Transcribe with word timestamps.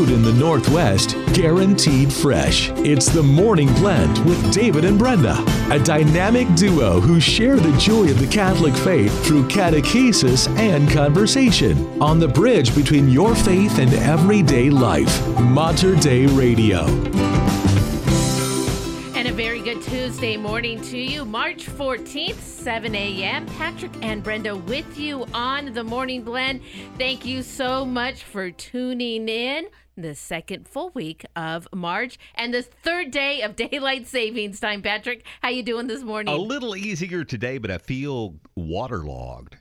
food 0.00 0.14
in 0.14 0.22
the 0.22 0.32
Northwest, 0.32 1.14
guaranteed 1.34 2.10
fresh. 2.10 2.70
It's 2.70 3.06
the 3.06 3.22
Morning 3.22 3.68
Blend 3.74 4.16
with 4.24 4.52
David 4.52 4.86
and 4.86 4.98
Brenda, 4.98 5.36
a 5.70 5.78
dynamic 5.78 6.46
duo 6.54 7.00
who 7.00 7.20
share 7.20 7.56
the 7.56 7.76
joy 7.76 8.10
of 8.10 8.18
the 8.18 8.26
Catholic 8.26 8.74
faith 8.74 9.12
through 9.26 9.46
catechesis 9.48 10.48
and 10.58 10.90
conversation 10.90 12.00
on 12.00 12.18
the 12.18 12.28
bridge 12.28 12.74
between 12.74 13.10
your 13.10 13.34
faith 13.34 13.78
and 13.78 13.92
everyday 13.92 14.70
life. 14.70 15.26
Mater 15.38 15.94
Dei 15.96 16.26
Radio. 16.28 16.86
And 19.14 19.28
a 19.28 19.32
very 19.32 19.60
good 19.60 19.82
Tuesday 19.82 20.38
morning 20.38 20.80
to 20.82 20.98
you, 20.98 21.26
March 21.26 21.66
14th, 21.66 22.40
7 22.40 22.94
a.m. 22.94 23.44
Patrick 23.58 23.92
and 24.00 24.22
Brenda 24.22 24.56
with 24.56 24.98
you 24.98 25.26
on 25.34 25.74
the 25.74 25.84
Morning 25.84 26.22
Blend. 26.22 26.62
Thank 26.96 27.26
you 27.26 27.42
so 27.42 27.84
much 27.84 28.22
for 28.22 28.50
tuning 28.50 29.28
in. 29.28 29.66
The 30.00 30.14
second 30.14 30.66
full 30.66 30.90
week 30.94 31.26
of 31.36 31.68
March 31.74 32.18
and 32.34 32.54
the 32.54 32.62
third 32.62 33.10
day 33.10 33.42
of 33.42 33.54
daylight 33.70 34.06
savings 34.06 34.58
time. 34.58 34.80
Patrick, 34.80 35.26
how 35.42 35.50
you 35.50 35.62
doing 35.62 35.88
this 35.88 36.02
morning? 36.02 36.32
A 36.32 36.38
little 36.38 36.74
easier 36.74 37.22
today, 37.22 37.58
but 37.58 37.70
I 37.70 37.76
feel 37.76 38.36
waterlogged. 38.56 39.56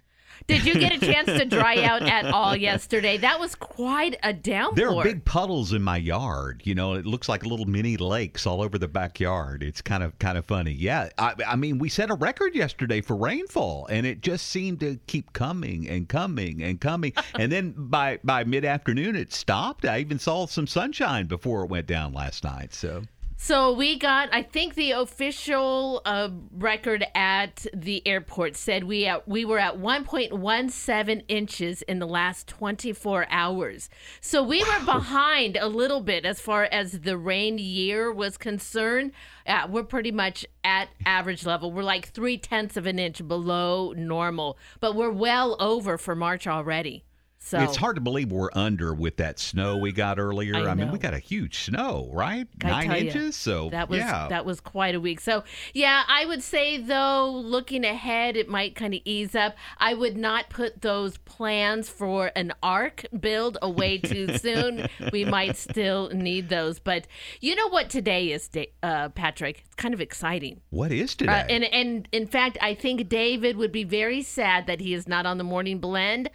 Did 0.49 0.66
you 0.66 0.73
get 0.80 0.91
a 0.91 0.99
chance 0.99 1.27
to 1.27 1.45
dry 1.45 1.84
out 1.84 2.02
at 2.02 2.26
all 2.26 2.55
yesterday? 2.55 3.17
That 3.17 3.40
was 3.40 3.53
quite 3.53 4.17
a 4.23 4.34
downpour. 4.34 4.76
There 4.76 4.90
are 4.90 5.03
big 5.03 5.23
puddles 5.23 5.73
in 5.73 5.84
my 5.84 5.98
yard. 5.98 6.63
You 6.66 6.73
know, 6.73 6.95
it 6.95 7.05
looks 7.05 7.30
like 7.30 7.45
little 7.45 7.67
mini 7.67 7.98
lakes 7.98 8.48
all 8.48 8.63
over 8.63 8.80
the 8.80 8.88
backyard. 8.88 9.62
It's 9.62 9.80
kind 9.80 10.02
of 10.02 10.17
kind 10.17 10.40
of 10.40 10.45
funny. 10.45 10.71
Yeah, 10.71 11.09
I, 11.20 11.35
I 11.48 11.55
mean, 11.55 11.77
we 11.77 11.88
set 11.88 12.09
a 12.09 12.16
record 12.16 12.55
yesterday 12.55 12.99
for 13.02 13.16
rainfall, 13.16 13.85
and 13.91 14.07
it 14.07 14.21
just 14.21 14.48
seemed 14.48 14.80
to 14.80 14.99
keep 15.05 15.34
coming 15.34 15.88
and 15.88 16.09
coming 16.09 16.63
and 16.63 16.81
coming. 16.81 17.13
and 17.35 17.52
then 17.52 17.76
by 17.77 18.20
by 18.23 18.43
mid 18.43 18.66
afternoon, 18.66 19.16
it 19.16 19.31
stopped. 19.31 19.85
I 19.85 19.99
even 19.99 20.18
saw 20.18 20.48
some 20.48 20.66
sunshine 20.66 21.27
before 21.27 21.63
it 21.63 21.70
went 21.70 21.85
down 21.85 22.12
last 22.12 22.43
night. 22.43 22.73
So 22.73 23.04
So 23.41 23.71
we 23.71 23.98
got, 23.98 24.27
I 24.34 24.43
think 24.43 24.76
the 24.76 24.91
official 24.91 26.01
uh, 26.04 26.27
record 26.51 27.05
at 27.15 27.65
the 27.73 28.05
airport 28.05 28.57
said 28.57 28.84
we 28.84 29.05
at, 29.05 29.29
we 29.29 29.46
were 29.46 29.57
at 29.57 29.77
1.17 29.77 31.23
inches 31.29 31.81
in 31.84 31.99
the 31.99 32.05
last 32.05 32.48
24 32.48 33.27
hours. 33.29 33.90
So 34.20 34.43
we 34.43 34.62
were 34.62 34.85
behind 34.85 35.55
a 35.55 35.68
little 35.68 36.01
bit 36.01 36.26
as 36.26 36.41
far 36.41 36.65
as 36.65 36.99
the 36.99 37.18
rain 37.18 37.57
year 37.57 38.12
was 38.12 38.37
concerned. 38.37 39.13
Uh, 39.48 39.68
we're 39.70 39.84
pretty 39.84 40.12
much 40.12 40.46
at 40.65 40.90
average 41.05 41.46
level. 41.46 41.71
We're 41.71 41.81
like 41.81 42.09
three 42.09 42.37
tenths 42.37 42.76
of 42.76 42.85
an 42.85 42.99
inch 42.99 43.26
below 43.26 43.93
normal, 43.96 44.57
but 44.81 44.96
we're 44.96 45.12
well 45.12 45.55
over 45.62 45.98
for 45.98 46.13
March 46.13 46.46
already. 46.46 47.05
So 47.41 47.57
it's 47.62 47.77
hard 47.77 47.95
to 47.95 48.01
believe 48.01 48.32
we're 48.32 48.49
under 48.54 48.93
with 48.93 49.18
that 49.18 49.40
snow 49.40 49.77
we 49.77 49.93
got 49.93 50.20
earlier. 50.20 50.55
I 50.55 50.76
mean, 50.76 50.91
we 50.91 50.99
got 50.99 51.13
a 51.13 51.20
huge 51.20 51.63
snow, 51.63 52.09
right? 52.12 52.48
I 52.63 52.68
Nine 52.68 52.91
inches. 52.91 53.35
so 53.37 53.70
that 53.70 53.90
was 53.90 53.99
yeah. 53.99 54.27
that 54.27 54.46
was 54.46 54.59
quite 54.59 54.93
a 54.93 54.99
week. 54.99 55.21
So 55.21 55.43
yeah, 55.73 56.04
I 56.07 56.26
would 56.26 56.43
say 56.43 56.77
though, 56.77 57.31
looking 57.31 57.85
ahead, 57.85 58.35
it 58.35 58.49
might 58.49 58.76
kind 58.76 58.93
of 58.93 58.99
ease 59.05 59.35
up. 59.35 59.55
I 59.77 59.93
would 59.93 60.18
not 60.18 60.49
put 60.49 60.81
those 60.81 61.18
plans 61.20 61.90
for 61.90 62.31
an 62.35 62.54
arc 62.62 63.05
build 63.18 63.57
away 63.62 63.99
too 63.99 64.38
soon. 64.38 64.88
we 65.13 65.24
might 65.24 65.56
still 65.56 66.09
need 66.09 66.50
those, 66.50 66.78
but 66.79 67.07
you 67.40 67.56
know 67.56 67.69
what 67.69 67.90
today 67.90 68.31
is, 68.31 68.50
uh, 68.84 69.09
Patrick? 69.09 69.63
It's 69.66 69.75
kind 69.75 69.94
of 69.94 70.01
exciting. 70.01 70.59
what 70.72 70.91
is 70.91 71.16
today? 71.16 71.31
Uh, 71.31 71.46
and 71.50 71.63
and 71.63 72.07
in 72.12 72.28
fact, 72.28 72.57
I 72.62 72.75
think 72.75 73.07
David 73.07 73.56
would 73.56 73.72
be 73.72 73.85
very 73.85 74.22
sad 74.22 74.68
that 74.68 74.81
he 74.81 74.94
is 74.94 75.07
not 75.07 75.25
on 75.25 75.38
the 75.38 75.44
morning 75.46 75.79
blend 75.79 76.29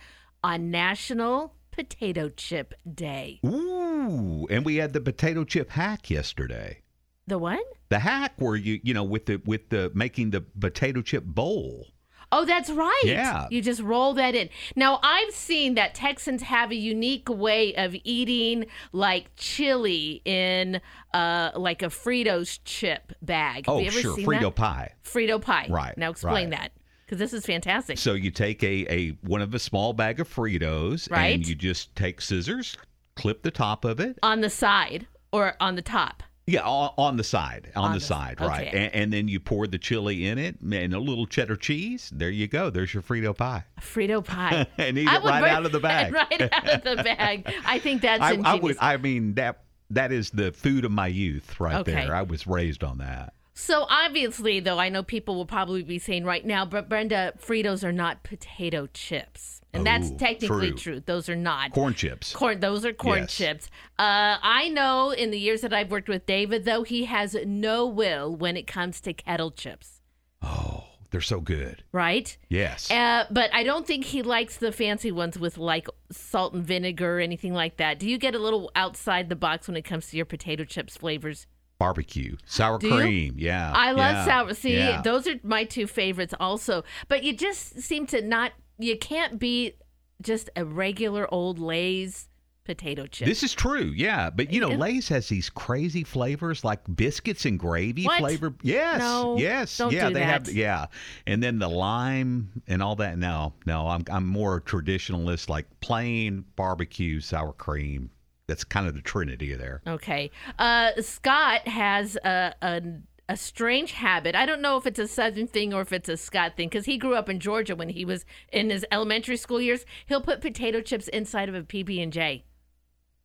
on 0.44 0.70
National 0.70 1.54
Potato 1.72 2.28
Chip 2.28 2.74
Day. 2.94 3.40
Ooh, 3.46 4.46
and 4.50 4.62
we 4.64 4.76
had 4.76 4.92
the 4.92 5.00
potato 5.00 5.42
chip 5.42 5.70
hack 5.70 6.10
yesterday. 6.10 6.82
The 7.26 7.38
what? 7.38 7.64
The 7.88 8.00
hack 8.00 8.34
where 8.36 8.54
you 8.54 8.78
you 8.84 8.92
know 8.92 9.04
with 9.04 9.24
the 9.24 9.40
with 9.46 9.70
the 9.70 9.90
making 9.94 10.30
the 10.30 10.42
potato 10.42 11.00
chip 11.00 11.24
bowl. 11.24 11.86
Oh, 12.30 12.44
that's 12.44 12.68
right. 12.68 13.02
Yeah. 13.04 13.46
You 13.50 13.62
just 13.62 13.80
roll 13.80 14.12
that 14.14 14.34
in. 14.34 14.48
Now, 14.74 14.98
I've 15.04 15.32
seen 15.32 15.74
that 15.74 15.94
Texans 15.94 16.42
have 16.42 16.72
a 16.72 16.74
unique 16.74 17.28
way 17.28 17.74
of 17.76 17.94
eating 18.02 18.66
like 18.92 19.30
chili 19.36 20.20
in 20.24 20.80
uh, 21.12 21.52
like 21.54 21.82
a 21.82 21.86
Fritos 21.86 22.58
chip 22.64 23.12
bag. 23.22 23.66
Have 23.66 23.74
Oh 23.76 23.78
you 23.78 23.86
ever 23.86 24.00
sure, 24.00 24.16
Frito 24.16 24.40
that? 24.42 24.56
pie. 24.56 24.92
Frito 25.04 25.40
pie. 25.40 25.68
Right, 25.70 25.96
Now 25.96 26.10
explain 26.10 26.50
right. 26.50 26.58
that 26.58 26.72
because 27.14 27.30
this 27.32 27.38
is 27.38 27.46
fantastic. 27.46 27.98
So 27.98 28.14
you 28.14 28.30
take 28.30 28.62
a 28.62 28.86
a 28.92 29.08
one 29.22 29.40
of 29.42 29.54
a 29.54 29.58
small 29.58 29.92
bag 29.92 30.20
of 30.20 30.28
Fritos 30.32 31.10
Right. 31.10 31.34
and 31.34 31.46
you 31.46 31.54
just 31.54 31.94
take 31.96 32.20
scissors, 32.20 32.76
clip 33.16 33.42
the 33.42 33.50
top 33.50 33.84
of 33.84 34.00
it. 34.00 34.18
on 34.22 34.40
the 34.40 34.50
side 34.50 35.06
or 35.32 35.54
on 35.60 35.74
the 35.76 35.82
top. 35.82 36.22
Yeah, 36.46 36.60
on, 36.60 36.92
on 36.98 37.16
the 37.16 37.24
side, 37.24 37.72
on, 37.74 37.84
On 37.86 37.92
the 37.92 38.00
the- 38.00 38.04
side, 38.04 38.38
right. 38.38 38.66
And, 38.66 38.94
and 38.94 39.12
then 39.12 39.28
you 39.28 39.40
pour 39.40 39.66
the 39.66 39.78
chili 39.78 40.26
in 40.26 40.36
it 40.36 40.60
and 40.60 40.92
a 40.92 40.98
little 40.98 41.26
cheddar 41.26 41.56
cheese. 41.56 42.10
There 42.14 42.28
you 42.28 42.46
go. 42.48 42.68
There's 42.68 42.92
your 42.92 43.02
Frito 43.02 43.34
pie. 43.34 43.64
Frito 43.80 44.22
pie. 44.22 44.66
And 44.78 44.98
eat 44.98 45.08
I 45.08 45.16
it 45.16 45.24
right 45.24 45.44
out 45.50 45.64
of 45.64 45.72
the 45.72 45.80
bag. 45.90 46.12
right 46.12 46.42
out 46.52 46.86
of 46.86 46.98
the 46.98 47.02
bag. 47.02 47.50
I 47.64 47.78
think 47.78 48.02
that's 48.02 48.20
I, 48.22 48.28
I 48.28 48.32
ingenious. 48.34 48.62
would. 48.62 48.76
I 48.78 48.96
mean 48.98 49.34
that 49.36 49.62
that 49.90 50.12
is 50.12 50.28
the 50.30 50.52
food 50.52 50.84
of 50.84 50.90
my 50.90 51.06
youth 51.06 51.58
right 51.60 51.76
Okay. 51.76 51.92
there. 51.92 52.14
I 52.14 52.22
was 52.22 52.46
raised 52.46 52.84
on 52.84 52.98
that. 52.98 53.32
So 53.56 53.86
obviously, 53.88 54.58
though, 54.60 54.78
I 54.80 54.88
know 54.88 55.02
people 55.04 55.36
will 55.36 55.46
probably 55.46 55.82
be 55.84 55.98
saying 56.00 56.24
right 56.24 56.44
now, 56.44 56.64
but 56.64 56.88
Brenda, 56.88 57.32
Fritos 57.40 57.84
are 57.84 57.92
not 57.92 58.24
potato 58.24 58.88
chips, 58.92 59.60
and 59.72 59.86
that's 59.86 60.10
technically 60.10 60.70
true. 60.70 60.76
true. 60.76 61.00
Those 61.06 61.28
are 61.28 61.36
not 61.36 61.70
Corn 61.70 61.94
chips. 61.94 62.32
corn. 62.32 62.58
Those 62.58 62.84
are 62.84 62.92
corn 62.92 63.20
Yes. 63.20 63.36
chips. 63.36 63.70
Uh, 63.98 64.38
I 64.42 64.68
know 64.70 65.10
in 65.12 65.30
the 65.30 65.38
years 65.38 65.60
that 65.60 65.72
I've 65.72 65.90
worked 65.92 66.08
with 66.08 66.26
David, 66.26 66.64
though, 66.64 66.82
he 66.82 67.04
has 67.04 67.36
no 67.46 67.86
will 67.86 68.34
when 68.34 68.56
it 68.56 68.66
comes 68.66 69.00
to 69.02 69.12
kettle 69.12 69.52
chips. 69.52 70.00
Oh, 70.42 70.84
they're 71.10 71.20
so 71.20 71.40
good. 71.40 71.84
Right? 71.92 72.36
Yes. 72.48 72.90
Uh, 72.90 73.24
but 73.30 73.54
I 73.54 73.62
don't 73.62 73.86
think 73.86 74.06
he 74.06 74.22
likes 74.22 74.56
the 74.56 74.72
fancy 74.72 75.12
ones 75.12 75.38
with 75.38 75.58
like 75.58 75.86
salt 76.10 76.54
and 76.54 76.64
vinegar 76.66 77.18
or 77.18 77.20
anything 77.20 77.54
like 77.54 77.76
that. 77.76 78.00
Do 78.00 78.08
you 78.10 78.18
get 78.18 78.34
a 78.34 78.38
little 78.40 78.72
outside 78.74 79.28
the 79.28 79.36
box 79.36 79.68
when 79.68 79.76
it 79.76 79.82
comes 79.82 80.08
to 80.10 80.16
your 80.16 80.26
potato 80.26 80.64
chips 80.64 80.96
flavors? 80.96 81.46
Barbecue, 81.78 82.36
sour 82.46 82.78
Do 82.78 82.86
you? 82.88 82.94
cream. 82.94 83.34
Yeah. 83.36 83.72
I 83.74 83.90
love 83.92 83.98
yeah, 84.14 84.24
sour. 84.24 84.54
See, 84.54 84.76
yeah. 84.76 85.02
those 85.02 85.26
are 85.26 85.34
my 85.42 85.64
two 85.64 85.86
favorites 85.86 86.32
also. 86.38 86.84
But 87.08 87.24
you 87.24 87.34
just 87.36 87.80
seem 87.80 88.06
to 88.08 88.22
not. 88.22 88.52
You 88.78 88.96
can't 88.98 89.38
beat 89.38 89.78
just 90.22 90.50
a 90.56 90.64
regular 90.64 91.32
old 91.32 91.58
Lay's 91.58 92.28
potato 92.64 93.06
chip. 93.06 93.26
This 93.28 93.42
is 93.42 93.52
true, 93.52 93.92
yeah. 93.94 94.30
But 94.30 94.50
you 94.52 94.60
know, 94.60 94.70
Yeah. 94.70 94.76
Lay's 94.76 95.08
has 95.08 95.28
these 95.28 95.50
crazy 95.50 96.02
flavors 96.02 96.64
like 96.64 96.80
biscuits 96.96 97.44
and 97.44 97.58
gravy 97.58 98.04
What? 98.06 98.20
flavor. 98.20 98.54
Yes, 98.62 99.00
No, 99.00 99.36
yes, 99.36 99.80
yeah. 99.90 100.08
they 100.10 100.22
have, 100.22 100.48
yeah, 100.50 100.86
and 101.26 101.42
then 101.42 101.58
the 101.58 101.68
lime 101.68 102.62
and 102.66 102.82
all 102.82 102.96
that. 102.96 103.18
No, 103.18 103.52
no, 103.66 103.88
I'm 103.88 104.04
I'm 104.10 104.26
more 104.26 104.60
traditionalist, 104.60 105.48
like 105.50 105.66
plain 105.80 106.44
barbecue 106.56 107.20
sour 107.20 107.52
cream. 107.52 108.10
That's 108.46 108.64
kind 108.64 108.86
of 108.86 108.94
the 108.94 109.00
trinity 109.00 109.54
there. 109.54 109.80
okay. 109.86 110.30
Uh, 110.58 110.90
Scott 111.00 111.66
has 111.68 112.16
a. 112.24 112.54
a 112.62 112.82
a 113.26 113.38
strange 113.38 113.92
habit. 113.92 114.34
I 114.34 114.44
don't 114.44 114.60
know 114.60 114.76
if 114.76 114.86
it's 114.86 114.98
a 114.98 115.08
Southern 115.08 115.46
thing 115.46 115.72
or 115.72 115.80
if 115.80 115.94
it's 115.94 116.10
a 116.10 116.16
Scott 116.18 116.58
thing 116.58 116.68
because 116.68 116.84
he 116.84 116.98
grew 116.98 117.14
up 117.14 117.30
in 117.30 117.40
Georgia 117.40 117.74
when 117.74 117.88
he 117.88 118.04
was 118.04 118.26
in 118.52 118.68
his 118.68 118.84
elementary 118.92 119.38
school 119.38 119.62
years. 119.62 119.86
He'll 120.04 120.20
put 120.20 120.42
potato 120.42 120.82
chips 120.82 121.08
inside 121.08 121.48
of 121.48 121.54
a 121.54 121.62
PB 121.62 122.02
and 122.02 122.12
J. 122.12 122.44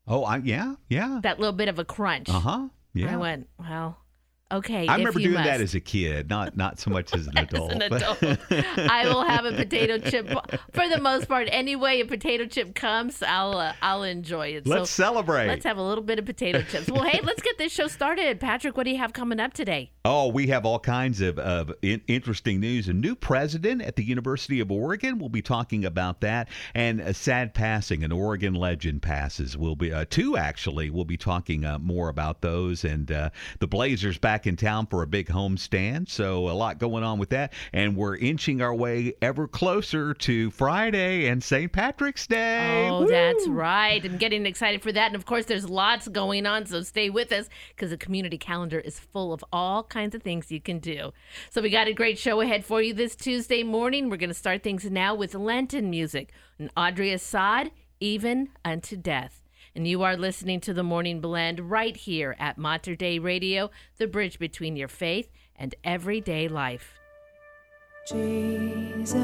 Oh, 0.07 0.23
I, 0.23 0.37
yeah, 0.37 0.75
yeah, 0.87 1.19
That 1.21 1.37
little 1.37 1.51
bit 1.51 1.67
of 1.67 1.79
a 1.79 1.83
crunch. 1.83 2.29
uh 2.29 2.39
huh, 2.39 2.67
yeah. 2.93 3.13
I 3.13 3.17
went, 3.17 3.49
well, 3.59 3.97
okay. 4.51 4.87
I 4.87 4.95
remember 4.95 5.19
doing 5.19 5.33
that 5.33 5.61
as 5.61 5.75
a 5.75 5.79
kid, 5.79 6.29
not 6.29 6.57
not 6.57 6.79
so 6.79 6.91
much 6.91 7.13
as 7.13 7.27
an 7.27 7.37
adult. 7.37 7.71
as 7.81 7.81
an 7.81 7.93
adult. 7.93 8.23
I 8.77 9.05
will 9.07 9.23
have 9.23 9.45
a 9.45 9.51
potato 9.53 9.97
chip 10.09 10.27
for 10.73 10.87
the 10.89 10.99
most 10.99 11.27
part. 11.27 11.47
Any 11.51 11.75
way 11.75 12.01
a 12.01 12.05
potato 12.05 12.45
chip 12.45 12.75
comes, 12.75 13.21
I'll 13.23 13.57
uh, 13.57 13.73
I'll 13.81 14.03
enjoy 14.03 14.49
it. 14.49 14.67
Let's 14.67 14.89
so 14.89 15.03
celebrate. 15.03 15.47
let's 15.47 15.65
have 15.65 15.77
a 15.77 15.83
little 15.83 16.03
bit 16.03 16.19
of 16.19 16.25
potato 16.25 16.61
chips. 16.61 16.89
Well, 16.89 17.03
hey, 17.03 17.19
let's 17.23 17.41
get 17.41 17.57
this 17.57 17.71
show 17.71 17.87
started. 17.87 18.39
Patrick, 18.39 18.77
what 18.77 18.83
do 18.83 18.91
you 18.91 18.97
have 18.97 19.13
coming 19.13 19.39
up 19.39 19.53
today? 19.53 19.91
Oh, 20.05 20.29
we 20.29 20.47
have 20.47 20.65
all 20.65 20.79
kinds 20.79 21.21
of, 21.21 21.37
of 21.37 21.71
in- 21.83 22.01
interesting 22.07 22.59
news. 22.59 22.87
A 22.87 22.93
new 22.93 23.15
president 23.15 23.83
at 23.83 23.95
the 23.95 24.03
University 24.03 24.59
of 24.59 24.71
Oregon. 24.71 25.19
We'll 25.19 25.29
be 25.29 25.43
talking 25.43 25.85
about 25.85 26.21
that. 26.21 26.47
And 26.73 26.99
a 26.99 27.13
sad 27.13 27.53
passing, 27.53 28.03
an 28.03 28.11
Oregon 28.11 28.55
legend 28.55 29.03
passes. 29.03 29.55
We'll 29.55 29.75
be 29.75 29.93
uh, 29.93 30.05
two 30.09 30.35
actually. 30.35 30.89
We'll 30.89 31.05
be 31.05 31.17
talking 31.17 31.63
uh, 31.63 31.77
more 31.77 32.09
about 32.09 32.41
those. 32.41 32.85
And 32.85 33.11
uh, 33.11 33.29
the 33.59 33.67
Blazers 33.67 34.17
back 34.17 34.38
in 34.47 34.55
town 34.55 34.87
for 34.87 35.03
a 35.03 35.07
big 35.07 35.27
homestand. 35.27 36.09
So 36.09 36.49
a 36.49 36.51
lot 36.51 36.77
going 36.79 37.03
on 37.03 37.19
with 37.19 37.29
that. 37.29 37.53
And 37.73 37.95
we're 37.95 38.17
inching 38.17 38.61
our 38.61 38.73
way 38.73 39.13
ever 39.21 39.47
closer 39.47 40.13
to 40.13 40.51
Friday 40.51 41.27
and 41.27 41.43
St. 41.43 41.71
Patrick's 41.71 42.27
Day. 42.27 42.87
Oh, 42.89 43.07
that's 43.07 43.47
right. 43.47 44.03
I'm 44.03 44.17
getting 44.17 44.45
excited 44.45 44.81
for 44.81 44.91
that. 44.91 45.07
And 45.07 45.15
of 45.15 45.25
course, 45.25 45.45
there's 45.45 45.69
lots 45.69 46.07
going 46.07 46.45
on, 46.45 46.65
so 46.65 46.81
stay 46.81 47.09
with 47.09 47.31
us 47.31 47.49
because 47.75 47.89
the 47.89 47.97
community 47.97 48.37
calendar 48.37 48.79
is 48.79 48.99
full 48.99 49.33
of 49.33 49.43
all 49.51 49.83
kinds 49.83 50.15
of 50.15 50.23
things 50.23 50.51
you 50.51 50.61
can 50.61 50.79
do. 50.79 51.11
So 51.49 51.61
we 51.61 51.69
got 51.69 51.87
a 51.87 51.93
great 51.93 52.17
show 52.17 52.41
ahead 52.41 52.65
for 52.65 52.81
you 52.81 52.93
this 52.93 53.15
Tuesday 53.15 53.63
morning. 53.63 54.09
We're 54.09 54.17
going 54.17 54.29
to 54.29 54.33
start 54.33 54.63
things 54.63 54.89
now 54.89 55.15
with 55.15 55.35
Lenten 55.35 55.89
music 55.89 56.31
and 56.57 56.69
Audrey 56.75 57.11
Assad, 57.13 57.71
Even 57.99 58.49
Unto 58.63 58.95
Death. 58.95 59.38
And 59.79 59.87
you 59.87 60.03
are 60.03 60.17
listening 60.17 60.59
to 60.59 60.73
the 60.73 60.83
Morning 60.83 61.21
Blend 61.21 61.71
right 61.71 61.95
here 61.95 62.35
at 62.37 62.57
Mater 62.57 62.97
Dei 62.97 63.17
Radio, 63.17 63.71
the 63.97 64.07
bridge 64.07 64.37
between 64.37 64.75
your 64.75 64.89
faith 64.89 65.29
and 65.55 65.73
everyday 65.85 66.49
life. 66.49 66.99
Jesus, 68.05 69.15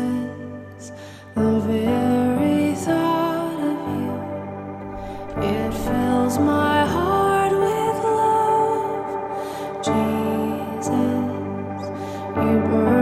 the 1.36 1.60
very 1.60 2.74
thought 2.74 3.60
of 3.60 5.44
you, 5.44 5.46
it 5.46 5.74
fills 5.74 6.40
my 6.40 6.86
heart 6.86 7.51
with 7.51 8.04
love. 8.06 9.84
Jesus, 9.84 10.96
you 12.38 12.60
burn 12.69 12.94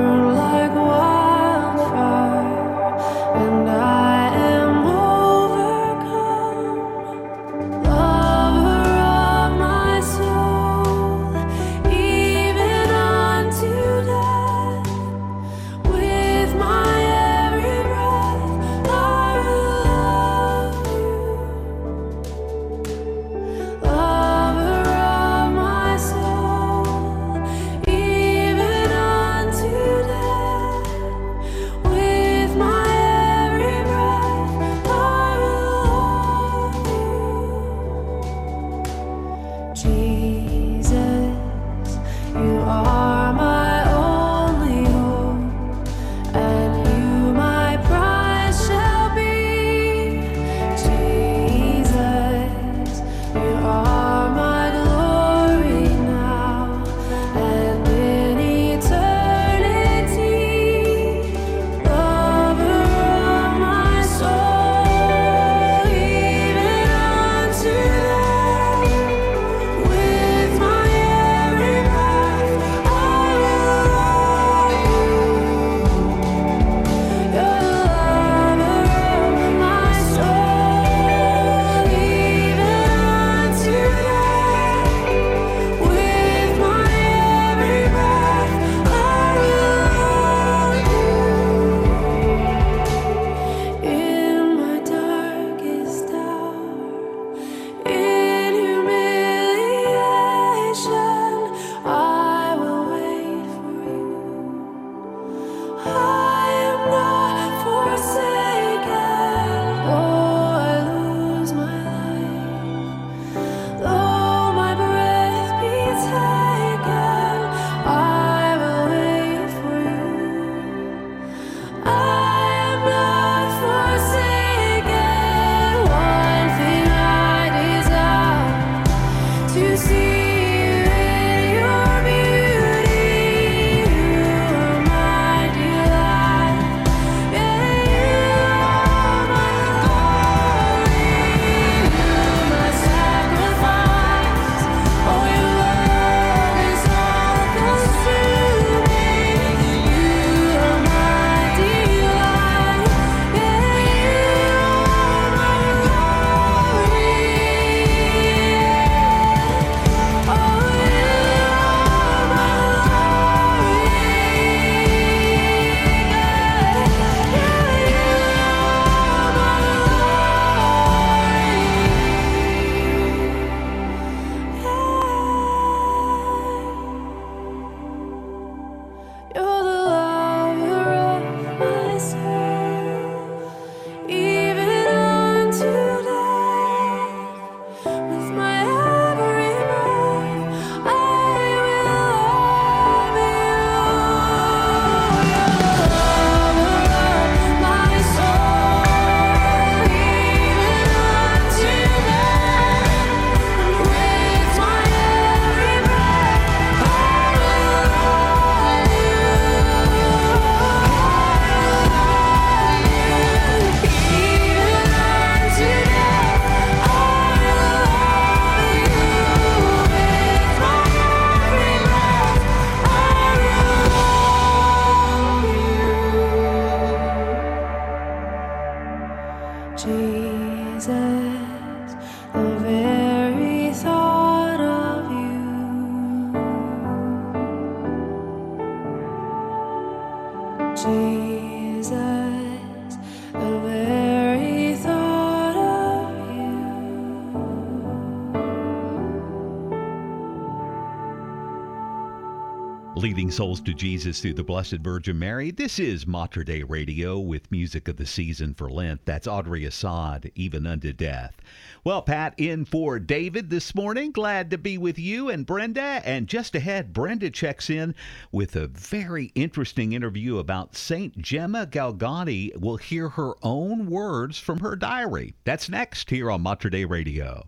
souls 253.33 253.61
to 253.61 253.73
Jesus 253.73 254.21
through 254.21 254.35
the 254.35 254.43
Blessed 254.43 254.77
Virgin 254.77 255.17
Mary. 255.17 255.49
This 255.49 255.79
is 255.79 256.05
Mater 256.05 256.43
Dei 256.43 256.61
Radio 256.61 257.17
with 257.17 257.51
music 257.51 257.87
of 257.87 257.97
the 257.97 258.05
season 258.05 258.53
for 258.53 258.69
Lent. 258.69 259.03
That's 259.05 259.25
Audrey 259.25 259.65
Assad, 259.65 260.31
Even 260.35 260.67
Unto 260.67 260.93
Death. 260.93 261.37
Well, 261.83 262.03
Pat, 262.03 262.35
in 262.37 262.63
for 262.63 262.99
David 262.99 263.49
this 263.49 263.73
morning. 263.73 264.11
Glad 264.11 264.51
to 264.51 264.59
be 264.59 264.77
with 264.77 264.99
you 264.99 265.29
and 265.29 265.47
Brenda. 265.47 266.03
And 266.05 266.27
just 266.27 266.53
ahead, 266.53 266.93
Brenda 266.93 267.31
checks 267.31 267.71
in 267.71 267.95
with 268.31 268.55
a 268.55 268.67
very 268.67 269.31
interesting 269.33 269.93
interview 269.93 270.37
about 270.37 270.75
St. 270.75 271.17
Gemma 271.17 271.65
Galgani. 271.65 272.55
We'll 272.55 272.77
hear 272.77 273.09
her 273.09 273.33
own 273.41 273.87
words 273.87 274.37
from 274.37 274.59
her 274.59 274.75
diary. 274.75 275.33
That's 275.43 275.69
next 275.69 276.11
here 276.11 276.29
on 276.29 276.41
Mater 276.41 276.69
Dei 276.69 276.85
Radio. 276.85 277.47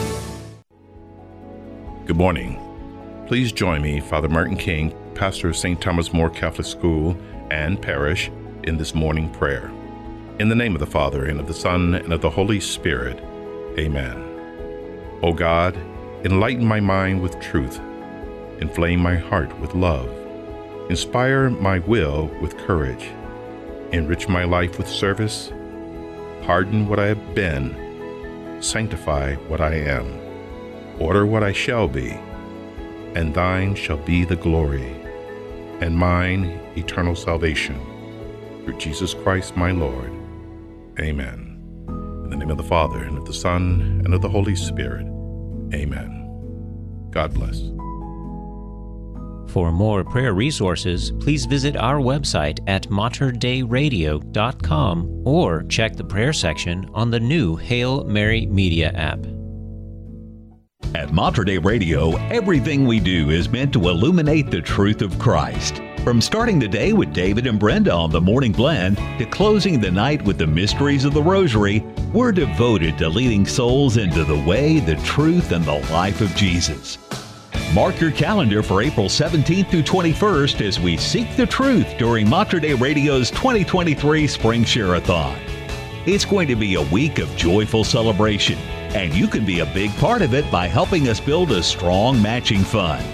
Good 2.11 2.17
morning. 2.17 2.59
Please 3.25 3.53
join 3.53 3.81
me, 3.81 4.01
Father 4.01 4.27
Martin 4.27 4.57
King, 4.57 4.93
pastor 5.15 5.47
of 5.47 5.55
St. 5.55 5.79
Thomas 5.79 6.11
More 6.11 6.29
Catholic 6.29 6.67
School 6.67 7.15
and 7.49 7.81
Parish, 7.81 8.29
in 8.65 8.75
this 8.75 8.93
morning 8.93 9.29
prayer. 9.29 9.71
In 10.37 10.49
the 10.49 10.55
name 10.55 10.73
of 10.73 10.81
the 10.81 10.85
Father, 10.85 11.23
and 11.23 11.39
of 11.39 11.47
the 11.47 11.53
Son, 11.53 11.95
and 11.95 12.11
of 12.11 12.19
the 12.19 12.29
Holy 12.29 12.59
Spirit. 12.59 13.17
Amen. 13.79 15.19
O 15.23 15.31
God, 15.31 15.73
enlighten 16.25 16.65
my 16.65 16.81
mind 16.81 17.21
with 17.21 17.39
truth, 17.39 17.79
inflame 18.59 18.99
my 18.99 19.15
heart 19.15 19.57
with 19.61 19.73
love, 19.73 20.09
inspire 20.89 21.49
my 21.49 21.79
will 21.79 22.25
with 22.41 22.57
courage, 22.57 23.09
enrich 23.93 24.27
my 24.27 24.43
life 24.43 24.77
with 24.77 24.89
service, 24.89 25.49
pardon 26.41 26.89
what 26.89 26.99
I 26.99 27.05
have 27.05 27.33
been, 27.33 28.57
sanctify 28.59 29.35
what 29.47 29.61
I 29.61 29.75
am 29.75 30.20
order 31.01 31.25
what 31.25 31.43
I 31.43 31.51
shall 31.51 31.87
be, 31.87 32.11
and 33.15 33.33
thine 33.33 33.73
shall 33.75 33.97
be 33.97 34.23
the 34.23 34.35
glory, 34.35 34.95
and 35.81 35.97
mine 35.97 36.59
eternal 36.75 37.15
salvation. 37.15 37.79
Through 38.63 38.77
Jesus 38.77 39.15
Christ 39.15 39.57
my 39.57 39.71
Lord. 39.71 40.11
Amen. 40.99 41.47
In 42.23 42.29
the 42.29 42.37
name 42.37 42.51
of 42.51 42.57
the 42.57 42.63
Father, 42.63 42.99
and 42.99 43.17
of 43.17 43.25
the 43.25 43.33
Son, 43.33 44.01
and 44.05 44.13
of 44.13 44.21
the 44.21 44.29
Holy 44.29 44.55
Spirit. 44.55 45.07
Amen. 45.73 47.09
God 47.09 47.33
bless. 47.33 47.61
For 49.51 49.71
more 49.71 50.03
prayer 50.05 50.33
resources, 50.33 51.11
please 51.19 51.45
visit 51.45 51.75
our 51.75 51.97
website 51.97 52.59
at 52.67 52.83
materdeiradio.com 52.83 55.23
or 55.25 55.63
check 55.63 55.97
the 55.97 56.05
prayer 56.05 56.31
section 56.31 56.89
on 56.93 57.11
the 57.11 57.19
new 57.19 57.57
Hail 57.57 58.05
Mary 58.05 58.45
Media 58.45 58.93
app. 58.93 59.25
At 60.93 61.13
Mater 61.13 61.43
Dei 61.43 61.57
Radio, 61.57 62.17
everything 62.27 62.85
we 62.85 62.99
do 62.99 63.29
is 63.29 63.49
meant 63.49 63.71
to 63.73 63.89
illuminate 63.89 64.51
the 64.51 64.61
truth 64.61 65.01
of 65.01 65.17
Christ. 65.17 65.81
From 66.03 66.19
starting 66.19 66.59
the 66.59 66.67
day 66.67 66.93
with 66.93 67.13
David 67.13 67.47
and 67.47 67.59
Brenda 67.59 67.93
on 67.93 68.09
the 68.09 68.19
Morning 68.19 68.51
Blend 68.51 68.97
to 69.17 69.25
closing 69.25 69.79
the 69.79 69.91
night 69.91 70.21
with 70.23 70.37
the 70.37 70.47
mysteries 70.47 71.05
of 71.05 71.13
the 71.13 71.21
Rosary, 71.21 71.79
we're 72.11 72.31
devoted 72.31 72.97
to 72.97 73.07
leading 73.07 73.45
souls 73.45 73.97
into 73.97 74.23
the 74.23 74.39
way, 74.39 74.79
the 74.79 74.95
truth, 74.97 75.51
and 75.51 75.63
the 75.63 75.79
life 75.91 76.19
of 76.21 76.35
Jesus. 76.35 76.97
Mark 77.73 78.01
your 78.01 78.11
calendar 78.11 78.61
for 78.61 78.81
April 78.81 79.07
17th 79.07 79.69
through 79.69 79.83
21st 79.83 80.67
as 80.67 80.79
we 80.79 80.97
seek 80.97 81.37
the 81.37 81.45
truth 81.45 81.87
during 81.97 82.27
Mater 82.27 82.59
Dei 82.59 82.73
Radio's 82.73 83.31
2023 83.31 84.27
Spring 84.27 84.65
Share-a-thon. 84.65 85.37
It's 86.05 86.25
going 86.25 86.49
to 86.49 86.55
be 86.57 86.75
a 86.75 86.81
week 86.81 87.19
of 87.19 87.33
joyful 87.37 87.85
celebration, 87.85 88.57
and 88.93 89.13
you 89.13 89.27
can 89.27 89.45
be 89.45 89.59
a 89.59 89.65
big 89.65 89.91
part 89.97 90.21
of 90.21 90.33
it 90.33 90.49
by 90.51 90.67
helping 90.67 91.07
us 91.07 91.19
build 91.19 91.51
a 91.51 91.63
strong 91.63 92.21
matching 92.21 92.61
fund. 92.61 93.05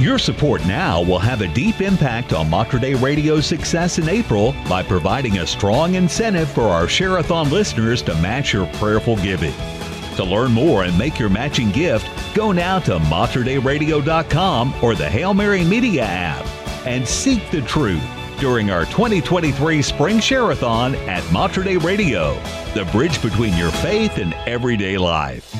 Your 0.00 0.18
support 0.18 0.64
now 0.66 1.02
will 1.02 1.18
have 1.18 1.40
a 1.40 1.48
deep 1.48 1.80
impact 1.80 2.32
on 2.32 2.50
Mater 2.50 2.78
Dei 2.78 2.94
Radio's 2.94 3.46
success 3.46 3.98
in 3.98 4.08
April 4.08 4.54
by 4.68 4.82
providing 4.82 5.38
a 5.38 5.46
strong 5.46 5.94
incentive 5.94 6.50
for 6.50 6.64
our 6.64 6.88
Share-a-thon 6.88 7.50
listeners 7.50 8.02
to 8.02 8.14
match 8.16 8.52
your 8.52 8.66
prayerful 8.74 9.16
giving. 9.16 9.54
To 10.16 10.24
learn 10.24 10.52
more 10.52 10.84
and 10.84 10.98
make 10.98 11.18
your 11.18 11.28
matching 11.28 11.70
gift, 11.70 12.08
go 12.34 12.52
now 12.52 12.78
to 12.80 12.98
materdeiradio.com 12.98 14.74
or 14.82 14.94
the 14.94 15.08
Hail 15.08 15.32
Mary 15.32 15.64
Media 15.64 16.04
app 16.04 16.46
and 16.86 17.06
seek 17.06 17.50
the 17.50 17.62
truth 17.62 18.02
during 18.38 18.70
our 18.70 18.84
2023 18.86 19.82
Spring 19.82 20.20
Share-a-thon 20.20 20.94
at 20.94 21.22
Mater 21.32 21.62
Dei 21.62 21.76
Radio, 21.76 22.34
the 22.74 22.88
bridge 22.92 23.20
between 23.22 23.56
your 23.56 23.70
faith 23.70 24.18
and 24.18 24.34
everyday 24.46 24.98
life. 24.98 25.54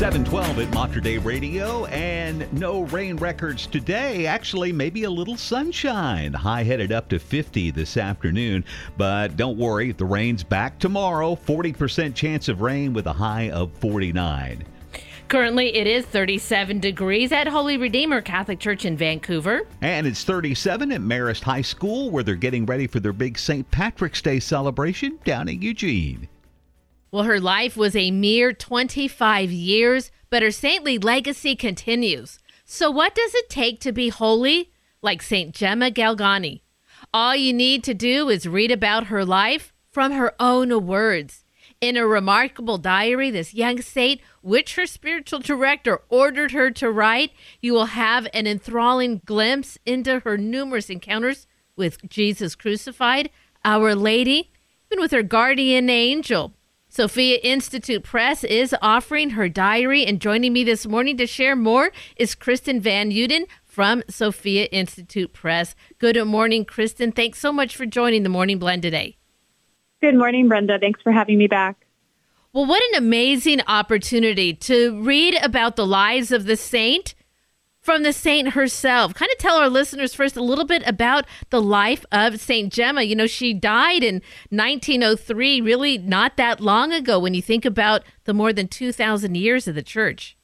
712 0.00 0.60
at 0.60 0.72
Mater 0.72 1.00
Dei 1.00 1.18
Radio, 1.18 1.84
and 1.84 2.50
no 2.54 2.84
rain 2.84 3.16
records 3.16 3.66
today. 3.66 4.24
Actually, 4.24 4.72
maybe 4.72 5.04
a 5.04 5.10
little 5.10 5.36
sunshine. 5.36 6.32
High 6.32 6.62
headed 6.62 6.90
up 6.90 7.10
to 7.10 7.18
50 7.18 7.70
this 7.72 7.98
afternoon, 7.98 8.64
but 8.96 9.36
don't 9.36 9.58
worry, 9.58 9.92
the 9.92 10.06
rain's 10.06 10.42
back 10.42 10.78
tomorrow. 10.78 11.36
40% 11.36 12.14
chance 12.14 12.48
of 12.48 12.62
rain 12.62 12.94
with 12.94 13.06
a 13.08 13.12
high 13.12 13.50
of 13.50 13.72
49. 13.74 14.64
Currently, 15.30 15.76
it 15.76 15.86
is 15.86 16.04
37 16.06 16.80
degrees 16.80 17.30
at 17.30 17.46
Holy 17.46 17.76
Redeemer 17.76 18.20
Catholic 18.20 18.58
Church 18.58 18.84
in 18.84 18.96
Vancouver. 18.96 19.62
And 19.80 20.04
it's 20.04 20.24
37 20.24 20.90
at 20.90 21.00
Marist 21.00 21.44
High 21.44 21.62
School, 21.62 22.10
where 22.10 22.24
they're 22.24 22.34
getting 22.34 22.66
ready 22.66 22.88
for 22.88 22.98
their 22.98 23.12
big 23.12 23.38
St. 23.38 23.70
Patrick's 23.70 24.20
Day 24.20 24.40
celebration 24.40 25.20
down 25.22 25.48
in 25.48 25.62
Eugene. 25.62 26.26
Well, 27.12 27.22
her 27.22 27.38
life 27.38 27.76
was 27.76 27.94
a 27.94 28.10
mere 28.10 28.52
25 28.52 29.52
years, 29.52 30.10
but 30.30 30.42
her 30.42 30.50
saintly 30.50 30.98
legacy 30.98 31.54
continues. 31.54 32.40
So, 32.64 32.90
what 32.90 33.14
does 33.14 33.32
it 33.32 33.48
take 33.48 33.78
to 33.82 33.92
be 33.92 34.08
holy? 34.08 34.72
Like 35.00 35.22
St. 35.22 35.54
Gemma 35.54 35.92
Galgani. 35.92 36.62
All 37.14 37.36
you 37.36 37.52
need 37.52 37.84
to 37.84 37.94
do 37.94 38.28
is 38.28 38.48
read 38.48 38.72
about 38.72 39.06
her 39.06 39.24
life 39.24 39.72
from 39.92 40.10
her 40.10 40.34
own 40.40 40.88
words. 40.88 41.44
In 41.80 41.96
a 41.96 42.06
remarkable 42.06 42.76
diary, 42.76 43.30
this 43.30 43.54
young 43.54 43.80
saint, 43.80 44.20
which 44.42 44.74
her 44.74 44.84
spiritual 44.84 45.38
director 45.38 46.02
ordered 46.10 46.50
her 46.52 46.70
to 46.72 46.90
write, 46.90 47.32
you 47.62 47.72
will 47.72 47.86
have 47.86 48.28
an 48.34 48.46
enthralling 48.46 49.22
glimpse 49.24 49.78
into 49.86 50.20
her 50.20 50.36
numerous 50.36 50.90
encounters 50.90 51.46
with 51.76 52.06
Jesus 52.06 52.54
crucified, 52.54 53.30
Our 53.64 53.94
Lady, 53.94 54.52
even 54.90 55.00
with 55.00 55.10
her 55.12 55.22
guardian 55.22 55.88
angel. 55.88 56.52
Sophia 56.90 57.38
Institute 57.42 58.02
Press 58.02 58.44
is 58.44 58.76
offering 58.82 59.30
her 59.30 59.48
diary, 59.48 60.04
and 60.04 60.20
joining 60.20 60.52
me 60.52 60.64
this 60.64 60.86
morning 60.86 61.16
to 61.16 61.26
share 61.26 61.56
more 61.56 61.92
is 62.16 62.34
Kristen 62.34 62.78
Van 62.80 63.10
Uden 63.10 63.46
from 63.64 64.02
Sophia 64.06 64.64
Institute 64.66 65.32
Press. 65.32 65.74
Good 65.98 66.22
morning, 66.26 66.66
Kristen. 66.66 67.10
Thanks 67.10 67.38
so 67.38 67.52
much 67.52 67.74
for 67.74 67.86
joining 67.86 68.22
the 68.22 68.28
Morning 68.28 68.58
Blend 68.58 68.82
today. 68.82 69.16
Good 70.00 70.14
morning, 70.14 70.48
Brenda. 70.48 70.78
Thanks 70.78 71.02
for 71.02 71.12
having 71.12 71.36
me 71.36 71.46
back. 71.46 71.76
Well, 72.52 72.66
what 72.66 72.82
an 72.90 72.98
amazing 72.98 73.60
opportunity 73.66 74.54
to 74.54 75.00
read 75.02 75.36
about 75.42 75.76
the 75.76 75.86
lives 75.86 76.32
of 76.32 76.46
the 76.46 76.56
saint 76.56 77.14
from 77.80 78.02
the 78.02 78.12
saint 78.12 78.50
herself. 78.50 79.14
Kind 79.14 79.30
of 79.30 79.38
tell 79.38 79.56
our 79.56 79.68
listeners 79.68 80.14
first 80.14 80.36
a 80.36 80.42
little 80.42 80.64
bit 80.64 80.82
about 80.86 81.26
the 81.50 81.62
life 81.62 82.04
of 82.12 82.40
Saint 82.40 82.72
Gemma. 82.72 83.02
You 83.02 83.16
know, 83.16 83.26
she 83.26 83.54
died 83.54 84.02
in 84.02 84.22
1903, 84.50 85.60
really 85.60 85.98
not 85.98 86.36
that 86.36 86.60
long 86.60 86.92
ago 86.92 87.18
when 87.18 87.34
you 87.34 87.42
think 87.42 87.64
about 87.64 88.02
the 88.24 88.34
more 88.34 88.52
than 88.52 88.68
2,000 88.68 89.34
years 89.34 89.68
of 89.68 89.74
the 89.74 89.82
church. 89.82 90.36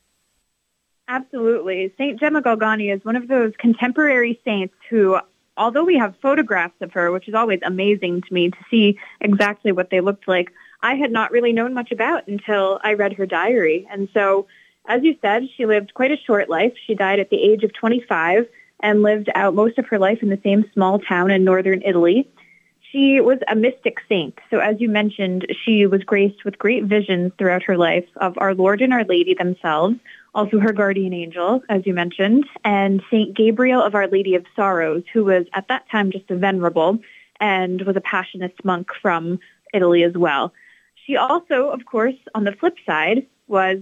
Absolutely. 1.09 1.93
Saint 1.99 2.19
Gemma 2.19 2.43
Galgani 2.43 2.95
is 2.95 3.05
one 3.05 3.17
of 3.17 3.29
those 3.29 3.53
contemporary 3.59 4.41
saints 4.45 4.75
who, 4.91 5.19
although 5.57 5.85
we 5.85 5.97
have 5.99 6.15
photographs 6.21 6.81
of 6.81 6.93
her, 6.93 7.11
which 7.11 7.29
is 7.29 7.35
always 7.35 7.61
amazing 7.63 8.23
to 8.23 8.35
me 8.35 8.51
to 8.51 8.59
see 8.71 8.99
exactly 9.21 9.73
what 9.73 9.91
they 9.91 10.01
looked 10.01 10.29
like, 10.29 10.53
I 10.83 10.95
had 10.95 11.11
not 11.11 11.33
really 11.33 11.53
known 11.53 11.75
much 11.75 11.93
about 11.93 12.27
until 12.29 12.81
I 12.83 12.95
read 12.95 13.15
her 13.15 13.27
diary. 13.27 13.87
And 13.91 14.09
so, 14.13 14.47
as 14.87 15.03
you 15.03 15.17
said, 15.21 15.45
she 15.57 15.67
lived 15.67 15.95
quite 15.95 16.13
a 16.13 16.17
short 16.17 16.49
life. 16.49 16.75
She 16.87 16.95
died 16.95 17.19
at 17.19 17.31
the 17.31 17.43
age 17.43 17.65
of 17.65 17.73
25 17.73 18.47
and 18.81 19.03
lived 19.03 19.31
out 19.35 19.55
most 19.55 19.79
of 19.79 19.87
her 19.89 19.99
life 19.99 20.23
in 20.23 20.29
the 20.29 20.41
same 20.45 20.65
small 20.73 20.99
town 20.99 21.31
in 21.31 21.45
northern 21.45 21.83
Italy. 21.83 22.29
She 22.93 23.21
was 23.21 23.39
a 23.49 23.57
mystic 23.57 23.99
saint. 24.09 24.39
So 24.51 24.59
as 24.59 24.81
you 24.81 24.89
mentioned, 24.89 25.47
she 25.65 25.87
was 25.87 26.05
graced 26.05 26.45
with 26.45 26.59
great 26.59 26.85
visions 26.85 27.33
throughout 27.37 27.65
her 27.65 27.77
life 27.77 28.07
of 28.17 28.35
our 28.39 28.55
Lord 28.55 28.81
and 28.81 28.93
Our 28.93 29.05
Lady 29.05 29.35
themselves, 29.35 29.97
also 30.37 30.61
her 30.61 30.73
guardian 30.73 31.15
angel, 31.15 31.63
as 31.71 31.87
you 31.87 31.95
mentioned, 31.95 32.45
and 32.63 33.03
Saint 33.11 33.35
Gabriel 33.35 33.83
of 33.83 33.95
Our 33.95 34.07
Lady 34.07 34.35
of 34.35 34.45
Sorrows, 34.55 35.03
who 35.13 35.25
was 35.25 35.47
at 35.55 35.67
that 35.69 35.89
time 35.91 36.13
just 36.13 36.31
a 36.31 36.37
venerable 36.37 36.99
and 37.41 37.81
was 37.83 37.97
a 37.97 38.01
Passionist 38.01 38.63
monk 38.63 38.91
from 39.01 39.39
Italy 39.73 40.05
as 40.05 40.13
well. 40.15 40.53
She 41.07 41.17
also, 41.17 41.71
of 41.71 41.87
course, 41.87 42.15
on 42.35 42.45
the 42.45 42.53
flip 42.53 42.77
side, 42.85 43.27
was 43.49 43.79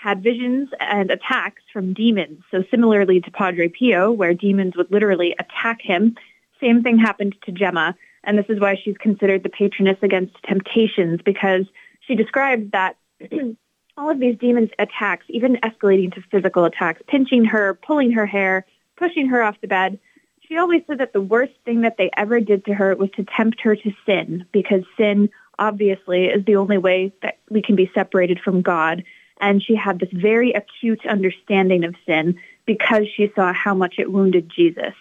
had 0.00 0.22
visions 0.22 0.70
and 0.80 1.10
attacks 1.10 1.62
from 1.72 1.92
demons. 1.92 2.40
So 2.50 2.64
similarly 2.70 3.20
to 3.20 3.30
Padre 3.30 3.68
Pio, 3.68 4.10
where 4.10 4.32
demons 4.32 4.76
would 4.76 4.90
literally 4.90 5.34
attack 5.38 5.82
him, 5.82 6.16
same 6.60 6.82
thing 6.82 6.98
happened 6.98 7.34
to 7.44 7.52
Gemma. 7.52 7.96
And 8.24 8.38
this 8.38 8.46
is 8.48 8.60
why 8.60 8.76
she's 8.82 8.96
considered 8.96 9.42
the 9.42 9.48
patroness 9.48 9.98
against 10.02 10.36
temptations, 10.44 11.20
because 11.24 11.66
she 12.00 12.14
described 12.14 12.72
that 12.72 12.96
all 13.98 14.10
of 14.10 14.20
these 14.20 14.38
demons' 14.38 14.70
attacks, 14.78 15.26
even 15.28 15.56
escalating 15.56 16.14
to 16.14 16.22
physical 16.30 16.64
attacks, 16.64 17.02
pinching 17.08 17.44
her, 17.44 17.74
pulling 17.74 18.12
her 18.12 18.26
hair, 18.26 18.64
pushing 18.96 19.28
her 19.28 19.42
off 19.42 19.60
the 19.60 19.66
bed, 19.66 19.98
she 20.46 20.56
always 20.56 20.82
said 20.86 20.98
that 20.98 21.12
the 21.12 21.20
worst 21.20 21.52
thing 21.64 21.82
that 21.82 21.96
they 21.98 22.10
ever 22.16 22.40
did 22.40 22.64
to 22.64 22.74
her 22.74 22.94
was 22.94 23.10
to 23.16 23.24
tempt 23.36 23.60
her 23.60 23.76
to 23.76 23.92
sin, 24.06 24.46
because 24.52 24.82
sin 24.96 25.28
obviously 25.58 26.26
is 26.26 26.44
the 26.44 26.56
only 26.56 26.78
way 26.78 27.12
that 27.22 27.38
we 27.50 27.60
can 27.60 27.76
be 27.76 27.90
separated 27.92 28.40
from 28.40 28.62
God. 28.62 29.02
And 29.40 29.62
she 29.62 29.74
had 29.74 29.98
this 29.98 30.08
very 30.12 30.52
acute 30.52 31.04
understanding 31.04 31.84
of 31.84 31.94
sin 32.06 32.38
because 32.66 33.04
she 33.14 33.30
saw 33.34 33.52
how 33.52 33.74
much 33.74 33.96
it 33.98 34.12
wounded 34.12 34.50
Jesus. 34.54 34.94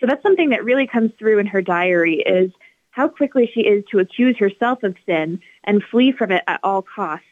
So 0.00 0.06
that's 0.06 0.22
something 0.22 0.50
that 0.50 0.64
really 0.64 0.86
comes 0.86 1.12
through 1.18 1.38
in 1.38 1.46
her 1.46 1.62
diary 1.62 2.16
is 2.16 2.50
how 2.90 3.08
quickly 3.08 3.50
she 3.52 3.60
is 3.60 3.84
to 3.90 3.98
accuse 3.98 4.36
herself 4.38 4.82
of 4.82 4.96
sin 5.06 5.40
and 5.64 5.82
flee 5.82 6.12
from 6.12 6.32
it 6.32 6.42
at 6.46 6.60
all 6.62 6.82
costs. 6.82 7.26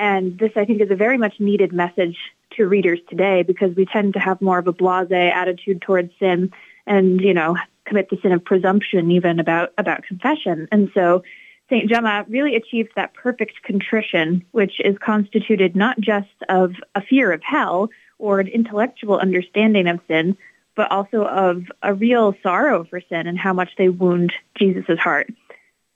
And 0.00 0.38
this, 0.38 0.52
I 0.56 0.64
think, 0.64 0.80
is 0.80 0.90
a 0.90 0.96
very 0.96 1.18
much 1.18 1.38
needed 1.38 1.74
message 1.74 2.16
to 2.56 2.66
readers 2.66 3.00
today 3.10 3.42
because 3.42 3.76
we 3.76 3.84
tend 3.84 4.14
to 4.14 4.18
have 4.18 4.40
more 4.40 4.58
of 4.58 4.66
a 4.66 4.72
blasé 4.72 5.30
attitude 5.30 5.82
towards 5.82 6.10
sin 6.18 6.52
and, 6.86 7.20
you 7.20 7.34
know, 7.34 7.58
commit 7.84 8.08
the 8.08 8.16
sin 8.22 8.32
of 8.32 8.42
presumption 8.42 9.10
even 9.10 9.38
about, 9.38 9.74
about 9.76 10.02
confession. 10.04 10.68
And 10.72 10.90
so 10.94 11.22
St. 11.68 11.86
Gemma 11.90 12.24
really 12.28 12.56
achieved 12.56 12.92
that 12.96 13.12
perfect 13.12 13.62
contrition, 13.62 14.42
which 14.52 14.80
is 14.80 14.96
constituted 14.96 15.76
not 15.76 16.00
just 16.00 16.28
of 16.48 16.72
a 16.94 17.02
fear 17.02 17.30
of 17.30 17.42
hell 17.42 17.90
or 18.18 18.40
an 18.40 18.48
intellectual 18.48 19.18
understanding 19.18 19.86
of 19.86 20.00
sin, 20.08 20.34
but 20.76 20.90
also 20.90 21.26
of 21.26 21.64
a 21.82 21.92
real 21.92 22.34
sorrow 22.42 22.84
for 22.84 23.02
sin 23.02 23.26
and 23.26 23.38
how 23.38 23.52
much 23.52 23.72
they 23.76 23.90
wound 23.90 24.32
Jesus' 24.56 24.98
heart. 24.98 25.28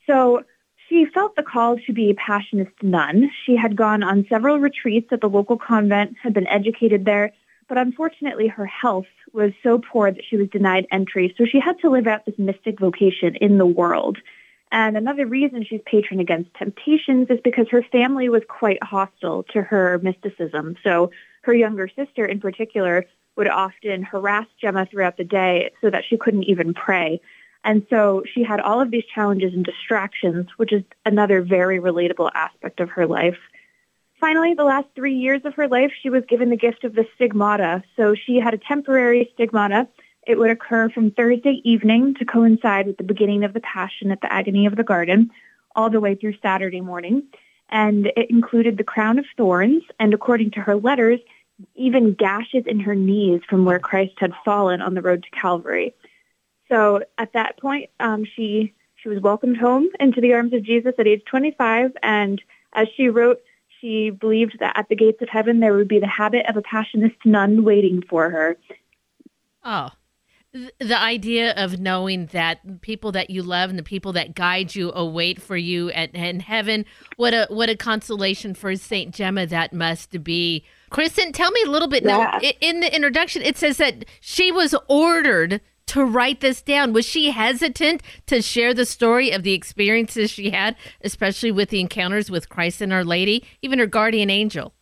So 0.07 0.45
she 0.89 1.07
felt 1.07 1.37
the 1.37 1.43
call 1.43 1.79
to 1.79 1.93
be 1.93 2.11
a 2.11 2.15
Passionist 2.15 2.83
nun. 2.83 3.31
She 3.45 3.57
had 3.57 3.77
gone 3.77 4.03
on 4.03 4.27
several 4.29 4.59
retreats 4.59 5.09
at 5.13 5.21
the 5.21 5.29
local 5.29 5.57
convent, 5.57 6.17
had 6.23 6.35
been 6.35 6.47
educated 6.49 7.05
there, 7.05 7.33
but 7.69 7.79
unfortunately 7.79 8.49
her 8.49 8.67
health 8.67 9.07
was 9.33 9.53
so 9.63 9.79
poor 9.79 10.13
that 10.13 10.25
she 10.29 10.37
was 10.37 10.49
denied 10.49 10.87
entry, 10.91 11.35
so 11.37 11.45
she 11.45 11.59
had 11.59 11.79
to 11.81 11.91
live 11.91 12.07
out 12.07 12.27
this 12.27 12.39
mystic 12.39 12.79
vocation 12.79 13.35
in 13.37 13.59
the 13.59 13.67
world. 13.67 14.19
And 14.71 14.97
another 14.97 15.27
reason 15.27 15.65
she's 15.65 15.81
patron 15.87 16.21
against 16.21 16.55
temptations 16.55 17.29
is 17.31 17.39
because 17.43 17.69
her 17.71 17.83
family 17.83 18.29
was 18.29 18.43
quite 18.49 18.83
hostile 18.83 19.45
to 19.53 19.63
her 19.63 20.01
mysticism. 20.03 20.77
So 20.83 21.11
her 21.43 21.55
younger 21.55 21.89
sister 21.89 22.25
in 22.25 22.41
particular 22.41 23.07
would 23.37 23.49
often 23.49 24.03
harass 24.03 24.47
Gemma 24.61 24.87
throughout 24.87 25.17
the 25.17 25.25
day 25.25 25.71
so 25.81 25.91
that 25.91 26.05
she 26.09 26.17
couldn't 26.17 26.45
even 26.45 26.75
pray. 26.75 27.21
And 27.65 27.87
so 27.89 28.23
she 28.33 28.45
had 28.45 28.61
all 28.61 28.81
of 28.81 28.91
these 28.91 29.05
challenges 29.15 29.55
and 29.55 29.65
distractions, 29.65 30.49
which 30.59 30.73
is 30.73 30.85
another 31.07 31.41
very 31.41 31.81
relatable 31.81 32.31
aspect 32.35 32.79
of 32.79 32.91
her 32.91 33.07
life. 33.07 33.39
Finally, 34.21 34.55
the 34.55 34.65
last 34.65 34.87
three 34.95 35.15
years 35.15 35.41
of 35.45 35.55
her 35.55 35.67
life, 35.67 35.93
she 36.03 36.11
was 36.11 36.23
given 36.29 36.51
the 36.51 36.57
gift 36.57 36.85
of 36.85 36.95
the 36.95 37.07
stigmata. 37.15 37.83
So 37.97 38.15
she 38.15 38.39
had 38.39 38.55
a 38.55 38.59
temporary 38.59 39.31
stigmata. 39.35 39.89
It 40.27 40.39
would 40.39 40.51
occur 40.51 40.91
from 40.91 41.11
Thursday 41.11 41.61
evening 41.65 42.15
to 42.15 42.25
coincide 42.25 42.87
with 42.87 42.99
the 42.99 43.05
beginning 43.05 43.45
of 43.45 43.55
the 43.55 43.61
Passion 43.61 44.11
at 44.11 44.21
the 44.21 44.33
Agony 44.33 44.67
of 44.67 44.77
the 44.77 44.85
Garden, 44.85 45.31
all 45.75 45.91
the 45.91 46.01
way 46.01 46.15
through 46.15 46.35
Saturday 46.43 46.81
morning. 46.81 47.23
And 47.71 48.07
it 48.17 48.31
included 48.31 48.77
the 48.77 48.85
crown 48.85 49.19
of 49.19 49.25
thorns, 49.37 49.83
and 49.99 50.13
according 50.15 50.53
to 50.53 50.61
her 50.61 50.77
letters, 50.77 51.21
even 51.75 52.15
gashes 52.15 52.65
in 52.67 52.81
her 52.81 52.95
knees 52.95 53.41
from 53.49 53.65
where 53.65 53.79
Christ 53.79 54.15
had 54.19 54.33
fallen 54.45 54.83
on 54.83 54.95
the 54.95 55.03
road 55.03 55.25
to 55.25 55.41
Calvary. 55.41 55.95
So 56.75 57.03
at 57.19 57.33
that 57.35 57.57
point, 57.59 57.91
um, 58.01 58.25
she 58.35 58.75
she 58.97 59.09
was 59.09 59.21
welcomed 59.21 59.59
home 59.59 59.89
into 60.01 60.21
the 60.21 60.33
arms 60.33 60.53
of 60.55 60.63
Jesus 60.65 60.95
at 60.99 61.07
age 61.07 61.23
25, 61.31 61.93
and 62.03 62.41
as 62.73 62.89
she 62.97 63.09
wrote, 63.09 63.41
she 63.81 64.11
believed 64.11 64.57
that 64.61 64.77
at 64.79 64.89
the 64.89 64.97
gates 64.97 65.21
of 65.23 65.29
heaven 65.29 65.61
there 65.61 65.75
would 65.75 65.89
be 65.89 66.01
the 66.01 66.07
habit 66.09 66.47
of 66.49 66.57
a 66.57 66.63
passionist 66.63 67.17
nun 67.25 67.65
waiting 67.65 68.03
for 68.09 68.31
her. 68.31 68.57
Oh, 69.63 69.91
the 70.53 70.99
idea 70.99 71.53
of 71.53 71.79
knowing 71.81 72.27
that 72.27 72.81
people 72.81 73.13
that 73.13 73.29
you 73.31 73.43
love 73.43 73.71
and 73.71 73.79
the 73.79 73.83
people 73.83 74.13
that 74.15 74.35
guide 74.35 74.75
you 74.75 74.91
await 74.95 75.41
for 75.43 75.57
you 75.57 75.91
at 75.91 76.15
in 76.15 76.41
heaven. 76.41 76.87
What 77.17 77.35
a 77.35 77.47
what 77.51 77.69
a 77.69 77.77
consolation 77.77 78.55
for 78.55 78.75
Saint 78.75 79.15
Gemma 79.15 79.47
that 79.47 79.73
must 79.73 80.25
be. 80.25 80.65
Kristen, 80.91 81.31
tell 81.33 81.51
me 81.53 81.61
a 81.67 81.71
little 81.71 81.89
bit. 81.89 82.05
Now, 82.05 82.21
Yeah. 82.21 82.39
i- 82.43 82.57
in 82.61 82.81
the 82.81 82.95
introduction, 82.95 83.43
it 83.43 83.57
says 83.57 83.77
that 83.77 84.05
she 84.21 84.51
was 84.51 84.75
ordered 84.89 85.61
to 85.87 86.05
write 86.05 86.41
this 86.41 86.63
down. 86.63 86.93
Was 86.93 87.05
she 87.05 87.31
hesitant 87.31 88.03
to 88.27 88.43
share 88.43 88.75
the 88.75 88.87
story 88.87 89.31
of 89.31 89.43
the 89.43 89.53
experiences 89.53 90.31
she 90.31 90.51
had, 90.51 90.77
especially 91.03 91.53
with 91.53 91.71
the 91.71 91.81
encounters 91.81 92.31
with 92.31 92.49
Christ 92.49 92.81
and 92.81 92.93
Our 92.93 93.05
Lady, 93.05 93.45
even 93.63 93.79
her 93.79 93.87
guardian 93.87 94.31
angel? 94.31 94.75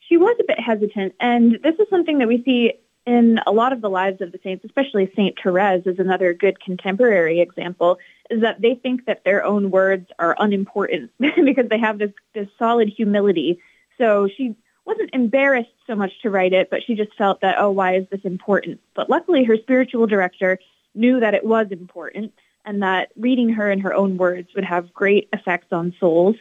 She 0.00 0.16
was 0.16 0.36
a 0.40 0.44
bit 0.44 0.58
hesitant, 0.58 1.14
and 1.20 1.58
this 1.62 1.76
is 1.78 1.86
something 1.88 2.18
that 2.18 2.28
we 2.28 2.42
see 2.42 2.72
in 3.06 3.40
a 3.46 3.52
lot 3.52 3.72
of 3.72 3.80
the 3.80 3.88
lives 3.88 4.20
of 4.20 4.32
the 4.32 4.38
saints, 4.42 4.64
especially 4.64 5.10
Saint 5.16 5.36
Therese 5.42 5.86
is 5.86 5.98
another 5.98 6.34
good 6.34 6.60
contemporary 6.60 7.40
example, 7.40 7.98
is 8.28 8.40
that 8.42 8.60
they 8.60 8.74
think 8.74 9.06
that 9.06 9.24
their 9.24 9.44
own 9.44 9.70
words 9.70 10.08
are 10.18 10.36
unimportant 10.38 11.10
because 11.18 11.68
they 11.68 11.78
have 11.78 11.98
this, 11.98 12.12
this 12.34 12.48
solid 12.58 12.88
humility. 12.88 13.60
So 13.98 14.28
she 14.28 14.54
wasn't 14.86 15.10
embarrassed 15.12 15.70
so 15.86 15.94
much 15.94 16.12
to 16.22 16.30
write 16.30 16.52
it, 16.52 16.70
but 16.70 16.82
she 16.84 16.94
just 16.94 17.14
felt 17.16 17.40
that, 17.42 17.56
oh, 17.58 17.70
why 17.70 17.96
is 17.96 18.06
this 18.10 18.20
important? 18.24 18.80
But 18.94 19.10
luckily, 19.10 19.44
her 19.44 19.56
spiritual 19.56 20.06
director 20.06 20.58
knew 20.94 21.20
that 21.20 21.34
it 21.34 21.44
was 21.44 21.68
important 21.70 22.32
and 22.64 22.82
that 22.82 23.10
reading 23.16 23.50
her 23.50 23.70
in 23.70 23.80
her 23.80 23.94
own 23.94 24.16
words 24.16 24.48
would 24.54 24.64
have 24.64 24.92
great 24.92 25.28
effects 25.32 25.68
on 25.72 25.94
souls. 25.98 26.36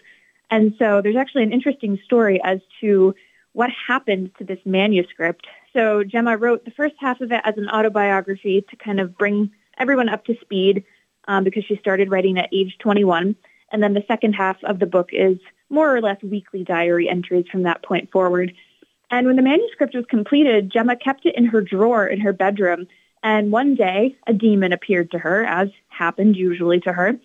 And 0.51 0.73
so 0.79 1.01
there's 1.01 1.15
actually 1.15 1.43
an 1.43 1.53
interesting 1.53 1.99
story 2.03 2.41
as 2.43 2.59
to 2.81 3.15
what 3.53 3.69
happened 3.87 4.31
to 4.37 4.43
this 4.43 4.59
manuscript. 4.65 5.47
So 5.73 6.03
Gemma 6.03 6.37
wrote 6.37 6.65
the 6.65 6.71
first 6.71 6.95
half 6.99 7.21
of 7.21 7.31
it 7.31 7.41
as 7.43 7.57
an 7.57 7.69
autobiography 7.69 8.65
to 8.69 8.75
kind 8.75 8.99
of 8.99 9.17
bring 9.17 9.51
everyone 9.77 10.09
up 10.09 10.25
to 10.25 10.35
speed 10.41 10.83
um, 11.27 11.43
because 11.43 11.65
she 11.65 11.77
started 11.77 12.11
writing 12.11 12.37
at 12.37 12.49
age 12.51 12.77
21. 12.79 13.35
And 13.71 13.83
then 13.83 13.93
the 13.93 14.03
second 14.07 14.33
half 14.33 14.63
of 14.63 14.79
the 14.79 14.85
book 14.85 15.09
is 15.11 15.37
more 15.69 15.95
or 15.95 16.01
less 16.01 16.21
weekly 16.23 16.63
diary 16.63 17.09
entries 17.09 17.45
from 17.51 17.63
that 17.63 17.83
point 17.83 18.11
forward. 18.11 18.53
And 19.11 19.27
when 19.27 19.35
the 19.35 19.41
manuscript 19.41 19.95
was 19.95 20.05
completed, 20.05 20.71
Gemma 20.71 20.95
kept 20.95 21.25
it 21.25 21.35
in 21.35 21.45
her 21.45 21.61
drawer 21.61 22.05
in 22.05 22.21
her 22.21 22.33
bedroom. 22.33 22.87
And 23.23 23.51
one 23.51 23.75
day, 23.75 24.15
a 24.27 24.33
demon 24.33 24.71
appeared 24.71 25.11
to 25.11 25.19
her, 25.19 25.43
as 25.43 25.69
happened 25.89 26.35
usually 26.35 26.79
to 26.81 26.93
her. 26.93 27.19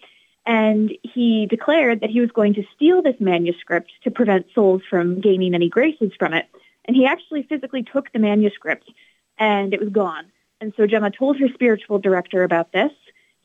And 0.47 0.93
he 1.03 1.47
declared 1.47 2.01
that 2.01 2.11
he 2.11 2.21
was 2.21 2.31
going 2.31 2.55
to 2.55 2.65
steal 2.75 3.01
this 3.01 3.17
manuscript 3.21 3.91
to 4.03 4.11
prevent 4.11 4.47
souls 4.55 4.83
from 4.89 5.21
gaining 5.21 5.55
any 5.55 5.69
graces 5.69 6.13
from 6.19 6.35
it. 6.35 6.47
And 6.85 6.97
he 6.97 7.07
actually 7.07 7.45
physically 7.45 7.83
took 7.83 8.13
the 8.13 8.19
manuscript 8.19 8.91
and 9.39 9.73
it 9.73 9.81
was 9.81 9.89
gone. 9.89 10.31
And 10.61 10.73
so 10.77 10.87
Gemma 10.87 11.11
told 11.11 11.39
her 11.39 11.49
spiritual 11.53 11.99
director 11.99 12.45
about 12.45 12.73
this. 12.73 12.93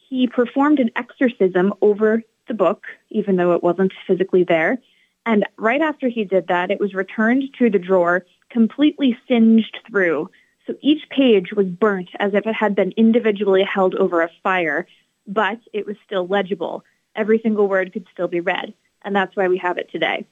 He 0.09 0.27
performed 0.27 0.79
an 0.79 0.91
exorcism 0.95 1.73
over 1.81 2.23
the 2.49 2.53
book, 2.53 2.83
even 3.09 3.37
though 3.37 3.53
it 3.53 3.63
wasn't 3.63 3.93
physically 4.05 4.43
there. 4.43 4.77
And 5.25 5.45
right 5.57 5.81
after 5.81 6.09
he 6.09 6.25
did 6.25 6.47
that, 6.47 6.71
it 6.71 6.79
was 6.79 6.93
returned 6.93 7.43
to 7.59 7.69
the 7.69 7.79
drawer, 7.79 8.25
completely 8.49 9.17
singed 9.27 9.77
through. 9.89 10.29
So 10.67 10.73
each 10.81 11.09
page 11.09 11.53
was 11.53 11.67
burnt 11.67 12.09
as 12.19 12.33
if 12.33 12.45
it 12.45 12.55
had 12.55 12.75
been 12.75 12.91
individually 12.97 13.63
held 13.63 13.95
over 13.95 14.21
a 14.21 14.29
fire, 14.43 14.87
but 15.25 15.59
it 15.71 15.85
was 15.85 15.95
still 16.05 16.27
legible. 16.27 16.83
Every 17.15 17.39
single 17.39 17.67
word 17.67 17.93
could 17.93 18.05
still 18.11 18.27
be 18.27 18.41
read. 18.41 18.73
And 19.03 19.15
that's 19.15 19.35
why 19.35 19.47
we 19.47 19.57
have 19.59 19.77
it 19.77 19.89
today. 19.91 20.25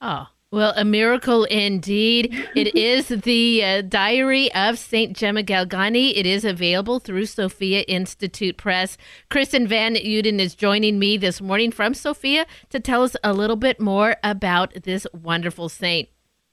Oh, 0.00 0.26
well, 0.54 0.72
a 0.76 0.84
miracle 0.84 1.44
indeed. 1.44 2.32
It 2.54 2.74
is 2.76 3.08
the 3.08 3.64
uh, 3.64 3.82
Diary 3.82 4.52
of 4.54 4.78
St. 4.78 5.16
Gemma 5.16 5.42
Galgani. 5.42 6.16
It 6.16 6.26
is 6.26 6.44
available 6.44 7.00
through 7.00 7.26
Sophia 7.26 7.80
Institute 7.82 8.56
Press. 8.56 8.96
Kristen 9.28 9.66
Van 9.66 9.96
Uden 9.96 10.38
is 10.38 10.54
joining 10.54 10.98
me 10.98 11.16
this 11.16 11.40
morning 11.40 11.72
from 11.72 11.92
Sophia 11.92 12.46
to 12.70 12.78
tell 12.78 13.02
us 13.02 13.16
a 13.24 13.32
little 13.32 13.56
bit 13.56 13.80
more 13.80 14.16
about 14.22 14.84
this 14.84 15.06
wonderful 15.12 15.68
saint. 15.68 16.08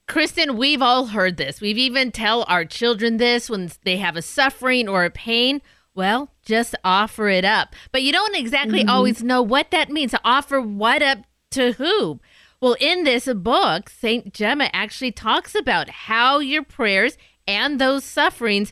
Kristen, 0.08 0.58
we've 0.58 0.82
all 0.82 1.08
heard 1.08 1.38
this. 1.38 1.62
We've 1.62 1.78
even 1.78 2.12
tell 2.12 2.44
our 2.48 2.66
children 2.66 3.18
this 3.18 3.50
when 3.50 3.72
they 3.86 3.98
have 3.98 4.18
a 4.18 4.22
suffering 4.22 4.90
or 4.90 5.06
a 5.06 5.12
pain. 5.12 5.62
Well, 5.94 6.32
just 6.44 6.74
offer 6.84 7.30
it 7.30 7.46
up. 7.46 7.76
But 7.92 8.02
you 8.02 8.12
don't 8.12 8.36
exactly 8.36 8.84
always 8.84 9.24
know 9.24 9.42
what 9.42 9.72
that 9.72 9.90
means. 9.90 10.16
Offer 10.24 10.60
what 10.60 11.02
up 11.02 11.20
to 11.52 11.74
who? 11.74 12.20
Well, 12.62 12.76
in 12.80 13.06
this 13.06 13.26
book, 13.26 13.90
St. 13.90 14.32
Gemma 14.36 14.70
actually 14.72 15.12
talks 15.12 15.56
about 15.56 15.90
how 15.90 16.38
your 16.38 16.62
prayers 16.62 17.18
and 17.48 17.82
those 17.82 18.04
sufferings 18.04 18.72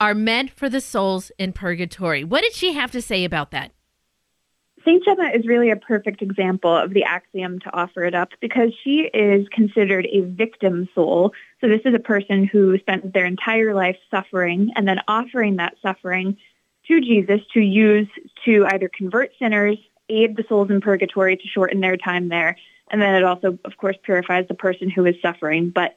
are 0.00 0.14
meant 0.14 0.50
for 0.50 0.68
the 0.68 0.80
souls 0.80 1.30
in 1.38 1.52
purgatory. 1.52 2.24
What 2.24 2.42
did 2.42 2.54
she 2.54 2.72
have 2.72 2.90
to 2.90 3.00
say 3.00 3.24
about 3.24 3.52
that? 3.52 3.70
St. 4.84 5.04
Gemma 5.04 5.30
is 5.32 5.46
really 5.46 5.70
a 5.70 5.76
perfect 5.76 6.22
example 6.22 6.76
of 6.76 6.92
the 6.92 7.04
axiom 7.04 7.60
to 7.60 7.72
offer 7.72 8.02
it 8.02 8.16
up 8.16 8.30
because 8.40 8.70
she 8.82 9.08
is 9.14 9.46
considered 9.52 10.08
a 10.10 10.22
victim 10.22 10.88
soul. 10.92 11.32
So 11.60 11.68
this 11.68 11.82
is 11.84 11.94
a 11.94 12.00
person 12.00 12.48
who 12.50 12.78
spent 12.78 13.12
their 13.12 13.26
entire 13.26 13.74
life 13.74 13.98
suffering 14.10 14.72
and 14.74 14.88
then 14.88 14.98
offering 15.06 15.56
that 15.56 15.76
suffering 15.80 16.36
to 16.88 17.00
Jesus 17.00 17.42
to 17.54 17.60
use 17.60 18.08
to 18.44 18.66
either 18.72 18.88
convert 18.88 19.30
sinners, 19.38 19.78
aid 20.08 20.36
the 20.36 20.44
souls 20.48 20.70
in 20.70 20.80
purgatory 20.80 21.36
to 21.36 21.46
shorten 21.46 21.80
their 21.80 21.96
time 21.96 22.28
there, 22.28 22.56
and 22.90 23.00
then 23.00 23.14
it 23.14 23.24
also, 23.24 23.58
of 23.64 23.76
course, 23.76 23.96
purifies 24.02 24.46
the 24.48 24.54
person 24.54 24.90
who 24.90 25.04
is 25.06 25.14
suffering. 25.22 25.70
But 25.70 25.96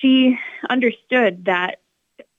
she 0.00 0.38
understood 0.68 1.44
that 1.44 1.80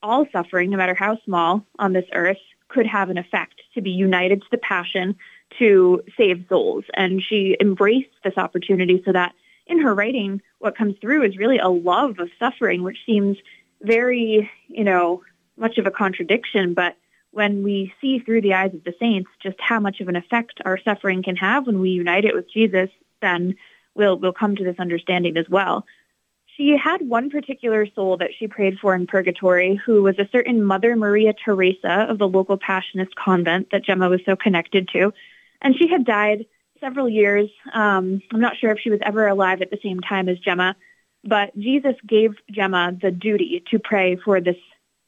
all 0.02 0.26
suffering, 0.32 0.70
no 0.70 0.76
matter 0.76 0.94
how 0.94 1.18
small 1.24 1.64
on 1.78 1.92
this 1.92 2.06
earth, 2.12 2.38
could 2.68 2.86
have 2.86 3.10
an 3.10 3.18
effect 3.18 3.60
to 3.74 3.80
be 3.80 3.90
united 3.90 4.40
to 4.40 4.48
the 4.50 4.58
passion 4.58 5.14
to 5.58 6.02
save 6.16 6.44
souls. 6.48 6.84
And 6.94 7.22
she 7.22 7.56
embraced 7.60 8.10
this 8.24 8.36
opportunity 8.36 9.02
so 9.04 9.12
that 9.12 9.32
in 9.66 9.80
her 9.80 9.94
writing, 9.94 10.40
what 10.58 10.76
comes 10.76 10.96
through 11.00 11.22
is 11.24 11.36
really 11.36 11.58
a 11.58 11.68
love 11.68 12.18
of 12.18 12.30
suffering, 12.38 12.82
which 12.82 12.98
seems 13.06 13.36
very, 13.82 14.50
you 14.68 14.84
know, 14.84 15.22
much 15.56 15.78
of 15.78 15.86
a 15.86 15.90
contradiction. 15.90 16.74
But 16.74 16.96
when 17.30 17.62
we 17.62 17.92
see 18.00 18.18
through 18.18 18.40
the 18.40 18.54
eyes 18.54 18.74
of 18.74 18.84
the 18.84 18.94
saints 18.98 19.30
just 19.42 19.56
how 19.60 19.80
much 19.80 20.00
of 20.00 20.08
an 20.08 20.16
effect 20.16 20.60
our 20.64 20.78
suffering 20.78 21.22
can 21.22 21.36
have 21.36 21.66
when 21.66 21.80
we 21.80 21.90
unite 21.90 22.24
it 22.24 22.34
with 22.34 22.50
Jesus, 22.50 22.90
then 23.20 23.54
we'll, 23.94 24.18
we'll 24.18 24.32
come 24.32 24.56
to 24.56 24.64
this 24.64 24.78
understanding 24.78 25.36
as 25.36 25.48
well. 25.48 25.84
She 26.56 26.76
had 26.76 27.00
one 27.00 27.30
particular 27.30 27.86
soul 27.94 28.18
that 28.18 28.30
she 28.38 28.46
prayed 28.46 28.78
for 28.78 28.94
in 28.94 29.06
purgatory 29.06 29.80
who 29.86 30.02
was 30.02 30.18
a 30.18 30.28
certain 30.30 30.62
Mother 30.62 30.96
Maria 30.96 31.32
Teresa 31.32 32.06
of 32.08 32.18
the 32.18 32.28
local 32.28 32.58
Passionist 32.58 33.14
convent 33.14 33.70
that 33.72 33.84
Gemma 33.84 34.10
was 34.10 34.20
so 34.26 34.36
connected 34.36 34.88
to. 34.92 35.14
And 35.62 35.74
she 35.78 35.88
had 35.88 36.04
died 36.04 36.44
several 36.78 37.08
years. 37.08 37.48
Um, 37.72 38.20
I'm 38.32 38.40
not 38.40 38.58
sure 38.58 38.70
if 38.70 38.80
she 38.80 38.90
was 38.90 39.00
ever 39.02 39.26
alive 39.28 39.62
at 39.62 39.70
the 39.70 39.78
same 39.82 40.00
time 40.00 40.28
as 40.28 40.38
Gemma, 40.40 40.76
but 41.24 41.56
Jesus 41.58 41.94
gave 42.06 42.34
Gemma 42.50 42.92
the 43.00 43.10
duty 43.10 43.62
to 43.70 43.78
pray 43.78 44.16
for 44.16 44.40
this, 44.40 44.56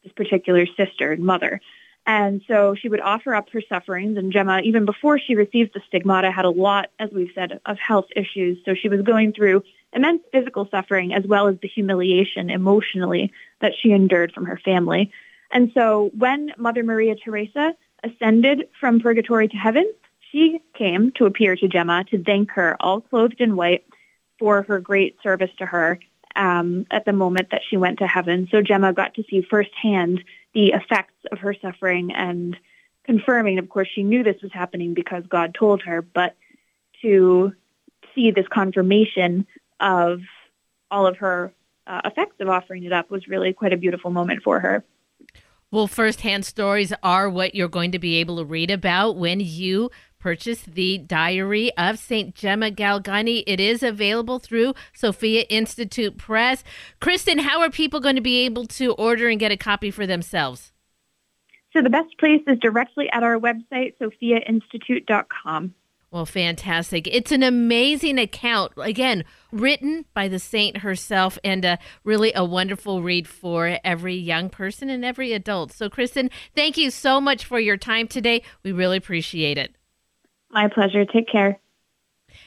this 0.02 0.12
particular 0.12 0.66
sister 0.76 1.12
and 1.12 1.24
mother. 1.24 1.60
And 2.06 2.42
so 2.46 2.74
she 2.74 2.88
would 2.88 3.00
offer 3.00 3.34
up 3.34 3.48
her 3.50 3.62
sufferings. 3.66 4.18
And 4.18 4.32
Gemma, 4.32 4.60
even 4.60 4.84
before 4.84 5.18
she 5.18 5.34
received 5.34 5.72
the 5.72 5.80
stigmata, 5.88 6.30
had 6.30 6.44
a 6.44 6.50
lot, 6.50 6.90
as 6.98 7.10
we've 7.10 7.30
said, 7.34 7.60
of 7.64 7.78
health 7.78 8.06
issues. 8.14 8.58
So 8.64 8.74
she 8.74 8.88
was 8.88 9.00
going 9.02 9.32
through 9.32 9.62
immense 9.92 10.22
physical 10.30 10.68
suffering 10.70 11.14
as 11.14 11.24
well 11.26 11.48
as 11.48 11.56
the 11.62 11.68
humiliation 11.68 12.50
emotionally 12.50 13.32
that 13.60 13.72
she 13.80 13.92
endured 13.92 14.32
from 14.32 14.44
her 14.44 14.60
family. 14.62 15.12
And 15.50 15.70
so 15.72 16.10
when 16.18 16.52
Mother 16.58 16.82
Maria 16.82 17.14
Teresa 17.14 17.74
ascended 18.02 18.68
from 18.78 19.00
purgatory 19.00 19.48
to 19.48 19.56
heaven, 19.56 19.90
she 20.30 20.60
came 20.76 21.12
to 21.12 21.26
appear 21.26 21.56
to 21.56 21.68
Gemma 21.68 22.04
to 22.10 22.22
thank 22.22 22.50
her, 22.50 22.76
all 22.80 23.00
clothed 23.00 23.40
in 23.40 23.56
white, 23.56 23.86
for 24.38 24.62
her 24.62 24.80
great 24.80 25.16
service 25.22 25.50
to 25.58 25.66
her 25.66 25.98
um, 26.34 26.86
at 26.90 27.04
the 27.04 27.12
moment 27.12 27.50
that 27.52 27.62
she 27.68 27.76
went 27.76 28.00
to 28.00 28.06
heaven. 28.06 28.48
So 28.50 28.60
Gemma 28.60 28.92
got 28.92 29.14
to 29.14 29.24
see 29.30 29.46
firsthand 29.48 30.24
the 30.54 30.68
effects 30.68 31.14
of 31.30 31.38
her 31.38 31.54
suffering 31.54 32.12
and 32.12 32.56
confirming, 33.04 33.58
of 33.58 33.68
course, 33.68 33.88
she 33.92 34.02
knew 34.02 34.22
this 34.22 34.40
was 34.42 34.52
happening 34.52 34.94
because 34.94 35.24
God 35.28 35.54
told 35.54 35.82
her, 35.82 36.00
but 36.00 36.36
to 37.02 37.52
see 38.14 38.30
this 38.30 38.46
confirmation 38.48 39.46
of 39.80 40.20
all 40.90 41.06
of 41.06 41.18
her 41.18 41.52
uh, 41.86 42.00
effects 42.04 42.36
of 42.40 42.48
offering 42.48 42.84
it 42.84 42.92
up 42.92 43.10
was 43.10 43.28
really 43.28 43.52
quite 43.52 43.72
a 43.72 43.76
beautiful 43.76 44.10
moment 44.10 44.42
for 44.42 44.60
her. 44.60 44.84
Well, 45.70 45.88
firsthand 45.88 46.46
stories 46.46 46.92
are 47.02 47.28
what 47.28 47.54
you're 47.54 47.68
going 47.68 47.90
to 47.92 47.98
be 47.98 48.16
able 48.16 48.36
to 48.36 48.44
read 48.44 48.70
about 48.70 49.16
when 49.16 49.40
you 49.40 49.90
purchase 50.24 50.62
the 50.62 50.96
Diary 50.96 51.70
of 51.76 51.98
St. 51.98 52.34
Gemma 52.34 52.70
Galgani. 52.70 53.44
It 53.46 53.60
is 53.60 53.82
available 53.82 54.38
through 54.38 54.72
Sophia 54.94 55.42
Institute 55.50 56.16
Press. 56.16 56.64
Kristen, 56.98 57.40
how 57.40 57.60
are 57.60 57.68
people 57.68 58.00
going 58.00 58.14
to 58.16 58.22
be 58.22 58.46
able 58.46 58.64
to 58.68 58.94
order 58.94 59.28
and 59.28 59.38
get 59.38 59.52
a 59.52 59.58
copy 59.58 59.90
for 59.90 60.06
themselves? 60.06 60.72
So 61.74 61.82
the 61.82 61.90
best 61.90 62.16
place 62.18 62.40
is 62.46 62.58
directly 62.58 63.10
at 63.12 63.22
our 63.22 63.38
website, 63.38 63.96
sophiainstitute.com. 64.00 65.74
Well, 66.10 66.24
fantastic. 66.24 67.06
It's 67.08 67.30
an 67.30 67.42
amazing 67.42 68.18
account. 68.18 68.72
Again, 68.78 69.24
written 69.52 70.06
by 70.14 70.28
the 70.28 70.38
saint 70.38 70.78
herself 70.78 71.38
and 71.44 71.66
uh, 71.66 71.76
really 72.02 72.32
a 72.34 72.46
wonderful 72.46 73.02
read 73.02 73.28
for 73.28 73.78
every 73.84 74.14
young 74.14 74.48
person 74.48 74.88
and 74.88 75.04
every 75.04 75.34
adult. 75.34 75.70
So, 75.72 75.90
Kristen, 75.90 76.30
thank 76.56 76.78
you 76.78 76.90
so 76.90 77.20
much 77.20 77.44
for 77.44 77.60
your 77.60 77.76
time 77.76 78.08
today. 78.08 78.42
We 78.62 78.72
really 78.72 78.96
appreciate 78.96 79.58
it. 79.58 79.76
My 80.54 80.68
pleasure. 80.68 81.04
Take 81.04 81.28
care. 81.30 81.60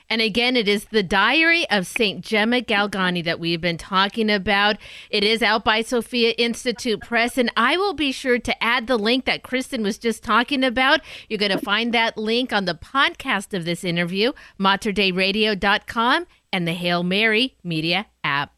And 0.09 0.21
again, 0.21 0.55
it 0.55 0.67
is 0.67 0.85
the 0.85 1.03
Diary 1.03 1.69
of 1.69 1.85
St. 1.85 2.23
Gemma 2.23 2.61
Galgani 2.61 3.23
that 3.25 3.39
we've 3.39 3.59
been 3.59 3.77
talking 3.77 4.29
about. 4.29 4.77
It 5.09 5.23
is 5.23 5.41
out 5.41 5.65
by 5.65 5.81
Sophia 5.81 6.31
Institute 6.37 7.01
Press, 7.01 7.37
and 7.37 7.51
I 7.57 7.75
will 7.77 7.93
be 7.93 8.11
sure 8.11 8.39
to 8.39 8.63
add 8.63 8.87
the 8.87 8.97
link 8.97 9.25
that 9.25 9.43
Kristen 9.43 9.83
was 9.83 9.97
just 9.97 10.23
talking 10.23 10.63
about. 10.63 11.01
You're 11.27 11.37
going 11.37 11.51
to 11.51 11.59
find 11.59 11.93
that 11.93 12.17
link 12.17 12.53
on 12.53 12.65
the 12.65 12.75
podcast 12.75 13.53
of 13.53 13.65
this 13.65 13.83
interview, 13.83 14.31
materdeiradio.com, 14.59 16.27
and 16.53 16.67
the 16.67 16.73
Hail 16.73 17.03
Mary 17.03 17.57
Media 17.63 18.07
app. 18.23 18.56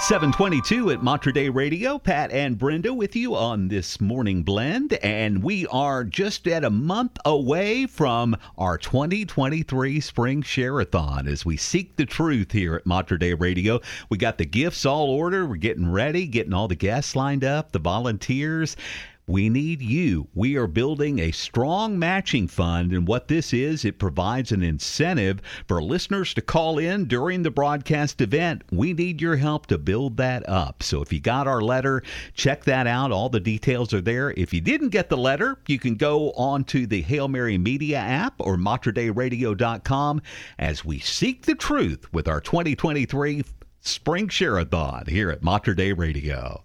722 0.00 0.92
at 0.92 1.02
Mater 1.02 1.30
Dei 1.30 1.50
Radio. 1.50 1.98
Pat 1.98 2.32
and 2.32 2.58
Brenda 2.58 2.92
with 2.92 3.14
you 3.14 3.36
on 3.36 3.68
this 3.68 4.00
morning 4.00 4.42
blend. 4.42 4.94
And 4.94 5.42
we 5.42 5.66
are 5.66 6.04
just 6.04 6.48
at 6.48 6.64
a 6.64 6.70
month 6.70 7.18
away 7.26 7.86
from 7.86 8.34
our 8.56 8.78
2023 8.78 10.00
Spring 10.00 10.40
Share-a-thon 10.40 11.28
as 11.28 11.44
we 11.44 11.58
seek 11.58 11.96
the 11.96 12.06
truth 12.06 12.50
here 12.50 12.76
at 12.76 12.86
Mater 12.86 13.18
Dei 13.18 13.34
Radio. 13.34 13.78
We 14.08 14.16
got 14.16 14.38
the 14.38 14.46
gifts 14.46 14.86
all 14.86 15.10
ordered. 15.10 15.48
We're 15.48 15.56
getting 15.56 15.92
ready, 15.92 16.26
getting 16.26 16.54
all 16.54 16.66
the 16.66 16.74
guests 16.74 17.14
lined 17.14 17.44
up, 17.44 17.72
the 17.72 17.78
volunteers. 17.78 18.76
We 19.30 19.48
need 19.48 19.80
you. 19.80 20.26
We 20.34 20.56
are 20.56 20.66
building 20.66 21.20
a 21.20 21.30
strong 21.30 21.96
matching 22.00 22.48
fund, 22.48 22.92
and 22.92 23.06
what 23.06 23.28
this 23.28 23.52
is, 23.52 23.84
it 23.84 24.00
provides 24.00 24.50
an 24.50 24.64
incentive 24.64 25.40
for 25.68 25.80
listeners 25.80 26.34
to 26.34 26.42
call 26.42 26.78
in 26.78 27.04
during 27.04 27.44
the 27.44 27.50
broadcast 27.52 28.20
event. 28.20 28.64
We 28.72 28.92
need 28.92 29.20
your 29.20 29.36
help 29.36 29.68
to 29.68 29.78
build 29.78 30.16
that 30.16 30.48
up. 30.48 30.82
So 30.82 31.00
if 31.00 31.12
you 31.12 31.20
got 31.20 31.46
our 31.46 31.60
letter, 31.60 32.02
check 32.34 32.64
that 32.64 32.88
out. 32.88 33.12
All 33.12 33.28
the 33.28 33.38
details 33.38 33.94
are 33.94 34.00
there. 34.00 34.32
If 34.32 34.52
you 34.52 34.60
didn't 34.60 34.88
get 34.88 35.08
the 35.08 35.16
letter, 35.16 35.58
you 35.68 35.78
can 35.78 35.94
go 35.94 36.32
on 36.32 36.64
to 36.64 36.88
the 36.88 37.02
Hail 37.02 37.28
Mary 37.28 37.56
Media 37.56 37.98
app 37.98 38.34
or 38.40 38.56
materdeiradio.com 38.56 40.22
as 40.58 40.84
we 40.84 40.98
seek 40.98 41.46
the 41.46 41.54
truth 41.54 42.12
with 42.12 42.26
our 42.26 42.40
2023 42.40 43.44
Spring 43.80 44.28
Share-a-thon 44.28 45.04
here 45.06 45.30
at 45.30 45.44
Mater 45.44 45.74
Dei 45.74 45.92
Radio. 45.92 46.64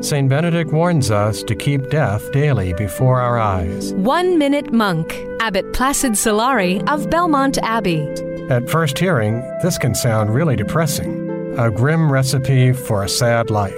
St. 0.00 0.28
Benedict 0.28 0.72
warns 0.72 1.10
us 1.10 1.42
to 1.42 1.56
keep 1.56 1.90
death 1.90 2.30
daily 2.30 2.72
before 2.74 3.20
our 3.20 3.36
eyes. 3.36 3.92
One 3.94 4.38
Minute 4.38 4.72
Monk, 4.72 5.12
Abbot 5.40 5.72
Placid 5.72 6.12
Solari 6.12 6.88
of 6.88 7.10
Belmont 7.10 7.58
Abbey. 7.62 8.06
At 8.48 8.70
first 8.70 8.96
hearing, 8.96 9.40
this 9.60 9.76
can 9.76 9.96
sound 9.96 10.32
really 10.32 10.54
depressing, 10.54 11.56
a 11.58 11.68
grim 11.68 12.12
recipe 12.12 12.72
for 12.72 13.02
a 13.02 13.08
sad 13.08 13.50
life. 13.50 13.74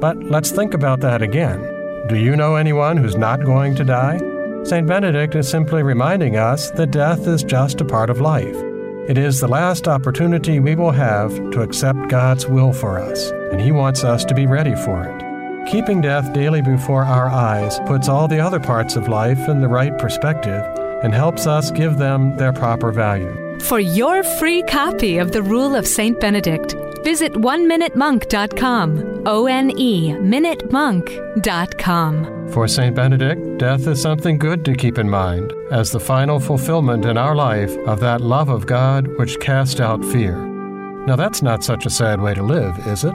But 0.00 0.22
let's 0.24 0.50
think 0.50 0.74
about 0.74 1.00
that 1.00 1.22
again. 1.22 1.62
Do 2.08 2.16
you 2.16 2.36
know 2.36 2.56
anyone 2.56 2.98
who's 2.98 3.16
not 3.16 3.42
going 3.42 3.74
to 3.76 3.84
die? 3.84 4.18
St. 4.64 4.86
Benedict 4.86 5.34
is 5.34 5.48
simply 5.48 5.82
reminding 5.82 6.36
us 6.36 6.70
that 6.72 6.90
death 6.90 7.26
is 7.26 7.42
just 7.42 7.80
a 7.80 7.86
part 7.86 8.10
of 8.10 8.20
life. 8.20 8.56
It 9.08 9.16
is 9.16 9.40
the 9.40 9.48
last 9.48 9.88
opportunity 9.88 10.60
we 10.60 10.74
will 10.74 10.92
have 10.92 11.34
to 11.52 11.62
accept 11.62 12.08
God's 12.08 12.46
will 12.46 12.74
for 12.74 12.98
us, 12.98 13.30
and 13.50 13.60
He 13.60 13.72
wants 13.72 14.04
us 14.04 14.26
to 14.26 14.34
be 14.34 14.46
ready 14.46 14.74
for 14.74 15.04
it. 15.04 15.33
Keeping 15.66 16.00
death 16.00 16.32
daily 16.32 16.62
before 16.62 17.04
our 17.04 17.28
eyes 17.28 17.78
puts 17.86 18.08
all 18.08 18.26
the 18.28 18.40
other 18.40 18.60
parts 18.60 18.96
of 18.96 19.08
life 19.08 19.48
in 19.48 19.60
the 19.60 19.68
right 19.68 19.96
perspective 19.98 20.62
and 21.02 21.14
helps 21.14 21.46
us 21.46 21.70
give 21.70 21.96
them 21.96 22.36
their 22.36 22.52
proper 22.52 22.92
value. 22.92 23.40
For 23.60 23.80
your 23.80 24.22
free 24.22 24.62
copy 24.62 25.18
of 25.18 25.32
The 25.32 25.42
Rule 25.42 25.74
of 25.74 25.86
St. 25.86 26.20
Benedict, 26.20 26.74
visit 27.02 27.32
oneminutemonk.com. 27.32 29.22
O 29.26 29.46
N 29.46 29.70
E 29.78 30.10
minutemonk.com. 30.10 32.50
For 32.52 32.68
St. 32.68 32.94
Benedict, 32.94 33.58
death 33.58 33.86
is 33.86 34.02
something 34.02 34.36
good 34.38 34.64
to 34.66 34.74
keep 34.74 34.98
in 34.98 35.08
mind 35.08 35.50
as 35.70 35.90
the 35.90 36.00
final 36.00 36.38
fulfillment 36.38 37.06
in 37.06 37.16
our 37.16 37.34
life 37.34 37.74
of 37.86 38.00
that 38.00 38.20
love 38.20 38.50
of 38.50 38.66
God 38.66 39.08
which 39.18 39.40
cast 39.40 39.80
out 39.80 40.04
fear. 40.04 40.36
Now, 41.06 41.16
that's 41.16 41.40
not 41.42 41.64
such 41.64 41.86
a 41.86 41.90
sad 41.90 42.20
way 42.20 42.34
to 42.34 42.42
live, 42.42 42.86
is 42.86 43.04
it? 43.04 43.14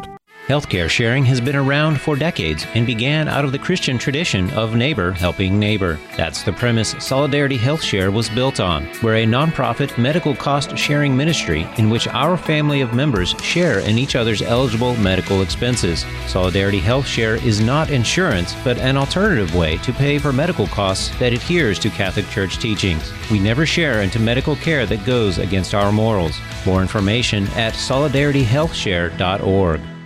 Healthcare 0.49 0.89
sharing 0.89 1.23
has 1.25 1.39
been 1.39 1.55
around 1.55 2.01
for 2.01 2.15
decades 2.15 2.65
and 2.73 2.87
began 2.87 3.27
out 3.27 3.45
of 3.45 3.51
the 3.51 3.59
Christian 3.59 3.99
tradition 3.99 4.49
of 4.49 4.75
neighbor 4.75 5.11
helping 5.11 5.59
neighbor. 5.59 5.99
That's 6.17 6.41
the 6.41 6.51
premise 6.51 6.95
Solidarity 6.97 7.55
Health 7.55 7.83
Share 7.83 8.09
was 8.09 8.29
built 8.29 8.59
on. 8.59 8.89
We're 9.03 9.17
a 9.17 9.27
nonprofit 9.27 9.95
medical 9.99 10.35
cost 10.35 10.75
sharing 10.75 11.15
ministry 11.15 11.67
in 11.77 11.91
which 11.91 12.07
our 12.07 12.35
family 12.35 12.81
of 12.81 12.95
members 12.95 13.35
share 13.43 13.81
in 13.81 13.99
each 13.99 14.15
other's 14.15 14.41
eligible 14.41 14.95
medical 14.95 15.43
expenses. 15.43 16.03
Solidarity 16.25 16.79
Health 16.79 17.05
Share 17.05 17.35
is 17.35 17.61
not 17.61 17.91
insurance, 17.91 18.55
but 18.63 18.79
an 18.79 18.97
alternative 18.97 19.53
way 19.53 19.77
to 19.77 19.93
pay 19.93 20.17
for 20.17 20.33
medical 20.33 20.65
costs 20.65 21.15
that 21.19 21.31
adheres 21.31 21.77
to 21.77 21.91
Catholic 21.91 22.27
Church 22.29 22.57
teachings. 22.57 23.13
We 23.29 23.37
never 23.37 23.67
share 23.67 24.01
into 24.01 24.17
medical 24.17 24.55
care 24.55 24.87
that 24.87 25.05
goes 25.05 25.37
against 25.37 25.75
our 25.75 25.91
morals. 25.91 26.39
More 26.65 26.81
information 26.81 27.45
at 27.49 27.75
solidarityhealthshare.org. 27.75 29.98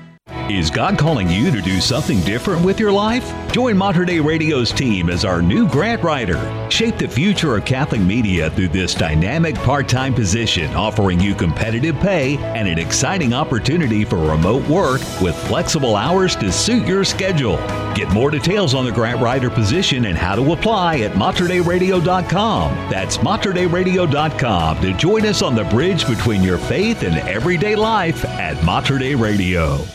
Is 0.50 0.70
God 0.70 0.98
calling 0.98 1.30
you 1.30 1.52
to 1.52 1.62
do 1.62 1.80
something 1.80 2.20
different 2.22 2.66
with 2.66 2.80
your 2.80 2.92
life? 2.92 3.32
Join 3.54 3.78
Mater 3.78 4.04
Dei 4.04 4.20
Radio's 4.20 4.72
team 4.72 5.10
as 5.10 5.24
our 5.24 5.42
new 5.42 5.68
grant 5.70 6.04
writer. 6.04 6.70
Shape 6.70 6.98
the 6.98 7.08
future 7.08 7.56
of 7.56 7.64
Catholic 7.64 8.02
media 8.02 8.50
through 8.50 8.68
this 8.68 8.94
dynamic 8.94 9.56
part 9.56 9.88
time 9.88 10.14
position, 10.14 10.74
offering 10.76 11.20
you 11.20 11.34
competitive 11.34 11.96
pay 12.02 12.38
and 12.38 12.68
an 12.68 12.78
exciting 12.78 13.34
opportunity 13.34 14.04
for 14.04 14.18
remote 14.18 14.68
work 14.68 15.00
with 15.22 15.36
flexible 15.48 15.96
hours 15.96 16.36
to 16.36 16.52
suit 16.52 16.86
your 16.86 17.06
schedule. 17.06 17.58
Get 17.96 18.12
more 18.12 18.30
details 18.30 18.74
on 18.74 18.84
the 18.84 18.92
grant 18.92 19.22
writer 19.22 19.50
position 19.50 20.06
and 20.06 20.18
how 20.18 20.36
to 20.36 20.52
apply 20.52 20.98
at 21.00 21.14
materdeiradio.com. 21.14 22.90
That's 22.90 23.18
materdeiradio.com 23.18 24.82
to 24.82 24.94
join 24.94 25.26
us 25.26 25.42
on 25.42 25.56
the 25.56 25.64
bridge 25.66 26.06
between 26.06 26.44
your 26.44 26.58
faith 26.58 27.04
and 27.04 27.16
everyday 27.30 27.76
life 27.76 28.26
at 28.26 28.62
Mater 28.66 28.98
Dei 28.98 29.16
Radio. 29.16 29.86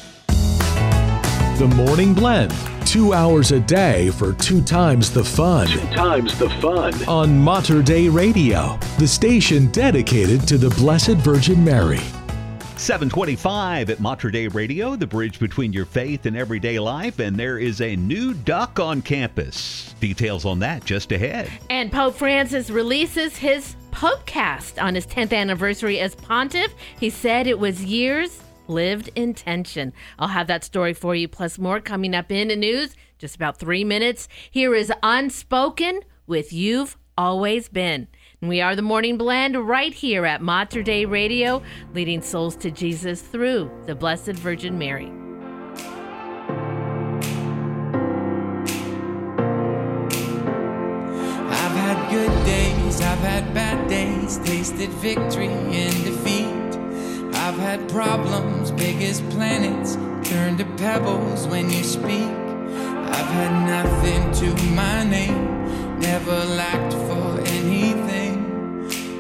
The 1.58 1.66
Morning 1.66 2.14
Blend. 2.14 2.54
Two 2.86 3.14
hours 3.14 3.50
a 3.50 3.58
day 3.58 4.10
for 4.10 4.32
two 4.32 4.62
times 4.62 5.10
the 5.10 5.24
fun. 5.24 5.66
Two 5.66 5.80
times 5.88 6.38
the 6.38 6.48
fun. 6.48 6.94
On 7.08 7.36
Mater 7.36 7.82
Dei 7.82 8.08
Radio, 8.08 8.78
the 9.00 9.08
station 9.08 9.66
dedicated 9.72 10.46
to 10.46 10.56
the 10.56 10.70
Blessed 10.76 11.16
Virgin 11.16 11.64
Mary. 11.64 11.98
725 12.76 13.90
at 13.90 13.98
Mater 13.98 14.30
Dei 14.30 14.46
Radio, 14.46 14.94
the 14.94 15.08
bridge 15.08 15.40
between 15.40 15.72
your 15.72 15.84
faith 15.84 16.26
and 16.26 16.36
everyday 16.36 16.78
life, 16.78 17.18
and 17.18 17.36
there 17.36 17.58
is 17.58 17.80
a 17.80 17.96
new 17.96 18.34
duck 18.34 18.78
on 18.78 19.02
campus. 19.02 19.96
Details 19.98 20.44
on 20.44 20.60
that 20.60 20.84
just 20.84 21.10
ahead. 21.10 21.50
And 21.70 21.90
Pope 21.90 22.14
Francis 22.14 22.70
releases 22.70 23.36
his 23.36 23.74
Popecast 23.90 24.80
on 24.80 24.94
his 24.94 25.08
10th 25.08 25.32
anniversary 25.32 25.98
as 25.98 26.14
pontiff. 26.14 26.72
He 27.00 27.10
said 27.10 27.48
it 27.48 27.58
was 27.58 27.84
years 27.84 28.42
lived 28.68 29.11
intention. 29.14 29.92
I'll 30.18 30.28
have 30.28 30.46
that 30.48 30.64
story 30.64 30.94
for 30.94 31.14
you, 31.14 31.28
plus 31.28 31.59
more 31.59 31.81
coming 31.81 32.14
up 32.14 32.31
in 32.31 32.48
the 32.48 32.57
news. 32.57 32.94
Just 33.18 33.35
about 33.35 33.59
three 33.59 33.85
minutes. 33.85 34.28
Here 34.50 34.74
is 34.74 34.92
Unspoken 35.02 36.00
with 36.26 36.52
You've 36.52 36.96
Always 37.16 37.68
Been. 37.68 38.07
And 38.40 38.48
we 38.48 38.61
are 38.61 38.76
the 38.76 38.83
Morning 38.83 39.18
Blend 39.18 39.57
right 39.66 39.92
here 39.92 40.24
at 40.24 40.40
Mater 40.40 40.83
Dei 40.85 41.04
Radio, 41.04 41.61
leading 41.92 42.22
souls 42.22 42.54
to 42.57 42.70
Jesus 42.70 43.20
through 43.20 43.68
the 43.87 43.96
Blessed 43.96 44.35
Virgin 44.35 44.78
Mary. 44.78 45.11
I've 51.50 51.74
had 51.74 52.11
good 52.12 52.44
days, 52.46 53.00
I've 53.00 53.18
had 53.18 53.52
bad 53.52 53.88
days, 53.88 54.38
tasted 54.38 54.90
victory 54.90 55.48
and 55.48 56.04
defeat. 56.04 56.67
I've 57.48 57.56
had 57.56 57.88
problems, 57.88 58.70
big 58.72 59.00
as 59.00 59.22
planets, 59.32 59.96
turn 60.28 60.58
to 60.58 60.66
pebbles 60.76 61.46
when 61.46 61.70
you 61.70 61.82
speak. 61.82 62.28
I've 63.16 63.30
had 63.40 63.52
nothing 63.66 64.30
to 64.40 64.64
my 64.74 65.02
name, 65.02 65.98
never 65.98 66.44
lacked 66.44 66.92
for 66.92 67.40
anything, 67.56 68.34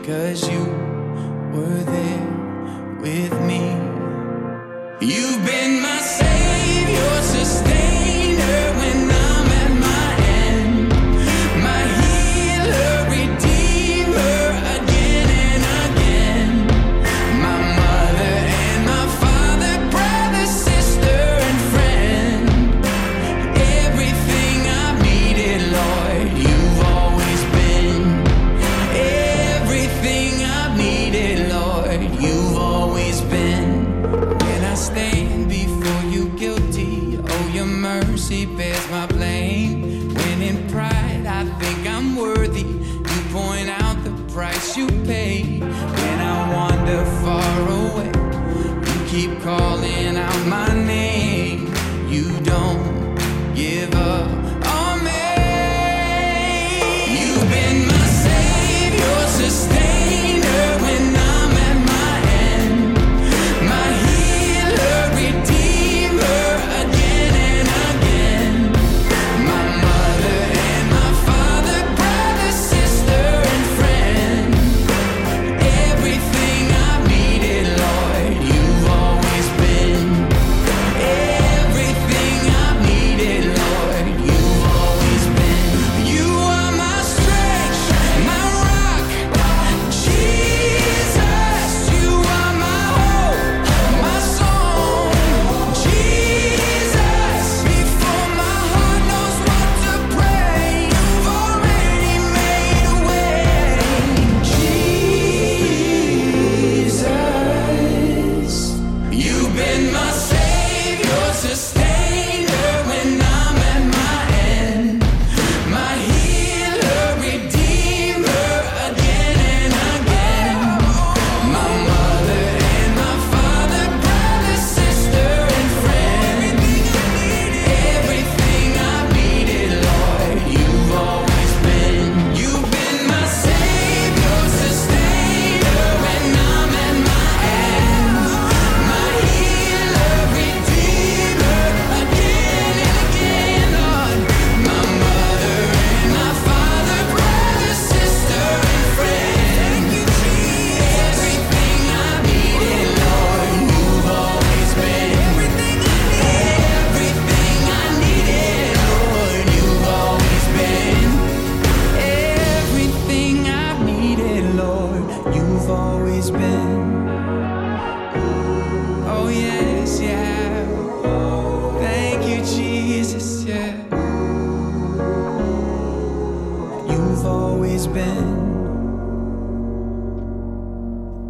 cause 0.04 0.46
you 0.46 0.62
were 1.54 1.82
there 1.96 2.98
with 3.00 3.32
me. 3.46 3.64
You've 5.00 5.42
been 5.46 5.80
my 5.80 5.98
savior, 5.98 7.22
keep 49.18 49.40
calling 49.40 49.57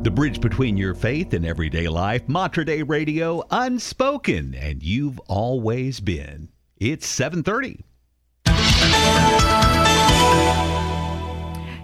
The 0.02 0.10
bridge 0.10 0.40
between 0.40 0.76
your 0.76 0.94
faith 0.94 1.34
and 1.34 1.44
everyday 1.44 1.88
life, 1.88 2.28
Mater 2.28 2.64
Dei 2.64 2.82
Radio, 2.82 3.42
unspoken, 3.50 4.54
and 4.54 4.82
you've 4.82 5.18
always 5.26 6.00
been. 6.00 6.48
It's 6.78 7.06
730. 7.06 7.84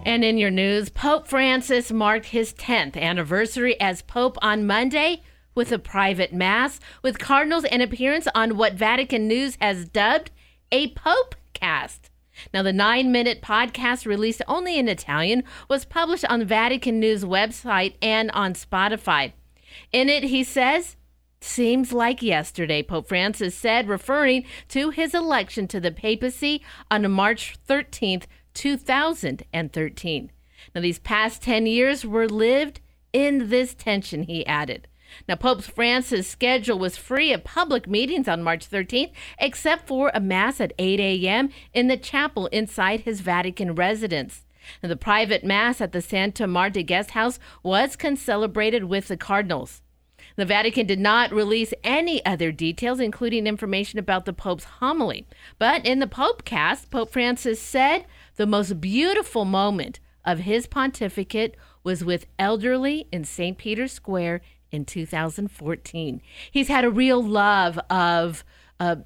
And 0.07 0.25
in 0.25 0.39
your 0.39 0.51
news, 0.51 0.91
Pope 0.91 1.27
Francis 1.27 1.91
marked 1.91 2.27
his 2.27 2.55
10th 2.55 2.97
anniversary 2.97 3.81
as 3.81 4.03
Pope 4.03 4.39
on 4.41 4.67
Monday 4.67 5.23
with 5.55 5.73
a 5.73 5.79
private 5.79 6.33
mass 6.33 6.79
with 7.03 7.19
cardinals 7.19 7.65
and 7.65 7.83
appearance 7.83 8.29
on 8.35 8.57
what 8.57 8.75
Vatican 8.75 9.27
News 9.27 9.57
has 9.61 9.89
dubbed 9.89 10.31
a 10.71 10.93
Pope 10.93 11.35
cast. 11.53 12.11
Now, 12.53 12.63
the 12.63 12.73
nine 12.73 13.13
minute 13.13 13.43
podcast, 13.43 14.07
released 14.07 14.43
only 14.49 14.79
in 14.79 14.89
Italian, 14.89 15.45
was 15.69 15.85
published 15.85 16.25
on 16.27 16.45
Vatican 16.45 17.01
News 17.01 17.25
website 17.25 17.95
and 18.03 18.31
on 18.33 18.55
Spotify. 18.55 19.33
In 19.93 20.09
it, 20.09 20.25
he 20.25 20.45
says, 20.45 20.97
Seems 21.41 21.93
like 21.93 22.23
yesterday, 22.23 22.83
Pope 22.83 23.09
Francis 23.09 23.55
said, 23.55 23.87
referring 23.87 24.45
to 24.69 24.89
his 24.89 25.13
election 25.13 25.69
to 25.69 25.79
the 25.79 25.93
papacy 25.93 26.63
on 26.91 27.11
March 27.11 27.57
13th, 27.69 28.25
2013. 28.55 30.33
Now, 30.75 30.81
these 30.81 30.99
past 30.99 31.43
10 31.43 31.67
years 31.67 32.07
were 32.07 32.29
lived 32.29 32.81
in 33.13 33.51
this 33.51 33.75
tension, 33.75 34.23
he 34.23 34.47
added. 34.47 34.89
Now, 35.29 35.37
Pope 35.37 35.63
Francis' 35.63 36.29
schedule 36.29 36.79
was 36.79 36.97
free 36.97 37.33
of 37.33 37.45
public 37.45 37.87
meetings 37.87 38.29
on 38.29 38.43
March 38.43 38.69
13th, 38.69 39.13
except 39.39 39.87
for 39.87 40.11
a 40.15 40.21
Mass 40.21 40.61
at 40.61 40.73
8 40.79 41.01
a.m. 41.01 41.51
in 41.73 41.89
the 41.89 41.97
chapel 41.97 42.47
inside 42.49 43.01
his 43.01 43.21
Vatican 43.21 43.75
residence. 43.75 44.45
Now, 44.83 44.89
the 44.89 44.97
private 44.97 45.45
Mass 45.45 45.81
at 45.81 45.93
the 45.93 46.01
Santa 46.01 46.47
Marta 46.47 46.83
Guest 46.83 47.11
House 47.11 47.39
was 47.63 47.97
concelebrated 47.97 48.85
with 48.85 49.09
the 49.09 49.17
cardinals. 49.17 49.83
The 50.37 50.45
Vatican 50.45 50.87
did 50.87 50.99
not 50.99 51.33
release 51.33 51.73
any 51.85 52.25
other 52.25 52.51
details, 52.51 52.99
including 52.99 53.47
information 53.47 53.99
about 53.99 54.25
the 54.25 54.33
Pope's 54.33 54.65
homily. 54.65 55.27
But 55.59 55.87
in 55.87 56.01
the 56.01 56.07
Pope 56.07 56.45
cast, 56.45 56.91
Pope 56.91 57.13
Francis 57.13 57.61
said 57.61 58.07
the 58.37 58.47
most 58.47 58.81
beautiful 58.81 59.45
moment 59.45 60.01
of 60.25 60.41
his 60.41 60.67
pontificate 60.67 61.57
was 61.85 62.05
with 62.05 62.27
elderly 62.39 63.07
in 63.13 63.25
St. 63.25 63.59
Peter's 63.59 63.93
Square 63.93 64.41
in 64.75 64.85
2014. 64.85 66.21
He's 66.51 66.69
had 66.69 66.85
a 66.85 66.91
real 66.91 67.23
love 67.23 67.79
of 67.89 68.45
uh, 68.81 68.97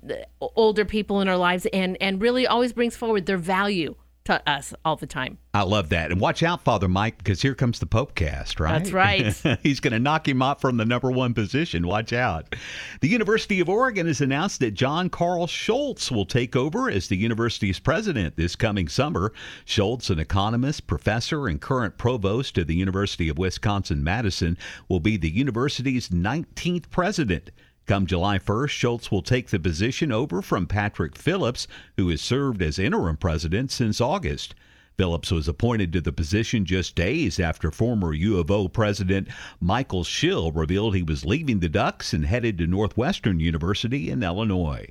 older 0.40 0.84
people 0.84 1.20
in 1.20 1.28
our 1.28 1.36
lives 1.36 1.66
and, 1.72 1.96
and 2.00 2.20
really 2.20 2.46
always 2.46 2.72
brings 2.72 2.96
forward 2.96 3.26
their 3.26 3.36
value 3.36 3.94
to 4.28 4.46
us 4.46 4.74
all 4.84 4.94
the 4.94 5.06
time. 5.06 5.38
I 5.54 5.62
love 5.62 5.88
that. 5.88 6.12
And 6.12 6.20
watch 6.20 6.42
out, 6.42 6.62
Father 6.62 6.86
Mike, 6.86 7.16
because 7.16 7.40
here 7.40 7.54
comes 7.54 7.78
the 7.78 7.86
Pope 7.86 8.14
cast, 8.14 8.60
right? 8.60 8.78
That's 8.78 8.92
right. 8.92 9.58
He's 9.62 9.80
going 9.80 9.94
to 9.94 9.98
knock 9.98 10.28
him 10.28 10.42
off 10.42 10.60
from 10.60 10.76
the 10.76 10.84
number 10.84 11.10
one 11.10 11.32
position. 11.32 11.86
Watch 11.86 12.12
out. 12.12 12.54
The 13.00 13.08
University 13.08 13.58
of 13.60 13.70
Oregon 13.70 14.06
has 14.06 14.20
announced 14.20 14.60
that 14.60 14.72
John 14.72 15.08
Karl 15.08 15.46
Scholz 15.46 16.10
will 16.10 16.26
take 16.26 16.54
over 16.54 16.90
as 16.90 17.08
the 17.08 17.16
university's 17.16 17.78
president 17.78 18.36
this 18.36 18.54
coming 18.54 18.86
summer. 18.86 19.32
Scholz, 19.64 20.10
an 20.10 20.18
economist, 20.18 20.86
professor, 20.86 21.48
and 21.48 21.58
current 21.58 21.96
provost 21.96 22.58
of 22.58 22.66
the 22.66 22.76
University 22.76 23.30
of 23.30 23.38
Wisconsin 23.38 24.04
Madison, 24.04 24.58
will 24.90 25.00
be 25.00 25.16
the 25.16 25.30
university's 25.30 26.10
19th 26.10 26.90
president. 26.90 27.50
Come 27.88 28.04
July 28.04 28.38
1st, 28.38 28.68
Scholz 28.68 29.10
will 29.10 29.22
take 29.22 29.48
the 29.48 29.58
position 29.58 30.12
over 30.12 30.42
from 30.42 30.66
Patrick 30.66 31.16
Phillips, 31.16 31.66
who 31.96 32.10
has 32.10 32.20
served 32.20 32.60
as 32.60 32.78
interim 32.78 33.16
president 33.16 33.70
since 33.70 33.98
August. 33.98 34.54
Phillips 34.98 35.30
was 35.30 35.48
appointed 35.48 35.90
to 35.94 36.02
the 36.02 36.12
position 36.12 36.66
just 36.66 36.94
days 36.94 37.40
after 37.40 37.70
former 37.70 38.12
U 38.12 38.36
of 38.36 38.50
O 38.50 38.68
president 38.68 39.28
Michael 39.58 40.04
Schill 40.04 40.52
revealed 40.52 40.96
he 40.96 41.02
was 41.02 41.24
leaving 41.24 41.60
the 41.60 41.70
Ducks 41.70 42.12
and 42.12 42.26
headed 42.26 42.58
to 42.58 42.66
Northwestern 42.66 43.40
University 43.40 44.10
in 44.10 44.22
Illinois. 44.22 44.90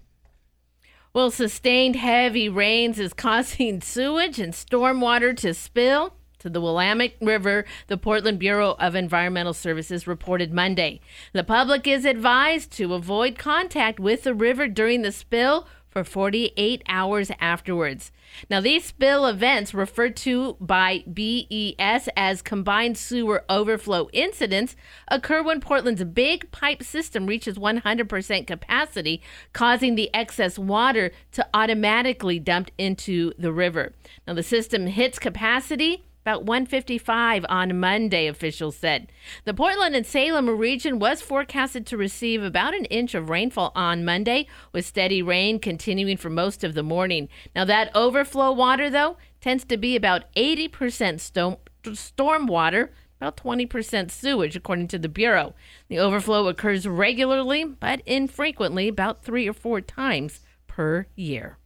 Well, 1.14 1.30
sustained 1.30 1.98
heavy 1.98 2.50
rains 2.50 2.98
is 2.98 3.14
causing 3.14 3.80
sewage 3.80 4.40
and 4.40 4.54
stormwater 4.54 5.38
to 5.38 5.54
spill 5.54 6.17
to 6.40 6.50
the 6.50 6.62
Willamette 6.62 7.16
River, 7.22 7.66
the 7.88 7.98
Portland 7.98 8.40
Bureau 8.40 8.76
of 8.80 8.96
Environmental 8.96 9.54
Services 9.54 10.08
reported 10.08 10.54
Monday. 10.54 11.02
The 11.34 11.44
public 11.44 11.88
is 11.88 12.06
advised 12.06 12.72
to 12.74 12.94
avoid 12.94 13.38
contact 13.38 14.00
with 14.00 14.24
the 14.24 14.34
river 14.34 14.68
during 14.68 15.02
the 15.02 15.12
spill 15.12 15.68
for 15.98 16.04
48 16.04 16.84
hours 16.88 17.32
afterwards. 17.40 18.12
Now, 18.52 18.62
these 18.62 18.86
spill 18.86 19.26
events, 19.26 19.74
referred 19.74 20.16
to 20.18 20.56
by 20.60 21.04
BES 21.12 22.10
as 22.16 22.44
combined 22.44 22.98
sewer 22.98 23.44
overflow 23.50 24.08
incidents, 24.14 24.76
occur 25.08 25.42
when 25.42 25.62
Portland's 25.62 26.04
big 26.04 26.52
pipe 26.52 26.84
system 26.84 27.26
reaches 27.26 27.58
100% 27.58 28.46
capacity, 28.46 29.22
causing 29.54 29.96
the 29.96 30.14
excess 30.14 30.60
water 30.60 31.12
to 31.32 31.48
automatically 31.54 32.38
dump 32.38 32.70
into 32.78 33.34
the 33.40 33.52
river. 33.52 33.94
Now, 34.28 34.34
the 34.34 34.44
system 34.44 34.88
hits 34.88 35.18
capacity 35.18 36.04
about 36.28 36.44
155 36.44 37.46
on 37.48 37.80
Monday, 37.80 38.28
officials 38.28 38.76
said. 38.76 39.10
The 39.46 39.54
Portland 39.54 39.96
and 39.96 40.06
Salem 40.06 40.50
region 40.50 41.00
was 41.00 41.22
forecasted 41.22 41.86
to 41.86 41.96
receive 41.96 42.44
about 42.44 42.76
an 42.76 42.84
inch 42.86 43.16
of 43.16 43.30
rainfall 43.30 43.72
on 43.78 44.04
Monday, 44.04 44.46
with 44.74 44.86
steady 44.86 45.22
rain 45.22 45.58
continuing 45.58 46.18
for 46.18 46.30
most 46.30 46.66
of 46.66 46.74
the 46.74 46.84
morning. 46.84 47.30
Now, 47.56 47.64
that 47.64 47.96
overflow 47.96 48.52
water, 48.52 48.90
though, 48.90 49.16
tends 49.40 49.64
to 49.64 49.78
be 49.78 49.96
about 49.96 50.26
80% 50.36 51.22
storm, 51.22 51.56
storm 51.94 52.46
water, 52.46 52.92
about 53.22 53.38
20% 53.38 54.12
sewage, 54.12 54.58
according 54.58 54.90
to 54.90 55.00
the 55.00 55.08
Bureau. 55.08 55.56
The 55.88 56.00
overflow 56.00 56.50
occurs 56.50 56.86
regularly, 56.86 57.64
but 57.64 58.02
infrequently, 58.06 58.90
about 58.90 59.24
three 59.24 59.48
or 59.48 59.54
four 59.54 59.80
times 59.80 60.42
per 60.68 61.08
year. 61.16 61.58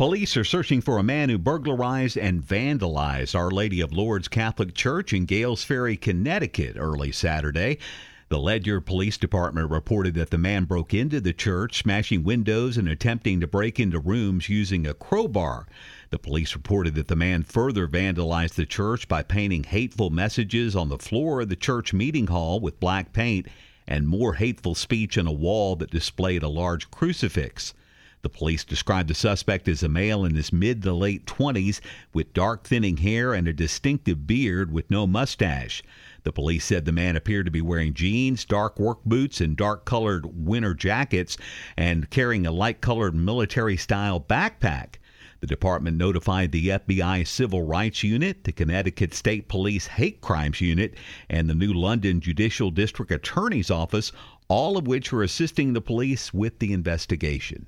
Police 0.00 0.34
are 0.38 0.44
searching 0.44 0.80
for 0.80 0.96
a 0.96 1.02
man 1.02 1.28
who 1.28 1.36
burglarized 1.36 2.16
and 2.16 2.42
vandalized 2.42 3.34
Our 3.34 3.50
Lady 3.50 3.82
of 3.82 3.92
Lourdes 3.92 4.28
Catholic 4.28 4.72
Church 4.72 5.12
in 5.12 5.26
Gales 5.26 5.62
Ferry, 5.62 5.94
Connecticut 5.98 6.76
early 6.78 7.12
Saturday. 7.12 7.76
The 8.30 8.38
Ledyard 8.38 8.86
Police 8.86 9.18
Department 9.18 9.70
reported 9.70 10.14
that 10.14 10.30
the 10.30 10.38
man 10.38 10.64
broke 10.64 10.94
into 10.94 11.20
the 11.20 11.34
church, 11.34 11.82
smashing 11.82 12.24
windows 12.24 12.78
and 12.78 12.88
attempting 12.88 13.40
to 13.40 13.46
break 13.46 13.78
into 13.78 13.98
rooms 13.98 14.48
using 14.48 14.86
a 14.86 14.94
crowbar. 14.94 15.66
The 16.08 16.18
police 16.18 16.54
reported 16.54 16.94
that 16.94 17.08
the 17.08 17.14
man 17.14 17.42
further 17.42 17.86
vandalized 17.86 18.54
the 18.54 18.64
church 18.64 19.06
by 19.06 19.22
painting 19.22 19.64
hateful 19.64 20.08
messages 20.08 20.74
on 20.74 20.88
the 20.88 20.96
floor 20.96 21.42
of 21.42 21.50
the 21.50 21.56
church 21.56 21.92
meeting 21.92 22.28
hall 22.28 22.58
with 22.58 22.80
black 22.80 23.12
paint 23.12 23.48
and 23.86 24.08
more 24.08 24.32
hateful 24.32 24.74
speech 24.74 25.18
on 25.18 25.26
a 25.26 25.30
wall 25.30 25.76
that 25.76 25.90
displayed 25.90 26.42
a 26.42 26.48
large 26.48 26.90
crucifix. 26.90 27.74
The 28.22 28.28
police 28.28 28.64
described 28.64 29.08
the 29.08 29.14
suspect 29.14 29.66
as 29.66 29.82
a 29.82 29.88
male 29.88 30.26
in 30.26 30.34
his 30.34 30.52
mid 30.52 30.82
to 30.82 30.92
late 30.92 31.24
20s 31.24 31.80
with 32.12 32.34
dark 32.34 32.66
thinning 32.66 32.98
hair 32.98 33.32
and 33.32 33.48
a 33.48 33.52
distinctive 33.54 34.26
beard 34.26 34.70
with 34.70 34.90
no 34.90 35.06
mustache. 35.06 35.82
The 36.22 36.32
police 36.32 36.66
said 36.66 36.84
the 36.84 36.92
man 36.92 37.16
appeared 37.16 37.46
to 37.46 37.50
be 37.50 37.62
wearing 37.62 37.94
jeans, 37.94 38.44
dark 38.44 38.78
work 38.78 39.02
boots, 39.06 39.40
and 39.40 39.56
dark 39.56 39.86
colored 39.86 40.26
winter 40.46 40.74
jackets 40.74 41.38
and 41.78 42.10
carrying 42.10 42.46
a 42.46 42.52
light 42.52 42.82
colored 42.82 43.14
military 43.14 43.78
style 43.78 44.20
backpack. 44.20 44.96
The 45.40 45.46
department 45.46 45.96
notified 45.96 46.52
the 46.52 46.68
FBI 46.68 47.26
Civil 47.26 47.62
Rights 47.62 48.02
Unit, 48.02 48.44
the 48.44 48.52
Connecticut 48.52 49.14
State 49.14 49.48
Police 49.48 49.86
Hate 49.86 50.20
Crimes 50.20 50.60
Unit, 50.60 50.94
and 51.30 51.48
the 51.48 51.54
New 51.54 51.72
London 51.72 52.20
Judicial 52.20 52.70
District 52.70 53.10
Attorney's 53.10 53.70
Office, 53.70 54.12
all 54.48 54.76
of 54.76 54.86
which 54.86 55.10
are 55.14 55.22
assisting 55.22 55.72
the 55.72 55.80
police 55.80 56.34
with 56.34 56.58
the 56.58 56.74
investigation. 56.74 57.66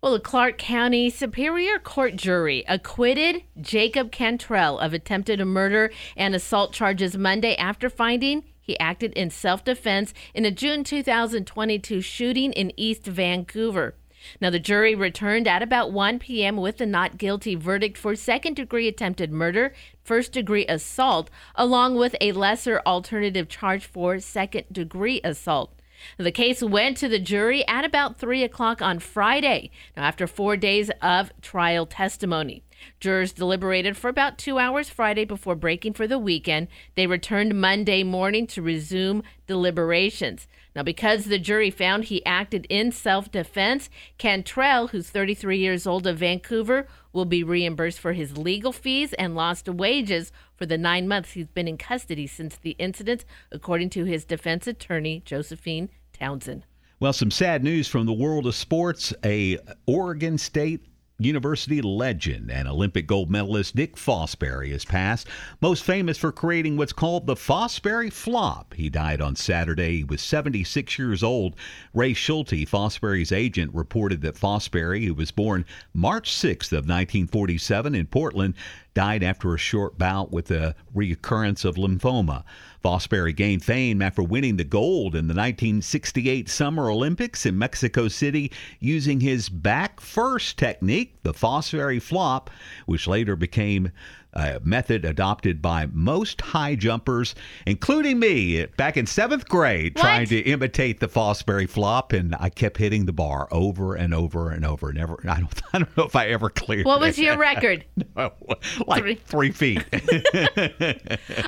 Well, 0.00 0.12
the 0.12 0.20
Clark 0.20 0.58
County 0.58 1.10
Superior 1.10 1.80
Court 1.80 2.14
jury 2.14 2.64
acquitted 2.68 3.42
Jacob 3.60 4.12
Cantrell 4.12 4.78
of 4.78 4.94
attempted 4.94 5.44
murder 5.44 5.90
and 6.16 6.36
assault 6.36 6.72
charges 6.72 7.16
Monday 7.16 7.56
after 7.56 7.90
finding 7.90 8.44
he 8.60 8.78
acted 8.78 9.12
in 9.14 9.30
self 9.30 9.64
defense 9.64 10.14
in 10.34 10.44
a 10.44 10.52
June 10.52 10.84
2022 10.84 12.00
shooting 12.00 12.52
in 12.52 12.70
East 12.76 13.06
Vancouver. 13.06 13.96
Now, 14.40 14.50
the 14.50 14.60
jury 14.60 14.94
returned 14.94 15.48
at 15.48 15.64
about 15.64 15.90
1 15.90 16.20
p.m. 16.20 16.58
with 16.58 16.80
a 16.80 16.86
not 16.86 17.18
guilty 17.18 17.56
verdict 17.56 17.98
for 17.98 18.14
second 18.14 18.54
degree 18.54 18.86
attempted 18.86 19.32
murder, 19.32 19.74
first 20.04 20.30
degree 20.30 20.66
assault, 20.66 21.28
along 21.56 21.96
with 21.96 22.14
a 22.20 22.30
lesser 22.30 22.80
alternative 22.86 23.48
charge 23.48 23.84
for 23.84 24.20
second 24.20 24.66
degree 24.70 25.20
assault. 25.24 25.77
The 26.16 26.32
case 26.32 26.62
went 26.62 26.96
to 26.98 27.08
the 27.08 27.18
jury 27.18 27.66
at 27.66 27.84
about 27.84 28.18
3 28.18 28.42
o'clock 28.42 28.82
on 28.82 28.98
Friday, 28.98 29.70
now 29.96 30.04
after 30.04 30.26
four 30.26 30.56
days 30.56 30.90
of 31.02 31.32
trial 31.40 31.86
testimony. 31.86 32.62
Jurors 33.00 33.32
deliberated 33.32 33.96
for 33.96 34.08
about 34.08 34.38
two 34.38 34.58
hours 34.58 34.88
Friday 34.88 35.24
before 35.24 35.54
breaking 35.54 35.94
for 35.94 36.06
the 36.06 36.18
weekend. 36.18 36.68
They 36.94 37.06
returned 37.06 37.60
Monday 37.60 38.04
morning 38.04 38.46
to 38.48 38.62
resume 38.62 39.22
deliberations. 39.46 40.46
Now, 40.78 40.84
because 40.84 41.24
the 41.24 41.40
jury 41.40 41.72
found 41.72 42.04
he 42.04 42.24
acted 42.24 42.64
in 42.70 42.92
self 42.92 43.32
defense, 43.32 43.90
Cantrell, 44.16 44.86
who's 44.86 45.10
33 45.10 45.58
years 45.58 45.88
old 45.88 46.06
of 46.06 46.18
Vancouver, 46.18 46.86
will 47.12 47.24
be 47.24 47.42
reimbursed 47.42 47.98
for 47.98 48.12
his 48.12 48.38
legal 48.38 48.70
fees 48.70 49.12
and 49.14 49.34
lost 49.34 49.68
wages 49.68 50.30
for 50.54 50.66
the 50.66 50.78
nine 50.78 51.08
months 51.08 51.32
he's 51.32 51.48
been 51.48 51.66
in 51.66 51.78
custody 51.78 52.28
since 52.28 52.54
the 52.54 52.76
incident, 52.78 53.24
according 53.50 53.90
to 53.90 54.04
his 54.04 54.24
defense 54.24 54.68
attorney, 54.68 55.20
Josephine 55.24 55.90
Townsend. 56.12 56.64
Well, 57.00 57.12
some 57.12 57.32
sad 57.32 57.64
news 57.64 57.88
from 57.88 58.06
the 58.06 58.12
world 58.12 58.46
of 58.46 58.54
sports. 58.54 59.12
A 59.24 59.58
Oregon 59.88 60.38
State 60.38 60.86
University 61.20 61.82
legend 61.82 62.48
and 62.48 62.68
Olympic 62.68 63.08
gold 63.08 63.28
medalist 63.28 63.74
Dick 63.74 63.96
Fosbury 63.96 64.70
has 64.70 64.84
passed, 64.84 65.26
most 65.60 65.82
famous 65.82 66.16
for 66.16 66.30
creating 66.30 66.76
what's 66.76 66.92
called 66.92 67.26
the 67.26 67.34
Fosbury 67.34 68.12
flop. 68.12 68.72
He 68.74 68.88
died 68.88 69.20
on 69.20 69.34
Saturday. 69.34 69.96
He 69.96 70.04
was 70.04 70.22
76 70.22 70.96
years 70.96 71.24
old. 71.24 71.56
Ray 71.92 72.14
Schulte, 72.14 72.68
Fosbury's 72.68 73.32
agent, 73.32 73.74
reported 73.74 74.22
that 74.22 74.36
Fosbury, 74.36 75.06
who 75.06 75.14
was 75.14 75.32
born 75.32 75.64
March 75.92 76.30
6th 76.30 76.70
of 76.70 76.86
1947 76.86 77.96
in 77.96 78.06
Portland, 78.06 78.54
died 78.94 79.24
after 79.24 79.52
a 79.52 79.58
short 79.58 79.98
bout 79.98 80.30
with 80.30 80.52
a 80.52 80.76
recurrence 80.94 81.64
of 81.64 81.74
lymphoma. 81.74 82.44
Fosbury 82.82 83.34
gained 83.34 83.64
fame 83.64 84.00
after 84.00 84.22
winning 84.22 84.56
the 84.56 84.64
gold 84.64 85.14
in 85.14 85.26
the 85.26 85.34
1968 85.34 86.48
Summer 86.48 86.90
Olympics 86.90 87.44
in 87.44 87.58
Mexico 87.58 88.08
City 88.08 88.52
using 88.78 89.20
his 89.20 89.48
back 89.48 90.00
first 90.00 90.58
technique, 90.58 91.22
the 91.22 91.34
Fosbury 91.34 92.00
flop, 92.00 92.50
which 92.86 93.06
later 93.06 93.34
became 93.34 93.90
a 94.34 94.60
method 94.62 95.04
adopted 95.04 95.60
by 95.62 95.86
most 95.92 96.40
high 96.40 96.74
jumpers, 96.74 97.34
including 97.66 98.18
me, 98.18 98.66
back 98.76 98.96
in 98.96 99.06
seventh 99.06 99.48
grade, 99.48 99.94
What? 99.94 100.02
trying 100.02 100.26
to 100.28 100.38
imitate 100.40 101.00
the 101.00 101.08
Fosbury 101.08 101.68
flop, 101.68 102.12
and 102.12 102.36
I 102.38 102.50
kept 102.50 102.76
hitting 102.76 103.06
the 103.06 103.12
bar 103.12 103.48
over 103.50 103.94
and 103.94 104.12
over 104.14 104.50
and 104.50 104.64
over. 104.64 104.92
Never, 104.92 105.18
I 105.28 105.40
don't, 105.40 105.62
I 105.72 105.78
don't 105.78 105.96
know 105.96 106.04
if 106.04 106.14
I 106.16 106.26
ever 106.28 106.50
cleared. 106.50 106.80
It. 106.80 106.86
What 106.86 107.00
was 107.00 107.18
it. 107.18 107.22
your 107.22 107.38
record? 107.38 107.84
like 108.86 109.00
Three. 109.02 109.14
three 109.14 109.50
feet. 109.50 109.84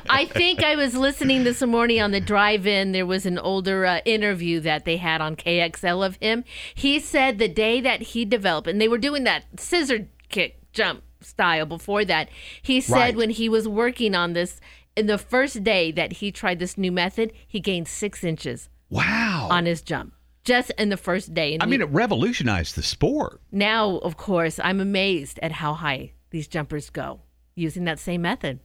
I 0.09 0.25
think 0.25 0.63
I 0.63 0.75
was 0.75 0.95
listening 0.95 1.43
this 1.43 1.61
morning 1.61 2.01
on 2.01 2.11
the 2.11 2.19
drive 2.21 2.65
in. 2.67 2.91
There 2.91 3.05
was 3.05 3.25
an 3.25 3.37
older 3.37 3.85
uh, 3.85 3.99
interview 4.05 4.59
that 4.61 4.85
they 4.85 4.97
had 4.97 5.21
on 5.21 5.35
KXL 5.35 6.05
of 6.05 6.15
him. 6.17 6.43
He 6.73 6.99
said 6.99 7.37
the 7.37 7.47
day 7.47 7.79
that 7.81 8.01
he 8.01 8.25
developed, 8.25 8.67
and 8.67 8.81
they 8.81 8.87
were 8.87 8.97
doing 8.97 9.23
that 9.25 9.45
scissor 9.57 10.07
kick 10.29 10.57
jump 10.73 11.03
style 11.21 11.65
before 11.65 12.03
that. 12.05 12.29
He 12.61 12.81
said 12.81 12.95
Right. 12.95 13.15
when 13.15 13.29
he 13.31 13.47
was 13.49 13.67
working 13.67 14.15
on 14.15 14.33
this, 14.33 14.59
in 14.95 15.07
the 15.07 15.17
first 15.17 15.63
day 15.63 15.91
that 15.91 16.13
he 16.13 16.31
tried 16.31 16.59
this 16.59 16.77
new 16.77 16.91
method, 16.91 17.31
he 17.47 17.59
gained 17.59 17.87
six 17.87 18.23
inches 18.23 18.69
wow. 18.89 19.47
on 19.49 19.65
his 19.65 19.81
jump 19.81 20.13
just 20.43 20.71
in 20.77 20.89
the 20.89 20.97
first 20.97 21.33
day. 21.33 21.53
And 21.53 21.61
I 21.63 21.65
he- 21.65 21.71
mean, 21.71 21.81
it 21.81 21.89
revolutionized 21.89 22.75
the 22.75 22.83
sport. 22.83 23.39
now, 23.51 23.97
of 23.99 24.17
course, 24.17 24.59
I'm 24.63 24.79
amazed 24.79 25.39
at 25.41 25.51
how 25.53 25.73
high 25.75 26.13
these 26.31 26.47
jumpers 26.47 26.89
go 26.89 27.21
using 27.55 27.83
that 27.85 27.99
same 27.99 28.21
method. 28.23 28.59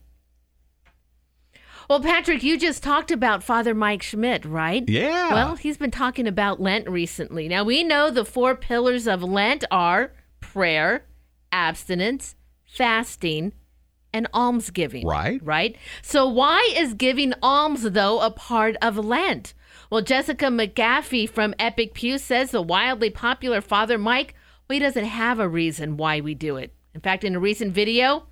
Well, 1.89 2.01
Patrick, 2.01 2.43
you 2.43 2.57
just 2.59 2.83
talked 2.83 3.11
about 3.11 3.43
Father 3.43 3.73
Mike 3.73 4.03
Schmitz, 4.03 4.45
right? 4.45 4.83
Yeah. 4.89 5.33
Well, 5.33 5.55
he's 5.55 5.77
been 5.77 5.91
talking 5.91 6.27
about 6.27 6.59
Lent 6.59 6.89
recently. 6.89 7.47
Now, 7.47 7.63
we 7.63 7.81
know 7.83 8.09
the 8.11 8.25
four 8.25 8.55
pillars 8.55 9.07
of 9.07 9.23
Lent 9.23 9.63
are 9.71 10.11
prayer, 10.41 11.05
abstinence, 11.53 12.35
fasting, 12.67 13.53
and 14.13 14.27
almsgiving. 14.33 15.05
Right. 15.05 15.39
Right? 15.43 15.77
So, 16.01 16.27
why 16.27 16.73
is 16.75 16.93
giving 16.93 17.33
alms, 17.41 17.83
though, 17.83 18.21
a 18.21 18.31
part 18.31 18.75
of 18.81 18.97
Lent? 18.97 19.53
Well, 19.89 20.01
Jessica 20.01 20.45
McGaffey 20.45 21.29
from 21.29 21.55
Epic 21.59 21.93
Pew 21.93 22.17
says 22.17 22.51
the 22.51 22.61
wildly 22.61 23.09
popular 23.09 23.61
Father 23.61 23.97
Mike, 23.97 24.35
well, 24.67 24.75
he 24.75 24.79
doesn't 24.79 25.05
have 25.05 25.39
a 25.39 25.47
reason 25.47 25.97
why 25.97 26.19
we 26.19 26.35
do 26.35 26.57
it. 26.57 26.73
In 26.93 27.01
fact, 27.01 27.23
in 27.23 27.35
a 27.35 27.39
recent 27.39 27.73
video, 27.73 28.27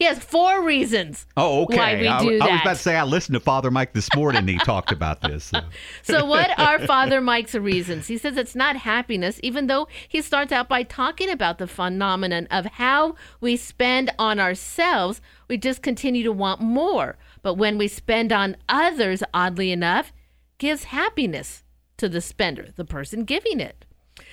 he 0.00 0.06
has 0.06 0.18
four 0.18 0.64
reasons 0.64 1.26
Oh, 1.36 1.62
okay. 1.64 1.76
why 1.76 1.94
we 2.00 2.08
I, 2.08 2.20
do 2.20 2.34
I 2.34 2.38
that. 2.38 2.50
was 2.52 2.60
about 2.62 2.70
to 2.76 2.82
say 2.82 2.96
I 2.96 3.04
listened 3.04 3.34
to 3.34 3.40
Father 3.40 3.70
Mike 3.70 3.92
this 3.92 4.08
morning. 4.16 4.40
and 4.40 4.48
He 4.48 4.58
talked 4.58 4.90
about 4.90 5.20
this. 5.20 5.44
so. 5.44 5.60
So, 6.02 6.24
what 6.24 6.58
are 6.58 6.78
Father 6.86 7.20
Mike's 7.20 7.54
reasons? 7.54 8.08
He 8.08 8.18
says 8.18 8.36
it's 8.36 8.56
not 8.56 8.76
happiness, 8.78 9.38
even 9.44 9.68
though 9.68 9.86
he 10.08 10.20
starts 10.22 10.50
out 10.50 10.68
by 10.68 10.82
talking 10.82 11.30
about 11.30 11.58
the 11.58 11.66
phenomenon 11.68 12.48
of 12.50 12.64
how 12.66 13.14
we 13.40 13.56
spend 13.56 14.10
on 14.18 14.40
ourselves, 14.40 15.20
we 15.48 15.56
just 15.58 15.82
continue 15.82 16.24
to 16.24 16.32
want 16.32 16.60
more. 16.60 17.16
But 17.42 17.54
when 17.54 17.78
we 17.78 17.86
spend 17.86 18.32
on 18.32 18.56
others, 18.68 19.22
oddly 19.32 19.70
enough, 19.70 20.12
gives 20.58 20.84
happiness 20.84 21.62
to 21.98 22.08
the 22.08 22.20
spender, 22.20 22.68
the 22.74 22.84
person 22.86 23.24
giving 23.24 23.60
it. 23.60 23.84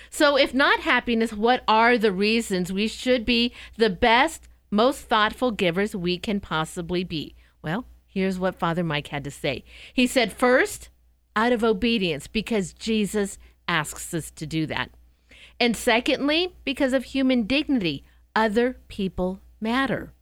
So, 0.09 0.37
if 0.37 0.53
not 0.53 0.79
happiness, 0.81 1.33
what 1.33 1.63
are 1.67 1.97
the 1.97 2.11
reasons 2.13 2.71
we 2.71 2.87
should 2.87 3.25
be 3.25 3.53
the 3.77 3.89
best, 3.89 4.47
most 4.69 5.01
thoughtful 5.01 5.51
givers 5.51 5.95
we 5.95 6.17
can 6.17 6.39
possibly 6.39 7.03
be? 7.03 7.35
Well, 7.61 7.85
here's 8.05 8.39
what 8.39 8.59
Father 8.59 8.83
Mike 8.83 9.07
had 9.07 9.23
to 9.23 9.31
say. 9.31 9.63
He 9.93 10.07
said, 10.07 10.33
first, 10.33 10.89
out 11.35 11.51
of 11.51 11.63
obedience, 11.63 12.27
because 12.27 12.73
Jesus 12.73 13.37
asks 13.67 14.13
us 14.13 14.31
to 14.31 14.45
do 14.45 14.65
that. 14.67 14.91
And 15.59 15.75
secondly, 15.75 16.55
because 16.63 16.93
of 16.93 17.05
human 17.05 17.43
dignity, 17.43 18.03
other 18.35 18.77
people 18.87 19.39
matter. 19.59 20.13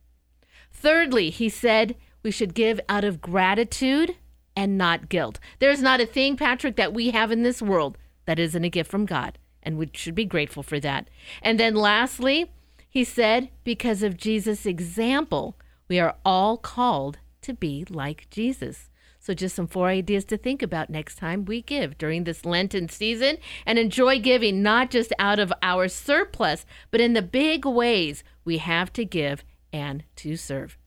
Thirdly, 0.72 1.30
he 1.30 1.50
said 1.50 1.96
we 2.24 2.32
should 2.32 2.54
give 2.54 2.80
out 2.88 3.04
of 3.04 3.22
gratitude 3.22 4.16
and 4.56 4.78
not 4.78 5.10
guilt. 5.10 5.40
There's 5.60 5.82
not 5.82 6.00
a 6.02 6.06
thing, 6.06 6.38
Patrick, 6.38 6.76
that 6.78 6.94
we 6.94 7.12
have 7.12 7.32
in 7.32 7.44
this 7.44 7.62
world 7.62 7.98
that 8.26 8.40
isn't 8.40 8.64
a 8.64 8.70
gift 8.70 8.90
from 8.90 9.06
God, 9.06 9.38
and 9.62 9.78
we 9.78 9.90
should 9.94 10.16
be 10.16 10.26
grateful 10.26 10.64
for 10.64 10.80
that. 10.80 11.10
And 11.42 11.60
then 11.60 11.76
lastly, 11.76 12.52
he 12.96 13.04
said, 13.04 13.50
because 13.66 14.04
of 14.04 14.16
Jesus' 14.16 14.66
example, 14.66 15.58
we 15.90 16.00
are 16.00 16.16
all 16.24 16.56
called 16.56 17.18
to 17.42 17.54
be 17.54 17.84
like 17.90 18.26
Jesus. 18.30 18.90
So, 19.20 19.34
just 19.34 19.54
some 19.54 19.68
four 19.68 19.90
ideas 19.90 20.24
to 20.26 20.38
think 20.38 20.62
about 20.62 20.90
next 20.90 21.18
time 21.18 21.44
we 21.44 21.62
give 21.62 21.98
during 21.98 22.24
this 22.24 22.46
Lenten 22.46 22.88
season 22.88 23.36
and 23.66 23.78
enjoy 23.78 24.20
giving 24.22 24.64
not 24.64 24.92
just 24.92 25.12
out 25.20 25.40
of 25.40 25.52
our 25.62 25.90
surplus, 25.90 26.66
but 26.90 27.02
in 27.02 27.12
the 27.12 27.22
big 27.22 27.66
ways 27.66 28.24
we 28.46 28.60
have 28.60 28.94
to 28.94 29.04
give 29.04 29.44
and 29.74 30.06
to 30.16 30.38
serve. 30.38 30.78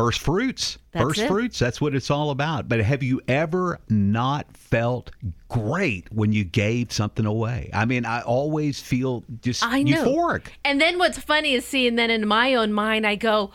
First 0.00 0.20
fruits. 0.20 0.78
That's 0.92 1.02
First 1.04 1.20
it. 1.20 1.28
fruits. 1.28 1.58
That's 1.58 1.80
what 1.80 1.94
it's 1.94 2.10
all 2.10 2.30
about. 2.30 2.68
But 2.68 2.80
have 2.80 3.02
you 3.02 3.20
ever 3.28 3.78
not 3.88 4.56
felt 4.56 5.10
great 5.48 6.12
when 6.12 6.32
you 6.32 6.44
gave 6.44 6.92
something 6.92 7.26
away? 7.26 7.70
I 7.72 7.84
mean, 7.84 8.04
I 8.04 8.22
always 8.22 8.80
feel 8.80 9.24
just 9.42 9.64
I 9.64 9.82
know. 9.82 10.04
euphoric. 10.04 10.46
And 10.64 10.80
then 10.80 10.98
what's 10.98 11.18
funny 11.18 11.52
is 11.54 11.64
seeing 11.64 11.96
then 11.96 12.10
in 12.10 12.26
my 12.26 12.54
own 12.54 12.72
mind, 12.72 13.06
I 13.06 13.14
go, 13.16 13.50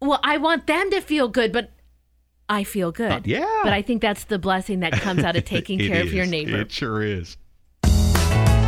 well, 0.00 0.20
I 0.22 0.38
want 0.38 0.66
them 0.66 0.90
to 0.90 1.00
feel 1.00 1.28
good, 1.28 1.52
but 1.52 1.70
I 2.48 2.64
feel 2.64 2.92
good. 2.92 3.12
Uh, 3.12 3.20
yeah. 3.24 3.60
But 3.62 3.72
I 3.72 3.82
think 3.82 4.00
that's 4.02 4.24
the 4.24 4.38
blessing 4.38 4.80
that 4.80 4.92
comes 4.92 5.22
out 5.22 5.36
of 5.36 5.44
taking 5.46 5.80
It 5.80 5.88
care 5.88 6.02
of 6.02 6.12
your 6.12 6.26
neighbor. 6.26 6.60
It 6.60 6.72
sure 6.72 7.02
is. 7.02 7.36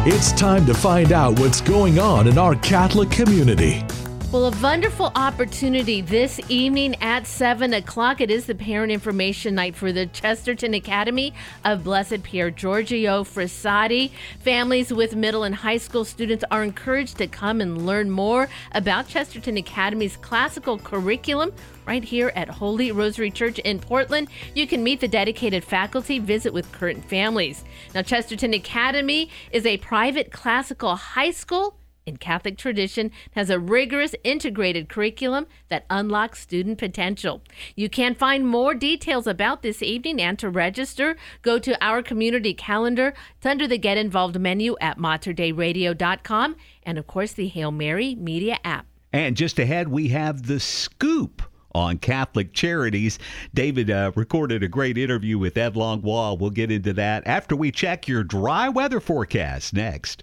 It's 0.08 0.32
time 0.32 0.64
to 0.66 0.74
find 0.74 1.12
out 1.12 1.38
what's 1.40 1.60
going 1.60 1.98
on 1.98 2.28
in 2.28 2.38
our 2.38 2.54
Catholic 2.56 3.10
community. 3.10 3.84
Well, 4.32 4.46
a 4.46 4.60
wonderful 4.60 5.12
opportunity 5.14 6.00
this 6.00 6.40
evening 6.48 6.96
at 7.00 7.28
7 7.28 7.72
o'clock. 7.72 8.20
It 8.20 8.28
is 8.28 8.46
the 8.46 8.56
Parent 8.56 8.90
Information 8.90 9.54
Night 9.54 9.76
for 9.76 9.92
the 9.92 10.06
Chesterton 10.06 10.74
Academy 10.74 11.32
of 11.64 11.84
Blessed 11.84 12.24
Pierre 12.24 12.50
Giorgio 12.50 13.22
Frassati. 13.22 14.10
Families 14.40 14.92
with 14.92 15.14
middle 15.14 15.44
and 15.44 15.54
high 15.54 15.76
school 15.76 16.04
students 16.04 16.44
are 16.50 16.64
encouraged 16.64 17.18
to 17.18 17.28
come 17.28 17.60
and 17.60 17.86
learn 17.86 18.10
more 18.10 18.48
about 18.72 19.06
Chesterton 19.06 19.56
Academy's 19.58 20.16
classical 20.16 20.76
curriculum 20.76 21.52
right 21.86 22.04
here 22.04 22.32
at 22.34 22.48
Holy 22.48 22.90
Rosary 22.90 23.30
Church 23.30 23.60
in 23.60 23.78
Portland. 23.78 24.26
You 24.56 24.66
can 24.66 24.82
meet 24.82 24.98
the 24.98 25.08
dedicated 25.08 25.62
faculty, 25.62 26.18
visit 26.18 26.52
with 26.52 26.72
current 26.72 27.04
families. 27.08 27.62
Now, 27.94 28.02
Chesterton 28.02 28.54
Academy 28.54 29.30
is 29.52 29.64
a 29.64 29.76
private 29.76 30.32
classical 30.32 30.96
high 30.96 31.30
school 31.30 31.78
in 32.06 32.16
Catholic 32.16 32.56
tradition 32.56 33.10
has 33.32 33.50
a 33.50 33.58
rigorous 33.58 34.14
integrated 34.22 34.88
curriculum 34.88 35.46
that 35.68 35.84
unlocks 35.90 36.40
student 36.40 36.78
potential. 36.78 37.42
You 37.74 37.90
can 37.90 38.14
find 38.14 38.46
more 38.46 38.74
details 38.74 39.26
about 39.26 39.62
this 39.62 39.82
evening 39.82 40.22
and 40.22 40.38
to 40.38 40.48
register, 40.48 41.16
go 41.42 41.58
to 41.58 41.84
our 41.84 42.02
community 42.02 42.54
calendar. 42.54 43.12
It's 43.36 43.46
under 43.46 43.66
the 43.66 43.76
Get 43.76 43.98
Involved 43.98 44.38
menu 44.38 44.76
at 44.80 44.98
materdeiradio.com 44.98 46.56
and, 46.84 46.98
of 46.98 47.06
course, 47.06 47.32
the 47.32 47.48
Hail 47.48 47.72
Mary 47.72 48.14
Media 48.14 48.58
app. 48.64 48.86
And 49.12 49.36
just 49.36 49.58
ahead, 49.58 49.88
we 49.88 50.08
have 50.08 50.46
the 50.46 50.60
scoop 50.60 51.42
on 51.74 51.98
Catholic 51.98 52.52
charities. 52.52 53.18
David 53.52 53.90
uh, 53.90 54.12
recorded 54.14 54.62
a 54.62 54.68
great 54.68 54.96
interview 54.96 55.38
with 55.38 55.56
Ed 55.56 55.76
Langlois. 55.76 56.34
We'll 56.34 56.50
get 56.50 56.70
into 56.70 56.92
that 56.94 57.26
after 57.26 57.56
we 57.56 57.70
check 57.70 58.06
your 58.06 58.22
dry 58.24 58.68
weather 58.68 59.00
forecast 59.00 59.74
next. 59.74 60.22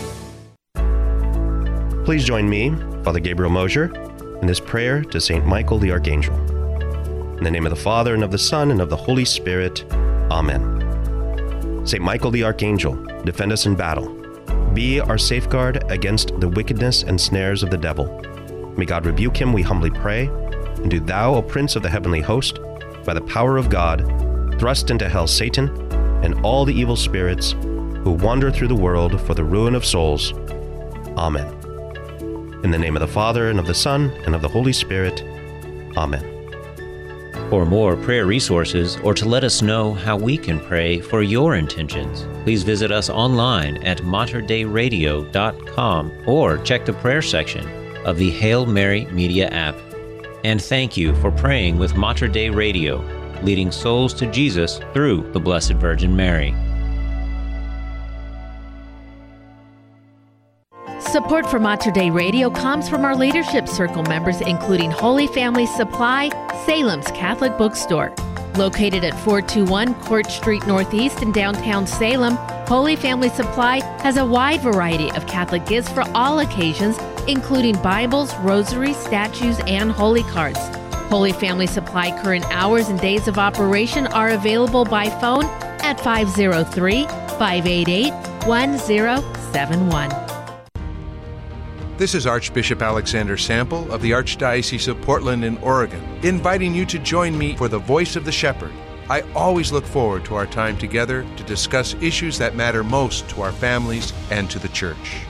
Please 2.03 2.25
join 2.25 2.49
me, 2.49 2.75
Father 3.03 3.19
Gabriel 3.19 3.51
Mosier, 3.51 3.85
in 4.41 4.47
this 4.47 4.59
prayer 4.59 5.03
to 5.03 5.21
St. 5.21 5.45
Michael 5.45 5.77
the 5.77 5.91
Archangel. 5.91 6.35
In 7.37 7.43
the 7.43 7.51
name 7.51 7.67
of 7.67 7.69
the 7.69 7.75
Father, 7.75 8.15
and 8.15 8.23
of 8.23 8.31
the 8.31 8.39
Son, 8.39 8.71
and 8.71 8.81
of 8.81 8.89
the 8.89 8.97
Holy 8.97 9.23
Spirit. 9.23 9.85
Amen. 10.31 11.85
St. 11.85 12.03
Michael 12.03 12.31
the 12.31 12.43
Archangel, 12.43 12.95
defend 13.23 13.51
us 13.51 13.67
in 13.67 13.75
battle. 13.75 14.09
Be 14.73 14.99
our 14.99 15.19
safeguard 15.19 15.83
against 15.91 16.39
the 16.39 16.49
wickedness 16.49 17.03
and 17.03 17.21
snares 17.21 17.61
of 17.61 17.69
the 17.69 17.77
devil. 17.77 18.19
May 18.75 18.85
God 18.85 19.05
rebuke 19.05 19.37
him, 19.37 19.53
we 19.53 19.61
humbly 19.61 19.91
pray. 19.91 20.25
And 20.77 20.89
do 20.89 20.99
thou, 20.99 21.35
O 21.35 21.41
Prince 21.43 21.75
of 21.75 21.83
the 21.83 21.89
heavenly 21.89 22.21
host, 22.21 22.57
by 23.05 23.13
the 23.13 23.21
power 23.21 23.57
of 23.57 23.69
God, 23.69 23.99
thrust 24.59 24.89
into 24.89 25.07
hell 25.07 25.27
Satan 25.27 25.69
and 26.23 26.43
all 26.43 26.65
the 26.65 26.73
evil 26.73 26.95
spirits 26.95 27.51
who 27.51 28.13
wander 28.13 28.51
through 28.51 28.69
the 28.69 28.75
world 28.75 29.21
for 29.21 29.35
the 29.35 29.43
ruin 29.43 29.75
of 29.75 29.85
souls. 29.85 30.33
Amen. 31.15 31.60
In 32.63 32.71
the 32.71 32.77
name 32.77 32.95
of 32.95 33.01
the 33.01 33.07
Father, 33.07 33.49
and 33.49 33.59
of 33.59 33.65
the 33.65 33.73
Son, 33.73 34.11
and 34.25 34.35
of 34.35 34.41
the 34.41 34.47
Holy 34.47 34.73
Spirit. 34.73 35.23
Amen. 35.97 36.23
For 37.49 37.65
more 37.65 37.97
prayer 37.97 38.25
resources 38.25 38.95
or 39.03 39.13
to 39.13 39.27
let 39.27 39.43
us 39.43 39.61
know 39.61 39.93
how 39.93 40.15
we 40.15 40.37
can 40.37 40.57
pray 40.59 41.01
for 41.01 41.21
your 41.21 41.55
intentions, 41.55 42.25
please 42.43 42.63
visit 42.63 42.93
us 42.93 43.09
online 43.09 43.75
at 43.83 44.03
materdeiradio.com 44.03 46.11
or 46.25 46.57
check 46.59 46.85
the 46.85 46.93
prayer 46.93 47.21
section 47.21 47.67
of 48.05 48.17
the 48.17 48.29
Hail 48.29 48.65
Mary 48.65 49.03
Media 49.07 49.49
app. 49.49 49.75
And 50.43 50.61
thank 50.61 50.95
you 50.95 51.13
for 51.15 51.29
praying 51.29 51.77
with 51.77 51.97
Mater 51.97 52.29
Dei 52.29 52.49
Radio, 52.49 53.03
leading 53.43 53.71
souls 53.71 54.13
to 54.13 54.27
Jesus 54.27 54.79
through 54.93 55.29
the 55.33 55.39
Blessed 55.39 55.73
Virgin 55.73 56.15
Mary. 56.15 56.55
Support 61.11 61.49
for 61.49 61.59
Mater 61.59 61.91
Dei 61.91 62.09
Radio 62.09 62.49
comes 62.49 62.87
from 62.87 63.03
our 63.03 63.17
Leadership 63.17 63.67
Circle 63.67 64.03
members, 64.03 64.39
including 64.39 64.89
Holy 64.91 65.27
Family 65.27 65.65
Supply, 65.65 66.29
Salem's 66.65 67.07
Catholic 67.07 67.57
Bookstore. 67.57 68.13
Located 68.55 69.03
at 69.03 69.19
421 69.19 69.93
Court 70.05 70.31
Street 70.31 70.65
Northeast 70.65 71.21
in 71.21 71.33
downtown 71.33 71.85
Salem, 71.85 72.35
Holy 72.65 72.95
Family 72.95 73.27
Supply 73.27 73.81
has 74.01 74.15
a 74.15 74.25
wide 74.25 74.61
variety 74.61 75.11
of 75.11 75.27
Catholic 75.27 75.65
gifts 75.65 75.89
for 75.89 76.05
all 76.15 76.39
occasions, 76.39 76.97
including 77.27 77.75
Bibles, 77.81 78.33
rosaries, 78.35 78.95
statues, 78.95 79.59
and 79.67 79.91
holy 79.91 80.23
cards. 80.23 80.59
Holy 81.09 81.33
Family 81.33 81.67
Supply 81.67 82.17
current 82.23 82.45
hours 82.51 82.87
and 82.87 82.97
days 83.01 83.27
of 83.27 83.37
operation 83.37 84.07
are 84.07 84.29
available 84.29 84.85
by 84.85 85.09
phone 85.19 85.43
at 85.81 85.99
503 85.99 87.03
588 87.03 88.13
1071. 88.47 90.30
This 92.01 92.15
is 92.15 92.25
Archbishop 92.25 92.81
Alexander 92.81 93.37
Sample 93.37 93.91
of 93.93 94.01
the 94.01 94.09
Archdiocese 94.09 94.87
of 94.87 94.99
Portland 95.03 95.45
in 95.45 95.59
Oregon, 95.59 96.01
inviting 96.23 96.73
you 96.73 96.83
to 96.87 96.97
join 96.97 97.37
me 97.37 97.55
for 97.55 97.67
the 97.67 97.77
Voice 97.77 98.15
of 98.15 98.25
the 98.25 98.31
Shepherd. 98.31 98.71
I 99.07 99.21
always 99.35 99.71
look 99.71 99.85
forward 99.85 100.25
to 100.25 100.33
our 100.33 100.47
time 100.47 100.79
together 100.79 101.27
to 101.37 101.43
discuss 101.43 101.93
issues 102.01 102.39
that 102.39 102.55
matter 102.55 102.83
most 102.83 103.29
to 103.29 103.43
our 103.43 103.51
families 103.51 104.13
and 104.31 104.49
to 104.49 104.57
the 104.57 104.69
church. 104.69 105.21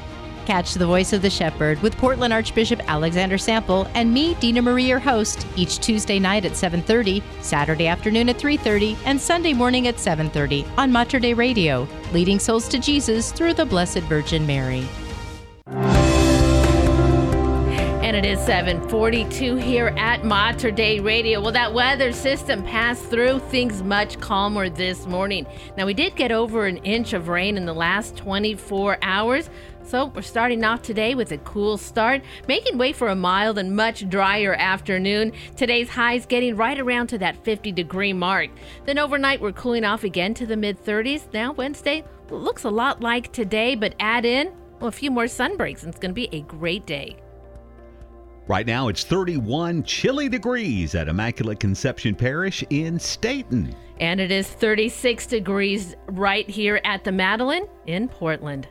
Catch 0.46 0.76
the 0.76 0.86
Voice 0.86 1.12
of 1.12 1.22
the 1.22 1.30
Shepherd 1.30 1.82
with 1.82 1.98
Portland 1.98 2.32
Archbishop 2.32 2.80
Alexander 2.90 3.38
Sample 3.38 3.86
and 3.94 4.14
me, 4.14 4.36
Dina 4.36 4.62
Marie, 4.62 4.86
your 4.86 5.00
host, 5.00 5.46
each 5.58 5.80
Tuesday 5.80 6.20
night 6.20 6.46
at 6.46 6.54
7:30, 6.54 7.22
Saturday 7.42 7.88
afternoon 7.88 8.30
at 8.30 8.40
3:30, 8.40 8.96
and 9.04 9.20
Sunday 9.20 9.52
morning 9.52 9.90
at 9.90 10.00
7:30 10.00 10.66
on 10.78 10.90
Mater 10.90 11.20
Dei 11.20 11.34
Radio, 11.34 11.86
leading 12.14 12.40
souls 12.40 12.70
to 12.70 12.80
Jesus 12.80 13.34
through 13.34 13.56
the 13.56 13.66
Blessed 13.66 14.04
Virgin 14.08 14.48
Mary. 14.48 14.88
And 18.12 18.26
it 18.26 18.30
is 18.30 18.46
742 18.46 19.56
here 19.56 19.94
at 19.96 20.26
Mater 20.26 20.70
Dei 20.70 21.00
Radio. 21.00 21.40
Well, 21.40 21.54
that 21.54 21.74
weather 21.74 22.12
system 22.12 22.62
passed 22.62 23.06
through 23.06 23.40
things 23.40 23.84
much 23.84 24.20
calmer 24.20 24.68
this 24.68 25.08
morning. 25.08 25.48
Now, 25.78 25.86
we 25.86 25.94
did 25.94 26.18
get 26.18 26.30
over 26.30 26.66
an 26.66 26.76
inch 26.80 27.14
of 27.14 27.30
rain 27.30 27.56
in 27.56 27.66
the 27.66 27.74
last 27.74 28.18
24 28.18 28.98
hours. 29.02 29.50
So 29.86 30.08
we're 30.08 30.24
starting 30.24 30.62
off 30.66 30.82
today 30.82 31.16
with 31.16 31.32
a 31.32 31.38
cool 31.38 31.78
start, 31.78 32.22
making 32.50 32.78
way 32.78 32.92
for 32.92 33.08
a 33.08 33.16
mild 33.16 33.58
and 33.58 33.74
much 33.78 34.10
drier 34.10 34.56
afternoon. 34.56 35.32
Today's 35.56 35.88
highs 35.88 36.26
getting 36.26 36.58
right 36.58 36.82
around 36.82 37.08
to 37.08 37.18
that 37.20 37.42
50 37.46 37.72
degree 37.72 38.12
mark. 38.12 38.50
Then 38.84 39.00
overnight, 39.00 39.40
we're 39.40 39.54
cooling 39.54 39.86
off 39.86 40.04
again 40.04 40.34
to 40.34 40.46
the 40.46 40.58
mid 40.58 40.84
30s. 40.84 41.32
Now, 41.32 41.54
Wednesday 41.54 42.04
looks 42.30 42.66
a 42.66 42.70
lot 42.70 43.00
like 43.00 43.32
today, 43.32 43.74
but 43.76 43.96
add 44.02 44.26
in 44.26 44.52
well, 44.82 44.90
a 44.90 44.92
few 44.92 45.12
more 45.12 45.30
sun 45.30 45.56
breaks, 45.56 45.84
and 45.84 45.94
it's 45.94 46.00
going 46.00 46.12
to 46.12 46.14
be 46.14 46.28
a 46.34 46.42
great 46.42 46.86
day. 46.86 47.16
Right 48.48 48.66
now, 48.66 48.88
it's 48.88 49.04
31 49.04 49.84
chilly 49.84 50.28
degrees 50.28 50.96
at 50.96 51.08
Immaculate 51.08 51.60
Conception 51.60 52.16
Parish 52.16 52.64
in 52.70 53.00
Stayton. 53.00 53.76
And 54.00 54.20
it 54.20 54.32
is 54.32 54.48
36 54.48 55.28
degrees 55.28 55.96
right 56.08 56.50
here 56.50 56.82
at 56.84 57.04
the 57.04 57.12
Madeline 57.12 57.68
in 57.86 58.08
Portland. 58.08 58.68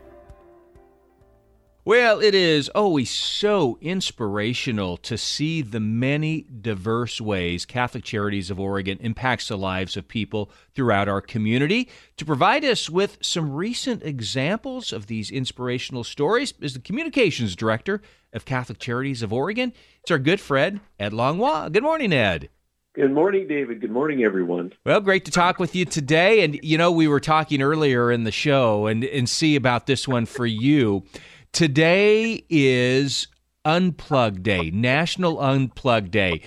Well, 1.83 2.21
it 2.21 2.35
is 2.35 2.69
always 2.69 3.11
so 3.11 3.79
inspirational 3.81 4.99
to 4.99 5.17
see 5.17 5.63
the 5.63 5.81
many 5.81 6.43
diverse 6.43 7.23
ways 7.23 7.65
Catholic 7.65 8.05
Charities 8.05 8.51
of 8.51 8.61
Oregon 8.61 8.99
impacts 9.01 9.49
the 9.49 9.57
lives 9.57 9.97
of 9.97 10.07
people 10.07 10.51
throughout 10.75 11.09
our 11.09 11.23
community. 11.23 11.89
To 12.19 12.27
provide 12.27 12.67
us 12.67 12.91
with 12.91 13.17
some 13.23 13.51
recent 13.51 14.03
examples 14.03 14.93
of 14.93 15.07
these 15.07 15.31
inspirational 15.31 16.05
stories 16.05 16.53
is 16.61 16.75
the 16.75 16.81
Communications 16.81 17.57
Director 17.57 18.03
of 18.35 18.45
Catholic 18.45 18.79
Charities 18.79 19.23
of 19.23 19.33
Oregon. 19.33 19.73
It's 20.03 20.11
our 20.11 20.19
good 20.19 20.39
friend, 20.39 20.81
Ed 20.99 21.15
Langlois. 21.15 21.71
Good 21.71 21.83
morning, 21.83 22.13
Ed. 22.13 22.51
Good 22.93 23.13
morning, 23.13 23.49
David. 23.49 23.81
Good 23.81 23.91
morning, 23.91 24.23
everyone. 24.23 24.75
Well, 24.85 25.01
great 25.01 25.25
to 25.25 25.31
talk 25.31 25.59
with 25.59 25.75
you 25.75 25.87
today. 25.87 26.43
And, 26.45 26.59
you 26.63 26.77
know, 26.77 26.91
we 26.91 27.09
were 27.09 27.21
talking 27.21 27.63
earlier 27.63 28.13
in 28.13 28.25
the 28.25 28.33
show 28.33 28.87
and, 28.87 29.03
and 29.05 29.29
see 29.29 29.57
about 29.57 29.87
this 29.87 30.07
one 30.07 30.27
for 30.27 30.45
you. 30.45 31.05
Today 31.53 32.45
is 32.49 33.27
Unplug 33.67 34.43
Day, 34.43 34.71
National 34.71 35.37
Unplug 35.37 36.11
Day. 36.11 36.43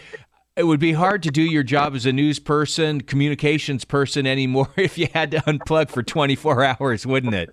It 0.55 0.63
would 0.63 0.79
be 0.79 0.93
hard 0.93 1.21
to 1.23 1.29
do 1.29 1.41
your 1.41 1.61
job 1.61 1.93
as 1.93 2.05
a 2.05 2.13
news 2.13 2.39
person, 2.39 3.01
communications 3.01 3.85
person 3.85 4.25
anymore 4.25 4.71
if 4.77 4.97
you 4.97 5.07
had 5.13 5.31
to 5.31 5.37
unplug 5.41 5.89
for 5.89 6.03
24 6.03 6.63
hours, 6.63 7.05
wouldn't 7.05 7.35
it? 7.35 7.49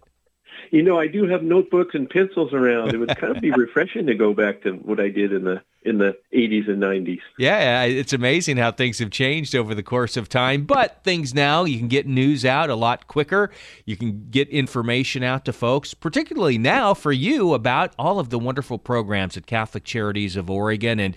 You 0.71 0.83
know, 0.83 0.99
I 0.99 1.09
do 1.09 1.27
have 1.27 1.43
notebooks 1.43 1.95
and 1.95 2.09
pencils 2.09 2.53
around. 2.53 2.95
It 2.95 2.99
would 2.99 3.17
kind 3.17 3.37
of 3.37 3.43
be 3.43 3.51
refreshing 3.57 4.07
to 4.07 4.15
go 4.15 4.33
back 4.33 4.63
to 4.63 4.73
what 4.73 5.01
I 5.01 5.09
did 5.09 5.33
in 5.33 5.45
the 5.45 5.61
in 5.83 5.99
the 5.99 6.17
80s 6.35 6.69
and 6.69 6.83
90s. 6.83 7.21
Yeah, 7.39 7.85
it's 7.85 8.13
amazing 8.13 8.59
how 8.59 8.71
things 8.73 8.99
have 8.99 9.11
changed 9.11 9.55
over 9.55 9.75
the 9.75 9.83
course 9.83 10.17
of 10.17 10.29
time. 10.29 10.65
But 10.65 11.03
things 11.05 11.33
now, 11.35 11.65
you 11.65 11.79
can 11.79 11.89
get 11.89 12.07
news 12.07 12.45
out 12.45 12.69
a 12.71 12.75
lot 12.75 13.07
quicker. 13.07 13.51
You 13.87 13.97
can 13.97 14.29
get 14.31 14.49
information 14.49 15.23
out 15.23 15.45
to 15.47 15.53
folks, 15.53 15.95
particularly 15.95 16.59
now 16.59 16.93
for 16.93 17.13
you 17.13 17.55
about 17.55 17.95
all 17.99 18.19
of 18.19 18.31
the 18.31 18.39
wonderful 18.39 18.79
programs 18.79 19.37
at 19.37 19.47
Catholic 19.47 19.85
Charities 19.85 20.37
of 20.37 20.51
Oregon 20.51 21.01
and 21.01 21.17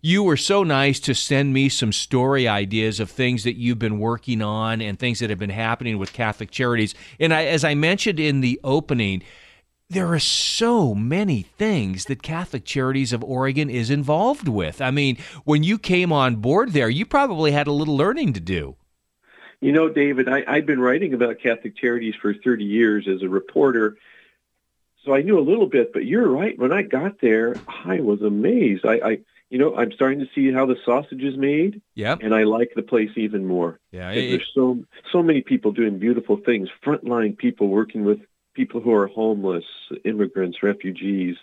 you 0.00 0.22
were 0.22 0.36
so 0.36 0.62
nice 0.62 1.00
to 1.00 1.14
send 1.14 1.52
me 1.52 1.68
some 1.68 1.92
story 1.92 2.46
ideas 2.46 3.00
of 3.00 3.10
things 3.10 3.44
that 3.44 3.56
you've 3.56 3.78
been 3.78 3.98
working 3.98 4.42
on 4.42 4.80
and 4.80 4.98
things 4.98 5.18
that 5.18 5.30
have 5.30 5.38
been 5.38 5.50
happening 5.50 5.98
with 5.98 6.12
Catholic 6.12 6.50
Charities. 6.50 6.94
And 7.18 7.34
I, 7.34 7.46
as 7.46 7.64
I 7.64 7.74
mentioned 7.74 8.20
in 8.20 8.40
the 8.40 8.60
opening, 8.62 9.22
there 9.90 10.12
are 10.12 10.18
so 10.18 10.94
many 10.94 11.42
things 11.42 12.04
that 12.06 12.22
Catholic 12.22 12.64
Charities 12.64 13.12
of 13.12 13.24
Oregon 13.24 13.70
is 13.70 13.90
involved 13.90 14.46
with. 14.46 14.82
I 14.82 14.90
mean, 14.90 15.16
when 15.44 15.62
you 15.62 15.78
came 15.78 16.12
on 16.12 16.36
board 16.36 16.72
there, 16.72 16.90
you 16.90 17.06
probably 17.06 17.52
had 17.52 17.66
a 17.66 17.72
little 17.72 17.96
learning 17.96 18.34
to 18.34 18.40
do. 18.40 18.76
You 19.60 19.72
know, 19.72 19.88
David, 19.88 20.28
I, 20.28 20.44
I've 20.46 20.66
been 20.66 20.80
writing 20.80 21.14
about 21.14 21.40
Catholic 21.40 21.76
Charities 21.76 22.14
for 22.20 22.34
30 22.34 22.64
years 22.64 23.08
as 23.08 23.22
a 23.22 23.28
reporter. 23.28 23.96
So 25.04 25.14
I 25.14 25.22
knew 25.22 25.38
a 25.38 25.40
little 25.40 25.66
bit, 25.66 25.92
but 25.92 26.04
you're 26.04 26.28
right. 26.28 26.56
When 26.58 26.72
I 26.72 26.82
got 26.82 27.20
there, 27.20 27.56
I 27.66 28.00
was 28.00 28.20
amazed. 28.20 28.84
I, 28.84 28.94
I 28.94 29.18
you 29.48 29.58
know, 29.58 29.74
I'm 29.74 29.90
starting 29.92 30.20
to 30.20 30.28
see 30.34 30.52
how 30.52 30.66
the 30.66 30.76
sausage 30.84 31.22
is 31.22 31.36
made. 31.38 31.80
Yeah. 31.94 32.16
And 32.20 32.34
I 32.34 32.44
like 32.44 32.72
the 32.76 32.82
place 32.82 33.10
even 33.16 33.46
more. 33.46 33.80
Yeah. 33.90 34.10
It, 34.10 34.30
there's 34.30 34.50
so 34.54 34.84
so 35.10 35.22
many 35.22 35.40
people 35.40 35.72
doing 35.72 35.98
beautiful 35.98 36.36
things, 36.36 36.68
frontline 36.84 37.36
people 37.36 37.68
working 37.68 38.04
with 38.04 38.20
people 38.58 38.80
who 38.80 38.92
are 38.92 39.06
homeless, 39.06 39.64
immigrants, 40.04 40.62
refugees. 40.64 41.36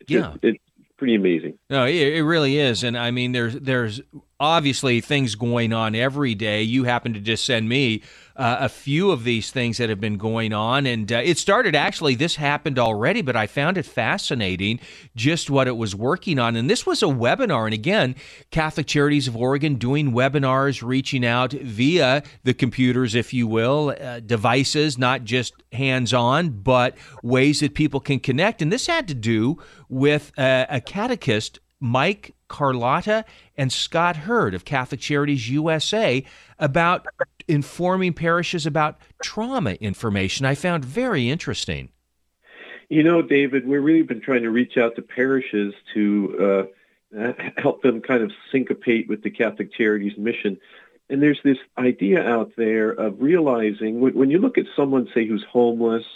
It's 0.00 0.10
Yeah. 0.10 0.20
just- 0.20 0.38
it's 0.42 0.58
pretty 0.96 1.14
amazing. 1.14 1.58
No, 1.68 1.84
it, 1.84 1.94
it 1.94 2.24
really 2.24 2.56
is, 2.58 2.82
and 2.84 2.96
I 2.96 3.10
mean, 3.10 3.32
there's 3.32 3.54
there's 3.60 4.00
obviously 4.40 5.00
things 5.00 5.34
going 5.34 5.72
on 5.72 5.94
every 5.94 6.34
day. 6.34 6.62
You 6.62 6.84
happen 6.84 7.12
to 7.14 7.20
just 7.20 7.44
send 7.44 7.68
me 7.68 8.02
uh, 8.36 8.56
a 8.60 8.68
few 8.68 9.12
of 9.12 9.22
these 9.22 9.52
things 9.52 9.78
that 9.78 9.88
have 9.88 10.00
been 10.00 10.16
going 10.16 10.52
on, 10.52 10.86
and 10.86 11.12
uh, 11.12 11.22
it 11.24 11.38
started 11.38 11.76
actually. 11.76 12.16
This 12.16 12.34
happened 12.34 12.78
already, 12.78 13.22
but 13.22 13.36
I 13.36 13.46
found 13.46 13.78
it 13.78 13.86
fascinating 13.86 14.80
just 15.14 15.50
what 15.50 15.68
it 15.68 15.76
was 15.76 15.94
working 15.94 16.40
on. 16.40 16.56
And 16.56 16.68
this 16.68 16.84
was 16.84 17.02
a 17.02 17.06
webinar, 17.06 17.64
and 17.66 17.74
again, 17.74 18.16
Catholic 18.50 18.88
Charities 18.88 19.28
of 19.28 19.36
Oregon 19.36 19.76
doing 19.76 20.10
webinars, 20.10 20.82
reaching 20.82 21.24
out 21.24 21.52
via 21.52 22.24
the 22.42 22.54
computers, 22.54 23.14
if 23.14 23.32
you 23.32 23.46
will, 23.46 23.94
uh, 24.00 24.18
devices, 24.18 24.98
not 24.98 25.22
just 25.22 25.54
hands-on, 25.72 26.50
but 26.50 26.96
ways 27.22 27.60
that 27.60 27.74
people 27.74 28.00
can 28.00 28.18
connect. 28.18 28.62
And 28.62 28.72
this 28.72 28.88
had 28.88 29.06
to 29.08 29.14
do 29.14 29.62
with 29.88 30.32
uh, 30.36 30.66
a 30.68 30.80
catechist 30.80 31.60
Mike 31.84 32.34
Carlotta 32.48 33.26
and 33.58 33.70
Scott 33.70 34.16
Hurd 34.16 34.54
of 34.54 34.64
Catholic 34.64 35.00
Charities 35.00 35.50
USA 35.50 36.24
about 36.58 37.06
informing 37.46 38.14
parishes 38.14 38.64
about 38.64 38.98
trauma 39.22 39.72
information. 39.72 40.46
I 40.46 40.54
found 40.54 40.82
very 40.82 41.28
interesting. 41.28 41.90
You 42.88 43.02
know, 43.02 43.20
David, 43.20 43.66
we've 43.66 43.82
really 43.82 44.02
been 44.02 44.22
trying 44.22 44.44
to 44.44 44.50
reach 44.50 44.78
out 44.78 44.96
to 44.96 45.02
parishes 45.02 45.74
to 45.92 46.68
uh, 47.14 47.18
uh, 47.20 47.32
help 47.58 47.82
them 47.82 48.00
kind 48.00 48.22
of 48.22 48.32
syncopate 48.50 49.06
with 49.06 49.22
the 49.22 49.30
Catholic 49.30 49.70
Charities 49.74 50.16
mission. 50.16 50.58
And 51.10 51.22
there's 51.22 51.40
this 51.44 51.58
idea 51.76 52.26
out 52.26 52.52
there 52.56 52.92
of 52.92 53.20
realizing 53.20 54.00
when, 54.00 54.14
when 54.14 54.30
you 54.30 54.38
look 54.38 54.56
at 54.56 54.64
someone, 54.74 55.06
say, 55.14 55.26
who's 55.26 55.44
homeless 55.44 56.06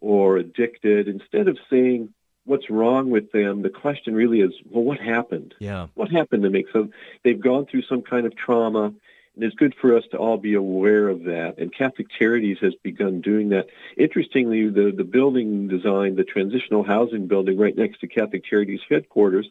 or 0.00 0.38
addicted, 0.38 1.06
instead 1.06 1.46
of 1.46 1.56
saying 1.70 2.12
what's 2.44 2.70
wrong 2.70 3.10
with 3.10 3.32
them, 3.32 3.62
the 3.62 3.70
question 3.70 4.14
really 4.14 4.40
is, 4.40 4.52
well, 4.68 4.84
what 4.84 5.00
happened? 5.00 5.54
Yeah. 5.58 5.88
What 5.94 6.10
happened 6.10 6.42
to 6.42 6.50
make 6.50 6.66
so 6.72 6.88
they've 7.22 7.40
gone 7.40 7.66
through 7.66 7.82
some 7.82 8.02
kind 8.02 8.26
of 8.26 8.36
trauma, 8.36 8.92
and 9.34 9.42
it's 9.44 9.54
good 9.56 9.74
for 9.80 9.96
us 9.96 10.04
to 10.12 10.16
all 10.16 10.36
be 10.36 10.54
aware 10.54 11.08
of 11.08 11.24
that. 11.24 11.54
And 11.58 11.74
Catholic 11.74 12.06
Charities 12.18 12.58
has 12.60 12.74
begun 12.82 13.20
doing 13.20 13.48
that. 13.50 13.66
Interestingly, 13.96 14.68
the 14.68 14.92
the 14.96 15.04
building 15.04 15.68
design, 15.68 16.16
the 16.16 16.24
transitional 16.24 16.84
housing 16.84 17.26
building 17.26 17.58
right 17.58 17.76
next 17.76 18.00
to 18.00 18.06
Catholic 18.06 18.44
Charities 18.44 18.80
headquarters, 18.88 19.48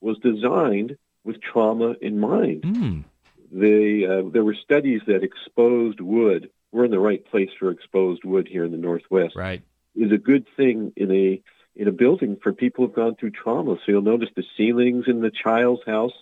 was 0.00 0.18
designed 0.18 0.96
with 1.24 1.40
trauma 1.40 1.96
in 2.00 2.20
mind. 2.20 3.04
They 3.50 4.04
uh, 4.04 4.22
there 4.32 4.44
were 4.44 4.54
studies 4.54 5.02
that 5.06 5.22
exposed 5.22 6.00
wood. 6.00 6.50
We're 6.72 6.84
in 6.84 6.90
the 6.90 6.98
right 6.98 7.24
place 7.24 7.50
for 7.58 7.70
exposed 7.70 8.24
wood 8.24 8.48
here 8.48 8.64
in 8.64 8.72
the 8.72 8.78
Northwest. 8.78 9.36
Right. 9.36 9.62
Is 9.96 10.10
a 10.10 10.18
good 10.18 10.46
thing 10.56 10.92
in 10.96 11.12
a 11.12 11.40
in 11.76 11.88
a 11.88 11.92
building 11.92 12.36
for 12.42 12.52
people 12.52 12.86
who've 12.86 12.94
gone 12.94 13.16
through 13.16 13.30
trauma. 13.30 13.76
So 13.76 13.92
you'll 13.92 14.02
notice 14.02 14.30
the 14.36 14.44
ceilings 14.56 15.06
in 15.08 15.20
the 15.20 15.30
child's 15.30 15.84
house, 15.84 16.12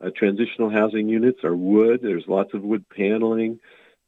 uh, 0.00 0.10
transitional 0.14 0.70
housing 0.70 1.08
units 1.08 1.44
are 1.44 1.54
wood. 1.54 2.00
There's 2.02 2.26
lots 2.26 2.54
of 2.54 2.62
wood 2.62 2.84
paneling. 2.88 3.60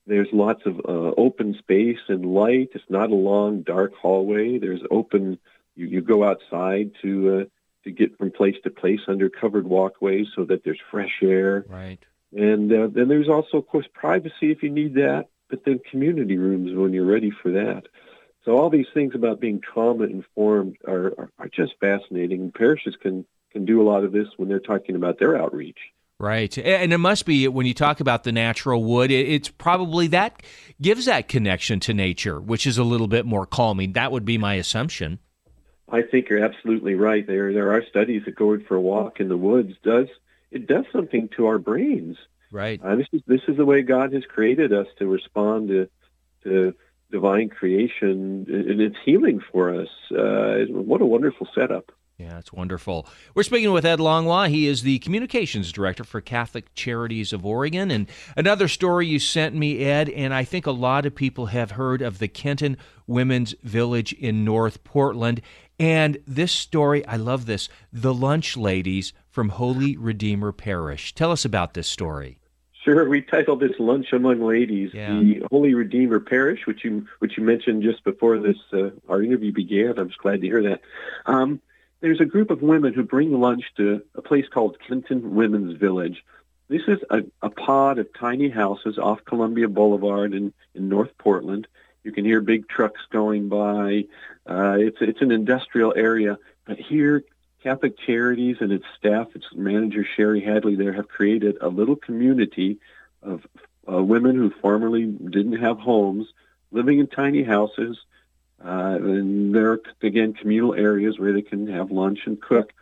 There's 0.07 0.29
lots 0.33 0.63
of 0.67 0.81
uh, 0.81 1.15
open 1.17 1.55
space 1.59 1.99
and 2.09 2.25
light. 2.25 2.71
It's 2.75 2.85
not 2.89 3.11
a 3.11 3.15
long, 3.15 3.63
dark 3.63 3.95
hallway. 3.95 4.59
There's 4.59 4.81
open. 4.91 5.39
You, 5.77 5.87
you 5.87 6.01
go 6.01 6.25
outside 6.25 6.93
to 7.03 7.41
uh, 7.41 7.45
to 7.85 7.91
get 7.91 8.17
from 8.19 8.31
place 8.31 8.57
to 8.65 8.71
place 8.71 9.01
under 9.09 9.29
covered 9.29 9.67
walkways 9.67 10.27
so 10.35 10.45
that 10.45 10.65
there's 10.65 10.81
fresh 10.91 11.19
air. 11.23 11.65
Right. 11.69 11.99
And 12.33 12.73
uh, 12.73 12.89
then 12.93 13.09
there's 13.09 13.29
also, 13.29 13.59
of 13.59 13.67
course, 13.67 13.87
privacy 13.93 14.53
if 14.53 14.63
you 14.63 14.71
need 14.71 14.95
that, 14.95 15.29
but 15.49 15.65
then 15.65 15.81
community 15.91 16.37
rooms 16.37 16.73
when 16.75 16.93
you're 16.93 17.05
ready 17.05 17.31
for 17.31 17.51
that. 17.53 17.87
So 18.45 18.57
all 18.57 18.71
these 18.71 18.87
things 18.95 19.15
about 19.15 19.41
being 19.41 19.61
trauma 19.61 20.05
informed 20.05 20.77
are, 20.87 21.07
are, 21.07 21.31
are 21.39 21.49
just 21.49 21.73
fascinating. 21.81 22.53
Parishes 22.53 22.97
can, 23.01 23.27
can 23.53 23.65
do 23.65 23.83
a 23.83 23.85
lot 23.85 24.05
of 24.05 24.13
this 24.13 24.29
when 24.37 24.49
they're 24.49 24.61
talking 24.61 24.97
about 24.97 25.19
their 25.19 25.37
outreach. 25.37 25.79
Right. 26.19 26.57
And 26.59 26.93
it 26.93 26.99
must 26.99 27.25
be 27.25 27.49
when 27.49 27.65
you 27.65 27.73
talk 27.73 28.01
about 28.01 28.25
the 28.25 28.33
natural 28.33 28.85
wood, 28.85 29.11
it's 29.11 29.49
probably 29.49 30.07
that 30.09 30.43
gives 30.81 31.07
that 31.07 31.29
connection 31.29 31.81
to 31.81 31.95
nature, 31.95 32.39
which 32.39 32.67
is 32.67 32.77
a 32.77 32.85
little 32.85 33.09
bit 33.09 33.25
more 33.25 33.47
calming. 33.47 33.95
That 33.95 34.13
would 34.13 34.27
be 34.27 34.37
my 34.37 34.55
assumption. 34.55 35.19
I 35.91 36.03
think 36.03 36.29
you're 36.29 36.45
absolutely 36.45 36.95
right. 36.95 37.27
There 37.27 37.53
there 37.53 37.73
are 37.73 37.83
studies 37.89 38.23
that 38.27 38.37
going 38.37 38.65
for 38.65 38.77
a 38.77 38.81
walk 38.81 39.19
in 39.19 39.29
the 39.29 39.37
woods 39.37 39.73
does 39.83 40.09
it 40.51 40.67
does 40.67 40.85
something 40.93 41.31
to 41.37 41.47
our 41.47 41.59
brains. 41.59 42.17
Right. 42.53 42.81
Uh, 42.83 42.97
this 42.97 43.07
is 43.13 43.23
this 43.27 43.41
is 43.49 43.57
the 43.57 43.65
way 43.65 43.83
God 43.83 44.13
has 44.13 44.25
created 44.25 44.73
us 44.73 44.87
to 44.99 45.07
respond 45.07 45.69
to 45.69 45.89
to 46.45 46.75
divine 47.11 47.49
creation, 47.49 48.47
and 48.49 48.81
it's 48.81 48.97
healing 49.05 49.41
for 49.53 49.75
us. 49.75 49.89
Uh, 50.11 50.65
what 50.71 51.01
a 51.01 51.07
wonderful 51.07 51.49
setup. 51.55 51.93
Yeah, 52.21 52.39
it's 52.39 52.53
wonderful. 52.53 53.07
We're 53.35 53.45
speaking 53.45 53.73
with 53.73 53.87
Ed 53.87 53.99
Langlois. 53.99 54.49
He 54.49 54.67
is 54.67 54.83
the 54.83 54.99
communications 54.99 55.73
director 55.73 56.05
for 56.05 56.21
Catholic 56.21 56.75
Charities 56.75 57.33
of 57.33 57.47
Oregon. 57.47 57.91
And 57.91 58.09
another 58.37 58.69
story 58.69 59.07
you 59.07 59.19
sent 59.19 59.55
me, 59.55 59.83
Ed, 59.83 60.11
and 60.11 60.35
I 60.35 60.45
think 60.45 60.67
a 60.67 60.71
lot 60.71 61.07
of 61.07 61.15
people 61.15 61.47
have 61.47 61.71
heard 61.71 62.03
of 62.03 62.19
the 62.19 62.29
Kenton 62.29 62.77
Women's 63.07 63.55
Village 63.63 64.13
in 64.13 64.45
North 64.45 64.85
Portland. 64.85 65.41
And 65.79 66.19
this 66.27 66.53
story, 66.53 67.07
I 67.07 67.17
love 67.17 67.47
this 67.47 67.71
the 67.91 68.13
lunch 68.13 68.55
ladies 68.55 69.15
from 69.31 69.49
Holy 69.49 69.97
Redeemer 69.97 70.53
Parish. 70.53 71.15
Tell 71.15 71.33
us 71.33 71.47
about 71.47 71.73
this 71.73 71.89
story. 71.89 72.40
Sure, 72.85 73.09
we 73.09 73.21
titled 73.21 73.61
this 73.61 73.79
"Lunch 73.79 74.13
Among 74.13 74.41
Ladies." 74.41 74.93
Yeah. 74.95 75.21
The 75.21 75.43
Holy 75.51 75.75
Redeemer 75.75 76.19
Parish, 76.19 76.67
which 76.67 76.83
you 76.85 77.07
which 77.19 77.37
you 77.37 77.45
mentioned 77.45 77.83
just 77.83 78.03
before 78.05 78.39
this 78.39 78.57
uh, 78.73 78.91
our 79.09 79.23
interview 79.23 79.53
began. 79.53 79.99
I'm 79.99 80.09
just 80.09 80.21
glad 80.21 80.41
to 80.41 80.47
hear 80.47 80.63
that. 80.63 80.81
Um, 81.27 81.61
there's 82.01 82.21
a 82.21 82.25
group 82.25 82.51
of 82.51 82.63
women 82.63 82.95
who 82.95 83.03
bring 83.03 83.39
lunch 83.39 83.65
to 83.77 84.03
a 84.15 84.23
place 84.23 84.47
called 84.49 84.79
Kenton 84.87 85.35
Women's 85.35 85.77
Village. 85.77 86.25
This 86.69 86.83
is 86.89 87.01
a, 87.11 87.25
a 87.43 87.51
pod 87.51 87.99
of 87.99 88.09
tiny 88.15 88.49
houses 88.49 88.97
off 88.97 89.25
Columbia 89.25 89.69
Boulevard 89.69 90.33
in, 90.33 90.53
in 90.75 90.89
North 90.89 91.11
Portland. 91.19 91.67
You 92.05 92.13
can 92.13 92.25
hear 92.25 92.41
big 92.41 92.69
trucks 92.69 93.01
going 93.11 93.49
by. 93.49 94.07
Uh, 94.47 94.77
it's 94.79 94.99
it's 95.01 95.21
an 95.21 95.33
industrial 95.33 95.93
area, 95.95 96.39
but 96.65 96.79
here 96.79 97.25
Catholic 97.63 97.99
Charities 97.99 98.57
and 98.61 98.73
its 98.73 98.85
staff, 98.99 99.29
its 99.35 99.47
manager 99.55 100.05
Sherry 100.17 100.41
Hadley, 100.41 100.77
there 100.77 100.93
have 100.93 101.09
created 101.09 101.59
a 101.61 101.69
little 101.69 101.97
community 101.97 102.79
of 103.23 103.47
uh, 103.91 104.03
women 104.03 104.37
who 104.37 104.51
formerly 104.63 105.07
didn't 105.07 105.61
have 105.61 105.79
homes, 105.79 106.27
living 106.71 106.99
in 106.99 107.07
tiny 107.07 107.43
houses. 107.43 107.99
Uh, 108.65 108.99
and 109.01 109.55
there 109.55 109.73
are 109.73 109.81
again 110.03 110.33
communal 110.35 110.75
areas 110.75 111.19
where 111.19 111.33
they 111.33 111.43
can 111.43 111.67
have 111.67 111.91
lunch 111.91 112.21
and 112.27 112.41
cook. 112.41 112.73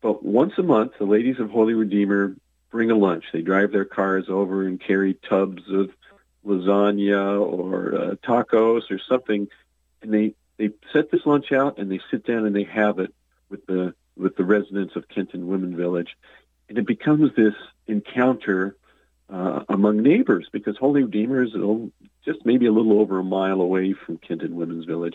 But 0.00 0.24
once 0.24 0.52
a 0.58 0.62
month, 0.62 0.92
the 0.98 1.04
ladies 1.04 1.40
of 1.40 1.50
Holy 1.50 1.74
Redeemer 1.74 2.36
bring 2.70 2.90
a 2.90 2.96
lunch. 2.96 3.24
They 3.32 3.42
drive 3.42 3.72
their 3.72 3.84
cars 3.84 4.26
over 4.28 4.66
and 4.66 4.80
carry 4.80 5.14
tubs 5.14 5.62
of 5.68 5.90
lasagna 6.44 7.40
or 7.40 7.94
uh, 7.94 8.14
tacos 8.16 8.90
or 8.90 8.98
something, 8.98 9.48
and 10.02 10.14
they 10.14 10.34
they 10.58 10.70
set 10.92 11.10
this 11.10 11.26
lunch 11.26 11.52
out 11.52 11.78
and 11.78 11.90
they 11.90 12.00
sit 12.10 12.24
down 12.24 12.46
and 12.46 12.54
they 12.54 12.64
have 12.64 12.98
it 12.98 13.14
with 13.50 13.66
the 13.66 13.94
with 14.16 14.36
the 14.36 14.44
residents 14.44 14.96
of 14.96 15.08
Kenton 15.08 15.46
Women 15.46 15.76
Village, 15.76 16.16
and 16.68 16.78
it 16.78 16.86
becomes 16.86 17.34
this 17.36 17.54
encounter 17.86 18.76
uh, 19.32 19.60
among 19.68 20.02
neighbors 20.02 20.48
because 20.52 20.76
Holy 20.76 21.02
Redeemer 21.02 21.42
is 21.42 21.52
just 22.24 22.44
maybe 22.44 22.66
a 22.66 22.72
little 22.72 23.00
over 23.00 23.18
a 23.18 23.24
mile 23.24 23.60
away 23.60 23.92
from 23.92 24.18
Kenton 24.18 24.56
Women's 24.56 24.84
Village. 24.84 25.14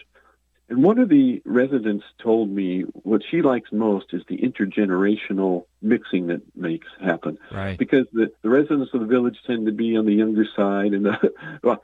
And 0.69 0.83
one 0.83 0.99
of 0.99 1.09
the 1.09 1.41
residents 1.43 2.05
told 2.23 2.49
me 2.49 2.83
what 2.93 3.21
she 3.29 3.41
likes 3.41 3.73
most 3.73 4.13
is 4.13 4.21
the 4.29 4.37
intergenerational 4.37 5.65
mixing 5.81 6.27
that 6.27 6.41
makes 6.55 6.87
happen. 7.01 7.37
Right. 7.51 7.77
Because 7.77 8.05
the, 8.13 8.31
the 8.41 8.49
residents 8.49 8.91
of 8.93 9.01
the 9.01 9.05
village 9.05 9.37
tend 9.45 9.65
to 9.65 9.73
be 9.73 9.97
on 9.97 10.05
the 10.05 10.13
younger 10.13 10.45
side, 10.55 10.93
and 10.93 11.05
the, 11.05 11.33
well, 11.63 11.83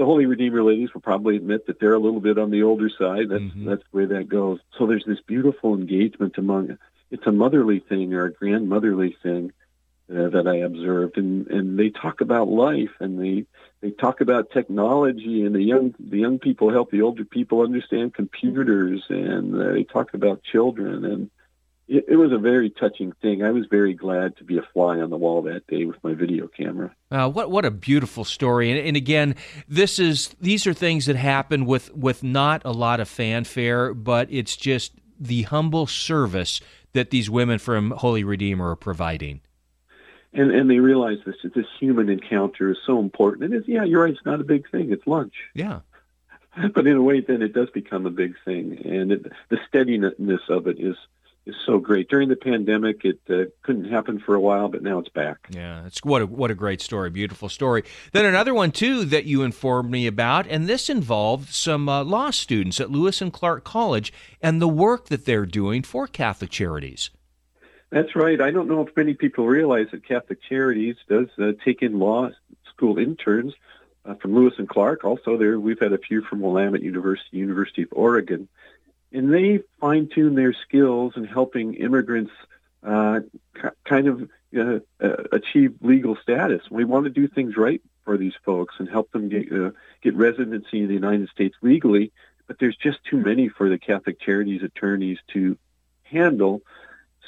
the 0.00 0.06
Holy 0.06 0.24
Redeemer 0.24 0.62
ladies 0.62 0.94
will 0.94 1.02
probably 1.02 1.36
admit 1.36 1.66
that 1.66 1.78
they're 1.78 1.92
a 1.92 1.98
little 1.98 2.20
bit 2.20 2.38
on 2.38 2.50
the 2.50 2.62
older 2.62 2.88
side. 2.88 3.28
That's 3.28 3.44
that's 3.66 3.82
the 3.92 3.98
way 3.98 4.06
that 4.06 4.30
goes. 4.30 4.58
So 4.78 4.86
there's 4.86 5.04
this 5.04 5.20
beautiful 5.20 5.74
engagement 5.74 6.38
among. 6.38 6.78
It's 7.10 7.26
a 7.26 7.32
motherly 7.32 7.80
thing 7.80 8.14
or 8.14 8.24
a 8.24 8.32
grandmotherly 8.32 9.14
thing 9.22 9.52
uh, 10.10 10.30
that 10.30 10.48
I 10.48 10.56
observed, 10.56 11.18
and 11.18 11.46
and 11.48 11.78
they 11.78 11.90
talk 11.90 12.22
about 12.22 12.48
life 12.48 12.94
and 12.98 13.20
they 13.20 13.44
they 13.82 13.90
talk 13.90 14.22
about 14.22 14.52
technology, 14.52 15.44
and 15.44 15.54
the 15.54 15.62
young 15.62 15.94
the 16.00 16.18
young 16.18 16.38
people 16.38 16.70
help 16.70 16.90
the 16.90 17.02
older 17.02 17.26
people 17.26 17.60
understand 17.60 18.14
computers, 18.14 19.04
and 19.10 19.54
uh, 19.54 19.72
they 19.72 19.84
talk 19.84 20.14
about 20.14 20.42
children, 20.42 21.04
and 21.04 21.30
it, 21.90 22.04
it 22.08 22.16
was 22.16 22.30
a 22.32 22.38
very 22.38 22.70
touching 22.70 23.12
thing. 23.20 23.42
I 23.42 23.50
was 23.50 23.66
very 23.68 23.94
glad 23.94 24.36
to 24.36 24.44
be 24.44 24.56
a 24.56 24.62
fly 24.72 25.00
on 25.00 25.10
the 25.10 25.16
wall 25.16 25.42
that 25.42 25.66
day 25.66 25.84
with 25.84 26.02
my 26.04 26.14
video 26.14 26.46
camera. 26.46 26.94
Uh, 27.10 27.28
what 27.28 27.50
what 27.50 27.64
a 27.64 27.70
beautiful 27.70 28.24
story, 28.24 28.70
and, 28.70 28.78
and 28.86 28.96
again, 28.96 29.34
this 29.68 29.98
is 29.98 30.34
these 30.40 30.66
are 30.66 30.72
things 30.72 31.06
that 31.06 31.16
happen 31.16 31.66
with 31.66 31.92
with 31.94 32.22
not 32.22 32.62
a 32.64 32.70
lot 32.70 33.00
of 33.00 33.08
fanfare, 33.08 33.92
but 33.92 34.28
it's 34.30 34.56
just 34.56 34.92
the 35.18 35.42
humble 35.42 35.86
service 35.86 36.60
that 36.92 37.10
these 37.10 37.28
women 37.28 37.58
from 37.58 37.90
Holy 37.90 38.24
Redeemer 38.24 38.70
are 38.70 38.76
providing. 38.76 39.40
and 40.32 40.52
and 40.52 40.70
they 40.70 40.78
realize 40.78 41.18
this 41.26 41.36
this 41.54 41.66
human 41.80 42.08
encounter 42.08 42.70
is 42.70 42.78
so 42.86 43.00
important. 43.00 43.44
And 43.44 43.54
it's 43.54 43.68
yeah, 43.68 43.82
you're 43.82 44.02
right. 44.02 44.12
It's 44.12 44.24
not 44.24 44.40
a 44.40 44.44
big 44.44 44.70
thing. 44.70 44.92
It's 44.92 45.06
lunch. 45.06 45.34
Yeah. 45.54 45.80
but 46.74 46.86
in 46.86 46.96
a 46.96 47.02
way, 47.02 47.20
then 47.20 47.42
it 47.42 47.52
does 47.52 47.70
become 47.70 48.06
a 48.06 48.10
big 48.10 48.34
thing, 48.44 48.80
and 48.84 49.12
it, 49.12 49.32
the 49.50 49.58
steadiness 49.68 50.40
of 50.48 50.66
it 50.66 50.78
is 50.80 50.96
is 51.46 51.54
so 51.66 51.78
great. 51.78 52.08
During 52.08 52.28
the 52.28 52.36
pandemic, 52.36 53.04
it 53.04 53.20
uh, 53.28 53.50
couldn't 53.62 53.90
happen 53.90 54.18
for 54.18 54.34
a 54.34 54.40
while, 54.40 54.68
but 54.68 54.82
now 54.82 54.98
it's 54.98 55.08
back. 55.08 55.48
Yeah, 55.50 55.86
it's 55.86 56.00
what 56.04 56.22
a, 56.22 56.26
what 56.26 56.50
a 56.50 56.54
great 56.54 56.80
story, 56.80 57.10
beautiful 57.10 57.48
story. 57.48 57.84
Then 58.12 58.24
another 58.24 58.54
one 58.54 58.72
too 58.72 59.04
that 59.06 59.24
you 59.24 59.42
informed 59.42 59.90
me 59.90 60.06
about, 60.06 60.46
and 60.46 60.66
this 60.66 60.90
involved 60.90 61.50
some 61.50 61.88
uh, 61.88 62.04
law 62.04 62.30
students 62.30 62.80
at 62.80 62.90
Lewis 62.90 63.20
and 63.20 63.32
Clark 63.32 63.64
College 63.64 64.12
and 64.40 64.60
the 64.60 64.68
work 64.68 65.08
that 65.08 65.24
they're 65.24 65.46
doing 65.46 65.82
for 65.82 66.06
Catholic 66.06 66.50
Charities. 66.50 67.10
That's 67.90 68.14
right. 68.14 68.40
I 68.40 68.52
don't 68.52 68.68
know 68.68 68.86
if 68.86 68.96
many 68.96 69.14
people 69.14 69.46
realize 69.46 69.88
that 69.90 70.06
Catholic 70.06 70.38
Charities 70.48 70.96
does 71.08 71.28
uh, 71.38 71.52
take 71.64 71.82
in 71.82 71.98
law 71.98 72.30
school 72.72 72.98
interns 72.98 73.52
uh, 74.04 74.14
from 74.14 74.34
Lewis 74.34 74.54
and 74.58 74.68
Clark. 74.68 75.04
Also, 75.04 75.36
there 75.36 75.58
we've 75.58 75.80
had 75.80 75.92
a 75.92 75.98
few 75.98 76.22
from 76.22 76.40
Willamette 76.40 76.82
University, 76.82 77.36
University 77.36 77.82
of 77.82 77.88
Oregon, 77.92 78.48
and 79.12 79.32
they 79.32 79.60
fine 79.80 80.08
tune 80.08 80.34
their 80.34 80.52
skills 80.52 81.14
in 81.16 81.24
helping 81.24 81.74
immigrants 81.74 82.32
uh, 82.82 83.20
kind 83.84 84.08
of 84.08 84.30
uh, 84.56 84.78
uh, 85.02 85.16
achieve 85.32 85.74
legal 85.80 86.16
status. 86.16 86.62
We 86.70 86.84
want 86.84 87.04
to 87.04 87.10
do 87.10 87.28
things 87.28 87.56
right 87.56 87.82
for 88.04 88.16
these 88.16 88.34
folks 88.44 88.74
and 88.78 88.88
help 88.88 89.10
them 89.12 89.28
get 89.28 89.52
uh, 89.52 89.70
get 90.02 90.14
residency 90.14 90.80
in 90.80 90.88
the 90.88 90.94
United 90.94 91.28
States 91.28 91.56
legally. 91.62 92.12
But 92.46 92.58
there's 92.58 92.76
just 92.76 92.98
too 93.04 93.18
many 93.18 93.48
for 93.48 93.68
the 93.68 93.78
Catholic 93.78 94.20
Charities 94.20 94.62
attorneys 94.62 95.18
to 95.34 95.56
handle. 96.02 96.62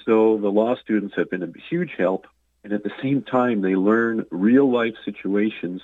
So 0.04 0.36
the 0.38 0.50
law 0.50 0.74
students 0.76 1.14
have 1.16 1.30
been 1.30 1.44
a 1.44 1.52
huge 1.70 1.94
help, 1.96 2.26
and 2.64 2.72
at 2.72 2.82
the 2.82 2.90
same 3.00 3.22
time, 3.22 3.60
they 3.60 3.76
learn 3.76 4.26
real 4.30 4.68
life 4.68 4.94
situations 5.04 5.82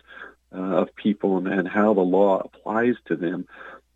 uh, 0.52 0.58
of 0.58 0.94
people 0.96 1.38
and, 1.38 1.46
and 1.46 1.68
how 1.68 1.94
the 1.94 2.00
law 2.00 2.40
applies 2.40 2.96
to 3.06 3.16
them. 3.16 3.46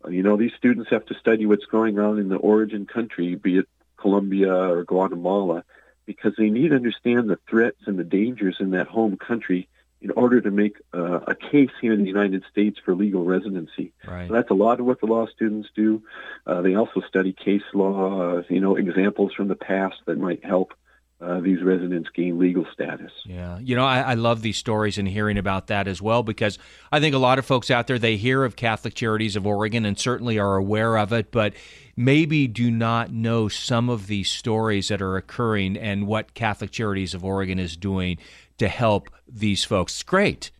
You 0.09 0.23
know, 0.23 0.37
these 0.37 0.53
students 0.57 0.89
have 0.89 1.05
to 1.07 1.15
study 1.15 1.45
what's 1.45 1.65
going 1.65 1.99
on 1.99 2.19
in 2.19 2.29
the 2.29 2.37
origin 2.37 2.85
country, 2.85 3.35
be 3.35 3.59
it 3.59 3.67
Colombia 3.97 4.53
or 4.53 4.83
Guatemala, 4.83 5.63
because 6.05 6.33
they 6.37 6.49
need 6.49 6.69
to 6.69 6.75
understand 6.75 7.29
the 7.29 7.39
threats 7.49 7.79
and 7.85 7.97
the 7.97 8.03
dangers 8.03 8.57
in 8.59 8.71
that 8.71 8.87
home 8.87 9.17
country 9.17 9.69
in 10.01 10.11
order 10.11 10.41
to 10.41 10.51
make 10.51 10.75
uh, 10.93 11.21
a 11.27 11.33
case 11.33 11.71
here 11.79 11.93
in 11.93 12.01
the 12.01 12.07
United 12.07 12.43
States 12.51 12.77
for 12.83 12.93
legal 12.93 13.23
residency. 13.23 13.93
Right. 14.05 14.27
So 14.27 14.33
that's 14.33 14.49
a 14.49 14.53
lot 14.53 14.81
of 14.81 14.85
what 14.85 14.99
the 14.99 15.05
law 15.05 15.27
students 15.27 15.69
do. 15.73 16.03
Uh, 16.45 16.61
they 16.61 16.75
also 16.75 16.99
study 17.07 17.31
case 17.31 17.63
law, 17.73 18.37
uh, 18.39 18.43
you 18.49 18.59
know, 18.59 18.75
examples 18.75 19.33
from 19.33 19.47
the 19.47 19.55
past 19.55 19.95
that 20.05 20.17
might 20.17 20.43
help 20.43 20.73
uh, 21.21 21.39
these 21.39 21.61
residents 21.61 22.09
gain 22.09 22.37
legal 22.37 22.65
status. 22.73 23.11
Yeah, 23.25 23.57
you 23.59 23.75
know, 23.75 23.85
I, 23.85 24.01
I 24.01 24.13
love 24.15 24.41
these 24.41 24.57
stories 24.57 24.97
and 24.97 25.07
hearing 25.07 25.37
about 25.37 25.67
that 25.67 25.87
as 25.87 26.01
well 26.01 26.23
because 26.23 26.59
I 26.91 26.99
think 26.99 27.15
a 27.15 27.19
lot 27.19 27.39
of 27.39 27.45
folks 27.45 27.71
out 27.71 27.87
there 27.87 27.97
they 27.97 28.17
hear 28.17 28.43
of 28.43 28.55
Catholic 28.55 28.93
Charities 28.93 29.35
of 29.35 29.47
Oregon 29.47 29.85
and 29.85 29.97
certainly 29.97 30.37
are 30.37 30.55
aware 30.55 30.97
of 30.97 31.13
it, 31.13 31.31
but 31.31 31.53
maybe 31.95 32.47
do 32.47 32.69
not 32.69 33.11
know 33.11 33.47
some 33.47 33.89
of 33.89 34.07
these 34.07 34.29
stories 34.29 34.89
that 34.89 35.01
are 35.01 35.15
occurring 35.15 35.77
and 35.77 36.07
what 36.07 36.33
Catholic 36.33 36.71
Charities 36.71 37.13
of 37.13 37.23
Oregon 37.23 37.59
is 37.59 37.77
doing 37.77 38.17
to 38.57 38.67
help 38.67 39.09
these 39.27 39.63
folks. 39.63 39.93
It's 39.93 40.03
great. 40.03 40.51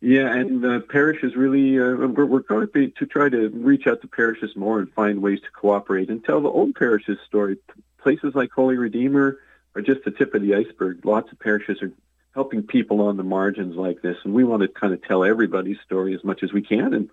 Yeah, 0.00 0.34
and 0.34 0.62
the 0.62 0.84
parish 0.86 1.24
is 1.24 1.34
really, 1.34 1.78
uh, 1.78 2.06
we're, 2.06 2.26
we're 2.26 2.40
going 2.40 2.60
to, 2.60 2.66
be, 2.66 2.90
to 2.98 3.06
try 3.06 3.30
to 3.30 3.48
reach 3.48 3.86
out 3.86 4.02
to 4.02 4.06
parishes 4.06 4.54
more 4.54 4.78
and 4.78 4.92
find 4.92 5.22
ways 5.22 5.40
to 5.40 5.50
cooperate 5.50 6.10
and 6.10 6.22
tell 6.22 6.42
the 6.42 6.50
old 6.50 6.74
parishes' 6.74 7.16
story. 7.26 7.56
Places 8.04 8.34
like 8.34 8.52
Holy 8.52 8.76
Redeemer 8.76 9.38
are 9.74 9.80
just 9.80 10.04
the 10.04 10.10
tip 10.10 10.34
of 10.34 10.42
the 10.42 10.54
iceberg. 10.54 11.06
Lots 11.06 11.32
of 11.32 11.38
parishes 11.38 11.80
are 11.80 11.90
helping 12.34 12.62
people 12.62 13.00
on 13.00 13.16
the 13.16 13.22
margins 13.22 13.76
like 13.76 14.02
this, 14.02 14.18
and 14.24 14.34
we 14.34 14.44
want 14.44 14.60
to 14.60 14.68
kind 14.68 14.92
of 14.92 15.02
tell 15.02 15.24
everybody's 15.24 15.78
story 15.84 16.14
as 16.14 16.22
much 16.22 16.42
as 16.42 16.52
we 16.52 16.60
can. 16.60 16.92
And 16.92 17.08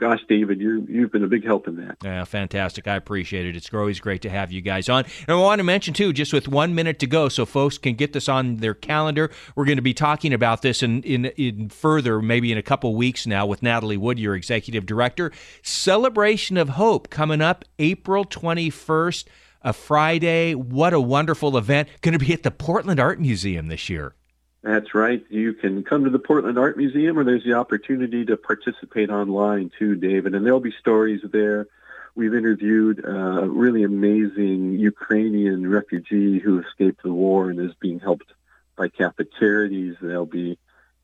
gosh, 0.00 0.20
David, 0.28 0.60
you 0.60 0.86
you've 0.88 1.10
been 1.10 1.24
a 1.24 1.26
big 1.26 1.44
help 1.44 1.66
in 1.66 1.74
that. 1.84 1.96
Yeah, 2.04 2.22
fantastic. 2.22 2.86
I 2.86 2.94
appreciate 2.94 3.44
it. 3.44 3.56
It's 3.56 3.74
always 3.74 3.98
great 3.98 4.22
to 4.22 4.30
have 4.30 4.52
you 4.52 4.60
guys 4.60 4.88
on. 4.88 5.04
And 5.26 5.36
I 5.36 5.40
want 5.40 5.58
to 5.58 5.64
mention, 5.64 5.94
too, 5.94 6.12
just 6.12 6.32
with 6.32 6.46
one 6.46 6.76
minute 6.76 7.00
to 7.00 7.08
go, 7.08 7.28
so 7.28 7.44
folks 7.44 7.76
can 7.76 7.94
get 7.94 8.12
this 8.12 8.28
on 8.28 8.58
their 8.58 8.74
calendar, 8.74 9.32
we're 9.56 9.64
going 9.64 9.78
to 9.78 9.82
be 9.82 9.94
talking 9.94 10.32
about 10.32 10.62
this 10.62 10.80
in, 10.80 11.02
in, 11.02 11.24
in 11.24 11.70
further, 11.70 12.22
maybe 12.22 12.52
in 12.52 12.56
a 12.56 12.62
couple 12.62 12.94
weeks 12.94 13.26
now, 13.26 13.46
with 13.46 13.64
Natalie 13.64 13.96
Wood, 13.96 14.20
your 14.20 14.36
executive 14.36 14.86
director. 14.86 15.32
Celebration 15.64 16.56
of 16.56 16.70
Hope 16.70 17.10
coming 17.10 17.40
up 17.40 17.64
April 17.80 18.24
21st, 18.24 19.24
a 19.62 19.72
Friday. 19.72 20.54
What 20.54 20.92
a 20.92 21.00
wonderful 21.00 21.56
event. 21.56 21.88
Going 22.00 22.18
to 22.18 22.24
be 22.24 22.32
at 22.32 22.42
the 22.42 22.50
Portland 22.50 23.00
Art 23.00 23.20
Museum 23.20 23.68
this 23.68 23.88
year. 23.88 24.14
That's 24.62 24.94
right. 24.94 25.24
You 25.30 25.54
can 25.54 25.82
come 25.84 26.04
to 26.04 26.10
the 26.10 26.18
Portland 26.18 26.58
Art 26.58 26.76
Museum, 26.76 27.18
or 27.18 27.24
there's 27.24 27.44
the 27.44 27.54
opportunity 27.54 28.24
to 28.26 28.36
participate 28.36 29.08
online 29.10 29.70
too, 29.78 29.94
David. 29.94 30.34
And 30.34 30.44
there'll 30.44 30.60
be 30.60 30.74
stories 30.78 31.20
there. 31.32 31.66
We've 32.14 32.34
interviewed 32.34 33.02
a 33.04 33.46
really 33.48 33.84
amazing 33.84 34.72
Ukrainian 34.78 35.70
refugee 35.70 36.40
who 36.40 36.60
escaped 36.60 37.02
the 37.02 37.12
war 37.12 37.48
and 37.50 37.58
is 37.60 37.72
being 37.80 38.00
helped 38.00 38.32
by 38.76 38.88
Catholic 38.88 39.28
Charities. 39.38 39.96
There'll 40.02 40.26
be 40.26 40.58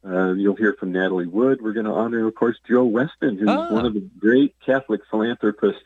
uh, 0.07 0.35
you'll 0.35 0.55
hear 0.55 0.75
from 0.79 0.93
Natalie 0.93 1.27
Wood. 1.27 1.61
We're 1.63 1.73
going 1.73 1.87
to 1.87 1.93
honor, 1.93 2.29
of 2.29 2.35
course, 2.37 2.57
Joe 2.69 2.85
Weston, 2.85 3.39
who's 3.39 3.49
Ah. 3.49 3.73
one 3.73 3.87
of 3.87 3.95
the 3.95 4.09
great 4.19 4.55
Catholic 4.65 5.01
philanthropists 5.11 5.83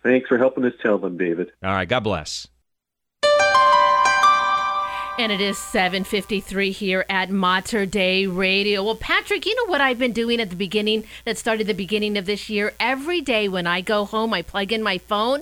Thanks 0.03 0.27
for 0.27 0.37
helping 0.37 0.65
us 0.65 0.73
tell 0.81 0.97
them, 0.97 1.17
David. 1.17 1.51
All 1.63 1.71
right. 1.71 1.87
God 1.87 2.01
bless. 2.01 2.47
And 5.19 5.31
it 5.31 5.41
is 5.41 5.57
7:53 5.57 6.71
here 6.71 7.05
at 7.07 7.29
Mater 7.29 7.85
Dei 7.85 8.25
Radio. 8.25 8.83
Well, 8.83 8.95
Patrick, 8.95 9.45
you 9.45 9.53
know 9.55 9.69
what 9.69 9.79
I've 9.81 9.99
been 9.99 10.13
doing 10.13 10.39
at 10.39 10.49
the 10.49 10.55
beginning 10.55 11.03
that 11.25 11.37
started 11.37 11.67
the 11.67 11.73
beginning 11.75 12.17
of 12.17 12.25
this 12.25 12.49
year? 12.49 12.73
Every 12.79 13.21
day 13.21 13.47
when 13.47 13.67
I 13.67 13.81
go 13.81 14.05
home, 14.05 14.33
I 14.33 14.41
plug 14.41 14.71
in 14.71 14.81
my 14.81 14.97
phone 14.97 15.41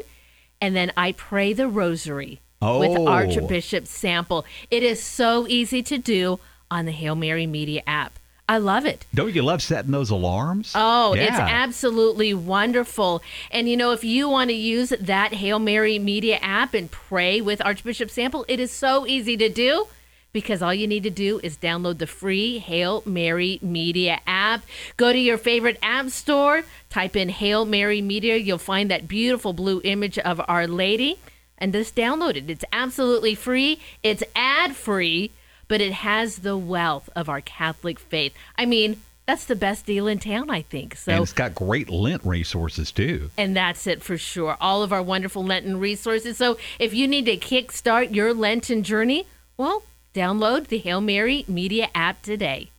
and 0.60 0.76
then 0.76 0.92
I 0.98 1.14
pray 1.14 1.54
the 1.54 1.68
rosary 1.70 2.42
with 2.62 2.98
Oh. 2.98 3.08
Archbishop 3.08 3.88
Sample. 3.88 4.46
It 4.70 4.84
is 4.84 5.02
so 5.02 5.48
easy 5.48 5.82
to 5.84 5.98
do 5.98 6.42
on 6.70 6.86
the 6.86 6.92
Hail 6.92 7.16
Mary 7.16 7.48
Media 7.48 7.82
app. 7.88 8.19
I 8.50 8.58
love 8.58 8.88
it. 8.88 9.06
Don't 9.14 9.36
you 9.36 9.44
love 9.44 9.62
setting 9.62 9.92
those 9.92 10.10
alarms? 10.10 10.72
Oh, 10.74 11.14
it's 11.14 11.38
absolutely 11.38 12.34
wonderful. 12.34 13.22
And 13.52 13.70
you 13.70 13.78
know, 13.78 13.92
if 13.92 14.04
you 14.04 14.28
want 14.28 14.50
to 14.50 14.56
use 14.56 14.90
that 14.90 15.36
Hail 15.36 15.60
Mary 15.60 16.00
Media 16.00 16.40
app 16.42 16.74
and 16.74 16.90
pray 16.90 17.42
with 17.42 17.64
Archbishop 17.64 18.10
Sample, 18.10 18.46
it 18.48 18.60
is 18.60 18.72
so 18.72 19.06
easy 19.06 19.38
to 19.38 19.50
do 19.50 19.86
because 20.34 20.64
all 20.64 20.74
you 20.74 20.88
need 20.88 21.04
to 21.04 21.12
do 21.12 21.40
is 21.44 21.58
download 21.58 22.00
the 22.00 22.08
free 22.08 22.58
Hail 22.58 23.04
Mary 23.06 23.60
Media 23.62 24.20
app. 24.26 24.64
Go 24.98 25.14
to 25.14 25.20
your 25.20 25.38
favorite 25.38 25.78
app 25.84 26.10
store, 26.10 26.64
type 26.90 27.16
in 27.16 27.30
Hail 27.30 27.66
Mary 27.66 28.02
Media, 28.02 28.36
you'll 28.36 28.58
find 28.58 28.90
that 28.90 29.08
beautiful 29.08 29.54
blue 29.54 29.80
image 29.84 30.18
of 30.18 30.42
Our 30.48 30.66
Lady 30.66 31.20
and 31.60 31.72
just 31.72 31.96
download 31.96 32.36
it. 32.36 32.50
It's 32.50 32.66
absolutely 32.74 33.36
free. 33.36 33.80
It's 34.02 34.24
ad-free 34.36 35.34
but 35.70 35.80
it 35.80 35.94
has 35.94 36.40
the 36.40 36.58
wealth 36.58 37.10
of 37.16 37.30
our 37.30 37.40
Catholic 37.40 37.98
faith. 37.98 38.34
I 38.58 38.66
mean, 38.66 39.00
that's 39.26 39.46
the 39.46 39.56
best 39.56 39.86
deal 39.86 40.08
in 40.08 40.18
town, 40.20 40.50
I 40.50 40.64
think. 40.64 40.96
So, 40.96 41.12
and 41.14 41.22
it's 41.22 41.32
got 41.32 41.54
great 41.56 41.90
Lent 41.90 42.26
resources 42.26 42.92
too. 42.92 43.30
and 43.38 43.56
that's 43.56 43.88
it 43.88 44.02
for 44.02 44.18
sure. 44.18 44.58
All 44.60 44.84
of 44.84 44.92
our 44.92 45.04
wonderful 45.04 45.46
Lenten 45.46 45.80
resources. 45.80 46.36
So, 46.36 46.58
if 46.80 46.94
you 46.94 47.08
need 47.08 47.26
to 47.28 47.38
kickstart 47.38 48.14
your 48.14 48.34
Lenten 48.34 48.84
journey, 48.84 49.28
well, 49.56 49.84
download 50.16 50.68
the 50.68 50.80
Hail 50.80 51.00
Mary 51.00 51.46
Media 51.48 51.90
app 51.94 52.24
today. 52.24 52.72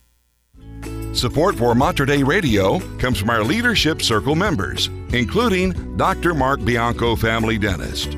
Support 1.13 1.55
for 1.55 1.75
Mater 1.75 2.05
Dei 2.05 2.23
Radio 2.23 2.79
comes 2.97 3.17
from 3.17 3.29
our 3.29 3.43
Leadership 3.43 4.01
Circle 4.01 4.35
members, 4.35 4.87
including 5.13 5.97
Dr. 5.97 6.33
Mark 6.33 6.63
Bianco, 6.63 7.15
family 7.17 7.57
dentist. 7.57 8.17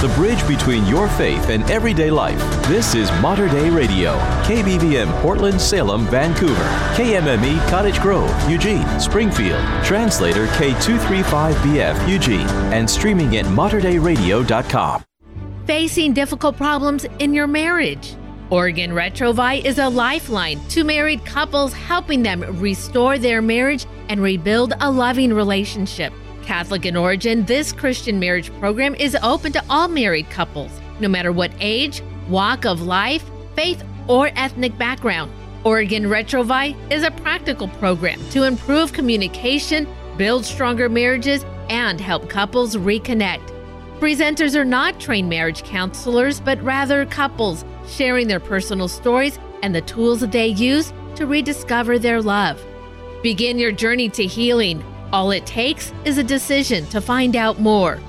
The 0.00 0.06
bridge 0.14 0.46
between 0.46 0.86
your 0.86 1.08
faith 1.08 1.48
and 1.48 1.68
everyday 1.68 2.08
life. 2.08 2.38
This 2.68 2.94
is 2.94 3.10
Mater 3.20 3.48
Dei 3.48 3.68
Radio, 3.68 4.16
KBVM 4.44 5.10
Portland, 5.20 5.60
Salem, 5.60 6.06
Vancouver, 6.06 6.54
KMME 6.94 7.58
Cottage 7.68 8.00
Grove, 8.00 8.32
Eugene, 8.48 8.86
Springfield, 9.00 9.60
translator 9.82 10.46
K235BF 10.46 12.08
Eugene, 12.08 12.46
and 12.72 12.88
streaming 12.88 13.38
at 13.38 13.46
materdeiradio.com. 13.46 15.02
Facing 15.66 16.12
difficult 16.12 16.56
problems 16.56 17.04
in 17.18 17.34
your 17.34 17.48
marriage. 17.48 18.14
Oregon 18.50 18.92
Retrouvaille 18.92 19.64
is 19.64 19.78
a 19.78 19.88
lifeline 19.88 20.60
to 20.68 20.84
married 20.84 21.24
couples, 21.24 21.72
helping 21.72 22.22
them 22.22 22.42
restore 22.60 23.18
their 23.18 23.42
marriage 23.42 23.84
and 24.08 24.22
rebuild 24.22 24.74
a 24.78 24.88
loving 24.88 25.34
relationship. 25.34 26.12
Catholic 26.48 26.86
in 26.86 26.96
origin, 26.96 27.44
this 27.44 27.72
Christian 27.72 28.18
marriage 28.18 28.50
program 28.58 28.94
is 28.94 29.14
open 29.22 29.52
to 29.52 29.62
all 29.68 29.86
married 29.86 30.30
couples, 30.30 30.70
no 30.98 31.06
matter 31.06 31.30
what 31.30 31.52
age, 31.60 32.02
walk 32.26 32.64
of 32.64 32.80
life, 32.80 33.22
faith, 33.54 33.84
or 34.06 34.30
ethnic 34.34 34.78
background. 34.78 35.30
Oregon 35.62 36.04
Retrouvaille 36.04 36.74
is 36.90 37.02
a 37.02 37.10
practical 37.10 37.68
program 37.68 38.18
to 38.30 38.44
improve 38.44 38.94
communication, 38.94 39.86
build 40.16 40.46
stronger 40.46 40.88
marriages, 40.88 41.44
and 41.68 42.00
help 42.00 42.30
couples 42.30 42.76
reconnect. 42.76 43.46
Presenters 44.00 44.54
are 44.54 44.64
not 44.64 44.98
trained 44.98 45.28
marriage 45.28 45.62
counselors, 45.64 46.40
but 46.40 46.62
rather 46.62 47.04
couples 47.04 47.62
sharing 47.86 48.26
their 48.26 48.40
personal 48.40 48.88
stories 48.88 49.38
and 49.62 49.74
the 49.74 49.82
tools 49.82 50.20
they 50.20 50.46
use 50.46 50.94
to 51.14 51.26
rediscover 51.26 51.98
their 51.98 52.22
love. 52.22 52.58
Begin 53.22 53.58
your 53.58 53.72
journey 53.72 54.08
to 54.08 54.24
healing. 54.24 54.82
All 55.12 55.30
it 55.30 55.46
takes 55.46 55.92
is 56.04 56.18
a 56.18 56.22
decision 56.22 56.84
to 56.86 57.00
find 57.00 57.36
out 57.36 57.60
more. 57.60 58.00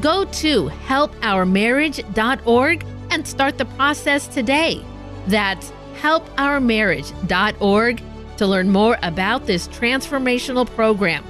Go 0.00 0.24
to 0.24 0.68
helpourmarriage.org 0.86 2.86
and 3.10 3.26
start 3.26 3.58
the 3.58 3.64
process 3.64 4.28
today. 4.28 4.80
That's 5.26 5.72
helpourmarriage.org 6.00 8.02
to 8.36 8.46
learn 8.46 8.70
more 8.70 8.96
about 9.02 9.46
this 9.46 9.66
transformational 9.68 10.66
program. 10.66 11.24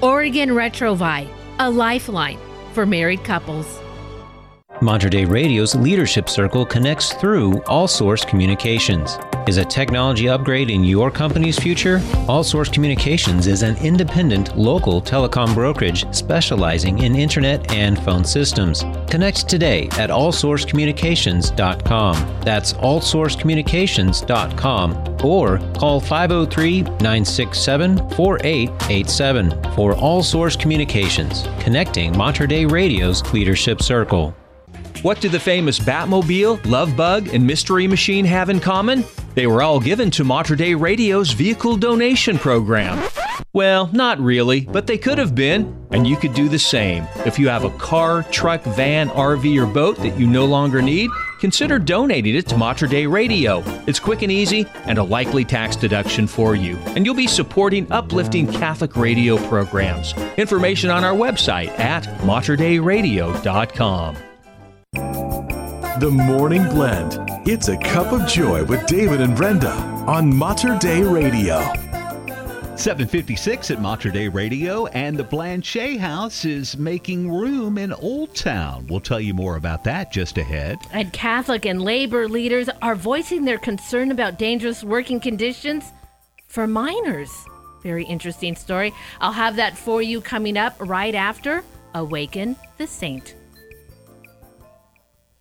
Oregon 0.00 0.50
Retrouvaille, 0.50 1.28
a 1.58 1.70
lifeline 1.70 2.38
for 2.72 2.84
married 2.84 3.22
couples. 3.24 3.80
Mater 4.80 5.08
Dei 5.08 5.24
Radio's 5.24 5.76
Leadership 5.76 6.28
Circle 6.28 6.66
connects 6.66 7.12
through 7.14 7.62
All 7.62 7.86
Source 7.86 8.24
Communications. 8.24 9.16
Is 9.46 9.58
a 9.58 9.64
technology 9.64 10.26
upgrade 10.26 10.70
in 10.70 10.84
your 10.84 11.10
company's 11.10 11.58
future? 11.58 12.00
All 12.28 12.42
Source 12.42 12.70
Communications 12.70 13.46
is 13.46 13.62
an 13.62 13.76
independent 13.76 14.56
local 14.56 15.02
telecom 15.02 15.52
brokerage 15.52 16.10
specializing 16.14 17.00
in 17.00 17.14
internet 17.14 17.74
and 17.74 17.98
phone 17.98 18.24
systems. 18.24 18.86
Connect 19.10 19.46
today 19.46 19.88
at 19.98 20.08
allsourcecommunications.com. 20.08 22.40
That's 22.42 22.72
allsourcecommunications.com 22.72 25.16
or 25.22 25.58
call 25.74 26.00
503 26.00 26.80
967 26.80 28.10
4887 28.10 29.74
for 29.74 29.94
All 29.96 30.22
Source 30.22 30.56
Communications, 30.56 31.46
connecting 31.60 32.16
Mater 32.16 32.46
Dei 32.46 32.64
Radio's 32.64 33.22
Leadership 33.34 33.82
Circle. 33.82 34.34
What 35.02 35.20
do 35.20 35.28
the 35.28 35.38
famous 35.38 35.78
Batmobile, 35.78 36.64
Love 36.64 36.96
Bug, 36.96 37.28
and 37.28 37.46
Mystery 37.46 37.86
Machine 37.86 38.24
have 38.24 38.48
in 38.48 38.58
common? 38.58 39.04
They 39.34 39.46
were 39.46 39.62
all 39.62 39.80
given 39.80 40.10
to 40.12 40.24
Mater 40.24 40.56
Dei 40.56 40.74
Radio's 40.74 41.32
vehicle 41.32 41.76
donation 41.76 42.38
program. 42.38 43.02
Well, 43.52 43.88
not 43.92 44.18
really, 44.20 44.62
but 44.62 44.86
they 44.86 44.98
could 44.98 45.18
have 45.18 45.34
been, 45.34 45.86
and 45.90 46.06
you 46.06 46.16
could 46.16 46.34
do 46.34 46.48
the 46.48 46.58
same. 46.58 47.06
If 47.24 47.38
you 47.38 47.48
have 47.48 47.64
a 47.64 47.70
car, 47.70 48.24
truck, 48.24 48.62
van, 48.64 49.08
RV, 49.10 49.62
or 49.62 49.66
boat 49.66 49.96
that 49.98 50.18
you 50.18 50.26
no 50.26 50.44
longer 50.44 50.82
need, 50.82 51.10
consider 51.38 51.78
donating 51.78 52.34
it 52.34 52.48
to 52.48 52.56
Mater 52.56 52.86
Dei 52.86 53.06
Radio. 53.06 53.62
It's 53.86 54.00
quick 54.00 54.22
and 54.22 54.32
easy 54.32 54.66
and 54.86 54.98
a 54.98 55.04
likely 55.04 55.44
tax 55.44 55.76
deduction 55.76 56.26
for 56.26 56.56
you, 56.56 56.76
and 56.96 57.06
you'll 57.06 57.14
be 57.14 57.28
supporting 57.28 57.90
uplifting 57.92 58.52
Catholic 58.52 58.96
radio 58.96 59.36
programs. 59.48 60.14
Information 60.36 60.90
on 60.90 61.04
our 61.04 61.14
website 61.14 61.68
at 61.78 62.04
materdeiradio.com. 62.22 64.16
The 66.00 66.10
Morning 66.10 66.68
Blend. 66.70 67.33
It's 67.46 67.68
a 67.68 67.76
cup 67.76 68.10
of 68.12 68.26
joy 68.26 68.64
with 68.64 68.86
David 68.86 69.20
and 69.20 69.36
Brenda 69.36 69.70
on 70.06 70.34
Mater 70.34 70.78
Dei 70.78 71.02
Radio. 71.02 71.58
756 72.74 73.70
at 73.70 73.82
Mater 73.82 74.10
Dei 74.10 74.28
Radio, 74.28 74.86
and 74.86 75.14
the 75.14 75.24
Blanchet 75.24 76.00
House 76.00 76.46
is 76.46 76.78
making 76.78 77.30
room 77.30 77.76
in 77.76 77.92
Old 77.92 78.34
Town. 78.34 78.86
We'll 78.86 79.00
tell 79.00 79.20
you 79.20 79.34
more 79.34 79.56
about 79.56 79.84
that 79.84 80.10
just 80.10 80.38
ahead. 80.38 80.78
And 80.90 81.12
Catholic 81.12 81.66
and 81.66 81.82
labor 81.82 82.30
leaders 82.30 82.70
are 82.80 82.94
voicing 82.94 83.44
their 83.44 83.58
concern 83.58 84.10
about 84.10 84.38
dangerous 84.38 84.82
working 84.82 85.20
conditions 85.20 85.84
for 86.46 86.66
minors. 86.66 87.30
Very 87.82 88.06
interesting 88.06 88.56
story. 88.56 88.90
I'll 89.20 89.32
have 89.32 89.56
that 89.56 89.76
for 89.76 90.00
you 90.00 90.22
coming 90.22 90.56
up 90.56 90.76
right 90.78 91.14
after 91.14 91.62
Awaken 91.92 92.56
the 92.78 92.86
Saint. 92.86 93.34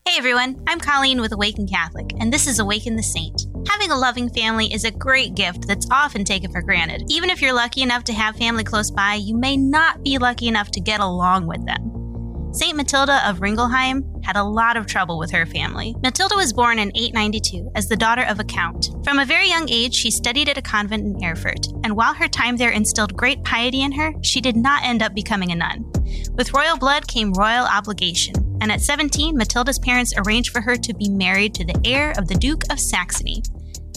Hey 0.06 0.18
everyone, 0.18 0.62
I'm 0.68 0.82
Colleen 0.82 1.22
with 1.22 1.32
Awaken 1.32 1.66
Catholic, 1.66 2.12
and 2.20 2.32
this 2.32 2.46
is 2.46 2.60
Awaken 2.60 2.98
the 2.98 3.02
Saint. 3.02 3.48
Having 3.70 3.92
a 3.92 3.98
loving 3.98 4.30
family 4.30 4.72
is 4.72 4.84
a 4.84 4.92
great 4.92 5.34
gift 5.34 5.66
that's 5.66 5.88
often 5.90 6.26
taken 6.26 6.52
for 6.52 6.62
granted. 6.62 7.06
Even 7.08 7.30
if 7.30 7.42
you're 7.42 7.54
lucky 7.54 7.82
enough 7.82 8.04
to 8.04 8.14
have 8.14 8.36
family 8.36 8.66
close 8.66 8.92
by, 8.92 9.16
you 9.16 9.36
may 9.36 9.56
not 9.56 10.04
be 10.04 10.18
lucky 10.18 10.50
enough 10.50 10.70
to 10.72 10.82
get 10.82 11.00
along 11.00 11.48
with 11.48 11.66
them. 11.66 12.52
Saint 12.54 12.76
Matilda 12.76 13.28
of 13.28 13.40
Ringelheim 13.40 14.24
had 14.26 14.36
a 14.36 14.44
lot 14.44 14.76
of 14.76 14.88
trouble 14.88 15.18
with 15.18 15.32
her 15.32 15.46
family. 15.46 15.96
Matilda 16.04 16.36
was 16.36 16.52
born 16.52 16.80
in 16.80 16.92
892 16.94 17.72
as 17.74 17.88
the 17.88 17.96
daughter 17.96 18.24
of 18.24 18.42
a 18.42 18.44
count. 18.44 18.90
From 19.06 19.20
a 19.20 19.26
very 19.26 19.48
young 19.48 19.70
age, 19.70 19.96
she 19.96 20.12
studied 20.12 20.50
at 20.50 20.58
a 20.58 20.62
convent 20.62 21.06
in 21.06 21.24
Erfurt, 21.24 21.66
and 21.86 21.96
while 21.96 22.14
her 22.14 22.28
time 22.28 22.58
there 22.58 22.72
instilled 22.72 23.16
great 23.16 23.42
piety 23.44 23.82
in 23.82 23.94
her, 23.94 24.12
she 24.22 24.42
did 24.42 24.58
not 24.58 24.84
end 24.84 25.02
up 25.02 25.16
becoming 25.16 25.52
a 25.52 25.56
nun. 25.56 25.90
With 26.34 26.54
royal 26.54 26.78
blood 26.78 27.08
came 27.08 27.32
royal 27.34 27.66
obligation, 27.66 28.36
and 28.64 28.72
at 28.72 28.80
17, 28.80 29.36
Matilda's 29.36 29.78
parents 29.78 30.14
arranged 30.16 30.54
for 30.54 30.62
her 30.62 30.78
to 30.78 30.94
be 30.94 31.10
married 31.10 31.54
to 31.56 31.66
the 31.66 31.78
heir 31.84 32.14
of 32.18 32.30
the 32.30 32.36
Duke 32.36 32.64
of 32.72 32.80
Saxony, 32.80 33.44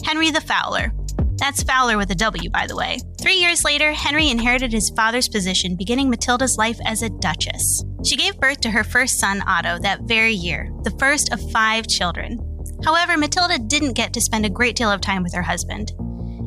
Henry 0.03 0.29
the 0.29 0.41
Fowler. 0.41 0.91
That's 1.37 1.63
Fowler 1.63 1.97
with 1.97 2.11
a 2.11 2.15
W, 2.15 2.49
by 2.49 2.67
the 2.67 2.75
way. 2.75 2.99
Three 3.21 3.35
years 3.35 3.63
later, 3.63 3.93
Henry 3.93 4.27
inherited 4.27 4.73
his 4.73 4.89
father's 4.89 5.29
position, 5.29 5.77
beginning 5.77 6.09
Matilda's 6.09 6.57
life 6.57 6.77
as 6.85 7.01
a 7.01 7.09
duchess. 7.09 7.81
She 8.03 8.17
gave 8.17 8.41
birth 8.41 8.59
to 8.59 8.71
her 8.71 8.83
first 8.83 9.21
son, 9.21 9.41
Otto, 9.47 9.79
that 9.83 10.01
very 10.01 10.33
year, 10.33 10.69
the 10.83 10.95
first 10.99 11.31
of 11.31 11.51
five 11.51 11.87
children. 11.87 12.37
However, 12.83 13.17
Matilda 13.17 13.59
didn't 13.59 13.93
get 13.93 14.11
to 14.13 14.21
spend 14.21 14.45
a 14.45 14.49
great 14.49 14.75
deal 14.75 14.91
of 14.91 14.99
time 14.99 15.23
with 15.23 15.33
her 15.33 15.43
husband. 15.43 15.93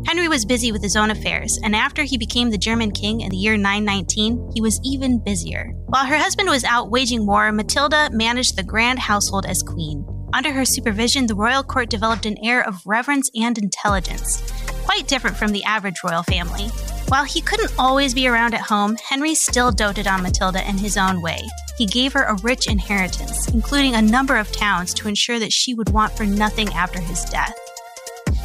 Henry 0.06 0.28
was 0.28 0.44
busy 0.44 0.72
with 0.72 0.82
his 0.82 0.96
own 0.96 1.10
affairs, 1.10 1.58
and 1.62 1.76
after 1.76 2.02
he 2.02 2.18
became 2.18 2.50
the 2.50 2.58
German 2.58 2.90
king 2.90 3.20
in 3.20 3.30
the 3.30 3.36
year 3.36 3.56
919, 3.56 4.52
he 4.54 4.60
was 4.60 4.80
even 4.84 5.22
busier. 5.22 5.72
While 5.86 6.06
her 6.06 6.16
husband 6.16 6.48
was 6.48 6.64
out 6.64 6.90
waging 6.90 7.26
war, 7.26 7.52
Matilda 7.52 8.08
managed 8.12 8.56
the 8.56 8.62
grand 8.62 8.98
household 8.98 9.46
as 9.46 9.62
queen. 9.62 10.04
Under 10.32 10.52
her 10.52 10.64
supervision, 10.64 11.26
the 11.26 11.34
royal 11.34 11.62
court 11.62 11.90
developed 11.90 12.26
an 12.26 12.38
air 12.42 12.66
of 12.66 12.86
reverence 12.86 13.30
and 13.34 13.58
intelligence, 13.58 14.42
quite 14.84 15.08
different 15.08 15.36
from 15.36 15.52
the 15.52 15.64
average 15.64 16.02
royal 16.04 16.22
family. 16.22 16.68
While 17.08 17.24
he 17.24 17.40
couldn't 17.40 17.74
always 17.78 18.14
be 18.14 18.28
around 18.28 18.54
at 18.54 18.60
home, 18.60 18.96
Henry 19.08 19.34
still 19.34 19.72
doted 19.72 20.06
on 20.06 20.22
Matilda 20.22 20.68
in 20.68 20.78
his 20.78 20.96
own 20.96 21.20
way. 21.20 21.40
He 21.76 21.86
gave 21.86 22.12
her 22.12 22.22
a 22.22 22.36
rich 22.42 22.68
inheritance, 22.68 23.48
including 23.48 23.94
a 23.94 24.02
number 24.02 24.36
of 24.36 24.52
towns 24.52 24.94
to 24.94 25.08
ensure 25.08 25.38
that 25.40 25.52
she 25.52 25.74
would 25.74 25.90
want 25.90 26.16
for 26.16 26.24
nothing 26.24 26.68
after 26.74 27.00
his 27.00 27.24
death. 27.24 27.54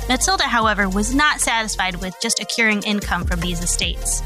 Matilda, 0.08 0.44
however, 0.44 0.88
was 0.88 1.16
not 1.16 1.42
satisfied 1.42 1.96
with 1.96 2.16
just 2.22 2.40
accruing 2.40 2.84
income 2.84 3.26
from 3.26 3.40
these 3.40 3.64
estates. 3.64 4.22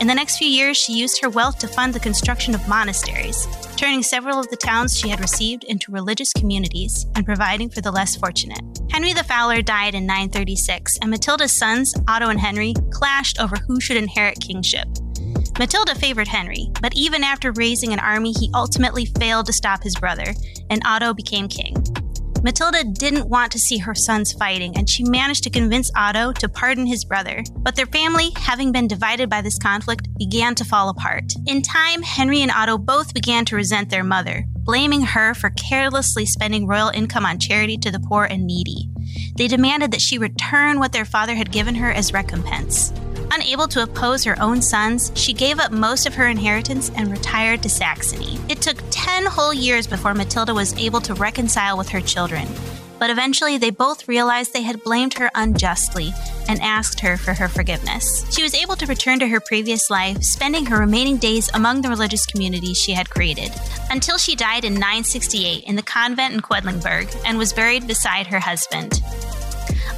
In 0.00 0.06
the 0.06 0.14
next 0.14 0.36
few 0.36 0.46
years, 0.46 0.76
she 0.76 0.92
used 0.92 1.20
her 1.20 1.28
wealth 1.28 1.58
to 1.60 1.68
fund 1.68 1.92
the 1.92 2.00
construction 2.00 2.54
of 2.54 2.68
monasteries, 2.68 3.48
turning 3.76 4.02
several 4.02 4.38
of 4.38 4.48
the 4.50 4.56
towns 4.56 4.96
she 4.96 5.08
had 5.08 5.20
received 5.20 5.64
into 5.64 5.90
religious 5.90 6.32
communities 6.32 7.06
and 7.16 7.26
providing 7.26 7.70
for 7.70 7.80
the 7.80 7.90
less 7.90 8.14
fortunate. 8.14 8.60
Henry 8.90 9.12
the 9.14 9.24
Fowler 9.24 9.62
died 9.62 9.94
in 9.94 10.06
936, 10.06 10.98
and 11.00 11.10
Matilda's 11.10 11.52
sons, 11.52 11.94
Otto 12.06 12.28
and 12.28 12.40
Henry, 12.40 12.74
clashed 12.92 13.40
over 13.40 13.56
who 13.56 13.80
should 13.80 13.96
inherit 13.96 14.38
kingship. 14.40 14.86
Matilda 15.58 15.94
favored 15.94 16.28
Henry, 16.28 16.70
but 16.80 16.94
even 16.94 17.24
after 17.24 17.50
raising 17.52 17.92
an 17.92 17.98
army, 17.98 18.32
he 18.32 18.50
ultimately 18.54 19.06
failed 19.18 19.46
to 19.46 19.52
stop 19.52 19.82
his 19.82 19.96
brother, 19.96 20.34
and 20.70 20.82
Otto 20.84 21.14
became 21.14 21.48
king. 21.48 21.74
Matilda 22.46 22.84
didn't 22.84 23.28
want 23.28 23.50
to 23.50 23.58
see 23.58 23.78
her 23.78 23.92
sons 23.92 24.32
fighting, 24.32 24.76
and 24.76 24.88
she 24.88 25.02
managed 25.02 25.42
to 25.42 25.50
convince 25.50 25.90
Otto 25.96 26.32
to 26.34 26.48
pardon 26.48 26.86
his 26.86 27.04
brother. 27.04 27.42
But 27.56 27.74
their 27.74 27.86
family, 27.86 28.30
having 28.36 28.70
been 28.70 28.86
divided 28.86 29.28
by 29.28 29.42
this 29.42 29.58
conflict, 29.58 30.06
began 30.16 30.54
to 30.54 30.64
fall 30.64 30.88
apart. 30.88 31.24
In 31.48 31.60
time, 31.60 32.02
Henry 32.02 32.42
and 32.42 32.52
Otto 32.52 32.78
both 32.78 33.12
began 33.12 33.44
to 33.46 33.56
resent 33.56 33.90
their 33.90 34.04
mother, 34.04 34.44
blaming 34.58 35.02
her 35.02 35.34
for 35.34 35.50
carelessly 35.50 36.24
spending 36.24 36.68
royal 36.68 36.90
income 36.90 37.26
on 37.26 37.40
charity 37.40 37.78
to 37.78 37.90
the 37.90 37.98
poor 37.98 38.26
and 38.26 38.46
needy. 38.46 38.90
They 39.36 39.48
demanded 39.48 39.90
that 39.90 40.00
she 40.00 40.16
return 40.16 40.78
what 40.78 40.92
their 40.92 41.04
father 41.04 41.34
had 41.34 41.50
given 41.50 41.74
her 41.74 41.90
as 41.90 42.12
recompense. 42.12 42.92
Unable 43.32 43.68
to 43.68 43.82
oppose 43.82 44.24
her 44.24 44.40
own 44.40 44.62
sons, 44.62 45.12
she 45.14 45.32
gave 45.32 45.58
up 45.58 45.72
most 45.72 46.06
of 46.06 46.14
her 46.14 46.28
inheritance 46.28 46.90
and 46.96 47.10
retired 47.10 47.62
to 47.62 47.68
Saxony. 47.68 48.38
It 48.48 48.62
took 48.62 48.78
10 48.90 49.06
10 49.16 49.24
whole 49.24 49.54
years 49.54 49.86
before 49.86 50.12
Matilda 50.12 50.52
was 50.52 50.76
able 50.76 51.00
to 51.00 51.14
reconcile 51.14 51.78
with 51.78 51.88
her 51.88 52.02
children. 52.02 52.46
But 52.98 53.08
eventually, 53.08 53.56
they 53.56 53.70
both 53.70 54.08
realized 54.08 54.52
they 54.52 54.60
had 54.60 54.84
blamed 54.84 55.14
her 55.14 55.30
unjustly 55.34 56.12
and 56.50 56.60
asked 56.60 57.00
her 57.00 57.16
for 57.16 57.32
her 57.32 57.48
forgiveness. 57.48 58.26
She 58.30 58.42
was 58.42 58.54
able 58.54 58.76
to 58.76 58.84
return 58.84 59.18
to 59.20 59.28
her 59.28 59.40
previous 59.40 59.88
life, 59.88 60.22
spending 60.22 60.66
her 60.66 60.78
remaining 60.78 61.16
days 61.16 61.48
among 61.54 61.80
the 61.80 61.88
religious 61.88 62.26
communities 62.26 62.76
she 62.76 62.92
had 62.92 63.08
created, 63.08 63.52
until 63.90 64.18
she 64.18 64.36
died 64.36 64.66
in 64.66 64.74
968 64.74 65.64
in 65.64 65.76
the 65.76 65.82
convent 65.82 66.34
in 66.34 66.40
Quedlinburg 66.40 67.08
and 67.24 67.38
was 67.38 67.54
buried 67.54 67.86
beside 67.86 68.26
her 68.26 68.40
husband. 68.40 69.00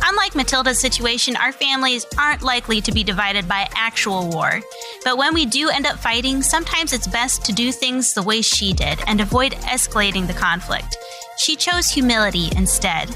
Unlike 0.04 0.34
Matilda's 0.34 0.78
situation, 0.78 1.36
our 1.36 1.52
families 1.52 2.06
aren't 2.16 2.42
likely 2.42 2.80
to 2.80 2.92
be 2.92 3.04
divided 3.04 3.48
by 3.48 3.68
actual 3.74 4.28
war. 4.28 4.60
But 5.04 5.18
when 5.18 5.34
we 5.34 5.46
do 5.46 5.68
end 5.68 5.86
up 5.86 5.98
fighting, 5.98 6.42
sometimes 6.42 6.92
it's 6.92 7.06
best 7.06 7.44
to 7.46 7.52
do 7.52 7.72
things 7.72 8.14
the 8.14 8.22
way 8.22 8.42
she 8.42 8.72
did 8.72 8.98
and 9.06 9.20
avoid 9.20 9.52
escalating 9.52 10.26
the 10.26 10.32
conflict. 10.32 10.96
She 11.38 11.56
chose 11.56 11.88
humility 11.88 12.48
instead. 12.56 13.08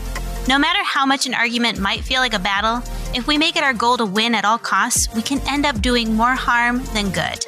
No 0.49 0.59
matter 0.59 0.83
how 0.83 1.07
much 1.07 1.27
an 1.27 1.35
argument 1.35 1.79
might 1.79 2.03
feel 2.03 2.21
like 2.21 2.35
a 2.35 2.39
battle, 2.39 2.83
if 3.15 3.27
we 3.27 3.39
make 3.39 3.57
it 3.57 3.63
our 3.63 3.75
goal 3.75 3.97
to 3.97 4.07
win 4.07 4.35
at 4.35 4.45
all 4.45 4.59
costs, 4.59 5.13
we 5.15 5.23
can 5.23 5.41
end 5.49 5.65
up 5.65 5.81
doing 5.81 6.15
more 6.15 6.35
harm 6.35 6.83
than 6.95 7.11
good. 7.11 7.45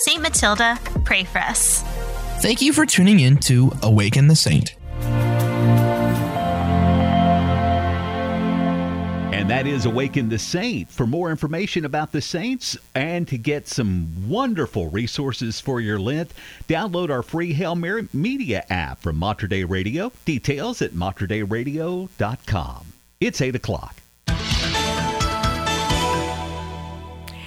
St. 0.00 0.20
Matilda, 0.20 0.78
pray 1.04 1.24
for 1.24 1.38
us. 1.38 1.82
Thank 2.40 2.60
you 2.60 2.72
for 2.72 2.84
tuning 2.84 3.20
in 3.20 3.36
to 3.38 3.72
Awaken 3.82 4.26
the 4.26 4.34
Saint. 4.34 4.74
That 9.52 9.66
is 9.66 9.84
Awaken 9.84 10.30
the 10.30 10.38
Saint. 10.38 10.88
For 10.88 11.06
more 11.06 11.30
information 11.30 11.84
about 11.84 12.10
the 12.10 12.22
Saints 12.22 12.74
and 12.94 13.28
to 13.28 13.36
get 13.36 13.68
some 13.68 14.26
wonderful 14.26 14.88
resources 14.88 15.60
for 15.60 15.78
your 15.78 15.98
Lent, 15.98 16.32
download 16.68 17.10
our 17.10 17.22
free 17.22 17.52
Hail 17.52 17.74
Mary 17.74 18.08
Media 18.14 18.64
app 18.70 19.02
from 19.02 19.16
Mater 19.16 19.46
Dei 19.46 19.64
Radio. 19.64 20.10
Details 20.24 20.80
at 20.80 20.92
materdeiradio.com. 20.92 22.86
It's 23.20 23.42
8 23.42 23.54
o'clock. 23.54 23.96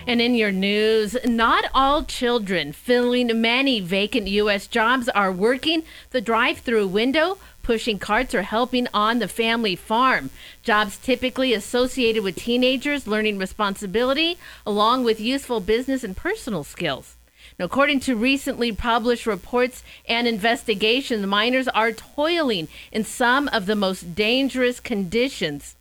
And 0.08 0.22
in 0.22 0.36
your 0.36 0.52
news, 0.52 1.18
not 1.26 1.66
all 1.74 2.04
children 2.04 2.72
filling 2.72 3.42
many 3.42 3.80
vacant 3.80 4.28
U.S. 4.28 4.68
jobs 4.68 5.10
are 5.10 5.32
working 5.32 5.82
the 6.12 6.22
drive 6.22 6.60
through 6.60 6.86
window, 6.86 7.40
pushing 7.66 7.98
carts, 7.98 8.36
or 8.36 8.44
helping 8.44 8.88
on 8.94 9.18
the 9.18 9.28
family 9.28 9.76
farm. 9.76 10.30
Jobs 10.62 10.98
typically 10.98 11.52
associated 11.52 12.24
with 12.24 12.36
teenagers 12.36 13.08
learning 13.08 13.40
responsibility, 13.40 14.38
along 14.66 15.04
with 15.04 15.20
useful 15.20 15.60
business 15.60 16.04
and 16.04 16.16
personal 16.16 16.64
skills. 16.64 17.18
Now, 17.58 17.66
according 17.66 18.02
to 18.02 18.16
recently 18.16 18.72
published 18.72 19.26
reports 19.26 19.84
and 20.08 20.28
investigations, 20.28 21.26
minors 21.26 21.68
are 21.70 21.92
toiling 21.92 22.68
in 22.92 23.04
some 23.04 23.48
of 23.48 23.66
the 23.66 23.76
most 23.76 24.14
dangerous 24.14 24.80
conditions 24.80 25.76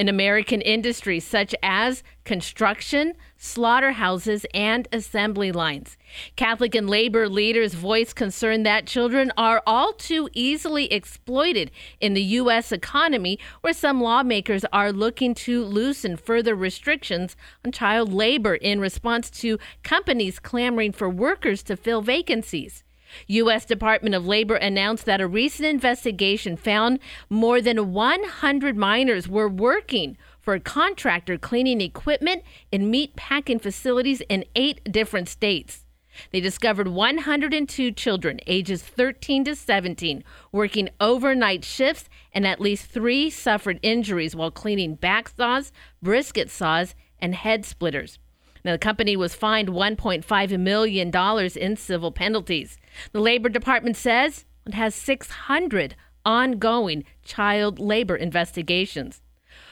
in 0.00 0.08
American 0.08 0.62
industries 0.62 1.26
such 1.26 1.54
as 1.62 2.02
construction, 2.24 3.12
slaughterhouses, 3.36 4.46
and 4.54 4.88
assembly 4.92 5.52
lines. 5.52 5.98
Catholic 6.36 6.74
and 6.74 6.88
labor 6.88 7.28
leaders 7.28 7.74
voice 7.74 8.14
concern 8.14 8.62
that 8.62 8.86
children 8.86 9.30
are 9.36 9.62
all 9.66 9.92
too 9.92 10.30
easily 10.32 10.90
exploited 10.90 11.70
in 12.00 12.14
the 12.14 12.22
U.S. 12.22 12.72
economy, 12.72 13.38
where 13.60 13.74
some 13.74 14.00
lawmakers 14.00 14.64
are 14.72 14.90
looking 14.90 15.34
to 15.34 15.62
loosen 15.62 16.16
further 16.16 16.54
restrictions 16.54 17.36
on 17.62 17.70
child 17.70 18.10
labor 18.10 18.54
in 18.54 18.80
response 18.80 19.28
to 19.28 19.58
companies 19.82 20.38
clamoring 20.38 20.92
for 20.92 21.10
workers 21.10 21.62
to 21.64 21.76
fill 21.76 22.00
vacancies. 22.00 22.84
U.S. 23.28 23.64
Department 23.64 24.14
of 24.14 24.26
Labor 24.26 24.56
announced 24.56 25.04
that 25.06 25.20
a 25.20 25.26
recent 25.26 25.68
investigation 25.68 26.56
found 26.56 26.98
more 27.28 27.60
than 27.60 27.92
100 27.92 28.76
minors 28.76 29.28
were 29.28 29.48
working 29.48 30.16
for 30.40 30.54
a 30.54 30.60
contractor 30.60 31.38
cleaning 31.38 31.80
equipment 31.80 32.42
in 32.72 32.90
meat 32.90 33.16
packing 33.16 33.58
facilities 33.58 34.20
in 34.22 34.44
eight 34.56 34.80
different 34.90 35.28
states. 35.28 35.84
They 36.32 36.40
discovered 36.40 36.88
102 36.88 37.92
children 37.92 38.40
ages 38.46 38.82
13 38.82 39.44
to 39.44 39.54
17 39.54 40.24
working 40.52 40.88
overnight 41.00 41.64
shifts, 41.64 42.08
and 42.32 42.46
at 42.46 42.60
least 42.60 42.86
three 42.86 43.30
suffered 43.30 43.78
injuries 43.82 44.34
while 44.34 44.50
cleaning 44.50 44.96
back 44.96 45.28
saws, 45.28 45.72
brisket 46.02 46.50
saws, 46.50 46.94
and 47.20 47.34
head 47.34 47.64
splitters. 47.64 48.18
Now, 48.64 48.72
the 48.72 48.78
company 48.78 49.16
was 49.16 49.34
fined 49.34 49.68
$1.5 49.68 50.58
million 50.58 51.10
in 51.56 51.76
civil 51.76 52.12
penalties. 52.12 52.78
The 53.12 53.20
Labor 53.20 53.48
Department 53.48 53.96
says 53.96 54.44
it 54.66 54.74
has 54.74 54.94
600 54.94 55.96
ongoing 56.24 57.04
child 57.24 57.78
labor 57.78 58.16
investigations. 58.16 59.22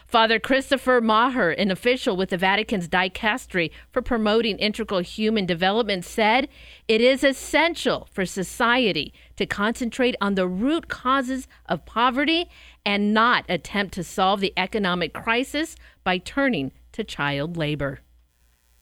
Father 0.07 0.39
Christopher 0.39 1.03
Maher, 1.03 1.51
an 1.51 1.71
official 1.71 2.17
with 2.17 2.31
the 2.31 2.39
Vatican's 2.39 2.89
dicastery 2.89 3.71
for 3.93 4.01
promoting 4.01 4.57
integral 4.57 5.01
human 5.01 5.45
development, 5.45 6.03
said 6.03 6.49
it 6.89 7.03
is 7.03 7.23
essential 7.23 8.09
for 8.11 8.25
society 8.25 9.13
to 9.37 9.45
concentrate 9.45 10.17
on 10.19 10.35
the 10.35 10.49
root 10.49 10.89
causes 10.89 11.47
of 11.67 11.85
poverty 11.85 12.49
and 12.87 13.13
not 13.13 13.45
attempt 13.51 13.93
to 13.95 14.03
solve 14.03 14.41
the 14.41 14.55
economic 14.57 15.13
crisis 15.13 15.77
by 16.05 16.17
turning 16.17 16.73
to 16.93 17.05
child 17.05 17.59
labor. 17.59 18.01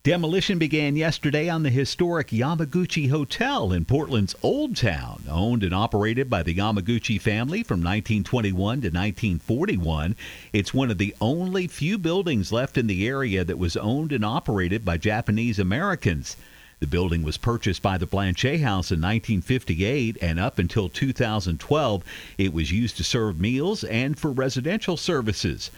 Demolition 0.06 0.56
began 0.56 0.94
yesterday 0.94 1.48
on 1.48 1.64
the 1.64 1.68
historic 1.68 2.28
Yamaguchi 2.28 3.10
Hotel 3.10 3.72
in 3.72 3.84
Portland's 3.84 4.36
Old 4.40 4.76
Town, 4.76 5.24
owned 5.28 5.64
and 5.64 5.74
operated 5.74 6.30
by 6.30 6.44
the 6.44 6.54
Yamaguchi 6.54 7.20
family 7.20 7.64
from 7.64 7.80
1921 7.80 8.54
to 8.82 8.86
1941. 8.86 10.14
It's 10.52 10.72
one 10.72 10.92
of 10.92 10.98
the 10.98 11.12
only 11.20 11.66
few 11.66 11.98
buildings 11.98 12.52
left 12.52 12.78
in 12.78 12.86
the 12.86 13.04
area 13.08 13.44
that 13.44 13.58
was 13.58 13.76
owned 13.76 14.12
and 14.12 14.24
operated 14.24 14.84
by 14.84 14.96
Japanese 14.96 15.58
Americans. 15.58 16.36
The 16.78 16.86
building 16.86 17.24
was 17.24 17.36
purchased 17.36 17.82
by 17.82 17.98
the 17.98 18.06
Blanchet 18.06 18.60
House 18.60 18.92
in 18.92 19.00
1958, 19.00 20.18
and 20.22 20.38
up 20.38 20.60
until 20.60 20.88
2012, 20.88 22.04
it 22.38 22.52
was 22.52 22.70
used 22.70 22.96
to 22.98 23.02
serve 23.02 23.40
meals 23.40 23.82
and 23.82 24.16
for 24.16 24.30
residential 24.30 24.96
services. 24.96 25.72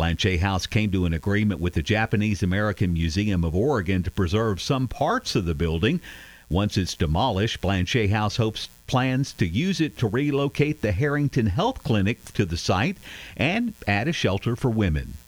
Blanchet 0.00 0.40
House 0.40 0.66
came 0.66 0.90
to 0.92 1.04
an 1.04 1.12
agreement 1.12 1.60
with 1.60 1.74
the 1.74 1.82
Japanese 1.82 2.42
American 2.42 2.94
Museum 2.94 3.44
of 3.44 3.54
Oregon 3.54 4.02
to 4.02 4.10
preserve 4.10 4.58
some 4.58 4.88
parts 4.88 5.36
of 5.36 5.44
the 5.44 5.54
building. 5.54 6.00
Once 6.48 6.78
it's 6.78 6.94
demolished, 6.94 7.60
Blanchet 7.60 8.08
House 8.08 8.38
hopes 8.38 8.70
plans 8.86 9.34
to 9.34 9.46
use 9.46 9.78
it 9.78 9.98
to 9.98 10.08
relocate 10.08 10.80
the 10.80 10.92
Harrington 10.92 11.48
Health 11.48 11.84
Clinic 11.84 12.24
to 12.32 12.46
the 12.46 12.56
site 12.56 12.96
and 13.36 13.74
add 13.86 14.08
a 14.08 14.12
shelter 14.14 14.56
for 14.56 14.70
women. 14.70 15.18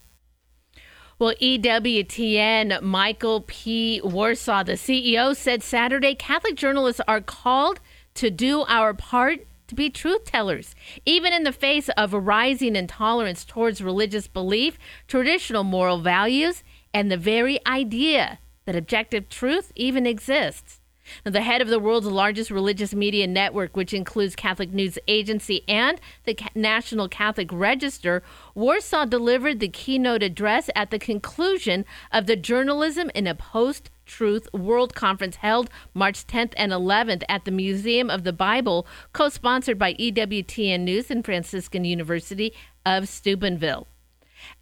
Well, 1.19 1.35
EWTN 1.35 2.81
Michael 2.81 3.45
P. 3.47 4.01
Warsaw, 4.03 4.63
the 4.63 4.73
CEO, 4.73 5.37
said 5.37 5.63
Saturday 5.63 6.15
Catholic 6.15 6.55
journalists 6.55 7.03
are 7.07 7.21
called 7.21 7.79
to 8.15 8.31
do 8.31 8.63
our 8.63 8.95
part 8.95 9.47
to 9.73 9.77
be 9.77 9.89
truth 9.89 10.27
tellers, 10.27 10.75
even 11.07 11.33
in 11.33 11.45
the 11.45 11.53
face 11.53 11.89
of 11.97 12.13
a 12.13 12.21
rising 12.21 12.77
intolerance 12.77 13.43
towards 13.43 13.83
religious 13.83 14.29
belief, 14.29 14.79
traditional 15.09 15.65
moral 15.65 15.99
values, 15.99 16.63
and 16.93 17.11
the 17.11 17.17
very 17.17 17.59
idea 17.67 18.39
that 18.67 18.77
objective 18.77 19.31
truth 19.31 19.73
even 19.75 20.07
exists. 20.07 20.79
Now, 21.25 21.33
the 21.33 21.41
head 21.41 21.63
of 21.63 21.69
the 21.69 21.79
world's 21.79 22.07
largest 22.07 22.51
religious 22.51 22.93
media 22.93 23.27
network, 23.27 23.75
which 23.75 23.95
includes 23.95 24.37
Catholic 24.37 24.75
News 24.75 24.99
Agency 25.09 25.65
and 25.67 25.99
the 26.25 26.37
National 26.55 27.09
Catholic 27.09 27.49
Register, 27.51 28.23
Warsaw 28.55 29.07
delivered 29.07 29.59
the 29.59 29.69
keynote 29.69 30.23
address 30.23 30.69
at 30.77 30.91
the 30.91 30.99
conclusion 30.99 31.87
of 32.13 32.27
the 32.27 32.37
Journalism 32.37 33.11
in 33.15 33.27
a 33.27 33.35
Post 33.35 33.91
Truth 34.13 34.53
World 34.53 34.95
Conference 34.95 35.37
held 35.37 35.71
March 35.95 36.27
10th 36.27 36.53
and 36.59 36.71
11th 36.71 37.23
at 37.31 37.47
the 37.47 37.51
Museum 37.51 38.11
of 38.11 38.25
the 38.25 38.33
Bible, 38.33 38.87
co 39.15 39.31
sponsored 39.31 39.79
by 39.79 39.95
EWTN 39.95 40.81
News 40.81 41.11
and 41.11 41.25
Franciscan 41.25 41.87
University 41.87 42.53
of 42.85 43.09
Steubenville. 43.09 43.89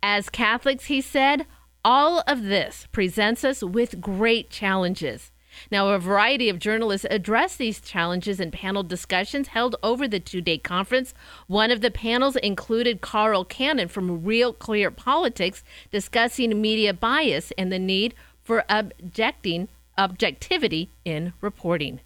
As 0.04 0.30
Catholics, 0.30 0.84
he 0.84 1.00
said, 1.00 1.46
all 1.84 2.22
of 2.28 2.44
this 2.44 2.86
presents 2.92 3.42
us 3.42 3.60
with 3.64 4.00
great 4.00 4.50
challenges. 4.50 5.32
Now, 5.70 5.88
a 5.88 5.98
variety 5.98 6.48
of 6.48 6.60
journalists 6.60 7.06
addressed 7.10 7.58
these 7.58 7.80
challenges 7.80 8.38
in 8.38 8.52
panel 8.52 8.84
discussions 8.84 9.48
held 9.48 9.74
over 9.82 10.06
the 10.06 10.20
two 10.20 10.40
day 10.40 10.58
conference. 10.58 11.12
One 11.48 11.72
of 11.72 11.80
the 11.80 11.90
panels 11.90 12.36
included 12.36 13.00
Carl 13.00 13.44
Cannon 13.44 13.88
from 13.88 14.24
Real 14.24 14.52
Clear 14.52 14.92
Politics 14.92 15.64
discussing 15.90 16.60
media 16.60 16.94
bias 16.94 17.52
and 17.58 17.72
the 17.72 17.80
need 17.80 18.14
for 18.50 18.64
objecting 18.68 19.68
objectivity 19.96 20.90
in 21.04 21.32
reporting. 21.40 22.00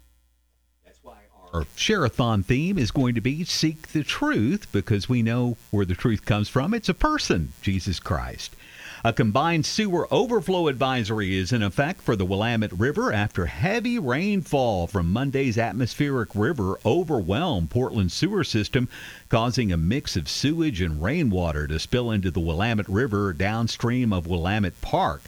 Our 1.51 1.65
Share-a-thon 1.75 2.43
theme 2.43 2.77
is 2.77 2.91
going 2.91 3.15
to 3.15 3.21
be 3.21 3.43
Seek 3.43 3.87
the 3.93 4.03
Truth 4.03 4.71
because 4.71 5.09
we 5.09 5.23
know 5.23 5.57
where 5.71 5.85
the 5.85 5.95
truth 5.95 6.23
comes 6.23 6.47
from. 6.47 6.75
It's 6.75 6.87
a 6.87 6.93
person, 6.93 7.53
Jesus 7.63 7.99
Christ. 7.99 8.55
A 9.03 9.11
combined 9.11 9.65
sewer 9.65 10.07
overflow 10.11 10.67
advisory 10.67 11.35
is 11.35 11.51
in 11.51 11.63
effect 11.63 11.99
for 11.99 12.15
the 12.15 12.25
Willamette 12.25 12.73
River 12.73 13.11
after 13.11 13.47
heavy 13.47 13.97
rainfall 13.97 14.85
from 14.85 15.11
Monday's 15.11 15.57
atmospheric 15.57 16.29
river 16.35 16.77
overwhelmed 16.85 17.71
Portland's 17.71 18.13
sewer 18.13 18.43
system, 18.43 18.87
causing 19.29 19.71
a 19.71 19.77
mix 19.77 20.15
of 20.15 20.29
sewage 20.29 20.79
and 20.79 21.01
rainwater 21.01 21.65
to 21.65 21.79
spill 21.79 22.11
into 22.11 22.29
the 22.29 22.39
Willamette 22.39 22.87
River 22.87 23.33
downstream 23.33 24.13
of 24.13 24.27
Willamette 24.27 24.79
Park. 24.81 25.23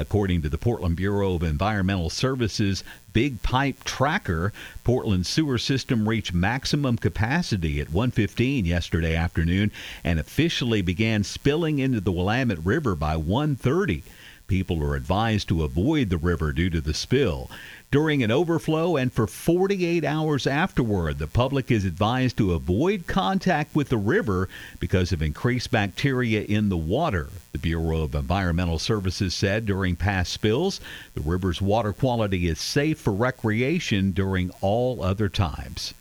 According 0.00 0.40
to 0.40 0.48
the 0.48 0.56
Portland 0.56 0.96
Bureau 0.96 1.34
of 1.34 1.42
Environmental 1.42 2.08
Services 2.08 2.82
Big 3.12 3.42
Pipe 3.42 3.84
Tracker, 3.84 4.50
Portland's 4.82 5.28
sewer 5.28 5.58
system 5.58 6.08
reached 6.08 6.32
maximum 6.32 6.96
capacity 6.96 7.82
at 7.82 7.92
1:15 7.92 8.64
yesterday 8.64 9.14
afternoon 9.14 9.70
and 10.02 10.18
officially 10.18 10.80
began 10.80 11.22
spilling 11.22 11.80
into 11.80 12.00
the 12.00 12.12
Willamette 12.12 12.64
River 12.64 12.94
by 12.96 13.14
1:30. 13.14 14.02
People 14.46 14.82
are 14.82 14.96
advised 14.96 15.48
to 15.48 15.64
avoid 15.64 16.08
the 16.08 16.16
river 16.16 16.50
due 16.54 16.70
to 16.70 16.80
the 16.80 16.94
spill. 16.94 17.50
During 17.92 18.22
an 18.22 18.30
overflow 18.30 18.96
and 18.96 19.12
for 19.12 19.26
48 19.26 20.04
hours 20.04 20.46
afterward, 20.46 21.18
the 21.18 21.26
public 21.26 21.72
is 21.72 21.84
advised 21.84 22.36
to 22.36 22.52
avoid 22.52 23.08
contact 23.08 23.74
with 23.74 23.88
the 23.88 23.98
river 23.98 24.48
because 24.78 25.10
of 25.10 25.20
increased 25.20 25.72
bacteria 25.72 26.42
in 26.42 26.68
the 26.68 26.76
water. 26.76 27.30
The 27.50 27.58
Bureau 27.58 28.02
of 28.02 28.14
Environmental 28.14 28.78
Services 28.78 29.34
said 29.34 29.66
during 29.66 29.96
past 29.96 30.32
spills, 30.32 30.80
the 31.14 31.20
river's 31.20 31.60
water 31.60 31.92
quality 31.92 32.46
is 32.46 32.60
safe 32.60 32.96
for 32.96 33.12
recreation 33.12 34.12
during 34.12 34.52
all 34.60 35.02
other 35.02 35.28
times. 35.28 35.92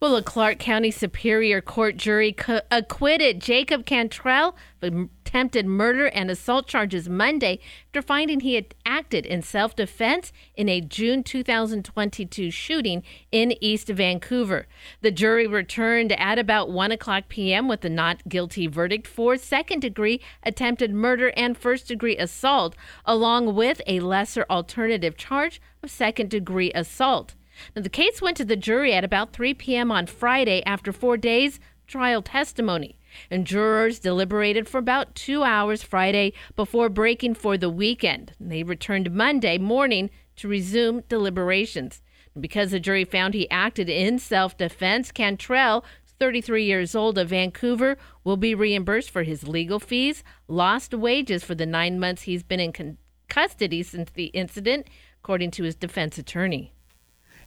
Well, 0.00 0.16
a 0.16 0.22
Clark 0.22 0.58
County 0.58 0.90
Superior 0.90 1.60
Court 1.60 1.98
jury 1.98 2.32
co- 2.32 2.62
acquitted 2.70 3.38
Jacob 3.38 3.84
Cantrell 3.84 4.56
of 4.80 5.10
attempted 5.26 5.66
murder 5.66 6.06
and 6.06 6.30
assault 6.30 6.66
charges 6.66 7.06
Monday 7.06 7.58
after 7.88 8.00
finding 8.00 8.40
he 8.40 8.54
had 8.54 8.74
acted 8.86 9.26
in 9.26 9.42
self 9.42 9.76
defense 9.76 10.32
in 10.56 10.70
a 10.70 10.80
June 10.80 11.22
2022 11.22 12.50
shooting 12.50 13.02
in 13.30 13.52
East 13.62 13.88
Vancouver. 13.88 14.66
The 15.02 15.10
jury 15.10 15.46
returned 15.46 16.12
at 16.12 16.38
about 16.38 16.70
1 16.70 16.92
o'clock 16.92 17.24
p.m. 17.28 17.68
with 17.68 17.84
a 17.84 17.90
not 17.90 18.26
guilty 18.26 18.66
verdict 18.68 19.06
for 19.06 19.36
second 19.36 19.80
degree 19.80 20.22
attempted 20.42 20.94
murder 20.94 21.30
and 21.36 21.58
first 21.58 21.88
degree 21.88 22.16
assault, 22.16 22.74
along 23.04 23.54
with 23.54 23.82
a 23.86 24.00
lesser 24.00 24.46
alternative 24.48 25.18
charge 25.18 25.60
of 25.82 25.90
second 25.90 26.30
degree 26.30 26.72
assault. 26.74 27.34
Now, 27.74 27.82
the 27.82 27.88
case 27.88 28.22
went 28.22 28.36
to 28.38 28.44
the 28.44 28.56
jury 28.56 28.92
at 28.92 29.04
about 29.04 29.32
3 29.32 29.54
p.m. 29.54 29.90
on 29.90 30.06
Friday 30.06 30.62
after 30.64 30.92
four 30.92 31.16
days 31.16 31.60
trial 31.90 32.22
testimony. 32.22 32.96
And 33.30 33.46
jurors 33.46 33.98
deliberated 33.98 34.68
for 34.68 34.78
about 34.78 35.14
two 35.16 35.42
hours 35.42 35.82
Friday 35.82 36.32
before 36.54 36.88
breaking 36.88 37.34
for 37.34 37.58
the 37.58 37.68
weekend. 37.68 38.32
They 38.38 38.62
returned 38.62 39.10
Monday 39.12 39.58
morning 39.58 40.10
to 40.36 40.48
resume 40.48 41.02
deliberations. 41.08 42.00
Because 42.38 42.70
the 42.70 42.78
jury 42.78 43.04
found 43.04 43.34
he 43.34 43.50
acted 43.50 43.88
in 43.88 44.20
self 44.20 44.56
defense, 44.56 45.10
Cantrell, 45.10 45.84
33 46.20 46.64
years 46.64 46.94
old 46.94 47.18
of 47.18 47.30
Vancouver, 47.30 47.96
will 48.22 48.36
be 48.36 48.54
reimbursed 48.54 49.10
for 49.10 49.24
his 49.24 49.48
legal 49.48 49.80
fees, 49.80 50.22
lost 50.46 50.94
wages 50.94 51.42
for 51.42 51.56
the 51.56 51.66
nine 51.66 51.98
months 51.98 52.22
he's 52.22 52.44
been 52.44 52.60
in 52.60 52.72
con- 52.72 52.98
custody 53.28 53.82
since 53.82 54.10
the 54.12 54.26
incident, 54.26 54.86
according 55.22 55.50
to 55.50 55.64
his 55.64 55.74
defense 55.74 56.18
attorney. 56.18 56.72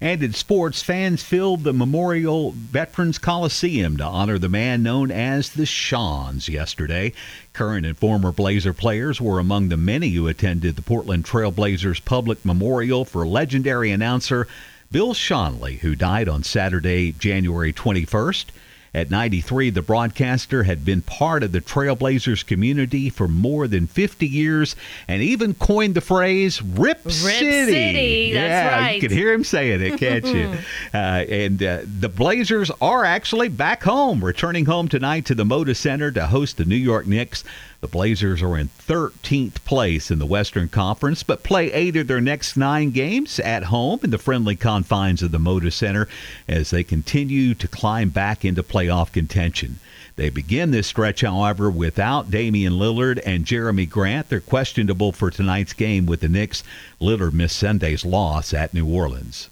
And 0.03 0.21
in 0.21 0.33
sports, 0.33 0.83
fans 0.83 1.23
filled 1.23 1.63
the 1.63 1.71
Memorial 1.71 2.51
Veterans 2.51 3.17
Coliseum 3.17 3.95
to 3.95 4.03
honor 4.03 4.37
the 4.37 4.49
man 4.49 4.83
known 4.83 5.11
as 5.11 5.51
the 5.51 5.63
Schonz 5.63 6.49
yesterday. 6.49 7.13
Current 7.53 7.85
and 7.85 7.97
former 7.97 8.33
Blazer 8.33 8.73
players 8.73 9.21
were 9.21 9.39
among 9.39 9.69
the 9.69 9.77
many 9.77 10.09
who 10.09 10.27
attended 10.27 10.75
the 10.75 10.81
Portland 10.81 11.23
Trail 11.23 11.51
Blazers 11.51 12.01
public 12.01 12.43
memorial 12.43 13.05
for 13.05 13.25
legendary 13.25 13.91
announcer 13.91 14.45
Bill 14.91 15.13
Schonely, 15.13 15.79
who 15.79 15.95
died 15.95 16.27
on 16.27 16.43
Saturday, 16.43 17.13
January 17.13 17.71
21st. 17.71 18.47
At 18.95 19.09
93, 19.09 19.71
the 19.71 19.81
broadcaster 19.81 20.63
had 20.63 20.85
been 20.85 21.01
part 21.01 21.41
of 21.41 21.51
the 21.51 21.61
Trailblazers 21.61 22.45
community 22.45 23.09
for 23.09 23.27
more 23.27 23.67
than 23.67 23.87
50 23.87 24.27
years 24.27 24.75
and 25.07 25.23
even 25.23 25.55
coined 25.55 25.95
the 25.95 26.01
phrase 26.01 26.61
Rip, 26.61 27.03
Rip 27.03 27.11
City. 27.11 27.71
City, 27.71 28.33
that's 28.33 28.49
yeah, 28.49 28.77
right. 28.79 28.95
you 28.95 29.01
could 29.01 29.09
hear 29.09 29.33
him 29.33 29.43
saying 29.43 29.81
it, 29.81 29.97
can't 29.99 30.25
you? 30.25 30.53
Uh, 30.93 31.25
and 31.27 31.63
uh, 31.63 31.79
the 31.99 32.09
Blazers 32.09 32.69
are 32.81 33.03
actually 33.03 33.47
back 33.47 33.83
home, 33.83 34.23
returning 34.23 34.65
home 34.65 34.87
tonight 34.87 35.25
to 35.25 35.33
the 35.33 35.43
Moda 35.43 35.75
Center 35.75 36.11
to 36.11 36.27
host 36.27 36.57
the 36.57 36.65
New 36.65 36.75
York 36.75 37.07
Knicks. 37.07 37.43
The 37.83 37.89
Blazers 37.89 38.41
are 38.41 38.57
in 38.57 38.69
13th 38.69 39.65
place 39.65 40.09
in 40.09 40.17
the 40.17 40.25
Western 40.25 40.69
Conference, 40.69 41.21
but 41.21 41.43
play 41.43 41.69
eight 41.73 41.97
of 41.97 42.07
their 42.07 42.21
next 42.21 42.55
nine 42.55 42.91
games 42.91 43.39
at 43.41 43.65
home 43.65 43.99
in 44.03 44.09
the 44.09 44.17
friendly 44.17 44.55
confines 44.55 45.21
of 45.21 45.31
the 45.31 45.37
Moda 45.37 45.69
Center 45.69 46.07
as 46.47 46.69
they 46.69 46.85
continue 46.85 47.53
to 47.55 47.67
climb 47.67 48.07
back 48.07 48.45
into 48.45 48.63
playoff 48.83 49.11
contention. 49.11 49.79
They 50.15 50.29
begin 50.29 50.71
this 50.71 50.87
stretch, 50.87 51.21
however, 51.21 51.71
without 51.71 52.29
Damian 52.29 52.73
Lillard 52.73 53.19
and 53.25 53.45
Jerami 53.45 53.89
Grant. 53.89 54.29
They're 54.29 54.39
questionable 54.39 55.11
for 55.11 55.31
tonight's 55.31 55.73
game 55.73 56.05
with 56.05 56.19
the 56.19 56.29
Knicks. 56.29 56.63
Lillard 57.01 57.33
missed 57.33 57.57
Sunday's 57.57 58.05
loss 58.05 58.53
at 58.53 58.73
New 58.73 58.87
Orleans. 58.87 59.49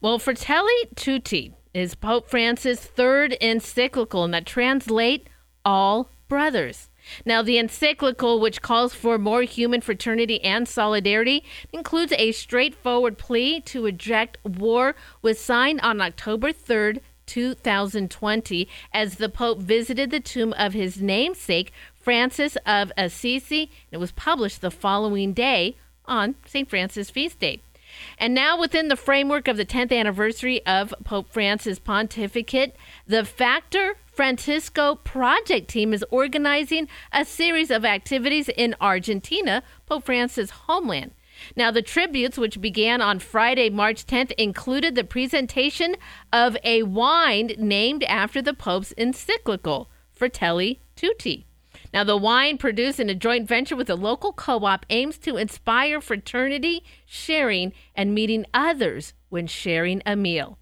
Well, 0.00 0.18
Fratelli 0.18 0.88
Tutti 0.94 1.52
is 1.74 1.94
Pope 1.94 2.28
Francis' 2.28 2.80
third 2.80 3.36
encyclical, 3.40 4.24
and 4.24 4.32
that 4.34 4.46
translates 4.46 5.28
all 5.64 6.10
brothers. 6.28 6.88
Now, 7.26 7.42
the 7.42 7.58
encyclical, 7.58 8.40
which 8.40 8.62
calls 8.62 8.94
for 8.94 9.18
more 9.18 9.42
human 9.42 9.80
fraternity 9.80 10.42
and 10.42 10.66
solidarity, 10.66 11.44
includes 11.72 12.12
a 12.16 12.32
straightforward 12.32 13.18
plea 13.18 13.60
to 13.62 13.84
reject 13.84 14.38
war, 14.44 14.94
was 15.20 15.38
signed 15.38 15.80
on 15.82 16.00
October 16.00 16.52
3rd, 16.52 17.00
2020, 17.26 18.68
as 18.92 19.16
the 19.16 19.28
Pope 19.28 19.58
visited 19.58 20.10
the 20.10 20.20
tomb 20.20 20.52
of 20.58 20.72
his 20.72 21.00
namesake, 21.00 21.72
Francis 21.94 22.56
of 22.66 22.92
Assisi. 22.96 23.70
It 23.90 23.98
was 23.98 24.12
published 24.12 24.60
the 24.60 24.70
following 24.70 25.32
day 25.32 25.76
on 26.04 26.34
St. 26.46 26.68
Francis' 26.68 27.10
feast 27.10 27.38
day. 27.38 27.62
And 28.18 28.34
now, 28.34 28.58
within 28.58 28.88
the 28.88 28.96
framework 28.96 29.48
of 29.48 29.56
the 29.56 29.66
10th 29.66 29.92
anniversary 29.92 30.64
of 30.66 30.94
Pope 31.04 31.28
Francis' 31.30 31.78
pontificate, 31.78 32.74
the 33.06 33.24
Factor 33.24 33.96
Francisco 34.06 34.94
project 34.96 35.68
team 35.68 35.92
is 35.92 36.04
organizing 36.10 36.88
a 37.12 37.24
series 37.24 37.70
of 37.70 37.84
activities 37.84 38.48
in 38.48 38.74
Argentina, 38.80 39.62
Pope 39.86 40.04
Francis' 40.04 40.50
homeland. 40.50 41.12
Now, 41.56 41.70
the 41.70 41.82
tributes, 41.82 42.38
which 42.38 42.60
began 42.60 43.00
on 43.00 43.18
Friday, 43.18 43.70
March 43.70 44.06
10th, 44.06 44.32
included 44.32 44.94
the 44.94 45.04
presentation 45.04 45.96
of 46.32 46.56
a 46.64 46.82
wine 46.82 47.52
named 47.58 48.04
after 48.04 48.40
the 48.40 48.54
Pope's 48.54 48.92
encyclical, 48.92 49.90
Fratelli 50.12 50.80
Tutti. 50.96 51.46
Now, 51.92 52.04
the 52.04 52.16
wine 52.16 52.58
produced 52.58 53.00
in 53.00 53.10
a 53.10 53.14
joint 53.14 53.46
venture 53.46 53.76
with 53.76 53.90
a 53.90 53.94
local 53.94 54.32
co 54.32 54.64
op 54.64 54.86
aims 54.88 55.18
to 55.18 55.36
inspire 55.36 56.00
fraternity, 56.00 56.84
sharing, 57.04 57.72
and 57.94 58.14
meeting 58.14 58.46
others 58.54 59.12
when 59.28 59.46
sharing 59.46 60.02
a 60.06 60.16
meal. 60.16 60.58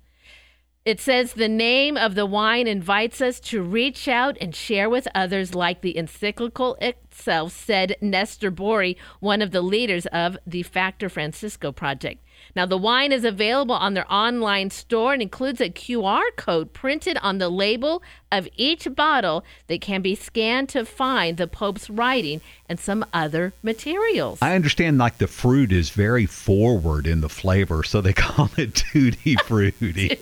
It 0.87 0.99
says 0.99 1.35
the 1.35 1.49
name 1.49 1.99
of 1.99 2.15
the 2.15 2.25
wine 2.25 2.67
invites 2.67 3.21
us 3.21 3.39
to 3.41 3.63
reach 3.63 4.09
out 4.09 4.39
and 4.41 4.55
share 4.55 4.89
with 4.89 5.07
others, 5.15 5.55
like 5.55 5.83
the 5.83 5.99
encyclical 5.99 6.77
itself 6.81 7.53
said 7.53 7.97
Nestor 8.01 8.51
Bori, 8.51 8.97
one 9.21 9.43
of 9.43 9.51
the 9.51 9.61
leaders 9.61 10.07
of 10.07 10.39
the 10.47 10.63
Factor 10.63 11.11
Francisco 11.11 11.71
project. 11.71 12.25
Now, 12.57 12.67
the 12.67 12.77
wine 12.77 13.13
is 13.13 13.25
available 13.25 13.75
on 13.75 13.95
their 13.95 14.11
online 14.13 14.71
store 14.71 15.13
and 15.13 15.23
includes 15.23 15.61
a 15.61 15.71
QR 15.71 16.23
code 16.37 16.73
printed 16.73 17.17
on 17.19 17.39
the 17.39 17.49
label 17.49 18.03
of 18.33 18.49
each 18.57 18.87
bottle 18.95 19.45
that 19.67 19.81
can 19.81 20.03
be 20.03 20.15
scanned 20.15 20.69
to 20.71 20.85
find 20.85 21.37
the 21.37 21.47
Pope's 21.47 21.91
writing 21.91 22.41
and 22.69 22.79
some 22.79 23.05
other 23.13 23.53
materials. 23.63 24.39
I 24.43 24.55
understand 24.55 24.99
like 24.99 25.19
the 25.19 25.27
fruit 25.27 25.73
is 25.73 25.91
very 25.91 26.27
forward 26.27 27.07
in 27.07 27.21
the 27.21 27.29
flavor, 27.29 27.83
so 27.83 28.01
they 28.01 28.13
call 28.15 28.51
it 28.57 28.75
tutti 28.75 29.37
frutti. 29.45 30.21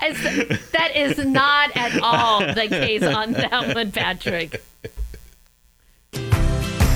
That 0.00 0.92
is 0.94 1.18
not 1.18 1.76
at 1.76 2.00
all 2.02 2.40
the 2.40 2.68
case 2.68 3.02
on 3.02 3.32
that 3.32 3.74
one, 3.74 3.92
Patrick. 3.92 4.62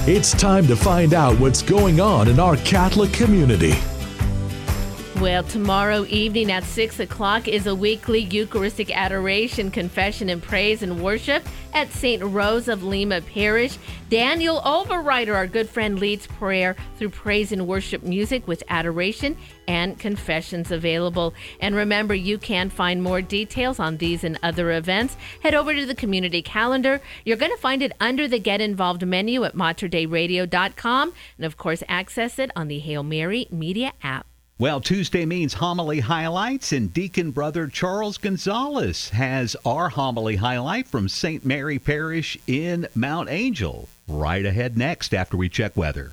It's 0.05 0.33
time 0.33 0.67
to 0.67 0.75
find 0.75 1.15
out 1.15 1.39
what's 1.39 1.63
going 1.63 2.01
on 2.01 2.27
in 2.27 2.41
our 2.41 2.57
Catholic 2.57 3.13
community. 3.13 3.73
Well, 5.21 5.45
tomorrow 5.45 6.05
evening 6.07 6.51
at 6.51 6.65
6 6.65 6.99
o'clock 6.99 7.47
is 7.47 7.69
a 7.69 7.75
weekly 7.77 8.19
Eucharistic 8.19 8.91
adoration, 8.91 9.71
confession, 9.71 10.29
and 10.29 10.43
praise 10.43 10.83
and 10.83 11.01
worship 11.01 11.45
at 11.73 11.91
St. 11.93 12.23
Rose 12.23 12.69
of 12.69 12.83
Lima 12.83 13.21
Parish. 13.21 13.79
Daniel 14.09 14.61
Overrider, 14.61 15.35
our 15.35 15.47
good 15.47 15.69
friend, 15.69 15.99
leads 15.99 16.27
prayer 16.27 16.77
through 16.99 17.11
praise 17.11 17.53
and 17.53 17.67
worship 17.67 18.03
music 18.03 18.47
with 18.47 18.63
adoration 18.69 19.37
and 19.67 19.99
confessions 19.99 20.71
available. 20.71 21.35
And 21.61 21.75
remember, 21.75 22.15
you 22.15 22.39
can 22.39 22.71
find 22.71 23.03
more 23.03 23.23
details 23.23 23.79
on 23.79 23.97
these 23.97 24.25
and 24.25 24.39
other 24.43 24.73
events. 24.73 25.17
Head 25.43 25.55
over 25.55 25.75
to 25.75 25.87
the 25.87 25.95
community 25.95 26.43
calendar. 26.43 27.01
You're 27.25 27.37
going 27.37 27.53
to 27.53 27.59
find 27.59 27.83
it 27.83 27.93
under 28.01 28.29
the 28.29 28.39
Get 28.39 28.61
Involved 28.61 29.07
menu 29.07 29.45
at 29.45 29.55
materdeiradio.com. 29.55 31.13
And 31.37 31.47
of 31.47 31.57
course, 31.57 31.83
access 31.89 32.39
it 32.39 32.51
on 32.55 32.69
the 32.69 32.79
Hail 32.81 33.03
Mary 33.03 33.47
Media 33.51 33.93
app. 34.03 34.32
Well, 34.63 34.81
Tuesday 34.81 35.27
means 35.27 35.55
homily 35.55 35.99
highlights, 35.99 36.71
and 36.71 36.95
Deacon 36.95 37.33
Brother 37.33 37.67
Charles 37.67 38.17
Gonzalez 38.17 39.09
has 39.09 39.57
our 39.65 39.89
homily 39.89 40.37
highlight 40.37 40.87
from 40.87 41.09
St. 41.09 41.45
Mary 41.45 41.81
Parish 41.81 42.39
in 42.47 42.87
Mount 42.95 43.29
Angel. 43.29 43.89
Right 44.07 44.47
ahead 44.47 44.79
next 44.79 45.15
after 45.15 45.37
we 45.37 45.49
check 45.49 45.77
weather. 45.77 46.13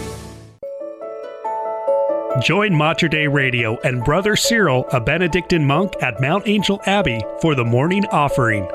Join 2.39 2.73
Mater 2.73 3.09
Dei 3.09 3.27
Radio 3.27 3.77
and 3.81 4.05
Brother 4.05 4.37
Cyril, 4.37 4.87
a 4.93 5.01
Benedictine 5.01 5.65
monk 5.65 6.01
at 6.01 6.21
Mount 6.21 6.47
Angel 6.47 6.81
Abbey, 6.85 7.21
for 7.41 7.55
the 7.55 7.65
morning 7.65 8.05
offering. 8.05 8.69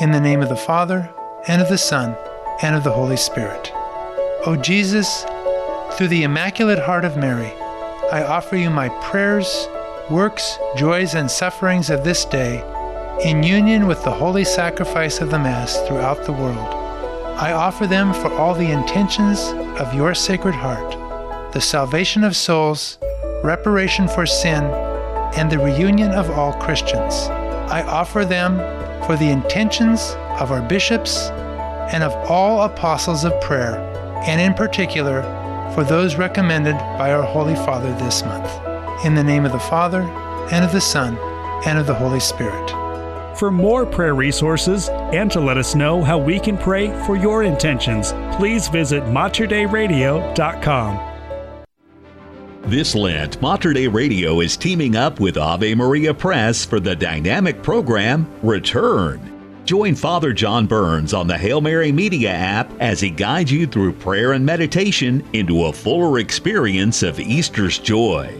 In 0.00 0.10
the 0.10 0.20
name 0.20 0.40
of 0.40 0.48
the 0.48 0.56
Father, 0.56 1.10
and 1.46 1.60
of 1.60 1.68
the 1.68 1.76
Son, 1.76 2.16
and 2.62 2.74
of 2.74 2.82
the 2.82 2.90
Holy 2.90 3.18
Spirit. 3.18 3.70
O 4.46 4.56
Jesus, 4.56 5.26
through 5.92 6.08
the 6.08 6.22
Immaculate 6.22 6.78
Heart 6.78 7.04
of 7.04 7.18
Mary, 7.18 7.52
I 8.10 8.24
offer 8.26 8.56
you 8.56 8.70
my 8.70 8.88
prayers, 9.02 9.68
works, 10.10 10.58
joys, 10.74 11.14
and 11.14 11.30
sufferings 11.30 11.90
of 11.90 12.04
this 12.04 12.24
day 12.24 12.62
in 13.22 13.42
union 13.42 13.86
with 13.86 14.02
the 14.02 14.10
holy 14.10 14.44
sacrifice 14.44 15.20
of 15.20 15.30
the 15.30 15.38
Mass 15.38 15.78
throughout 15.86 16.24
the 16.24 16.32
world. 16.32 16.74
I 17.36 17.52
offer 17.52 17.86
them 17.86 18.14
for 18.14 18.32
all 18.32 18.54
the 18.54 18.72
intentions 18.72 19.40
of 19.78 19.92
your 19.92 20.14
Sacred 20.14 20.54
Heart 20.54 21.03
the 21.54 21.60
salvation 21.60 22.24
of 22.24 22.34
souls, 22.34 22.98
reparation 23.44 24.08
for 24.08 24.26
sin, 24.26 24.64
and 25.36 25.50
the 25.50 25.58
reunion 25.58 26.10
of 26.10 26.28
all 26.32 26.52
Christians. 26.54 27.14
I 27.70 27.82
offer 27.82 28.24
them 28.24 28.56
for 29.06 29.16
the 29.16 29.30
intentions 29.30 30.16
of 30.40 30.50
our 30.50 30.62
bishops 30.62 31.28
and 31.92 32.02
of 32.02 32.12
all 32.28 32.62
apostles 32.62 33.24
of 33.24 33.40
prayer, 33.40 33.76
and 34.26 34.40
in 34.40 34.54
particular 34.54 35.22
for 35.74 35.84
those 35.84 36.16
recommended 36.16 36.76
by 36.98 37.12
our 37.12 37.22
Holy 37.22 37.54
Father 37.54 37.92
this 37.98 38.24
month. 38.24 38.50
In 39.04 39.14
the 39.14 39.22
name 39.22 39.44
of 39.44 39.52
the 39.52 39.60
Father, 39.60 40.02
and 40.50 40.64
of 40.64 40.72
the 40.72 40.80
Son, 40.80 41.16
and 41.66 41.78
of 41.78 41.86
the 41.86 41.94
Holy 41.94 42.20
Spirit. 42.20 42.68
For 43.38 43.52
more 43.52 43.86
prayer 43.86 44.16
resources 44.16 44.88
and 44.88 45.30
to 45.30 45.38
let 45.38 45.56
us 45.56 45.76
know 45.76 46.02
how 46.02 46.18
we 46.18 46.40
can 46.40 46.58
pray 46.58 46.88
for 47.06 47.16
your 47.16 47.44
intentions, 47.44 48.12
please 48.36 48.66
visit 48.66 49.04
materdeiradio.com. 49.04 51.13
This 52.66 52.94
Lent, 52.94 53.42
Mater 53.42 53.74
Dei 53.74 53.88
Radio 53.88 54.40
is 54.40 54.56
teaming 54.56 54.96
up 54.96 55.20
with 55.20 55.36
Ave 55.36 55.74
Maria 55.74 56.14
Press 56.14 56.64
for 56.64 56.80
the 56.80 56.96
dynamic 56.96 57.62
program 57.62 58.26
Return. 58.42 59.20
Join 59.66 59.94
Father 59.94 60.32
John 60.32 60.66
Burns 60.66 61.12
on 61.12 61.26
the 61.26 61.36
Hail 61.36 61.60
Mary 61.60 61.92
Media 61.92 62.30
app 62.30 62.72
as 62.80 63.00
he 63.00 63.10
guides 63.10 63.52
you 63.52 63.66
through 63.66 63.92
prayer 63.92 64.32
and 64.32 64.46
meditation 64.46 65.22
into 65.34 65.66
a 65.66 65.72
fuller 65.74 66.18
experience 66.18 67.02
of 67.02 67.20
Easter's 67.20 67.78
joy. 67.78 68.34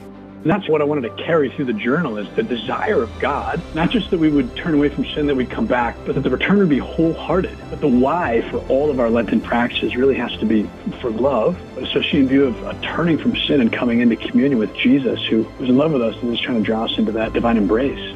And 0.44 0.50
that's 0.50 0.68
what 0.68 0.82
I 0.82 0.84
wanted 0.84 1.08
to 1.08 1.24
carry 1.24 1.48
through 1.48 1.64
the 1.64 1.72
journal 1.72 2.18
is 2.18 2.28
the 2.36 2.42
desire 2.42 3.02
of 3.02 3.18
God, 3.18 3.62
not 3.74 3.88
just 3.88 4.10
that 4.10 4.18
we 4.18 4.28
would 4.28 4.54
turn 4.54 4.74
away 4.74 4.90
from 4.90 5.06
sin, 5.06 5.26
that 5.26 5.34
we'd 5.34 5.48
come 5.48 5.64
back, 5.64 5.96
but 6.04 6.16
that 6.16 6.20
the 6.20 6.28
return 6.28 6.58
would 6.58 6.68
be 6.68 6.76
wholehearted. 6.76 7.56
But 7.70 7.80
the 7.80 7.88
why 7.88 8.42
for 8.50 8.58
all 8.68 8.90
of 8.90 9.00
our 9.00 9.08
Lenten 9.08 9.40
practices 9.40 9.96
really 9.96 10.16
has 10.16 10.36
to 10.36 10.44
be 10.44 10.68
for 11.00 11.08
love, 11.08 11.58
especially 11.78 12.18
in 12.18 12.28
view 12.28 12.44
of 12.44 12.62
a 12.62 12.78
turning 12.82 13.16
from 13.16 13.34
sin 13.34 13.62
and 13.62 13.72
coming 13.72 14.00
into 14.00 14.16
communion 14.16 14.58
with 14.58 14.74
Jesus, 14.76 15.24
who 15.24 15.50
was 15.58 15.70
in 15.70 15.78
love 15.78 15.92
with 15.92 16.02
us 16.02 16.14
and 16.20 16.30
is 16.30 16.38
trying 16.38 16.58
to 16.58 16.62
draw 16.62 16.84
us 16.84 16.98
into 16.98 17.12
that 17.12 17.32
divine 17.32 17.56
embrace. 17.56 18.14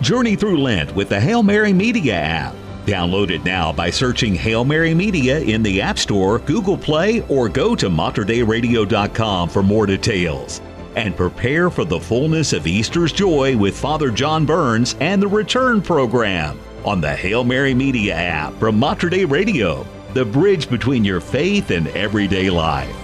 Journey 0.00 0.34
through 0.34 0.60
Lent 0.60 0.92
with 0.96 1.08
the 1.08 1.20
Hail 1.20 1.44
Mary 1.44 1.72
Media 1.72 2.14
app. 2.14 2.56
Download 2.84 3.30
it 3.30 3.44
now 3.44 3.72
by 3.72 3.90
searching 3.90 4.34
Hail 4.34 4.64
Mary 4.64 4.92
Media 4.92 5.38
in 5.38 5.62
the 5.62 5.80
App 5.80 6.00
Store, 6.00 6.40
Google 6.40 6.76
Play, 6.76 7.20
or 7.28 7.48
go 7.48 7.76
to 7.76 7.88
materdeiradio.com 7.88 9.48
for 9.48 9.62
more 9.62 9.86
details 9.86 10.60
and 10.96 11.16
prepare 11.16 11.70
for 11.70 11.84
the 11.84 12.00
fullness 12.00 12.52
of 12.52 12.66
Easter's 12.66 13.12
joy 13.12 13.56
with 13.56 13.78
Father 13.78 14.10
John 14.10 14.44
Burns 14.44 14.96
and 15.00 15.22
the 15.22 15.28
Return 15.28 15.80
program 15.82 16.58
on 16.84 17.00
the 17.00 17.14
Hail 17.14 17.44
Mary 17.44 17.74
Media 17.74 18.14
app 18.14 18.52
from 18.54 18.78
Mater 18.78 19.08
Dei 19.08 19.24
Radio, 19.24 19.86
the 20.14 20.24
bridge 20.24 20.68
between 20.68 21.04
your 21.04 21.20
faith 21.20 21.70
and 21.70 21.88
everyday 21.88 22.50
life. 22.50 22.96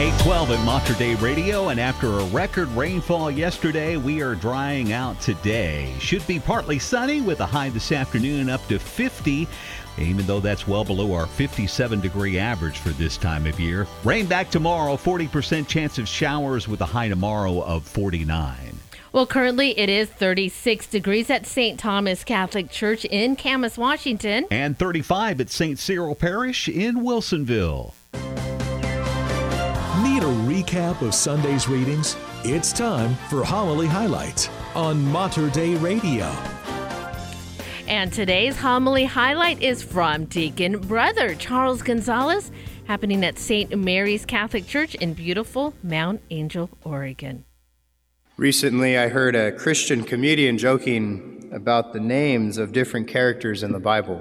812 0.00 0.50
at 0.52 0.64
Mater 0.64 0.94
Dei 0.94 1.14
Radio, 1.16 1.70
and 1.70 1.80
after 1.80 2.06
a 2.06 2.24
record 2.26 2.68
rainfall 2.68 3.32
yesterday, 3.32 3.96
we 3.96 4.22
are 4.22 4.36
drying 4.36 4.92
out 4.92 5.20
today. 5.20 5.92
Should 5.98 6.24
be 6.26 6.38
partly 6.38 6.78
sunny 6.78 7.20
with 7.20 7.40
a 7.40 7.46
high 7.46 7.70
this 7.70 7.90
afternoon 7.90 8.48
up 8.48 8.64
to 8.68 8.78
50 8.78 9.48
even 10.00 10.26
though 10.26 10.40
that's 10.40 10.66
well 10.66 10.84
below 10.84 11.12
our 11.14 11.26
57 11.26 12.00
degree 12.00 12.38
average 12.38 12.78
for 12.78 12.90
this 12.90 13.16
time 13.16 13.46
of 13.46 13.58
year. 13.58 13.86
Rain 14.04 14.26
back 14.26 14.50
tomorrow, 14.50 14.96
40% 14.96 15.66
chance 15.66 15.98
of 15.98 16.08
showers 16.08 16.68
with 16.68 16.80
a 16.80 16.86
high 16.86 17.08
tomorrow 17.08 17.60
of 17.62 17.84
49. 17.84 18.78
Well, 19.12 19.26
currently 19.26 19.78
it 19.78 19.88
is 19.88 20.08
36 20.08 20.86
degrees 20.86 21.30
at 21.30 21.46
St. 21.46 21.78
Thomas 21.78 22.24
Catholic 22.24 22.70
Church 22.70 23.04
in 23.06 23.36
Camas, 23.36 23.78
Washington. 23.78 24.46
And 24.50 24.78
35 24.78 25.40
at 25.40 25.50
St. 25.50 25.78
Cyril 25.78 26.14
Parish 26.14 26.68
in 26.68 26.96
Wilsonville. 26.96 27.94
Need 30.02 30.22
a 30.22 30.34
recap 30.46 31.00
of 31.00 31.14
Sunday's 31.14 31.68
readings? 31.68 32.16
It's 32.44 32.72
time 32.72 33.14
for 33.28 33.42
Homily 33.42 33.86
Highlights 33.86 34.48
on 34.74 35.04
Mater 35.10 35.48
Dei 35.50 35.74
Radio. 35.76 36.30
And 37.88 38.12
today's 38.12 38.54
homily 38.54 39.06
highlight 39.06 39.62
is 39.62 39.82
from 39.82 40.26
Deacon 40.26 40.78
Brother 40.78 41.34
Charles 41.34 41.80
Gonzalez, 41.80 42.50
happening 42.84 43.24
at 43.24 43.38
St. 43.38 43.74
Mary's 43.78 44.26
Catholic 44.26 44.66
Church 44.66 44.94
in 44.96 45.14
beautiful 45.14 45.72
Mount 45.82 46.20
Angel, 46.28 46.68
Oregon. 46.84 47.46
Recently, 48.36 48.98
I 48.98 49.08
heard 49.08 49.34
a 49.34 49.52
Christian 49.52 50.04
comedian 50.04 50.58
joking 50.58 51.48
about 51.50 51.94
the 51.94 51.98
names 51.98 52.58
of 52.58 52.72
different 52.72 53.08
characters 53.08 53.62
in 53.62 53.72
the 53.72 53.80
Bible. 53.80 54.20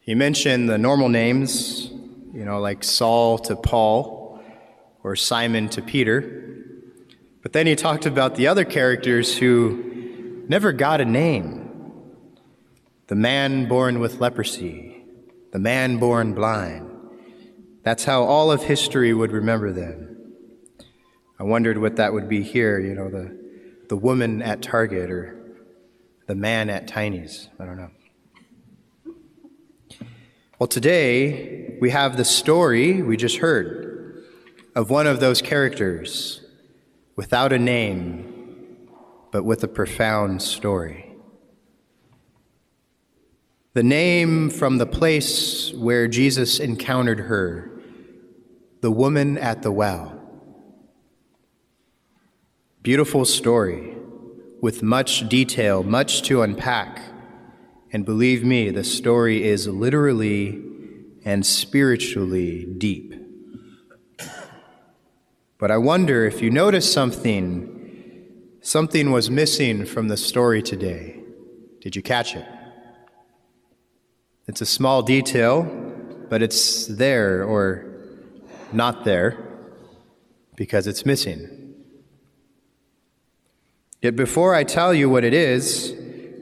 He 0.00 0.14
mentioned 0.14 0.68
the 0.68 0.76
normal 0.76 1.08
names, 1.08 1.88
you 2.34 2.44
know, 2.44 2.60
like 2.60 2.84
Saul 2.84 3.38
to 3.38 3.56
Paul 3.56 4.44
or 5.02 5.16
Simon 5.16 5.70
to 5.70 5.80
Peter. 5.80 6.62
But 7.42 7.54
then 7.54 7.66
he 7.66 7.74
talked 7.74 8.04
about 8.04 8.34
the 8.34 8.46
other 8.46 8.66
characters 8.66 9.38
who 9.38 10.44
never 10.50 10.72
got 10.72 11.00
a 11.00 11.06
name 11.06 11.65
the 13.08 13.14
man 13.14 13.68
born 13.68 14.00
with 14.00 14.20
leprosy, 14.20 15.04
the 15.52 15.58
man 15.58 15.98
born 15.98 16.34
blind. 16.34 16.90
That's 17.82 18.04
how 18.04 18.24
all 18.24 18.50
of 18.50 18.64
history 18.64 19.14
would 19.14 19.30
remember 19.30 19.72
them. 19.72 20.16
I 21.38 21.44
wondered 21.44 21.78
what 21.78 21.96
that 21.96 22.12
would 22.12 22.28
be 22.28 22.42
here, 22.42 22.80
you 22.80 22.94
know, 22.94 23.08
the, 23.08 23.38
the 23.88 23.96
woman 23.96 24.42
at 24.42 24.60
Target 24.60 25.10
or 25.10 25.38
the 26.26 26.34
man 26.34 26.68
at 26.68 26.88
Tiny's. 26.88 27.48
I 27.60 27.64
don't 27.64 27.76
know. 27.76 27.90
Well, 30.58 30.66
today 30.66 31.76
we 31.80 31.90
have 31.90 32.16
the 32.16 32.24
story 32.24 33.02
we 33.02 33.16
just 33.16 33.36
heard 33.36 34.24
of 34.74 34.90
one 34.90 35.06
of 35.06 35.20
those 35.20 35.40
characters 35.40 36.40
without 37.14 37.52
a 37.52 37.58
name, 37.58 38.88
but 39.30 39.44
with 39.44 39.62
a 39.62 39.68
profound 39.68 40.42
story. 40.42 41.05
The 43.76 43.82
name 43.82 44.48
from 44.48 44.78
the 44.78 44.86
place 44.86 45.70
where 45.74 46.08
Jesus 46.08 46.60
encountered 46.60 47.20
her 47.20 47.70
the 48.80 48.90
woman 48.90 49.36
at 49.36 49.60
the 49.60 49.70
well. 49.70 50.18
Beautiful 52.82 53.26
story 53.26 53.94
with 54.62 54.82
much 54.82 55.28
detail, 55.28 55.82
much 55.82 56.22
to 56.22 56.40
unpack. 56.40 57.02
And 57.92 58.06
believe 58.06 58.42
me, 58.42 58.70
the 58.70 58.82
story 58.82 59.44
is 59.44 59.68
literally 59.68 60.58
and 61.26 61.44
spiritually 61.44 62.64
deep. 62.78 63.14
But 65.58 65.70
I 65.70 65.76
wonder 65.76 66.24
if 66.24 66.40
you 66.40 66.48
notice 66.48 66.90
something, 66.90 68.56
something 68.62 69.12
was 69.12 69.30
missing 69.30 69.84
from 69.84 70.08
the 70.08 70.16
story 70.16 70.62
today. 70.62 71.20
Did 71.82 71.94
you 71.94 72.00
catch 72.00 72.34
it? 72.34 72.55
It's 74.48 74.60
a 74.60 74.66
small 74.66 75.02
detail, 75.02 75.64
but 76.28 76.40
it's 76.40 76.86
there 76.86 77.44
or 77.44 77.84
not 78.72 79.04
there 79.04 79.36
because 80.54 80.86
it's 80.86 81.04
missing. 81.04 81.74
Yet 84.02 84.14
before 84.14 84.54
I 84.54 84.62
tell 84.62 84.94
you 84.94 85.10
what 85.10 85.24
it 85.24 85.34
is, 85.34 85.92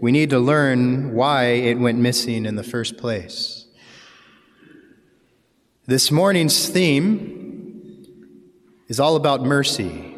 we 0.03 0.13
need 0.13 0.31
to 0.31 0.39
learn 0.39 1.15
why 1.15 1.45
it 1.45 1.79
went 1.79 1.99
missing 1.99 2.45
in 2.45 2.57
the 2.57 2.63
first 2.63 2.99
place. 2.99 3.67
This 5.87 6.11
morning's 6.11 6.69
theme 6.69 8.05
is 8.89 9.01
all 9.01 9.17
about 9.17 9.43
mercy. 9.43 10.17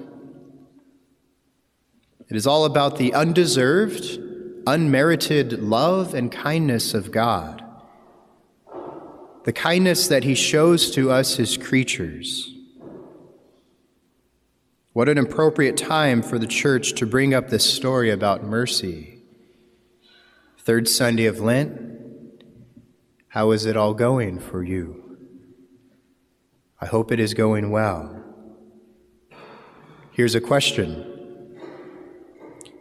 It 2.29 2.37
is 2.37 2.49
all 2.49 2.65
about 2.65 2.99
the 2.99 3.15
undeserved, 3.15 4.19
unmerited 4.67 5.63
love 5.63 6.15
and 6.15 6.33
kindness 6.33 6.95
of 6.95 7.13
God. 7.13 7.56
The 9.47 9.53
kindness 9.53 10.09
that 10.09 10.25
He 10.25 10.35
shows 10.35 10.91
to 10.91 11.13
us, 11.13 11.37
His 11.37 11.57
creatures. 11.57 12.53
What 14.93 15.09
an 15.09 15.19
appropriate 15.19 15.77
time 15.77 16.21
for 16.21 16.37
the 16.37 16.49
church 16.49 16.95
to 16.95 17.07
bring 17.07 17.33
up 17.33 17.49
this 17.49 17.73
story 17.73 18.11
about 18.11 18.43
mercy. 18.43 19.21
Third 20.59 20.89
Sunday 20.89 21.27
of 21.27 21.39
Lent, 21.39 21.81
how 23.29 23.53
is 23.53 23.67
it 23.67 23.77
all 23.77 23.95
going 23.95 24.41
for 24.41 24.65
you? 24.65 25.17
I 26.81 26.87
hope 26.87 27.13
it 27.13 27.21
is 27.21 27.33
going 27.33 27.71
well. 27.71 28.25
Here's 30.11 30.35
a 30.35 30.41
question 30.41 31.61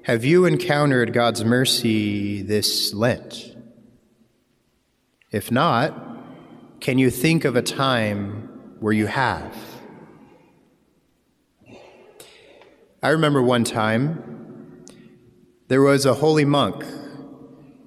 Have 0.05 0.25
you 0.25 0.45
encountered 0.45 1.13
God's 1.13 1.45
mercy 1.45 2.41
this 2.41 2.91
Lent? 2.91 3.55
If 5.31 5.51
not, 5.51 6.14
can 6.85 6.99
you 6.99 7.09
think 7.09 7.45
of 7.45 7.55
a 7.55 7.63
time 7.63 8.77
where 8.79 8.93
you 8.93 9.07
have? 9.07 9.57
I 13.01 13.09
remember 13.09 13.41
one 13.41 13.63
time 13.63 14.85
there 15.67 15.81
was 15.81 16.05
a 16.05 16.13
holy 16.13 16.45
monk. 16.45 16.85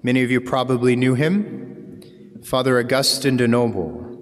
Many 0.03 0.25
of 0.25 0.33
you 0.33 0.41
probably 0.41 0.97
knew 0.97 1.15
him, 1.15 2.03
Father 2.45 2.77
Augustine 2.81 3.37
de 3.37 3.47
Noble. 3.47 4.19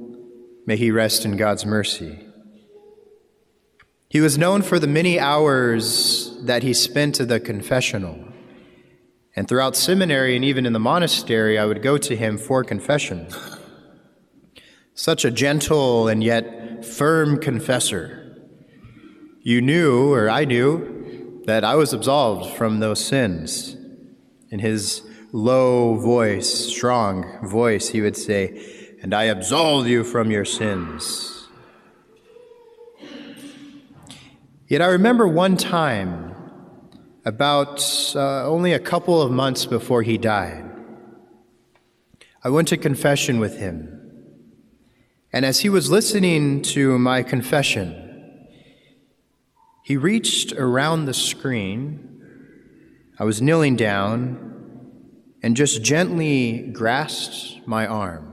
May 0.67 0.77
he 0.77 0.91
rest 0.91 1.25
in 1.25 1.39
God's 1.39 1.65
mercy. 1.65 2.27
He 4.11 4.21
was 4.21 4.37
known 4.37 4.61
for 4.61 4.79
the 4.79 4.87
many 4.87 5.19
hours 5.19 6.37
that 6.43 6.63
he 6.63 6.75
spent 6.75 7.19
at 7.19 7.29
the 7.29 7.41
confessional. 7.41 8.23
And 9.35 9.49
throughout 9.49 9.75
seminary 9.75 10.37
and 10.37 10.45
even 10.45 10.67
in 10.67 10.75
the 10.75 10.79
monastery, 10.79 11.59
I 11.59 11.65
would 11.65 11.81
go 11.81 11.97
to 11.97 12.15
him 12.15 12.37
for 12.37 12.63
confession. 12.63 13.29
Such 14.97 15.25
a 15.25 15.31
gentle 15.31 16.09
and 16.09 16.25
yet 16.25 16.85
firm 16.85 17.39
confessor 17.39 18.27
you 19.47 19.61
knew, 19.61 20.13
or 20.13 20.29
I 20.29 20.45
knew, 20.45 21.41
that 21.45 21.63
I 21.63 21.77
was 21.77 21.93
absolved 21.93 22.57
from 22.57 22.81
those 22.81 22.99
sins. 22.99 23.77
In 24.51 24.59
his 24.59 25.03
low 25.31 25.95
voice, 25.95 26.53
strong 26.53 27.47
voice, 27.47 27.91
he 27.91 28.01
would 28.01 28.17
say, 28.17 28.97
And 29.03 29.15
I 29.15 29.25
absolve 29.25 29.87
you 29.87 30.03
from 30.03 30.33
your 30.33 30.45
sins. 30.45 31.47
Yet 34.67 34.83
I 34.83 34.87
remember 34.87 35.29
one 35.29 35.57
time, 35.57 36.35
about 37.25 37.85
uh, 38.17 38.49
only 38.49 38.73
a 38.73 38.81
couple 38.81 39.23
of 39.23 39.31
months 39.31 39.67
before 39.67 40.03
he 40.03 40.19
died, 40.19 40.65
I 42.43 42.49
went 42.49 42.67
to 42.69 42.77
confession 42.77 43.39
with 43.39 43.59
him. 43.59 43.96
And 45.33 45.45
as 45.45 45.61
he 45.61 45.69
was 45.69 45.91
listening 45.91 46.63
to 46.63 46.99
my 46.99 47.23
confession, 47.23 48.47
he 49.83 49.97
reached 49.97 50.53
around 50.53 51.05
the 51.05 51.15
screen. 51.15 52.21
I 53.19 53.25
was 53.25 53.41
kneeling 53.41 53.77
down 53.77 54.47
and 55.43 55.57
just 55.57 55.83
gently 55.83 56.71
grasped 56.73 57.67
my 57.67 57.87
arm. 57.87 58.33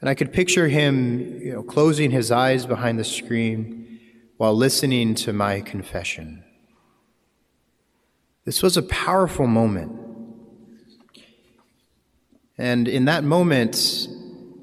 And 0.00 0.08
I 0.08 0.14
could 0.14 0.32
picture 0.32 0.68
him 0.68 1.40
you 1.40 1.52
know, 1.52 1.62
closing 1.62 2.10
his 2.10 2.30
eyes 2.30 2.66
behind 2.66 2.98
the 2.98 3.04
screen 3.04 4.00
while 4.36 4.54
listening 4.54 5.14
to 5.14 5.32
my 5.32 5.60
confession. 5.60 6.44
This 8.44 8.62
was 8.62 8.76
a 8.76 8.82
powerful 8.82 9.46
moment. 9.46 10.03
And 12.56 12.86
in 12.86 13.06
that 13.06 13.24
moment, 13.24 14.08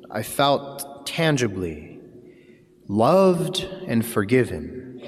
I 0.10 0.24
felt 0.24 1.06
tangibly 1.06 2.00
loved 2.88 3.68
and 3.88 4.06
forgiven. 4.06 5.02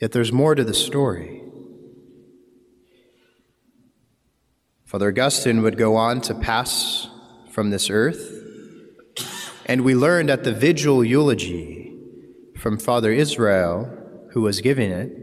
Yet 0.00 0.12
there's 0.12 0.32
more 0.32 0.54
to 0.54 0.64
the 0.64 0.74
story. 0.74 1.42
Father 4.84 5.08
Augustine 5.08 5.62
would 5.62 5.78
go 5.78 5.96
on 5.96 6.20
to 6.22 6.34
pass 6.34 7.08
from 7.50 7.70
this 7.70 7.88
earth, 7.88 8.30
and 9.64 9.82
we 9.82 9.94
learned 9.94 10.28
at 10.28 10.44
the 10.44 10.52
vigil 10.52 11.04
eulogy 11.04 11.94
from 12.58 12.78
Father 12.78 13.12
Israel, 13.12 13.90
who 14.32 14.42
was 14.42 14.60
giving 14.60 14.90
it, 14.90 15.21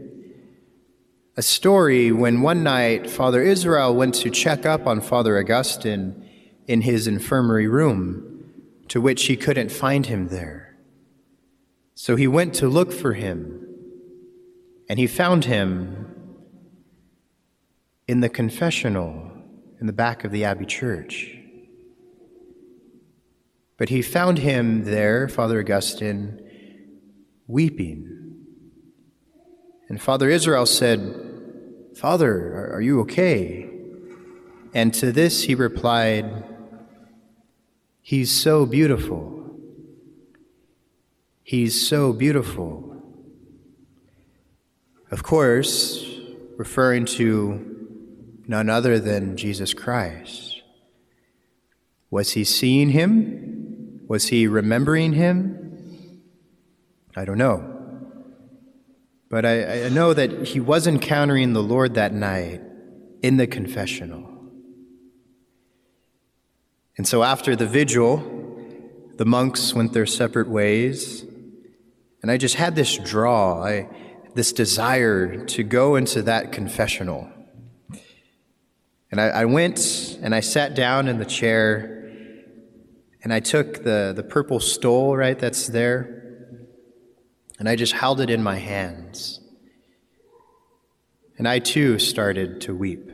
a 1.40 1.42
story 1.42 2.12
when 2.12 2.42
one 2.42 2.62
night 2.62 3.08
Father 3.08 3.42
Israel 3.42 3.94
went 3.94 4.14
to 4.14 4.28
check 4.28 4.66
up 4.66 4.86
on 4.86 5.00
Father 5.00 5.38
Augustine 5.38 6.28
in 6.66 6.82
his 6.82 7.06
infirmary 7.06 7.66
room 7.66 8.44
to 8.88 9.00
which 9.00 9.24
he 9.24 9.38
couldn't 9.38 9.72
find 9.72 10.04
him 10.04 10.28
there. 10.28 10.76
So 11.94 12.14
he 12.14 12.26
went 12.26 12.52
to 12.56 12.68
look 12.68 12.92
for 12.92 13.14
him, 13.14 13.66
and 14.86 14.98
he 14.98 15.06
found 15.06 15.46
him 15.46 16.14
in 18.06 18.20
the 18.20 18.28
confessional 18.28 19.32
in 19.80 19.86
the 19.86 19.94
back 19.94 20.24
of 20.24 20.32
the 20.32 20.44
Abbey 20.44 20.66
Church. 20.66 21.38
But 23.78 23.88
he 23.88 24.02
found 24.02 24.40
him 24.40 24.84
there, 24.84 25.26
Father 25.26 25.58
Augustine, 25.60 26.38
weeping. 27.46 28.34
And 29.88 29.98
Father 29.98 30.28
Israel 30.28 30.66
said, 30.66 31.28
Father, 32.00 32.72
are 32.72 32.80
you 32.80 33.00
okay? 33.00 33.68
And 34.72 34.94
to 34.94 35.12
this 35.12 35.42
he 35.42 35.54
replied, 35.54 36.44
He's 38.00 38.30
so 38.30 38.64
beautiful. 38.64 39.54
He's 41.42 41.86
so 41.86 42.14
beautiful. 42.14 42.96
Of 45.10 45.22
course, 45.22 46.02
referring 46.56 47.04
to 47.20 48.40
none 48.48 48.70
other 48.70 48.98
than 48.98 49.36
Jesus 49.36 49.74
Christ. 49.74 50.62
Was 52.10 52.32
he 52.32 52.44
seeing 52.44 52.88
him? 52.88 54.00
Was 54.08 54.28
he 54.28 54.46
remembering 54.46 55.12
him? 55.12 56.22
I 57.14 57.26
don't 57.26 57.36
know. 57.36 57.69
But 59.30 59.46
I, 59.46 59.84
I 59.84 59.88
know 59.88 60.12
that 60.12 60.48
he 60.48 60.60
was 60.60 60.88
encountering 60.88 61.52
the 61.52 61.62
Lord 61.62 61.94
that 61.94 62.12
night 62.12 62.60
in 63.22 63.36
the 63.36 63.46
confessional. 63.46 64.28
And 66.98 67.06
so 67.06 67.22
after 67.22 67.54
the 67.54 67.66
vigil, 67.66 68.18
the 69.16 69.24
monks 69.24 69.72
went 69.72 69.92
their 69.92 70.04
separate 70.04 70.48
ways. 70.48 71.24
And 72.22 72.30
I 72.30 72.36
just 72.36 72.56
had 72.56 72.74
this 72.74 72.98
draw, 72.98 73.62
I, 73.64 73.88
this 74.34 74.52
desire 74.52 75.44
to 75.46 75.62
go 75.62 75.94
into 75.94 76.22
that 76.22 76.50
confessional. 76.50 77.30
And 79.12 79.20
I, 79.20 79.28
I 79.28 79.44
went 79.44 80.18
and 80.22 80.34
I 80.34 80.40
sat 80.40 80.74
down 80.74 81.06
in 81.06 81.18
the 81.18 81.24
chair 81.24 82.10
and 83.22 83.32
I 83.32 83.40
took 83.40 83.84
the, 83.84 84.12
the 84.14 84.22
purple 84.22 84.58
stole, 84.60 85.16
right, 85.16 85.38
that's 85.38 85.68
there, 85.68 86.19
and 87.60 87.68
I 87.68 87.76
just 87.76 87.92
held 87.92 88.22
it 88.22 88.30
in 88.30 88.42
my 88.42 88.56
hands. 88.56 89.38
And 91.36 91.46
I 91.46 91.58
too 91.58 91.98
started 91.98 92.62
to 92.62 92.74
weep. 92.74 93.12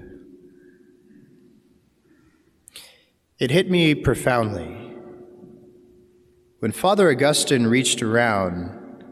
It 3.41 3.51
hit 3.51 3.69
me 3.69 3.97
profoundly. 3.97 4.95
When 6.61 6.71
Father 6.71 7.11
Augustine 7.11 7.67
reached 7.67 8.03
around, 8.03 9.05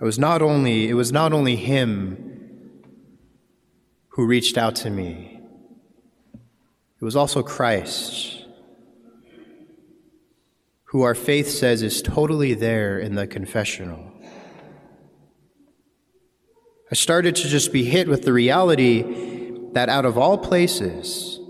it 0.00 0.04
was 0.04 0.18
not 0.18 0.42
only, 0.42 0.88
it 0.88 0.94
was 0.94 1.12
not 1.12 1.32
only 1.32 1.54
him 1.54 2.82
who 4.08 4.26
reached 4.26 4.58
out 4.58 4.74
to 4.76 4.90
me, 4.90 5.40
it 7.00 7.04
was 7.04 7.14
also 7.14 7.44
Christ, 7.44 8.44
who 10.86 11.02
our 11.02 11.14
faith 11.14 11.48
says 11.48 11.80
is 11.80 12.02
totally 12.02 12.54
there 12.54 12.98
in 12.98 13.14
the 13.14 13.28
confessional. 13.28 14.13
I 16.94 16.96
started 16.96 17.34
to 17.34 17.48
just 17.48 17.72
be 17.72 17.82
hit 17.82 18.06
with 18.06 18.22
the 18.22 18.32
reality 18.32 19.02
that 19.72 19.88
out 19.88 20.04
of 20.04 20.16
all 20.16 20.38
places, 20.38 21.40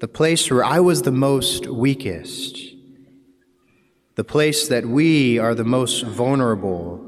the 0.00 0.08
place 0.08 0.50
where 0.50 0.64
I 0.64 0.80
was 0.80 1.02
the 1.02 1.12
most 1.12 1.68
weakest, 1.68 2.74
the 4.16 4.24
place 4.24 4.66
that 4.66 4.84
we 4.84 5.38
are 5.38 5.54
the 5.54 5.62
most 5.62 6.02
vulnerable, 6.02 7.00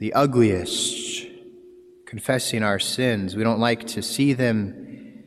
the 0.00 0.12
ugliest, 0.12 1.24
confessing 2.04 2.62
our 2.62 2.78
sins. 2.78 3.36
We 3.36 3.42
don't 3.42 3.58
like 3.58 3.86
to 3.86 4.02
see 4.02 4.34
them. 4.34 5.24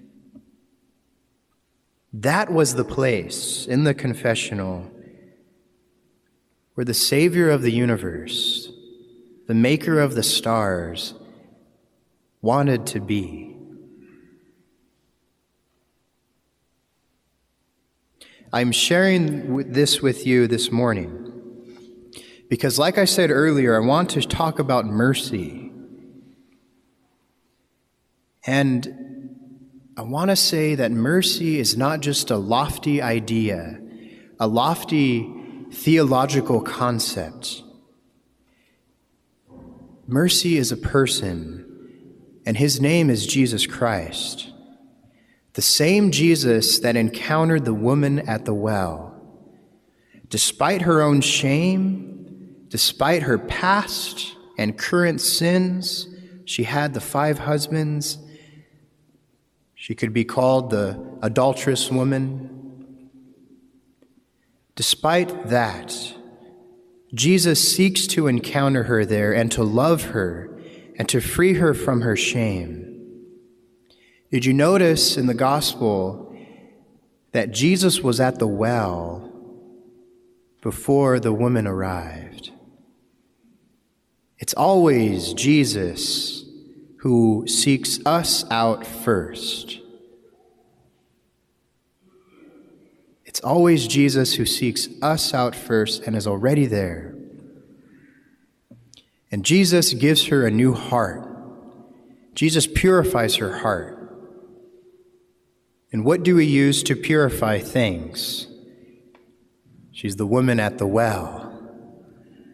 That 2.14 2.54
was 2.54 2.76
the 2.76 2.86
place 2.86 3.66
in 3.66 3.86
the 3.86 3.96
confessional 3.96 4.92
where 6.76 6.86
the 6.86 6.94
Savior 6.94 7.50
of 7.50 7.64
the 7.64 7.72
universe, 7.72 8.70
the 9.48 9.56
Maker 9.56 10.00
of 10.00 10.14
the 10.14 10.22
stars, 10.22 11.16
wanted 12.46 12.86
to 12.86 13.00
be. 13.00 13.58
I'm 18.54 18.72
sharing 18.72 19.72
this 19.72 20.00
with 20.00 20.28
you 20.28 20.46
this 20.46 20.72
morning 20.72 21.10
because, 22.48 22.78
like 22.78 23.00
I 23.00 23.06
said 23.06 23.32
earlier, 23.32 23.76
I 23.76 23.84
want 23.84 24.12
to 24.12 24.22
talk 24.22 24.60
about 24.60 24.86
mercy. 24.86 25.72
And 28.46 29.32
I 29.98 30.04
want 30.04 30.30
to 30.30 30.36
say 30.36 30.76
that 30.76 30.92
mercy 30.92 31.58
is 31.60 31.76
not 31.76 32.02
just 32.02 32.30
a 32.30 32.38
lofty 32.38 33.02
idea, 33.02 33.82
a 34.40 34.48
lofty 34.48 35.34
theological 35.72 36.62
concept. 36.62 37.64
Mercy 40.08 40.58
is 40.58 40.72
a 40.72 40.78
person, 40.78 41.65
and 42.46 42.58
his 42.58 42.80
name 42.80 43.10
is 43.10 43.26
Jesus 43.26 43.66
Christ. 43.66 44.52
The 45.54 45.62
same 45.62 46.12
Jesus 46.12 46.80
that 46.80 46.96
encountered 46.96 47.66
the 47.66 47.74
woman 47.74 48.20
at 48.28 48.46
the 48.46 48.54
well. 48.54 49.14
Despite 50.30 50.82
her 50.84 51.02
own 51.02 51.22
shame, 51.22 52.16
Despite 52.70 53.24
her 53.24 53.38
past 53.38 54.36
and 54.58 54.78
current 54.78 55.22
sins, 55.22 56.08
she 56.44 56.64
had 56.64 56.94
the 56.94 57.00
five 57.00 57.40
husbands. 57.40 58.18
She 59.76 59.96
could 59.96 60.12
be 60.12 60.26
called 60.26 60.72
the 60.72 61.00
adulterous 61.22 61.90
woman. 61.90 63.10
Despite 64.76 65.48
that, 65.48 65.96
Jesus 67.14 67.74
seeks 67.74 68.08
to 68.08 68.28
encounter 68.28 68.84
her 68.84 69.06
there 69.06 69.34
and 69.34 69.52
to 69.54 69.64
love 69.64 70.06
her 70.08 70.55
and 70.98 71.08
to 71.10 71.20
free 71.20 71.54
her 71.54 71.74
from 71.74 72.02
her 72.02 72.16
shame. 72.16 72.96
Did 74.32 74.46
you 74.46 74.54
notice 74.54 75.18
in 75.18 75.28
the 75.28 75.34
gospel 75.34 76.36
that 77.32 77.52
Jesus 77.52 78.02
was 78.02 78.20
at 78.20 78.40
the 78.40 78.48
well 78.48 79.32
before 80.62 81.20
the 81.20 81.34
woman 81.34 81.68
arrived? 81.68 82.52
It's 84.40 84.54
always 84.54 85.34
Jesus 85.34 86.44
who 87.00 87.46
seeks 87.48 88.00
us 88.06 88.50
out 88.52 88.86
first. 88.86 89.80
It's 93.26 93.40
always 93.42 93.88
Jesus 93.88 94.36
who 94.36 94.46
seeks 94.46 94.88
us 95.02 95.34
out 95.34 95.56
first 95.56 96.04
and 96.04 96.16
is 96.16 96.26
already 96.26 96.66
there. 96.66 97.15
And 99.32 99.44
Jesus 99.44 99.94
gives 99.94 100.28
her 100.28 100.46
a 100.46 100.52
new 100.52 100.74
heart. 100.74 101.28
Jesus 102.34 102.68
purifies 102.68 103.36
her 103.36 103.60
heart. 103.60 103.96
And 105.92 106.04
what 106.04 106.24
do 106.24 106.36
we 106.36 106.46
use 106.46 106.84
to 106.84 106.96
purify 106.96 107.60
things? 107.60 108.48
She's 109.92 110.18
the 110.18 110.26
woman 110.26 110.60
at 110.60 110.78
the 110.78 110.88
well. 110.88 111.42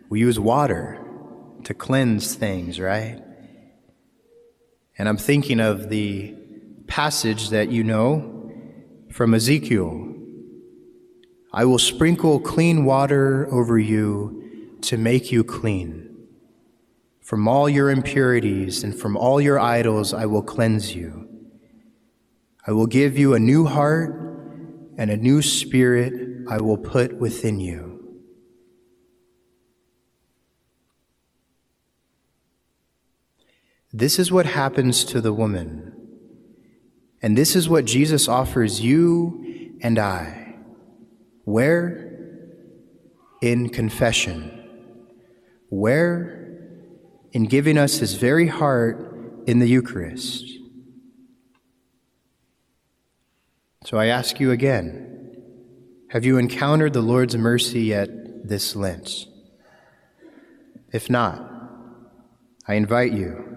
We 0.09 0.19
use 0.19 0.39
water 0.39 1.03
to 1.63 1.73
cleanse 1.73 2.35
things, 2.35 2.79
right? 2.79 3.19
And 4.97 5.09
I'm 5.09 5.17
thinking 5.17 5.59
of 5.59 5.89
the 5.89 6.35
passage 6.87 7.49
that 7.49 7.71
you 7.71 7.83
know 7.83 8.51
from 9.11 9.33
Ezekiel 9.33 10.11
I 11.53 11.65
will 11.65 11.79
sprinkle 11.79 12.39
clean 12.39 12.85
water 12.85 13.47
over 13.51 13.77
you 13.77 14.77
to 14.83 14.97
make 14.97 15.33
you 15.33 15.43
clean. 15.43 16.10
From 17.21 17.47
all 17.47 17.69
your 17.69 17.89
impurities 17.89 18.83
and 18.83 18.97
from 18.97 19.15
all 19.15 19.39
your 19.39 19.59
idols, 19.59 20.13
I 20.13 20.25
will 20.25 20.41
cleanse 20.43 20.95
you. 20.95 21.29
I 22.67 22.71
will 22.71 22.87
give 22.87 23.17
you 23.17 23.33
a 23.33 23.39
new 23.39 23.65
heart 23.65 24.15
and 24.97 25.09
a 25.09 25.17
new 25.17 25.41
spirit 25.41 26.45
I 26.49 26.57
will 26.57 26.77
put 26.77 27.17
within 27.17 27.59
you. 27.59 27.91
This 33.93 34.19
is 34.19 34.31
what 34.31 34.45
happens 34.45 35.03
to 35.05 35.21
the 35.21 35.33
woman. 35.33 35.93
And 37.21 37.37
this 37.37 37.55
is 37.55 37.69
what 37.69 37.85
Jesus 37.85 38.27
offers 38.27 38.81
you 38.81 39.77
and 39.81 39.99
I. 39.99 40.55
Where? 41.43 42.09
In 43.41 43.69
confession. 43.69 44.69
Where? 45.69 46.40
In 47.31 47.45
giving 47.45 47.77
us 47.77 47.99
his 47.99 48.15
very 48.15 48.47
heart 48.47 49.43
in 49.47 49.59
the 49.59 49.67
Eucharist. 49.67 50.45
So 53.85 53.97
I 53.97 54.07
ask 54.07 54.39
you 54.39 54.51
again 54.51 55.07
have 56.09 56.25
you 56.25 56.37
encountered 56.37 56.91
the 56.91 57.01
Lord's 57.01 57.37
mercy 57.37 57.83
yet 57.83 58.09
this 58.47 58.75
Lent? 58.75 59.27
If 60.91 61.09
not, 61.09 61.49
I 62.67 62.73
invite 62.73 63.13
you 63.13 63.51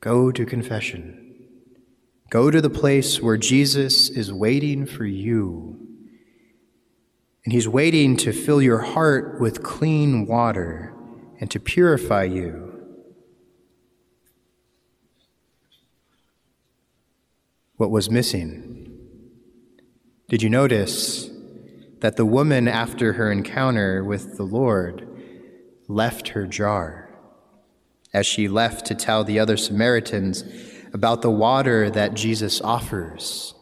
Go 0.00 0.30
to 0.30 0.46
confession. 0.46 1.34
Go 2.30 2.50
to 2.50 2.60
the 2.60 2.70
place 2.70 3.20
where 3.20 3.36
Jesus 3.36 4.08
is 4.08 4.32
waiting 4.32 4.86
for 4.86 5.04
you. 5.04 5.76
And 7.44 7.52
he's 7.52 7.68
waiting 7.68 8.16
to 8.18 8.32
fill 8.32 8.62
your 8.62 8.78
heart 8.78 9.40
with 9.40 9.62
clean 9.62 10.26
water 10.26 10.94
and 11.38 11.50
to 11.50 11.60
purify 11.60 12.24
you. 12.24 12.64
What 17.76 17.90
was 17.90 18.10
missing? 18.10 18.98
Did 20.28 20.42
you 20.42 20.50
notice 20.50 21.30
that 22.00 22.16
the 22.16 22.26
woman, 22.26 22.68
after 22.68 23.14
her 23.14 23.30
encounter 23.30 24.04
with 24.04 24.36
the 24.36 24.42
Lord, 24.42 25.06
left 25.88 26.28
her 26.28 26.46
jar? 26.46 27.08
as 28.12 28.26
she 28.26 28.48
left 28.48 28.86
to 28.86 28.94
tell 28.94 29.24
the 29.24 29.38
other 29.38 29.56
Samaritans 29.56 30.44
about 30.92 31.22
the 31.22 31.30
water 31.30 31.90
that 31.90 32.14
Jesus 32.14 32.60
offers. 32.60 33.54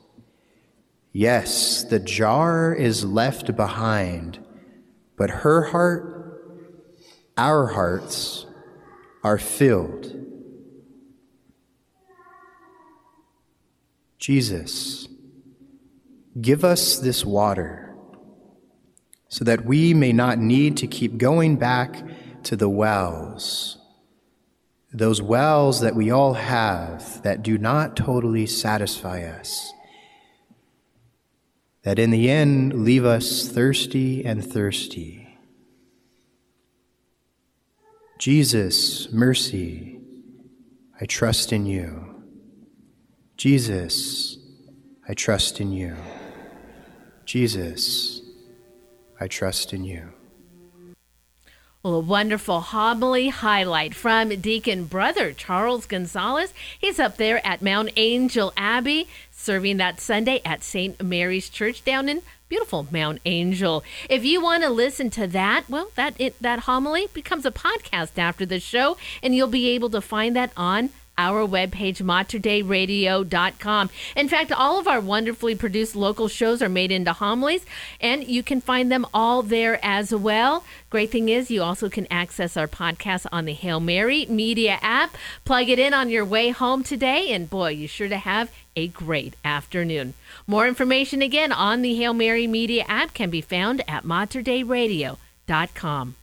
Yes, 1.13 1.83
the 1.83 1.99
jar 1.99 2.73
is 2.73 3.05
left 3.05 3.57
behind, 3.57 4.39
but 5.17 5.31
her 5.31 5.65
heart, 5.65 6.16
our 7.37 7.67
hearts, 7.67 8.47
are 9.23 9.39
filled. 9.39 10.13
Jesus, 14.19 15.09
give 16.41 16.65
us 16.65 16.99
this 16.99 17.25
water 17.25 17.95
so 19.29 19.45
that 19.45 19.65
we 19.65 19.93
may 19.93 20.13
not 20.13 20.39
need 20.39 20.77
to 20.79 20.87
keep 20.87 21.19
going 21.19 21.57
back 21.57 22.03
to 22.45 22.57
the 22.57 22.69
wells 22.69 23.77
those 24.97 25.21
wells 25.21 25.81
that 25.81 25.95
we 25.95 26.11
all 26.11 26.33
have 26.33 27.21
that 27.23 27.43
do 27.43 27.59
not 27.59 27.97
totally 27.97 28.47
satisfy 28.47 29.23
us, 29.23 29.71
that 31.83 31.99
in 31.99 32.11
the 32.11 32.31
end 32.31 32.85
leave 32.85 33.05
us 33.05 33.47
thirsty 33.47 34.25
and 34.25 34.45
thirsty. 34.45 35.26
Jesus, 38.19 39.13
mercy, 39.13 40.01
I 40.99 41.05
trust 41.05 41.53
in 41.53 41.67
you. 41.67 42.23
Jesus, 43.37 44.39
I 45.07 45.13
trust 45.13 45.61
in 45.61 45.71
you. 45.71 45.95
Jesus, 47.27 48.23
I 49.21 49.29
trust 49.29 49.75
in 49.75 49.85
you. 49.85 50.13
Well, 51.83 51.95
a 51.95 52.01
wonderful 52.01 52.63
homily 52.63 53.29
highlight 53.29 53.95
from 53.95 54.31
Deacon 54.31 54.87
Brother 54.87 55.33
Charles 55.33 55.87
Gonzalez. 55.87 56.55
He's 56.79 56.99
up 56.99 57.19
there 57.19 57.47
at 57.47 57.63
Mount 57.63 57.91
Angel 57.97 58.53
Abbey 58.57 59.09
serving 59.31 59.77
that 59.77 60.01
Sunday 60.01 60.41
at 60.45 60.65
St. 60.65 61.01
Mary's 61.01 61.49
Church 61.49 61.85
down 61.85 62.09
in 62.09 62.23
beautiful 62.49 62.87
Mount 62.91 63.21
Angel. 63.25 63.83
If 64.09 64.25
you 64.25 64.41
want 64.41 64.63
to 64.63 64.71
listen 64.71 65.11
to 65.11 65.27
that, 65.29 65.65
well, 65.69 65.91
that 65.97 66.15
it, 66.19 66.41
that 66.41 66.61
homily 66.61 67.09
becomes 67.13 67.45
a 67.45 67.51
podcast 67.51 68.19
after 68.19 68.47
the 68.47 68.61
show, 68.61 68.97
and 69.23 69.35
you'll 69.35 69.49
be 69.49 69.69
able 69.71 69.91
to 69.91 70.01
find 70.01 70.37
that 70.37 70.53
on 70.57 70.91
our 71.19 71.47
webpage, 71.47 72.03
materdeiradio.com. 72.03 73.91
In 74.15 74.29
fact, 74.29 74.53
all 74.53 74.79
of 74.79 74.87
our 74.87 75.01
wonderfully 75.01 75.55
produced 75.55 75.97
local 75.97 76.29
shows 76.29 76.61
are 76.61 76.69
made 76.69 76.93
into 76.93 77.13
homilies, 77.13 77.65
and 78.01 78.27
you 78.27 78.43
can 78.43 78.61
find 78.61 78.93
them 78.93 79.07
all 79.15 79.43
there 79.43 79.81
as 79.83 80.15
well. 80.15 80.65
Great 80.91 81.11
thing 81.11 81.29
is, 81.29 81.51
you 81.51 81.63
also 81.63 81.89
can 81.89 82.07
access 82.11 82.57
our 82.57 82.69
podcast 82.69 83.27
on 83.33 83.47
the 83.47 83.55
Hail 83.55 83.81
Mary 83.81 84.27
Media 84.27 84.79
app. 84.83 85.17
Plug 85.45 85.69
it 85.69 85.79
in 85.79 85.95
on 85.95 86.11
your 86.11 86.25
way 86.25 86.51
home 86.51 86.83
today, 86.83 87.33
and 87.33 87.49
boy, 87.49 87.71
you 87.71 87.89
sure 87.89 88.09
to 88.09 88.19
have 88.19 88.53
a 88.77 88.89
great 88.89 89.35
afternoon. 89.45 90.15
More 90.47 90.69
information 90.69 91.23
again 91.23 91.51
on 91.51 91.83
the 91.83 91.97
Hail 91.97 92.15
Mary 92.15 92.47
Media 92.47 92.85
app 92.87 93.15
can 93.15 93.31
be 93.31 93.41
found 93.41 93.83
at 93.89 94.05
materdeiradio.com. 94.05 96.15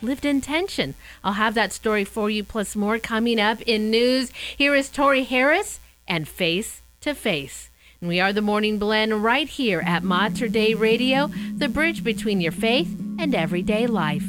lived 0.01 0.25
in 0.25 0.41
tension. 0.41 0.95
I'll 1.23 1.33
have 1.33 1.53
that 1.55 1.73
story 1.73 2.03
for 2.03 2.29
you, 2.29 2.43
plus 2.43 2.75
more 2.75 2.99
coming 2.99 3.39
up 3.39 3.61
in 3.61 3.89
news. 3.91 4.31
Here 4.55 4.75
is 4.75 4.89
Tori 4.89 5.23
Harris 5.23 5.79
and 6.07 6.27
Face 6.27 6.81
to 7.01 7.13
Face. 7.13 7.69
And 7.99 8.07
we 8.07 8.19
are 8.19 8.31
the 8.31 8.41
Morning 8.41 8.77
Blend 8.77 9.23
right 9.23 9.47
here 9.47 9.81
at 9.85 10.03
Mater 10.03 10.47
Dei 10.47 10.75
Radio, 10.75 11.31
the 11.55 11.67
bridge 11.67 12.03
between 12.03 12.41
your 12.41 12.51
faith 12.51 12.95
and 13.17 13.33
everyday 13.33 13.87
life. 13.87 14.25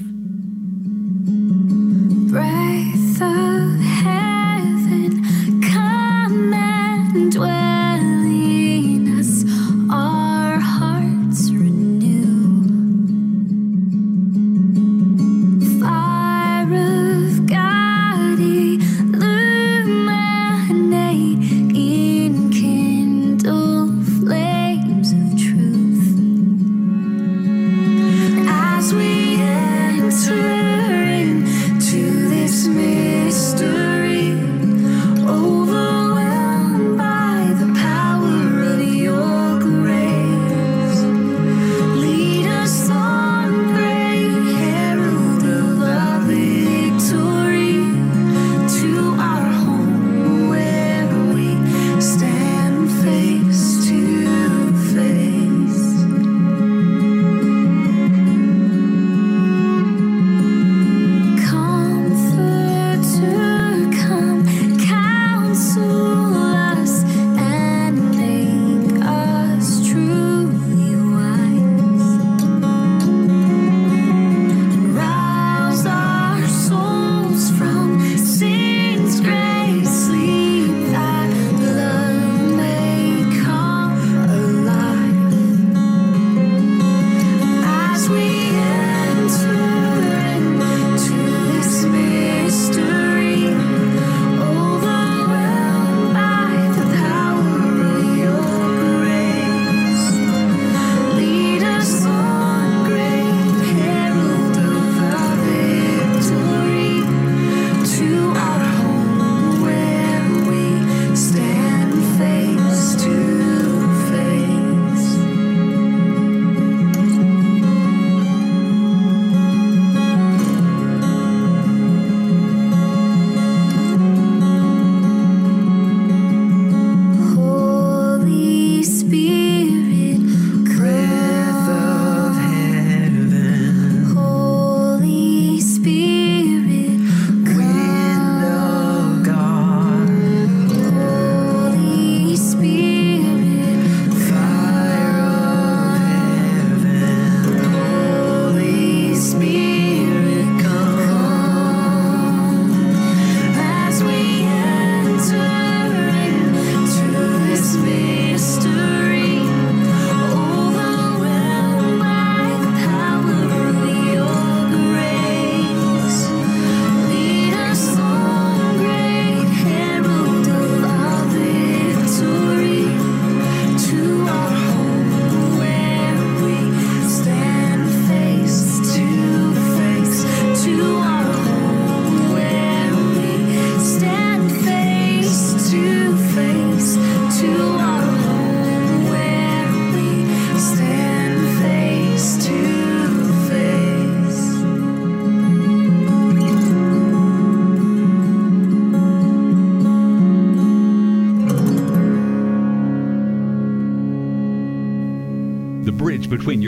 Breath 2.31 2.68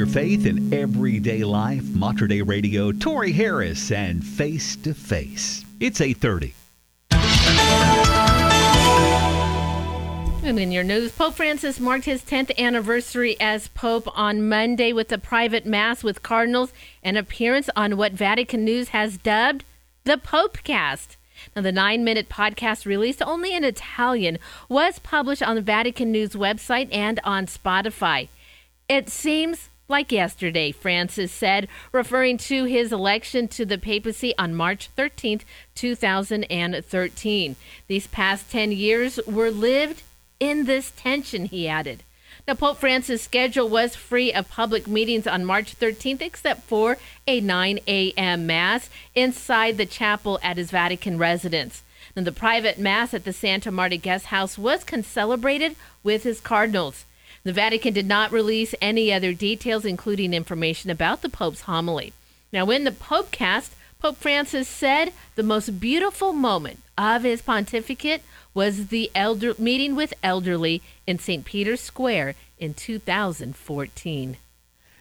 your 0.01 0.07
faith 0.07 0.47
in 0.47 0.73
everyday 0.73 1.45
life. 1.45 1.85
Mater 1.95 2.27
Dei 2.27 2.41
Radio, 2.41 2.91
Tori 2.91 3.33
Harris, 3.33 3.93
and 3.93 4.25
Face 4.25 4.75
to 4.77 4.95
Face. 4.95 5.63
It's 5.79 6.01
830. 6.01 6.55
And 10.43 10.59
in 10.59 10.73
your 10.73 10.85
news, 10.85 11.13
Pope 11.13 11.35
Francis 11.35 11.79
marked 11.79 12.07
his 12.07 12.23
10th 12.23 12.57
anniversary 12.57 13.39
as 13.39 13.69
Pope 13.69 14.09
on 14.19 14.49
Monday 14.49 14.95
with 14.95 15.13
a 15.13 15.19
private 15.19 15.67
mass 15.67 16.03
with 16.03 16.23
cardinals 16.23 16.73
and 17.03 17.19
appearance 17.19 17.69
on 17.77 17.99
what 17.99 18.13
Vatican 18.13 18.65
News 18.65 18.89
has 18.89 19.19
dubbed 19.19 19.65
the 20.05 20.17
Popecast. 20.17 21.17
Now, 21.55 21.61
the 21.61 21.73
nine 21.73 22.05
minute 22.05 22.31
podcast, 22.31 22.87
released 22.87 23.21
only 23.21 23.55
in 23.55 23.65
Italian, 23.65 24.39
was 24.67 24.99
published 24.99 25.43
on 25.43 25.57
the 25.57 25.63
Vatican 25.63 26.11
News 26.11 26.33
website 26.33 26.89
and 26.91 27.21
on 27.23 27.45
Spotify. 27.45 28.29
It 28.89 29.11
seems 29.11 29.70
like 29.91 30.13
yesterday, 30.13 30.73
Francis 30.73 31.33
said, 31.33 31.69
referring 31.93 32.39
to 32.39 32.65
his 32.65 32.93
election 32.93 33.49
to 33.49 33.67
the 33.67 33.77
papacy 33.77 34.33
on 34.39 34.55
March 34.55 34.89
13, 34.97 35.43
2013. 35.75 37.57
These 37.89 38.07
past 38.07 38.51
10 38.51 38.73
years 38.73 39.21
were 39.27 39.51
lived 39.51 40.03
in 40.39 40.65
this 40.65 40.93
tension, 40.97 41.45
he 41.45 41.69
added. 41.69 42.03
Now, 42.49 42.55
Pope 42.55 42.79
Francis' 42.79 43.23
schedule 43.23 43.69
was 43.69 43.95
free 43.95 44.33
of 44.33 44.49
public 44.49 44.89
meetings 44.89 45.27
on 45.27 45.45
March 45.45 45.79
13th, 45.79 46.23
except 46.23 46.63
for 46.63 46.97
a 47.27 47.41
9 47.41 47.81
a.m. 47.87 48.47
Mass 48.47 48.89
inside 49.15 49.77
the 49.77 49.87
chapel 49.87 50.39
at 50.43 50.57
his 50.57 50.71
Vatican 50.71 51.19
residence. 51.19 51.83
And 52.17 52.27
the 52.27 52.33
private 52.33 52.79
Mass 52.79 53.15
at 53.15 53.25
the 53.25 53.33
Santa 53.33 53.71
Marta 53.71 53.97
Guest 53.97 54.27
House 54.27 54.59
was 54.59 54.85
celebrated 55.03 55.77
with 56.03 56.23
his 56.23 56.41
cardinals. 56.41 57.05
The 57.43 57.53
Vatican 57.53 57.95
did 57.95 58.07
not 58.07 58.33
release 58.33 58.75
any 58.83 59.13
other 59.13 59.33
details, 59.33 59.85
including 59.85 60.35
information 60.35 60.91
about 60.91 61.23
the 61.23 61.29
Pope's 61.29 61.63
homily. 61.63 62.13
Now, 62.53 62.69
in 62.71 62.85
the 62.85 62.91
Popecast, 62.91 63.71
Pope 63.99 64.17
Francis 64.17 64.69
said 64.69 65.13
the 65.37 65.43
most 65.43 65.81
beautiful 65.81 66.33
moment 66.33 66.81
of 66.99 67.23
his 67.23 67.41
pontificate 67.43 68.23
was 68.53 68.89
the 68.89 69.11
elder 69.15 69.55
meeting 69.59 69.95
with 69.95 70.13
elderly 70.23 70.83
in 71.07 71.19
St. 71.19 71.45
Peter's 71.45 71.81
Square 71.81 72.35
in 72.59 72.75
2014. 72.75 74.37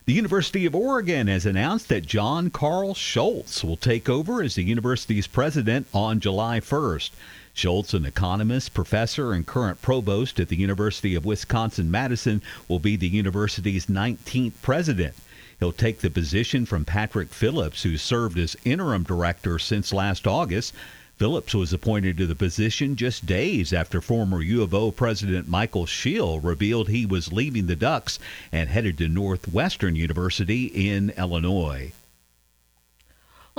The 0.05 0.13
University 0.13 0.65
of 0.65 0.75
Oregon 0.75 1.27
has 1.27 1.45
announced 1.45 1.87
that 1.89 2.05
John 2.05 2.49
Karl 2.49 2.93
Scholz 2.93 3.63
will 3.63 3.77
take 3.77 4.09
over 4.09 4.41
as 4.41 4.55
the 4.55 4.63
university's 4.63 5.27
president 5.27 5.87
on 5.93 6.19
July 6.19 6.61
1st. 6.61 7.11
Scholz, 7.55 7.93
an 7.93 8.05
economist, 8.05 8.73
professor, 8.73 9.33
and 9.33 9.45
current 9.45 9.81
provost 9.81 10.39
at 10.39 10.49
the 10.49 10.55
University 10.55 11.15
of 11.15 11.25
Wisconsin 11.25 11.91
Madison, 11.91 12.41
will 12.67 12.79
be 12.79 12.95
the 12.95 13.07
university's 13.07 13.87
19th 13.87 14.53
president. 14.61 15.15
He'll 15.59 15.73
take 15.73 15.99
the 15.99 16.09
position 16.09 16.65
from 16.65 16.85
Patrick 16.85 17.29
Phillips, 17.29 17.83
who 17.83 17.97
served 17.97 18.37
as 18.37 18.55
interim 18.63 19.03
director 19.03 19.59
since 19.59 19.91
last 19.91 20.25
August. 20.25 20.73
Phillips 21.17 21.53
was 21.53 21.73
appointed 21.73 22.15
to 22.15 22.25
the 22.25 22.33
position 22.33 22.95
just 22.95 23.25
days 23.25 23.73
after 23.73 23.99
former 23.99 24.41
U 24.41 24.61
of 24.61 24.73
O 24.73 24.89
President 24.89 25.49
Michael 25.49 25.85
Schill 25.85 26.39
revealed 26.39 26.87
he 26.87 27.05
was 27.05 27.33
leaving 27.33 27.67
the 27.67 27.75
Ducks 27.75 28.19
and 28.53 28.69
headed 28.69 28.97
to 28.99 29.09
Northwestern 29.09 29.97
University 29.97 30.67
in 30.67 31.09
Illinois. 31.17 31.91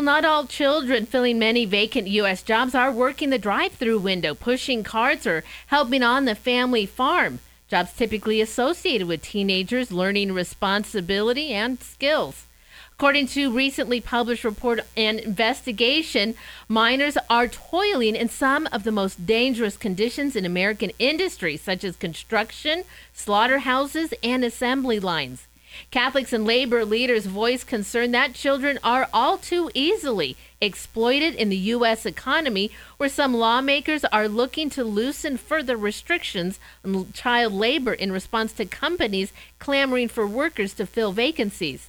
Well, 0.01 0.07
not 0.07 0.25
all 0.25 0.47
children 0.47 1.05
filling 1.05 1.39
many 1.39 1.67
vacant 1.67 2.09
U.S. 2.09 2.43
jobs 2.43 2.75
are 2.75 2.91
working 2.91 3.29
the 3.29 3.39
drive 3.39 3.73
through 3.73 3.99
window, 3.99 4.35
pushing 4.35 4.83
carts, 4.83 5.27
or 5.27 5.45
helping 5.67 6.03
on 6.03 6.25
the 6.25 6.35
family 6.35 6.87
farm. 6.87 7.41
Jobs 7.69 7.93
typically 7.93 8.41
associated 8.41 9.07
with 9.07 9.21
teenagers 9.21 9.93
learning 9.93 10.33
responsibility 10.33 11.53
and 11.53 11.83
skills. 11.83 12.47
According 12.95 13.27
to 13.27 13.53
recently 13.53 14.01
published 14.01 14.43
report 14.43 14.81
and 14.97 15.21
investigation, 15.21 16.35
minors 16.67 17.19
are 17.29 17.47
toiling 17.47 18.17
in 18.17 18.31
some 18.31 18.67
of 18.73 18.85
the 18.85 18.93
most 18.93 19.27
dangerous 19.27 19.77
conditions 19.77 20.35
in 20.35 20.47
American 20.47 20.93
industry, 20.99 21.59
such 21.59 21.85
as 21.85 21.97
construction, 21.97 22.85
slaughterhouses, 23.13 24.15
and 24.23 24.47
assembly 24.47 24.99
lines. 24.99 25.47
Catholics 25.91 26.33
and 26.33 26.45
labor 26.45 26.85
leaders 26.85 27.27
voice 27.27 27.65
concern 27.65 28.13
that 28.13 28.35
children 28.35 28.79
are 28.83 29.09
all 29.13 29.39
too 29.39 29.71
easily 29.75 30.37
exploited 30.61 31.35
in 31.35 31.49
the 31.49 31.57
U.S. 31.57 32.05
economy, 32.05 32.71
where 32.97 33.09
some 33.09 33.35
lawmakers 33.35 34.05
are 34.07 34.29
looking 34.29 34.69
to 34.71 34.85
loosen 34.85 35.37
further 35.37 35.77
restrictions 35.77 36.59
on 36.85 37.13
child 37.13 37.53
labor 37.53 37.95
in 37.95 38.13
response 38.13 38.53
to 38.53 38.65
companies 38.65 39.33
clamoring 39.59 40.09
for 40.09 40.27
workers 40.27 40.75
to 40.75 40.87
fill 40.87 41.13
vacancies. 41.13 41.89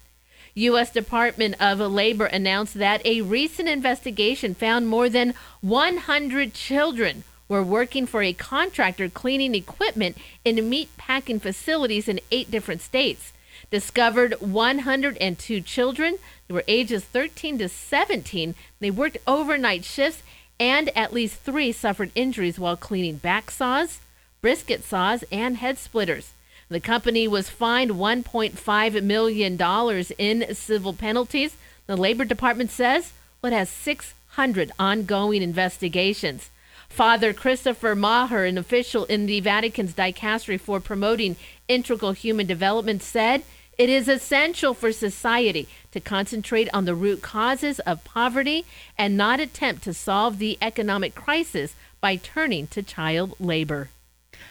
U.S. 0.55 0.91
Department 0.91 1.55
of 1.61 1.79
Labor 1.79 2.25
announced 2.25 2.73
that 2.75 3.05
a 3.05 3.21
recent 3.21 3.69
investigation 3.69 4.53
found 4.53 4.87
more 4.87 5.09
than 5.09 5.33
100 5.61 6.53
children 6.53 7.23
were 7.47 7.63
working 7.63 8.05
for 8.05 8.21
a 8.21 8.33
contractor 8.33 9.09
cleaning 9.09 9.55
equipment 9.55 10.17
in 10.43 10.69
meat 10.69 10.89
packing 10.97 11.39
facilities 11.39 12.07
in 12.07 12.19
eight 12.31 12.49
different 12.49 12.81
states. 12.81 13.33
Discovered 13.71 14.35
102 14.41 15.61
children. 15.61 16.17
They 16.47 16.53
were 16.53 16.63
ages 16.67 17.05
13 17.05 17.57
to 17.59 17.69
17. 17.69 18.53
They 18.81 18.91
worked 18.91 19.17
overnight 19.25 19.85
shifts, 19.85 20.23
and 20.59 20.95
at 20.95 21.13
least 21.13 21.37
three 21.37 21.71
suffered 21.71 22.11
injuries 22.13 22.59
while 22.59 22.75
cleaning 22.75 23.15
back 23.15 23.49
saws, 23.49 23.99
brisket 24.41 24.83
saws, 24.83 25.23
and 25.31 25.57
head 25.57 25.77
splitters. 25.77 26.33
The 26.67 26.79
company 26.79 27.27
was 27.27 27.49
fined 27.49 27.91
$1.5 27.91 29.03
million 29.03 30.05
in 30.17 30.55
civil 30.55 30.93
penalties. 30.93 31.55
The 31.87 31.97
Labor 31.97 32.25
Department 32.25 32.71
says 32.71 33.13
well, 33.41 33.51
it 33.51 33.55
has 33.55 33.69
600 33.69 34.71
ongoing 34.77 35.41
investigations. 35.41 36.49
Father 36.89 37.33
Christopher 37.33 37.95
Maher, 37.95 38.45
an 38.45 38.57
official 38.57 39.05
in 39.05 39.25
the 39.25 39.39
Vatican's 39.39 39.93
dicastery 39.93 40.59
for 40.59 40.79
promoting 40.79 41.37
integral 41.67 42.11
human 42.11 42.45
development, 42.45 43.01
said 43.01 43.43
it 43.81 43.89
is 43.89 44.07
essential 44.07 44.75
for 44.75 44.91
society 44.91 45.67
to 45.91 45.99
concentrate 45.99 46.69
on 46.71 46.85
the 46.85 46.93
root 46.93 47.23
causes 47.23 47.79
of 47.79 48.03
poverty 48.03 48.63
and 48.95 49.17
not 49.17 49.39
attempt 49.39 49.81
to 49.83 49.91
solve 49.91 50.37
the 50.37 50.55
economic 50.61 51.15
crisis 51.15 51.73
by 51.99 52.15
turning 52.15 52.67
to 52.67 52.83
child 52.83 53.33
labor. 53.39 53.89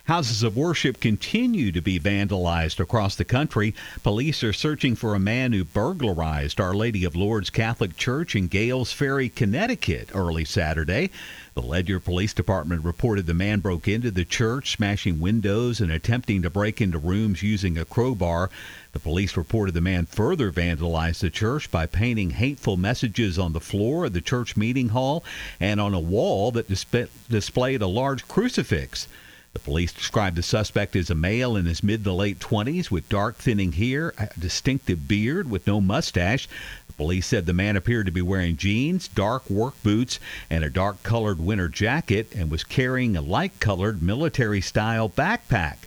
Houses 0.05 0.43
of 0.43 0.57
worship 0.57 1.01
continue 1.01 1.71
to 1.73 1.81
be 1.81 2.01
vandalized 2.01 2.81
across 2.81 3.15
the 3.17 3.25
country. 3.25 3.75
Police 4.03 4.43
are 4.43 4.53
searching 4.53 4.97
for 4.97 5.15
a 5.15 5.21
man 5.21 5.53
who 5.53 5.65
burglarized 5.65 6.61
Our 6.61 6.75
Lady 6.75 7.05
of 7.05 7.15
Lourdes 7.15 7.51
Catholic 7.51 7.97
Church 7.97 8.35
in 8.35 8.49
Gales 8.49 8.93
Ferry, 8.93 9.29
Connecticut, 9.29 10.11
early 10.15 10.45
Saturday. 10.45 11.11
The 11.55 11.63
Ledyard 11.63 12.05
Police 12.05 12.33
Department 12.33 12.85
reported 12.85 13.27
the 13.27 13.35
man 13.35 13.61
broke 13.61 13.87
into 13.87 14.11
the 14.11 14.25
church, 14.25 14.73
smashing 14.73 15.21
windows 15.21 15.81
and 15.81 15.91
attempting 15.93 16.43
to 16.43 16.51
break 16.51 16.81
into 16.81 16.99
rooms 16.99 17.43
using 17.43 17.77
a 17.77 17.85
crowbar. 17.85 18.51
The 18.93 18.99
police 18.99 19.37
reported 19.37 19.75
the 19.75 19.81
man 19.81 20.07
further 20.07 20.51
vandalized 20.51 21.21
the 21.21 21.31
church 21.31 21.71
by 21.71 21.87
painting 21.87 22.31
hateful 22.31 22.77
messages 22.77 23.39
on 23.39 23.53
the 23.53 23.61
floor 23.61 24.07
of 24.07 24.13
the 24.13 24.21
church 24.21 24.57
meeting 24.57 24.89
hall 24.89 25.25
and 25.61 25.81
on 25.81 25.93
a 25.93 26.01
wall 26.01 26.51
that 26.53 26.69
disp- 26.69 27.11
displayed 27.29 27.83
a 27.83 27.87
large 27.87 28.27
crucifix. 28.27 29.07
The 29.53 29.59
police 29.59 29.93
described 29.93 30.37
the 30.37 30.45
suspect 30.45 30.95
as 30.95 31.11
a 31.11 31.15
male 31.17 31.57
in 31.57 31.67
his 31.67 31.83
mid 31.83 32.05
to 32.05 32.13
late 32.13 32.39
20s 32.39 32.89
with 32.89 33.09
dark 33.09 33.37
thinning 33.37 33.73
hair, 33.73 34.15
a 34.17 34.29
distinctive 34.39 35.09
beard 35.09 35.51
with 35.51 35.67
no 35.67 35.81
mustache. 35.81 36.49
The 36.87 36.93
police 36.93 37.27
said 37.27 37.47
the 37.47 37.53
man 37.53 37.77
appeared 37.77 38.07
to 38.07 38.13
be 38.13 38.23
wearing 38.23 38.57
jeans, 38.57 39.09
dark 39.09 39.51
work 39.51 39.75
boots, 39.83 40.21
and 40.49 40.63
a 40.63 40.71
dark 40.71 41.03
colored 41.03 41.41
winter 41.41 41.69
jacket 41.69 42.33
and 42.33 42.49
was 42.49 42.63
carrying 42.63 43.17
a 43.17 43.21
light 43.21 43.59
colored 43.59 44.01
military 44.01 44.61
style 44.61 45.09
backpack. 45.09 45.79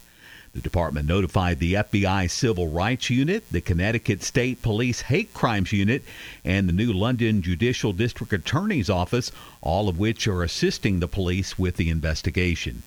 The 0.51 0.59
department 0.59 1.07
notified 1.07 1.59
the 1.59 1.75
FBI 1.75 2.29
Civil 2.29 2.67
Rights 2.67 3.09
Unit, 3.09 3.45
the 3.49 3.61
Connecticut 3.61 4.23
State 4.23 4.61
Police 4.61 5.03
Hate 5.03 5.33
Crimes 5.33 5.71
Unit, 5.71 6.03
and 6.43 6.67
the 6.67 6.73
new 6.73 6.91
London 6.91 7.41
Judicial 7.41 7.93
District 7.93 8.33
Attorney's 8.33 8.89
Office, 8.89 9.31
all 9.61 9.87
of 9.87 9.97
which 9.97 10.27
are 10.27 10.43
assisting 10.43 10.99
the 10.99 11.07
police 11.07 11.57
with 11.57 11.77
the 11.77 11.89
investigation. 11.89 12.83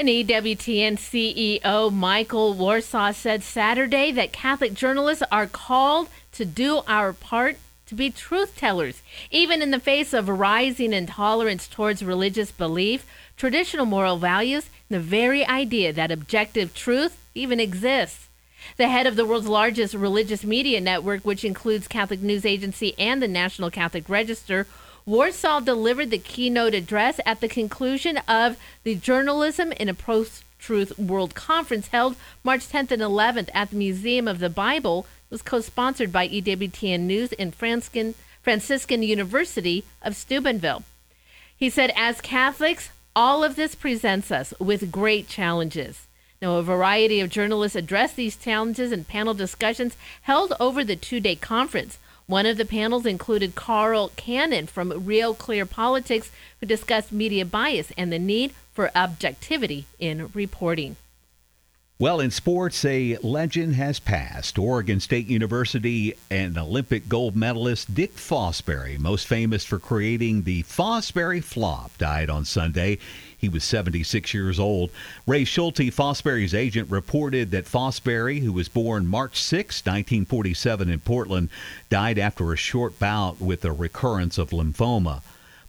An 0.00 0.06
EWTN 0.06 0.96
CEO 0.96 1.92
Michael 1.92 2.54
Warsaw 2.54 3.10
said 3.10 3.42
Saturday 3.42 4.12
that 4.12 4.30
Catholic 4.30 4.72
journalists 4.72 5.24
are 5.32 5.48
called 5.48 6.08
to 6.30 6.44
do 6.44 6.82
our 6.86 7.12
part 7.12 7.56
to 7.86 7.96
be 7.96 8.08
truth 8.08 8.56
tellers, 8.56 9.02
even 9.32 9.60
in 9.60 9.72
the 9.72 9.80
face 9.80 10.12
of 10.12 10.28
rising 10.28 10.92
intolerance 10.92 11.66
towards 11.66 12.04
religious 12.04 12.52
belief, 12.52 13.04
traditional 13.36 13.86
moral 13.86 14.18
values, 14.18 14.70
and 14.88 15.00
the 15.00 15.04
very 15.04 15.44
idea 15.44 15.92
that 15.92 16.12
objective 16.12 16.74
truth 16.74 17.18
even 17.34 17.58
exists. 17.58 18.28
The 18.76 18.88
head 18.88 19.08
of 19.08 19.16
the 19.16 19.26
world's 19.26 19.48
largest 19.48 19.94
religious 19.94 20.44
media 20.44 20.80
network, 20.80 21.24
which 21.24 21.44
includes 21.44 21.88
Catholic 21.88 22.22
News 22.22 22.46
Agency 22.46 22.94
and 22.98 23.20
the 23.20 23.26
National 23.26 23.68
Catholic 23.68 24.08
Register, 24.08 24.68
Warsaw 25.08 25.60
delivered 25.60 26.10
the 26.10 26.18
keynote 26.18 26.74
address 26.74 27.18
at 27.24 27.40
the 27.40 27.48
conclusion 27.48 28.18
of 28.28 28.58
the 28.84 28.94
Journalism 28.94 29.72
in 29.72 29.88
a 29.88 29.94
Post 29.94 30.44
Truth 30.58 30.98
World 30.98 31.34
Conference 31.34 31.88
held 31.88 32.14
March 32.44 32.68
10th 32.68 32.90
and 32.90 33.00
11th 33.00 33.48
at 33.54 33.70
the 33.70 33.76
Museum 33.76 34.28
of 34.28 34.38
the 34.38 34.50
Bible. 34.50 35.06
It 35.30 35.30
was 35.30 35.40
co-sponsored 35.40 36.12
by 36.12 36.28
EWTN 36.28 37.00
News 37.00 37.32
and 37.38 37.54
Franciscan, 37.54 38.16
Franciscan 38.42 39.02
University 39.02 39.82
of 40.02 40.14
Steubenville. 40.14 40.82
He 41.56 41.70
said, 41.70 41.90
as 41.96 42.20
Catholics, 42.20 42.90
all 43.16 43.42
of 43.42 43.56
this 43.56 43.74
presents 43.74 44.30
us 44.30 44.52
with 44.60 44.92
great 44.92 45.26
challenges. 45.26 46.06
Now, 46.42 46.56
a 46.56 46.62
variety 46.62 47.20
of 47.20 47.30
journalists 47.30 47.76
addressed 47.76 48.16
these 48.16 48.36
challenges 48.36 48.92
in 48.92 49.04
panel 49.04 49.32
discussions 49.32 49.96
held 50.20 50.52
over 50.60 50.84
the 50.84 50.96
two 50.96 51.18
day 51.18 51.34
conference. 51.34 51.98
One 52.28 52.44
of 52.44 52.58
the 52.58 52.66
panels 52.66 53.06
included 53.06 53.54
Carl 53.54 54.12
Cannon 54.14 54.66
from 54.66 55.06
Real 55.06 55.32
Clear 55.32 55.64
Politics, 55.64 56.30
who 56.60 56.66
discussed 56.66 57.10
media 57.10 57.46
bias 57.46 57.90
and 57.96 58.12
the 58.12 58.18
need 58.18 58.52
for 58.74 58.90
objectivity 58.94 59.86
in 59.98 60.30
reporting. 60.34 60.96
Well, 61.98 62.20
in 62.20 62.30
sports, 62.30 62.84
a 62.84 63.16
legend 63.22 63.76
has 63.76 63.98
passed. 63.98 64.58
Oregon 64.58 65.00
State 65.00 65.26
University 65.26 66.12
and 66.30 66.58
Olympic 66.58 67.08
gold 67.08 67.34
medalist 67.34 67.94
Dick 67.94 68.14
Fosbury, 68.14 68.98
most 68.98 69.26
famous 69.26 69.64
for 69.64 69.78
creating 69.78 70.42
the 70.42 70.64
Fosbury 70.64 71.42
flop, 71.42 71.96
died 71.96 72.28
on 72.28 72.44
Sunday. 72.44 72.98
He 73.38 73.48
was 73.48 73.62
76 73.62 74.34
years 74.34 74.58
old. 74.58 74.90
Ray 75.26 75.44
Schulte, 75.44 75.92
Fosbury's 75.92 76.54
agent, 76.54 76.90
reported 76.90 77.52
that 77.52 77.66
Fosbury, 77.66 78.40
who 78.40 78.52
was 78.52 78.68
born 78.68 79.06
March 79.06 79.40
6, 79.40 79.86
1947 79.86 80.90
in 80.90 81.00
Portland, 81.00 81.48
died 81.88 82.18
after 82.18 82.52
a 82.52 82.56
short 82.56 82.98
bout 82.98 83.40
with 83.40 83.64
a 83.64 83.72
recurrence 83.72 84.38
of 84.38 84.50
lymphoma. 84.50 85.22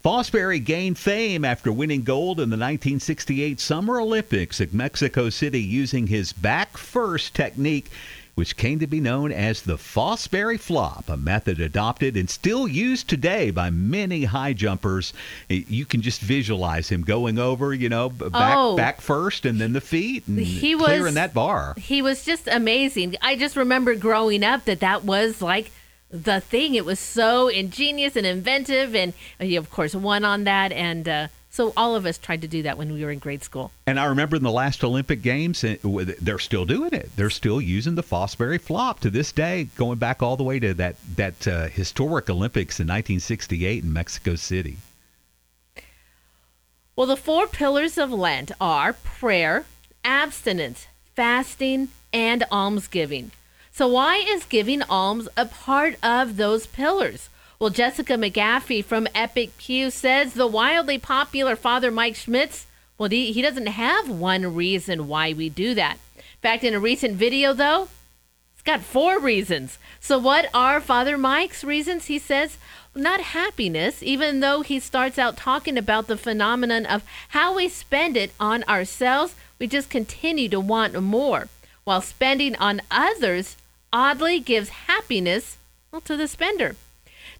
Fosbury 0.04 0.64
gained 0.64 0.98
fame 0.98 1.44
after 1.44 1.74
winning 1.74 2.04
gold 2.04 2.40
in 2.40 2.50
the 2.50 2.56
1968 2.56 3.60
Summer 3.60 4.00
Olympics 4.00 4.62
at 4.62 4.74
Mexico 4.74 5.30
City 5.30 5.62
using 5.62 6.08
his 6.08 6.32
back 6.32 6.78
first 6.78 7.36
technique, 7.36 7.91
which 8.40 8.56
came 8.56 8.80
to 8.80 8.88
be 8.88 9.02
known 9.02 9.34
as 9.34 9.64
the 9.64 9.76
Fosbury 9.76 10.57
flop, 10.57 11.10
a 11.10 11.18
method 11.18 11.60
adopted 11.60 12.16
and 12.16 12.30
still 12.30 12.70
used 12.70 13.10
today 13.10 13.52
by 13.52 13.70
many 13.70 14.24
high 14.24 14.53
jumpers. 14.53 15.11
You 15.49 15.84
can 15.86 16.02
just 16.02 16.22
visualize 16.22 16.88
him 16.88 17.02
going 17.02 17.38
over, 17.38 17.74
you 17.74 17.90
know, 17.90 18.07
back 18.10 18.56
Oh. 18.57 18.78
back 18.78 19.02
first 19.02 19.45
and 19.45 19.60
then 19.60 19.74
the 19.74 19.82
feet 19.82 20.24
and 20.26 20.40
He 20.40 20.74
was- 20.74 20.86
clearing 20.86 21.16
that 21.16 21.34
bar. 21.34 21.76
He 21.78 22.02
was 22.02 22.24
just 22.24 22.48
amazing. 22.48 23.18
I 23.22 23.36
just 23.36 23.57
remember 23.57 23.94
growing 23.95 24.41
up 24.45 24.64
that 24.64 24.80
that 24.80 25.03
was 25.03 25.41
like 25.41 25.72
the 26.10 26.40
thing. 26.40 26.76
It 26.76 26.86
was 26.86 26.98
so 26.98 27.49
ingenious 27.49 28.16
and 28.16 28.26
inventive, 28.26 28.95
and 28.95 29.11
he, 29.38 29.57
of 29.57 29.70
course, 29.70 29.94
won 29.94 30.24
on 30.24 30.45
that. 30.45 30.72
And 30.72 31.10
uh, 31.10 31.28
so 31.50 31.74
all 31.76 31.96
of 31.96 32.06
us 32.06 32.18
tried 32.18 32.42
to 32.44 32.48
do 32.48 32.62
that 32.64 32.78
when 32.78 32.94
we 32.94 33.04
were 33.04 33.12
in 33.12 33.20
grade 33.20 33.44
school. 33.44 33.72
And 33.88 34.00
I 34.00 34.06
remember 34.06 34.36
in 34.36 34.44
the 34.44 34.52
last 34.52 34.84
Olympic 34.84 35.22
Games, 35.22 35.66
they're 35.84 36.40
still 36.40 36.66
doing 36.66 36.94
it. 36.94 37.10
They're 37.16 37.30
still 37.30 37.60
using 37.60 37.96
the 37.96 38.04
Fosbury 38.04 38.62
flop 38.62 39.00
to 39.02 39.10
this 39.10 39.32
day, 39.32 39.70
going 39.76 39.98
back 39.98 40.22
all 40.22 40.38
the 40.38 40.44
way 40.44 40.60
to 40.60 40.74
that 40.76 40.96
that 41.16 41.48
uh, 41.48 41.68
historic 41.68 42.30
Olympics 42.30 42.80
in 42.80 42.86
1968 42.86 43.84
in 43.84 43.92
Mexico 43.92 44.36
City. 44.36 44.78
Well, 46.96 47.08
the 47.08 47.16
four 47.16 47.48
pillars 47.48 47.98
of 47.98 48.12
Lent 48.12 48.52
are 48.60 48.94
prayer, 48.94 49.66
abstinence, 50.04 50.88
fasting, 51.16 51.88
and 52.12 52.44
almsgiving. 52.52 53.32
So, 53.72 53.88
why 53.88 54.18
is 54.18 54.44
giving 54.44 54.82
alms 54.84 55.30
a 55.38 55.46
part 55.46 55.96
of 56.04 56.36
those 56.36 56.68
pillars? 56.68 57.30
Well, 57.60 57.69
Jessica 57.69 58.14
McGaffey 58.14 58.86
from 58.86 59.10
Epic 59.14 59.57
Pew 59.57 59.91
says 59.91 60.34
the 60.34 60.48
wildly 60.48 60.98
popular 60.98 61.57
Father 61.57 61.91
Mike 61.91 62.15
Schmitz, 62.15 62.68
well, 62.98 63.10
he, 63.10 63.41
doesn't 63.41 63.65
have 63.65 64.10
one 64.10 64.56
reason 64.56 65.10
why 65.10 65.34
we 65.34 65.49
do 65.49 65.73
that. 65.73 65.98
In 66.15 66.23
fact, 66.41 66.64
in 66.64 66.73
a 66.73 66.80
recent 66.80 67.18
video, 67.18 67.52
though, 67.52 67.90
it's 68.53 68.61
got 68.61 68.80
four 68.80 69.19
reasons. 69.19 69.77
So, 69.99 70.18
what 70.18 70.49
are 70.53 70.80
Father 70.80 71.18
Mike's 71.18 71.65
reasons? 71.65 72.06
He 72.06 72.18
says, 72.18 72.57
not 72.95 73.19
happiness, 73.19 74.02
even 74.02 74.40
though 74.40 74.61
he 74.61 74.80
starts 74.80 75.19
out 75.19 75.36
talking 75.36 75.77
about 75.77 76.07
the 76.07 76.15
phenomenon 76.15 76.86
of 76.86 77.03
how 77.30 77.57
we 77.57 77.68
spend 77.68 78.15
it 78.15 78.31
on 78.40 78.64
ourselves. 78.69 79.36
We 79.60 79.68
just 79.68 79.90
continue 79.90 80.48
to 80.48 80.61
want 80.61 80.98
more, 81.02 81.49
while 81.84 81.99
spending 81.99 82.56
on 82.56 82.80
others 82.90 83.57
oddly 83.91 84.40
gives 84.40 84.69
happiness 84.69 85.57
well, 85.91 85.99
to 86.02 86.15
the 86.15 86.30
spender. 86.30 86.77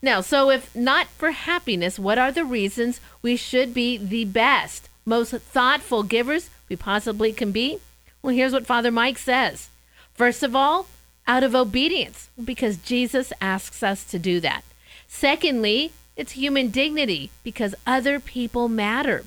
Now, 0.02 0.22
so 0.22 0.50
if 0.50 0.74
not 0.76 1.08
for 1.08 1.32
happiness, 1.32 2.00
what 2.00 2.18
are 2.18 2.32
the 2.32 2.46
reasons 2.46 3.02
we 3.22 3.36
should 3.36 3.74
be 3.74 3.98
the 3.98 4.26
best, 4.26 4.88
most 5.06 5.32
thoughtful 5.32 6.04
givers 6.04 6.50
we 6.70 6.76
possibly 6.76 7.34
can 7.34 7.52
be? 7.52 7.80
Well, 8.22 8.36
here's 8.36 8.54
what 8.54 8.66
Father 8.66 8.92
Mike 8.92 9.18
says. 9.18 9.70
First 10.14 10.44
of 10.44 10.56
all, 10.56 10.88
out 11.28 11.44
of 11.44 11.54
obedience, 11.54 12.30
because 12.44 12.78
Jesus 12.78 13.32
asks 13.42 13.84
us 13.84 14.04
to 14.06 14.18
do 14.18 14.40
that. 14.40 14.64
Secondly, 15.08 15.92
it's 16.16 16.34
human 16.34 16.70
dignity, 16.70 17.30
because 17.44 17.76
other 17.86 18.20
people 18.20 18.68
matter. 18.68 19.26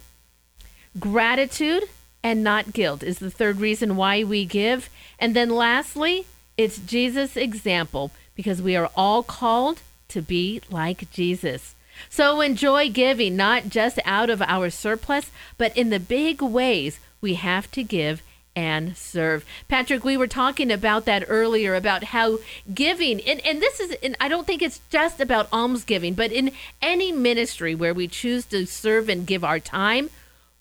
Gratitude 0.99 1.85
and 2.23 2.44
not 2.44 2.73
guilt 2.73 3.03
is 3.03 3.19
the 3.19 3.31
third 3.31 3.61
reason 3.61 3.97
why 3.97 4.24
we 4.24 4.44
give. 4.44 4.90
And 5.19 5.35
then 5.35 5.51
lastly, 5.51 6.27
it's 6.57 6.78
Jesus' 6.78 7.36
example, 7.36 8.11
because 8.35 8.61
we 8.61 8.77
are 8.77 8.90
all 8.94 9.23
called 9.23 9.81
to 10.13 10.23
be 10.23 10.61
like 10.71 11.11
Jesus. 11.11 11.75
So 12.09 12.41
enjoy 12.41 12.91
giving, 12.91 13.37
not 13.37 13.69
just 13.69 13.99
out 14.05 14.31
of 14.31 14.43
our 14.43 14.71
surplus, 14.71 15.31
but 15.59 15.77
in 15.77 15.91
the 15.91 16.01
big 16.01 16.41
ways 16.41 17.01
we 17.21 17.35
have 17.35 17.71
to 17.73 17.83
give 17.83 18.23
and 18.55 18.97
serve. 18.97 19.45
Patrick, 19.69 20.05
we 20.05 20.17
were 20.17 20.27
talking 20.27 20.71
about 20.71 21.07
that 21.07 21.25
earlier 21.29 21.75
about 21.75 22.05
how 22.05 22.39
giving, 22.73 23.21
and, 23.23 23.45
and 23.47 23.61
this 23.61 23.81
is, 23.81 23.97
and 24.03 24.17
I 24.21 24.29
don't 24.29 24.47
think 24.47 24.61
it's 24.63 24.81
just 24.91 25.21
about 25.21 25.49
almsgiving, 25.53 26.15
but 26.15 26.33
in 26.33 26.53
any 26.81 27.13
ministry 27.13 27.75
where 27.75 27.95
we 27.95 28.09
choose 28.09 28.45
to 28.47 28.67
serve 28.67 29.09
and 29.09 29.27
give 29.27 29.45
our 29.45 29.61
time, 29.61 30.11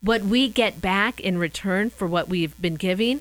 what 0.00 0.22
we 0.22 0.48
get 0.48 0.80
back 0.80 1.20
in 1.20 1.38
return 1.38 1.90
for 1.90 2.06
what 2.06 2.28
we've 2.28 2.60
been 2.60 2.76
giving, 2.76 3.20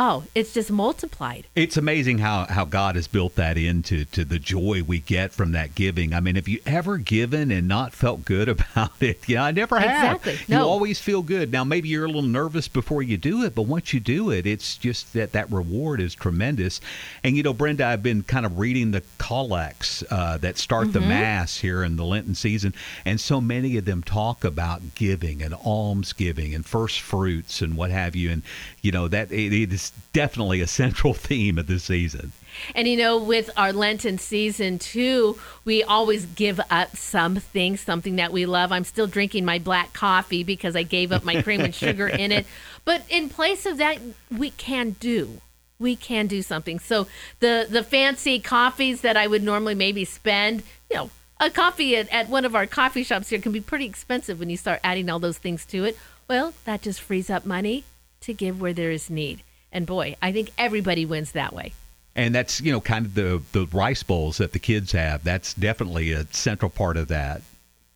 oh, 0.00 0.22
it's 0.34 0.54
just 0.54 0.70
multiplied. 0.70 1.44
It's 1.56 1.76
amazing 1.76 2.18
how, 2.18 2.46
how 2.46 2.64
God 2.64 2.94
has 2.94 3.08
built 3.08 3.34
that 3.34 3.58
into 3.58 4.04
to 4.06 4.24
the 4.24 4.38
joy 4.38 4.82
we 4.86 5.00
get 5.00 5.32
from 5.32 5.52
that 5.52 5.74
giving. 5.74 6.14
I 6.14 6.20
mean, 6.20 6.36
have 6.36 6.46
you 6.46 6.60
ever 6.64 6.98
given 6.98 7.50
and 7.50 7.66
not 7.66 7.92
felt 7.92 8.24
good 8.24 8.48
about 8.48 8.92
it? 9.00 9.28
Yeah, 9.28 9.42
I 9.44 9.50
never 9.50 9.78
have. 9.78 10.16
Exactly. 10.24 10.54
You 10.54 10.60
always 10.62 11.00
feel 11.00 11.22
good. 11.22 11.50
Now, 11.50 11.64
maybe 11.64 11.88
you're 11.88 12.04
a 12.04 12.08
little 12.08 12.22
nervous 12.22 12.68
before 12.68 13.02
you 13.02 13.16
do 13.16 13.42
it, 13.44 13.54
but 13.56 13.62
once 13.62 13.92
you 13.92 13.98
do 13.98 14.30
it, 14.30 14.46
it's 14.46 14.76
just 14.76 15.12
that 15.14 15.32
that 15.32 15.50
reward 15.50 16.00
is 16.00 16.14
tremendous. 16.14 16.80
And, 17.24 17.36
you 17.36 17.42
know, 17.42 17.52
Brenda, 17.52 17.84
I've 17.86 18.02
been 18.02 18.22
kind 18.22 18.46
of 18.46 18.58
reading 18.58 18.92
the 18.92 19.02
collects 19.18 20.04
uh, 20.10 20.38
that 20.38 20.58
start 20.58 20.92
the 20.92 21.00
Mhm. 21.00 21.08
Mass 21.08 21.58
here 21.58 21.82
in 21.82 21.96
the 21.96 22.04
Lenten 22.04 22.34
season, 22.34 22.72
and 23.04 23.20
so 23.20 23.40
many 23.40 23.76
of 23.76 23.84
them 23.84 24.02
talk 24.02 24.44
about 24.44 24.94
giving 24.94 25.42
and 25.42 25.54
almsgiving 25.54 26.54
and 26.54 26.64
first 26.64 27.00
fruits 27.00 27.62
and 27.62 27.76
what 27.76 27.90
have 27.90 28.14
you. 28.14 28.30
And, 28.30 28.42
you 28.82 28.92
know, 28.92 29.08
that 29.08 29.32
it, 29.32 29.52
it 29.52 29.72
is 29.72 29.87
definitely 30.12 30.60
a 30.60 30.66
central 30.66 31.14
theme 31.14 31.58
of 31.58 31.66
this 31.66 31.84
season. 31.84 32.32
And 32.74 32.88
you 32.88 32.96
know, 32.96 33.18
with 33.18 33.50
our 33.56 33.72
Lenten 33.72 34.18
season 34.18 34.78
too, 34.78 35.38
we 35.64 35.82
always 35.82 36.26
give 36.26 36.60
up 36.70 36.96
something, 36.96 37.76
something 37.76 38.16
that 38.16 38.32
we 38.32 38.46
love. 38.46 38.72
I'm 38.72 38.84
still 38.84 39.06
drinking 39.06 39.44
my 39.44 39.58
black 39.58 39.92
coffee 39.92 40.42
because 40.42 40.74
I 40.74 40.82
gave 40.82 41.12
up 41.12 41.24
my 41.24 41.42
cream 41.42 41.60
and 41.60 41.74
sugar 41.74 42.08
in 42.08 42.32
it. 42.32 42.46
But 42.84 43.02
in 43.08 43.28
place 43.28 43.66
of 43.66 43.78
that, 43.78 43.98
we 44.36 44.50
can 44.50 44.96
do. 44.98 45.40
We 45.78 45.94
can 45.94 46.26
do 46.26 46.42
something. 46.42 46.80
So 46.80 47.06
the 47.38 47.66
the 47.68 47.84
fancy 47.84 48.40
coffees 48.40 49.02
that 49.02 49.16
I 49.16 49.26
would 49.28 49.42
normally 49.42 49.76
maybe 49.76 50.04
spend, 50.04 50.64
you 50.90 50.96
know, 50.96 51.10
a 51.40 51.50
coffee 51.50 51.96
at, 51.96 52.08
at 52.12 52.28
one 52.28 52.44
of 52.44 52.56
our 52.56 52.66
coffee 52.66 53.04
shops 53.04 53.28
here 53.28 53.40
can 53.40 53.52
be 53.52 53.60
pretty 53.60 53.86
expensive 53.86 54.40
when 54.40 54.50
you 54.50 54.56
start 54.56 54.80
adding 54.82 55.08
all 55.08 55.20
those 55.20 55.38
things 55.38 55.64
to 55.66 55.84
it. 55.84 55.96
Well, 56.28 56.54
that 56.64 56.82
just 56.82 57.00
frees 57.00 57.30
up 57.30 57.46
money 57.46 57.84
to 58.22 58.34
give 58.34 58.60
where 58.60 58.72
there 58.72 58.90
is 58.90 59.08
need. 59.08 59.42
And 59.72 59.86
boy, 59.86 60.16
I 60.22 60.32
think 60.32 60.50
everybody 60.58 61.04
wins 61.04 61.32
that 61.32 61.52
way. 61.52 61.72
And 62.14 62.34
that's, 62.34 62.60
you 62.60 62.72
know, 62.72 62.80
kind 62.80 63.06
of 63.06 63.14
the, 63.14 63.42
the 63.52 63.66
rice 63.72 64.02
bowls 64.02 64.38
that 64.38 64.52
the 64.52 64.58
kids 64.58 64.92
have. 64.92 65.22
That's 65.22 65.54
definitely 65.54 66.12
a 66.12 66.26
central 66.32 66.70
part 66.70 66.96
of 66.96 67.08
that. 67.08 67.42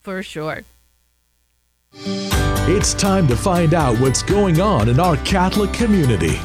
For 0.01 0.23
sure. 0.23 0.63
It's 1.95 2.95
time 2.95 3.27
to 3.29 3.37
find 3.37 3.75
out 3.75 3.99
what's 3.99 4.23
going 4.23 4.61
on 4.61 4.89
in 4.89 5.01
our 5.01 5.17
Catholic 5.19 5.73
community. 5.73 6.39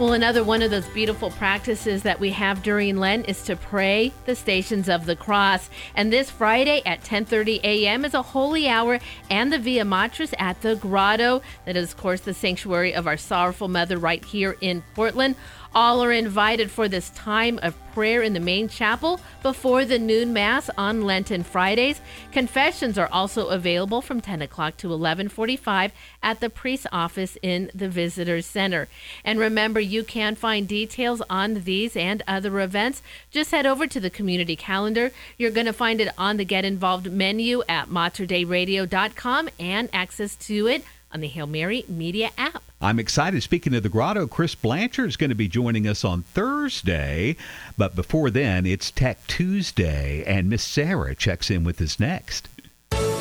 Well, 0.00 0.14
another 0.14 0.42
one 0.42 0.62
of 0.62 0.72
those 0.72 0.88
beautiful 0.88 1.30
practices 1.30 2.02
that 2.02 2.18
we 2.18 2.30
have 2.30 2.62
during 2.62 2.96
Lent 2.96 3.28
is 3.28 3.44
to 3.44 3.54
pray 3.54 4.10
the 4.24 4.34
Stations 4.34 4.88
of 4.88 5.06
the 5.06 5.14
Cross. 5.14 5.70
And 5.94 6.12
this 6.12 6.28
Friday 6.28 6.82
at 6.84 7.04
10:30 7.04 7.60
a.m. 7.62 8.04
is 8.04 8.14
a 8.14 8.22
holy 8.22 8.68
hour 8.68 8.98
and 9.30 9.52
the 9.52 9.58
Via 9.58 9.84
Matris 9.84 10.34
at 10.40 10.60
the 10.62 10.74
Grotto. 10.74 11.40
That 11.66 11.76
is, 11.76 11.92
of 11.92 11.98
course, 11.98 12.22
the 12.22 12.34
sanctuary 12.34 12.92
of 12.94 13.06
our 13.06 13.16
sorrowful 13.16 13.68
mother 13.68 13.96
right 13.96 14.24
here 14.24 14.56
in 14.60 14.82
Portland. 14.94 15.36
All 15.74 16.04
are 16.04 16.12
invited 16.12 16.70
for 16.70 16.86
this 16.86 17.08
time 17.10 17.58
of 17.62 17.74
prayer 17.94 18.22
in 18.22 18.34
the 18.34 18.40
main 18.40 18.68
chapel 18.68 19.20
before 19.42 19.86
the 19.86 19.98
noon 19.98 20.32
mass 20.32 20.68
on 20.76 21.02
Lenten 21.02 21.42
Fridays. 21.42 22.00
Confessions 22.30 22.98
are 22.98 23.08
also 23.10 23.48
available 23.48 24.02
from 24.02 24.20
10 24.20 24.42
o'clock 24.42 24.76
to 24.78 24.88
11:45 24.88 25.92
at 26.22 26.40
the 26.40 26.50
priest's 26.50 26.86
office 26.92 27.38
in 27.40 27.70
the 27.74 27.88
Visitors 27.88 28.44
Center. 28.44 28.86
And 29.24 29.38
remember, 29.38 29.80
you 29.80 30.04
can 30.04 30.34
find 30.34 30.68
details 30.68 31.22
on 31.30 31.64
these 31.64 31.96
and 31.96 32.22
other 32.28 32.60
events. 32.60 33.02
Just 33.30 33.50
head 33.50 33.64
over 33.64 33.86
to 33.86 34.00
the 34.00 34.10
community 34.10 34.56
calendar. 34.56 35.10
You're 35.38 35.50
going 35.50 35.66
to 35.66 35.72
find 35.72 36.02
it 36.02 36.12
on 36.18 36.36
the 36.36 36.44
Get 36.44 36.66
Involved 36.66 37.10
menu 37.10 37.62
at 37.66 37.88
materdeiradio.com 37.88 39.48
and 39.58 39.88
access 39.92 40.36
to 40.36 40.66
it 40.66 40.84
on 41.12 41.20
the 41.20 41.28
Hail 41.28 41.46
Mary 41.46 41.84
Media 41.88 42.30
app. 42.38 42.62
I'm 42.80 42.98
excited. 42.98 43.42
Speaking 43.42 43.74
of 43.74 43.82
the 43.82 43.88
grotto, 43.88 44.26
Chris 44.26 44.54
Blanchard 44.54 45.08
is 45.08 45.16
going 45.16 45.30
to 45.30 45.36
be 45.36 45.48
joining 45.48 45.86
us 45.86 46.04
on 46.04 46.22
Thursday. 46.22 47.36
But 47.76 47.94
before 47.94 48.30
then, 48.30 48.66
it's 48.66 48.90
Tech 48.90 49.26
Tuesday, 49.26 50.24
and 50.24 50.48
Miss 50.48 50.62
Sarah 50.64 51.14
checks 51.14 51.50
in 51.50 51.64
with 51.64 51.80
us 51.80 52.00
next. 52.00 52.48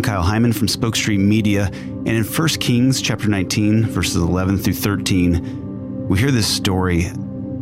I'm 0.00 0.04
Kyle 0.04 0.22
Hyman 0.22 0.54
from 0.54 0.66
Spoke 0.66 0.96
Street 0.96 1.18
Media, 1.18 1.66
and 1.66 2.08
in 2.08 2.24
1 2.24 2.48
Kings 2.58 3.02
chapter 3.02 3.28
19, 3.28 3.84
verses 3.84 4.16
11 4.16 4.56
through 4.56 4.72
13, 4.72 6.08
we 6.08 6.18
hear 6.18 6.30
this 6.30 6.46
story 6.46 7.08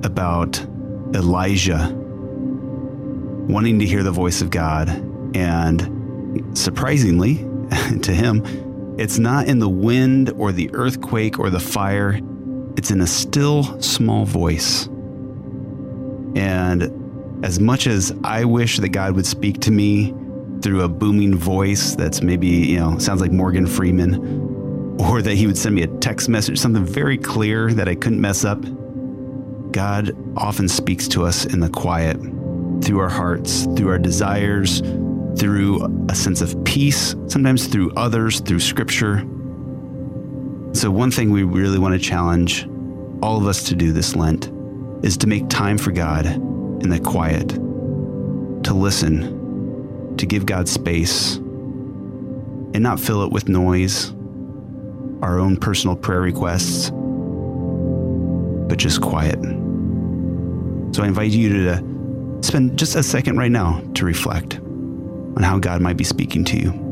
about 0.05 0.57
Elijah 1.17 1.93
wanting 3.49 3.81
to 3.81 3.85
hear 3.85 4.05
the 4.05 4.13
voice 4.13 4.41
of 4.41 4.51
God, 4.51 4.89
and 5.35 6.57
surprisingly 6.57 7.39
to 8.03 8.15
him, 8.15 8.95
it's 9.01 9.19
not 9.19 9.49
in 9.49 9.59
the 9.59 9.69
wind 9.69 10.31
or 10.37 10.53
the 10.53 10.71
earthquake 10.75 11.41
or 11.41 11.51
the 11.51 11.59
fire, 11.59 12.21
it's 12.77 12.93
in 12.93 13.01
a 13.01 13.07
still 13.09 13.83
small 13.83 14.25
voice. 14.25 14.87
And 16.37 17.45
as 17.45 17.59
much 17.59 17.89
as 17.89 18.15
I 18.23 18.45
wish 18.45 18.79
that 18.79 18.91
God 18.91 19.17
would 19.17 19.27
speak 19.27 19.59
to 19.63 19.73
me 19.73 20.15
through 20.63 20.83
a 20.83 20.89
booming 20.89 21.35
voice 21.35 21.95
that's 21.95 22.23
maybe, 22.23 22.49
you 22.49 22.79
know, 22.79 22.99
sounds 22.99 23.21
like 23.21 23.33
Morgan 23.33 23.67
Freeman, 23.67 24.97
or 25.01 25.23
that 25.23 25.35
he 25.35 25.47
would 25.47 25.59
send 25.59 25.75
me 25.75 25.83
a 25.83 25.87
text 25.87 26.29
message, 26.29 26.59
something 26.59 26.85
very 26.85 27.17
clear 27.17 27.73
that 27.73 27.89
I 27.89 27.95
couldn't 27.95 28.21
mess 28.21 28.45
up. 28.45 28.61
God 29.73 30.17
often 30.37 30.69
speaks 30.69 31.07
to 31.09 31.25
us 31.25 31.45
in 31.45 31.61
the 31.61 31.69
quiet, 31.69 32.17
through 32.83 32.99
our 32.99 33.09
hearts, 33.09 33.67
through 33.77 33.91
our 33.91 33.99
desires, 33.99 34.81
through 35.39 36.07
a 36.09 36.15
sense 36.15 36.41
of 36.41 36.65
peace, 36.65 37.15
sometimes 37.29 37.67
through 37.67 37.93
others, 37.95 38.41
through 38.41 38.61
scripture. 38.61 39.19
So, 40.73 40.91
one 40.91 41.11
thing 41.11 41.31
we 41.31 41.45
really 41.45 41.79
want 41.79 41.95
to 41.95 41.99
challenge 41.99 42.69
all 43.23 43.37
of 43.37 43.47
us 43.47 43.65
to 43.65 43.75
do 43.75 43.93
this 43.93 44.17
Lent 44.17 44.51
is 45.05 45.17
to 45.19 45.27
make 45.27 45.49
time 45.49 45.79
for 45.79 45.93
God 45.93 46.27
in 46.27 46.89
the 46.89 47.01
quiet, 47.01 47.49
to 48.65 48.75
listen 48.75 49.38
to 50.19 50.27
give 50.27 50.47
God 50.47 50.69
space 50.69 51.37
and 51.37 52.81
not 52.81 53.01
fill 53.01 53.23
it 53.23 53.33
with 53.33 53.49
noise, 53.49 54.13
our 55.23 55.39
own 55.39 55.57
personal 55.57 55.97
prayer 55.97 56.21
requests, 56.21 56.91
but 58.69 58.79
just 58.79 59.01
quiet. 59.01 59.39
So 60.95 61.03
I 61.03 61.07
invite 61.07 61.31
you 61.31 61.65
to 61.65 62.39
spend 62.43 62.79
just 62.79 62.95
a 62.97 63.03
second 63.03 63.37
right 63.37 63.51
now 63.51 63.83
to 63.95 64.05
reflect 64.05 64.57
on 64.59 65.43
how 65.43 65.59
God 65.59 65.81
might 65.81 65.97
be 65.97 66.05
speaking 66.05 66.45
to 66.47 66.57
you. 66.59 66.88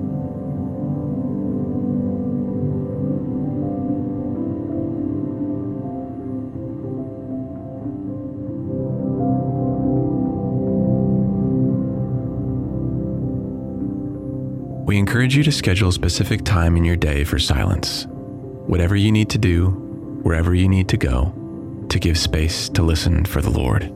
Encourage 15.07 15.37
you 15.37 15.45
to 15.45 15.53
schedule 15.53 15.91
a 15.91 15.93
specific 15.93 16.45
time 16.45 16.77
in 16.77 16.85
your 16.85 16.97
day 16.97 17.23
for 17.23 17.39
silence. 17.39 18.09
Whatever 18.67 18.97
you 18.97 19.13
need 19.13 19.31
to 19.31 19.39
do, 19.39 19.69
wherever 20.25 20.53
you 20.53 20.69
need 20.69 20.89
to 20.89 20.97
go, 20.97 21.33
to 21.91 22.01
give 22.01 22.19
space 22.19 22.69
to 22.71 22.83
listen 22.83 23.25
for 23.25 23.41
the 23.41 23.49
Lord. 23.49 23.96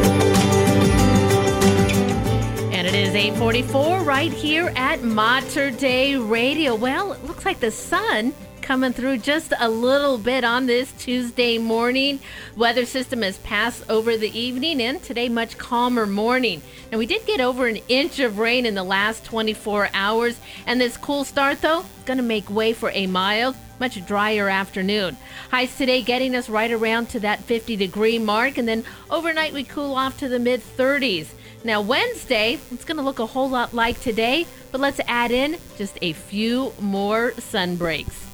is 3.11 3.15
844 3.17 4.03
right 4.03 4.31
here 4.31 4.71
at 4.77 5.03
Mater 5.03 5.69
Dei 5.69 6.15
Radio. 6.15 6.75
Well, 6.75 7.11
it 7.11 7.25
looks 7.25 7.43
like 7.43 7.59
the 7.59 7.69
sun 7.69 8.33
coming 8.61 8.93
through 8.93 9.17
just 9.17 9.51
a 9.59 9.67
little 9.67 10.17
bit 10.17 10.45
on 10.45 10.65
this 10.65 10.93
Tuesday 10.93 11.57
morning. 11.57 12.21
Weather 12.55 12.85
system 12.85 13.21
has 13.23 13.37
passed 13.39 13.83
over 13.89 14.15
the 14.15 14.39
evening 14.39 14.81
and 14.81 15.03
today 15.03 15.27
much 15.27 15.57
calmer 15.57 16.05
morning. 16.05 16.61
And 16.89 16.99
we 16.99 17.05
did 17.05 17.25
get 17.25 17.41
over 17.41 17.67
an 17.67 17.79
inch 17.89 18.19
of 18.19 18.39
rain 18.39 18.65
in 18.65 18.75
the 18.75 18.83
last 18.83 19.25
24 19.25 19.89
hours. 19.93 20.39
And 20.65 20.79
this 20.79 20.95
cool 20.95 21.25
start 21.25 21.59
though, 21.61 21.83
going 22.05 22.17
to 22.17 22.23
make 22.23 22.49
way 22.49 22.71
for 22.71 22.91
a 22.91 23.07
mild 23.07 23.57
much 23.81 24.05
drier 24.05 24.47
afternoon. 24.47 25.17
Highs 25.49 25.75
today 25.75 26.01
getting 26.01 26.33
us 26.33 26.47
right 26.47 26.71
around 26.71 27.09
to 27.09 27.19
that 27.21 27.43
50 27.43 27.75
degree 27.75 28.19
mark, 28.19 28.59
and 28.59 28.67
then 28.67 28.85
overnight 29.09 29.53
we 29.53 29.63
cool 29.63 29.95
off 29.95 30.19
to 30.19 30.29
the 30.29 30.37
mid 30.37 30.61
30s. 30.61 31.29
Now, 31.63 31.81
Wednesday, 31.81 32.59
it's 32.71 32.85
going 32.85 32.97
to 32.97 33.03
look 33.03 33.19
a 33.19 33.25
whole 33.25 33.49
lot 33.49 33.73
like 33.73 33.99
today, 34.01 34.47
but 34.71 34.81
let's 34.81 34.99
add 35.07 35.31
in 35.31 35.57
just 35.77 35.97
a 36.01 36.13
few 36.13 36.73
more 36.79 37.33
sun 37.33 37.75
breaks. 37.75 38.27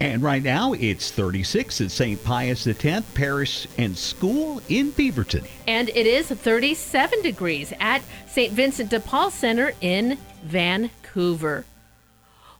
And 0.00 0.22
right 0.22 0.42
now 0.42 0.74
it's 0.74 1.10
36 1.10 1.80
at 1.80 1.90
St. 1.90 2.22
Pius 2.22 2.66
X 2.66 3.06
Parish 3.14 3.66
and 3.78 3.96
School 3.96 4.60
in 4.68 4.92
Beaverton. 4.92 5.46
And 5.66 5.88
it 5.88 6.06
is 6.06 6.26
37 6.28 7.22
degrees 7.22 7.72
at 7.80 8.02
St. 8.28 8.52
Vincent 8.52 8.90
de 8.90 9.00
Paul 9.00 9.30
Center 9.30 9.72
in 9.80 10.18
Vancouver. 10.42 11.64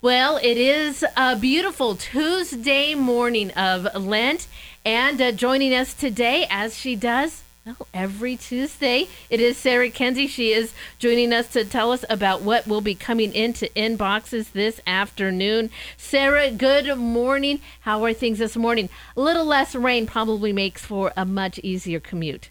Well, 0.01 0.39
it 0.43 0.57
is 0.57 1.05
a 1.17 1.37
beautiful 1.37 1.97
Tuesday 1.97 2.95
morning 2.95 3.51
of 3.53 3.95
Lent, 3.95 4.47
and 4.85 5.21
uh, 5.21 5.33
joining 5.33 5.75
us 5.75 5.95
today, 5.95 6.47
as 6.51 6.77
she 6.77 6.95
does 6.95 7.44
well, 7.65 7.89
every 7.95 8.37
Tuesday, 8.37 9.09
it 9.31 9.41
is 9.41 9.57
Sarah 9.57 9.89
Kenzie. 9.89 10.27
She 10.27 10.53
is 10.53 10.75
joining 10.99 11.33
us 11.33 11.49
to 11.53 11.65
tell 11.65 11.93
us 11.93 12.05
about 12.11 12.43
what 12.43 12.67
will 12.67 12.83
be 12.83 12.95
coming 12.95 13.33
into 13.33 13.71
inboxes 13.75 14.53
this 14.53 14.81
afternoon. 14.87 15.71
Sarah, 15.97 16.51
good 16.51 16.99
morning. 16.99 17.61
How 17.81 18.05
are 18.05 18.13
things 18.13 18.39
this 18.39 18.57
morning? 18.57 18.91
A 19.17 19.21
little 19.21 19.47
less 19.47 19.75
rain 19.75 20.07
probably 20.07 20.53
makes 20.53 20.85
for 20.85 21.13
a 21.17 21.25
much 21.25 21.59
easier 21.61 22.01
commute. 22.01 22.51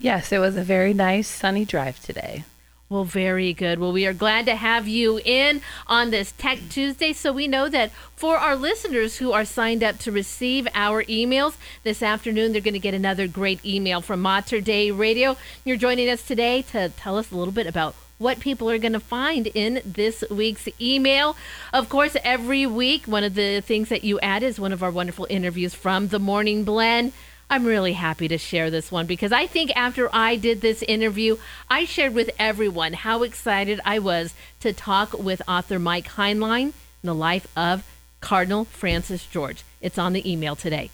Yes, 0.00 0.32
it 0.32 0.38
was 0.38 0.56
a 0.56 0.64
very 0.64 0.92
nice 0.92 1.28
sunny 1.28 1.64
drive 1.64 2.02
today. 2.02 2.44
Well, 2.90 3.04
very 3.04 3.52
good. 3.52 3.78
Well, 3.78 3.92
we 3.92 4.06
are 4.06 4.14
glad 4.14 4.46
to 4.46 4.56
have 4.56 4.88
you 4.88 5.20
in 5.22 5.60
on 5.86 6.10
this 6.10 6.32
Tech 6.32 6.58
Tuesday. 6.70 7.12
So 7.12 7.34
we 7.34 7.46
know 7.46 7.68
that 7.68 7.90
for 8.16 8.38
our 8.38 8.56
listeners 8.56 9.18
who 9.18 9.30
are 9.32 9.44
signed 9.44 9.84
up 9.84 9.98
to 9.98 10.12
receive 10.12 10.66
our 10.74 11.04
emails 11.04 11.56
this 11.82 12.02
afternoon, 12.02 12.52
they're 12.52 12.62
going 12.62 12.72
to 12.72 12.80
get 12.80 12.94
another 12.94 13.28
great 13.28 13.62
email 13.62 14.00
from 14.00 14.22
Mater 14.22 14.62
Dei 14.62 14.90
Radio. 14.90 15.36
You're 15.66 15.76
joining 15.76 16.08
us 16.08 16.22
today 16.22 16.62
to 16.62 16.88
tell 16.88 17.18
us 17.18 17.30
a 17.30 17.36
little 17.36 17.52
bit 17.52 17.66
about 17.66 17.94
what 18.16 18.40
people 18.40 18.70
are 18.70 18.78
going 18.78 18.94
to 18.94 19.00
find 19.00 19.48
in 19.48 19.82
this 19.84 20.24
week's 20.30 20.66
email. 20.80 21.36
Of 21.74 21.90
course, 21.90 22.16
every 22.24 22.66
week, 22.66 23.04
one 23.04 23.22
of 23.22 23.34
the 23.34 23.60
things 23.60 23.90
that 23.90 24.02
you 24.02 24.18
add 24.20 24.42
is 24.42 24.58
one 24.58 24.72
of 24.72 24.82
our 24.82 24.90
wonderful 24.90 25.26
interviews 25.28 25.74
from 25.74 26.08
the 26.08 26.18
Morning 26.18 26.64
Blend. 26.64 27.12
I'm 27.50 27.64
really 27.64 27.94
happy 27.94 28.28
to 28.28 28.36
share 28.36 28.70
this 28.70 28.92
one 28.92 29.06
because 29.06 29.32
I 29.32 29.46
think 29.46 29.74
after 29.74 30.14
I 30.14 30.36
did 30.36 30.60
this 30.60 30.82
interview, 30.82 31.38
I 31.70 31.86
shared 31.86 32.12
with 32.12 32.30
everyone 32.38 32.92
how 32.92 33.22
excited 33.22 33.80
I 33.86 34.00
was 34.00 34.34
to 34.60 34.74
talk 34.74 35.18
with 35.18 35.40
author 35.48 35.78
Mike 35.78 36.08
Heinlein, 36.08 36.66
in 36.66 36.72
The 37.02 37.14
Life 37.14 37.46
of 37.56 37.84
Cardinal 38.20 38.66
Francis 38.66 39.24
George. 39.24 39.64
It's 39.80 39.96
on 39.96 40.12
the 40.12 40.30
email 40.30 40.56
today. 40.56 40.90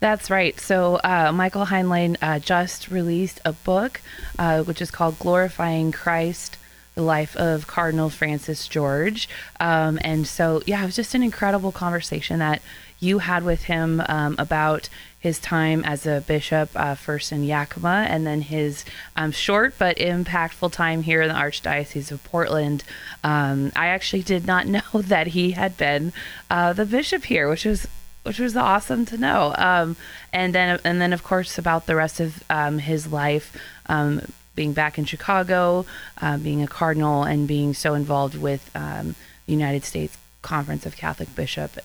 That's 0.00 0.30
right. 0.30 0.58
So, 0.58 0.98
uh, 1.04 1.30
Michael 1.32 1.66
Heinlein 1.66 2.16
uh, 2.22 2.38
just 2.38 2.90
released 2.90 3.40
a 3.44 3.52
book, 3.52 4.00
uh, 4.38 4.62
which 4.62 4.80
is 4.80 4.90
called 4.90 5.18
Glorifying 5.18 5.92
Christ 5.92 6.56
the 6.94 7.02
life 7.02 7.36
of 7.36 7.66
Cardinal 7.66 8.10
Francis 8.10 8.68
George. 8.68 9.28
Um, 9.60 9.98
and 10.02 10.26
so, 10.26 10.62
yeah, 10.66 10.82
it 10.82 10.86
was 10.86 10.96
just 10.96 11.14
an 11.14 11.22
incredible 11.22 11.72
conversation 11.72 12.38
that 12.40 12.60
you 13.00 13.18
had 13.18 13.44
with 13.44 13.64
him 13.64 14.02
um, 14.08 14.36
about 14.38 14.88
his 15.22 15.38
time 15.38 15.84
as 15.84 16.04
a 16.04 16.20
bishop, 16.26 16.68
uh, 16.74 16.96
first 16.96 17.30
in 17.30 17.44
Yakima, 17.44 18.06
and 18.10 18.26
then 18.26 18.40
his 18.40 18.84
um, 19.14 19.30
short 19.30 19.72
but 19.78 19.96
impactful 19.98 20.72
time 20.72 21.04
here 21.04 21.22
in 21.22 21.28
the 21.28 21.34
Archdiocese 21.34 22.10
of 22.10 22.24
Portland. 22.24 22.82
Um, 23.22 23.70
I 23.76 23.86
actually 23.86 24.24
did 24.24 24.48
not 24.48 24.66
know 24.76 24.82
that 24.94 25.28
he 25.28 25.52
had 25.52 25.76
been 25.76 26.12
uh, 26.50 26.72
the 26.72 26.84
bishop 26.84 27.24
here, 27.24 27.48
which 27.48 27.64
was 27.64 27.86
which 28.24 28.40
was 28.40 28.56
awesome 28.56 29.04
to 29.06 29.16
know. 29.16 29.54
Um, 29.56 29.96
and 30.32 30.52
then 30.52 30.80
and 30.84 31.00
then 31.00 31.12
of 31.12 31.22
course 31.22 31.56
about 31.56 31.86
the 31.86 31.94
rest 31.94 32.18
of 32.18 32.42
um, 32.50 32.78
his 32.78 33.06
life. 33.06 33.56
Um, 33.86 34.22
being 34.54 34.72
back 34.74 34.98
in 34.98 35.06
Chicago, 35.06 35.86
uh, 36.20 36.36
being 36.36 36.62
a 36.62 36.66
cardinal, 36.66 37.22
and 37.22 37.48
being 37.48 37.72
so 37.72 37.94
involved 37.94 38.36
with 38.36 38.70
um, 38.74 39.14
the 39.46 39.52
United 39.52 39.82
States 39.82 40.18
Conference 40.42 40.84
of 40.84 40.96
Catholic 40.96 41.34
Bishops 41.34 41.78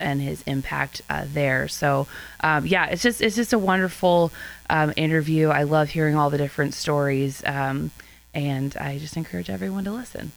and 0.00 0.20
his 0.20 0.42
impact 0.42 1.02
uh, 1.08 1.24
there. 1.32 1.68
So 1.68 2.06
um, 2.40 2.66
yeah, 2.66 2.86
it's 2.86 3.02
just 3.02 3.20
it's 3.20 3.36
just 3.36 3.52
a 3.52 3.58
wonderful 3.58 4.32
um, 4.70 4.92
interview. 4.96 5.48
I 5.48 5.64
love 5.64 5.90
hearing 5.90 6.16
all 6.16 6.30
the 6.30 6.38
different 6.38 6.74
stories, 6.74 7.42
um, 7.44 7.90
and 8.34 8.76
I 8.76 8.98
just 8.98 9.16
encourage 9.16 9.50
everyone 9.50 9.84
to 9.84 9.92
listen. 9.92 10.32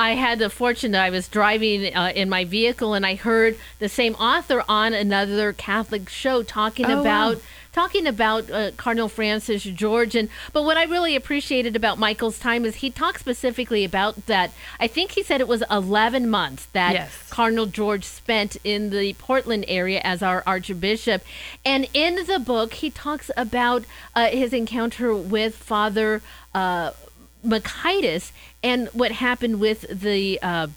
I 0.00 0.14
had 0.14 0.38
the 0.38 0.48
fortune 0.48 0.92
that 0.92 1.04
I 1.04 1.10
was 1.10 1.28
driving 1.28 1.94
uh, 1.94 2.12
in 2.14 2.28
my 2.30 2.44
vehicle 2.44 2.94
and 2.94 3.04
I 3.04 3.14
heard 3.16 3.58
the 3.80 3.88
same 3.88 4.14
author 4.14 4.64
on 4.68 4.94
another 4.94 5.52
Catholic 5.52 6.08
show 6.08 6.42
talking 6.42 6.86
Oh, 6.86 7.00
about 7.02 7.34
wow. 7.36 7.40
talking 7.72 8.06
about 8.06 8.50
uh, 8.50 8.70
Cardinal 8.78 9.08
Francis 9.10 9.62
George. 9.62 10.14
And 10.14 10.28
but 10.54 10.62
what 10.64 10.76
I 10.78 10.84
really 10.84 11.14
appreciated 11.16 11.76
about 11.76 11.98
Michael's 11.98 12.38
time 12.38 12.64
is 12.64 12.76
he 12.76 12.90
talked 12.90 13.20
specifically 13.20 13.84
about 13.84 14.14
that. 14.26 14.52
I 14.80 14.86
think 14.86 15.10
he 15.12 15.22
said 15.22 15.40
it 15.42 15.48
was 15.48 15.62
11 15.70 16.30
months 16.30 16.64
that 16.72 16.92
Yes. 16.94 17.28
Cardinal 17.28 17.66
George 17.66 18.04
spent 18.04 18.56
in 18.64 18.88
the 18.90 19.12
Portland 19.14 19.66
area 19.68 20.00
as 20.02 20.22
our 20.22 20.42
Archbishop. 20.46 21.22
And 21.64 21.86
in 21.92 22.12
the 22.24 22.38
book, 22.38 22.72
he 22.74 22.88
talks 22.90 23.30
about 23.36 23.84
uh, 24.16 24.28
his 24.28 24.52
encounter 24.54 25.14
with 25.14 25.54
Father 25.56 26.22
uh, 26.54 26.92
Mockaitis 27.44 28.32
and 28.62 28.88
what 28.88 29.12
happened 29.12 29.60
with 29.60 29.86
the. 29.88 30.38
Uh, 30.42 30.68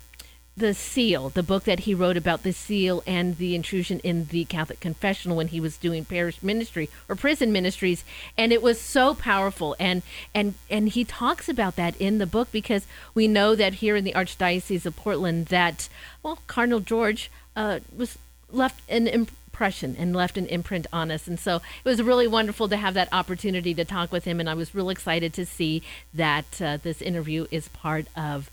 the 0.56 0.74
seal, 0.74 1.30
the 1.30 1.42
book 1.42 1.64
that 1.64 1.82
he 1.82 1.96
wrote 1.96 2.16
about 2.16 2.44
the 2.44 2.54
seal 2.54 3.02
and 3.08 3.38
the 3.38 3.56
intrusion 3.56 4.00
in 4.02 4.26
the 4.26 4.46
Catholic 4.46 4.80
confessional 4.80 5.36
when 5.36 5.48
he 5.48 5.60
was 5.60 5.78
doing 5.78 6.06
parish 6.06 6.44
ministry 6.44 6.90
or 7.10 7.16
prison 7.16 7.52
ministries, 7.52 8.04
and 8.38 8.54
it 8.54 8.62
was 8.62 8.80
so 8.80 9.16
powerful. 9.16 9.76
And 9.80 10.04
and 10.34 10.54
and 10.70 10.90
he 10.90 11.06
talks 11.06 11.50
about 11.50 11.76
that 11.78 12.00
in 12.00 12.20
the 12.20 12.28
book 12.28 12.50
because 12.52 12.86
we 13.16 13.28
know 13.28 13.56
that 13.56 13.76
here 13.76 13.96
in 13.96 14.04
the 14.04 14.14
Archdiocese 14.14 14.86
of 14.86 14.96
Portland, 14.96 15.48
that 15.48 15.90
well, 16.22 16.38
Cardinal 16.46 16.82
George 16.82 17.32
uh, 17.56 17.80
was 17.96 18.20
left 18.52 18.82
an 18.88 19.28
impression 19.54 19.96
and 20.00 20.16
left 20.16 20.36
an 20.36 20.48
imprint 20.48 20.88
on 20.92 21.12
us. 21.12 21.28
And 21.28 21.40
so 21.40 21.58
it 21.58 21.88
was 21.88 22.02
really 22.02 22.28
wonderful 22.28 22.68
to 22.70 22.76
have 22.76 22.96
that 22.96 23.08
opportunity 23.12 23.76
to 23.76 23.86
talk 23.86 24.12
with 24.12 24.24
him, 24.24 24.40
and 24.40 24.50
I 24.50 24.56
was 24.56 24.74
real 24.74 24.90
excited 24.90 25.32
to 25.34 25.46
see 25.46 25.84
that 26.12 26.60
uh, 26.60 26.78
this 26.82 27.04
interview 27.04 27.46
is 27.52 27.68
part 27.68 28.08
of 28.18 28.50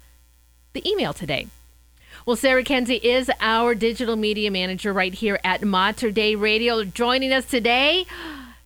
the 0.75 0.87
email 0.87 1.15
today. 1.15 1.47
Well, 2.27 2.37
Sarah 2.37 2.65
Kenzie 2.65 2.97
is 2.97 3.31
our 3.41 3.75
digital 3.75 4.15
media 4.15 4.51
manager 4.51 4.93
right 4.93 5.15
here 5.15 5.41
at 5.43 5.63
Mater 5.63 6.11
Dei 6.11 6.35
Radio, 6.37 6.85
joining 6.85 7.33
us 7.33 7.47
today 7.47 8.05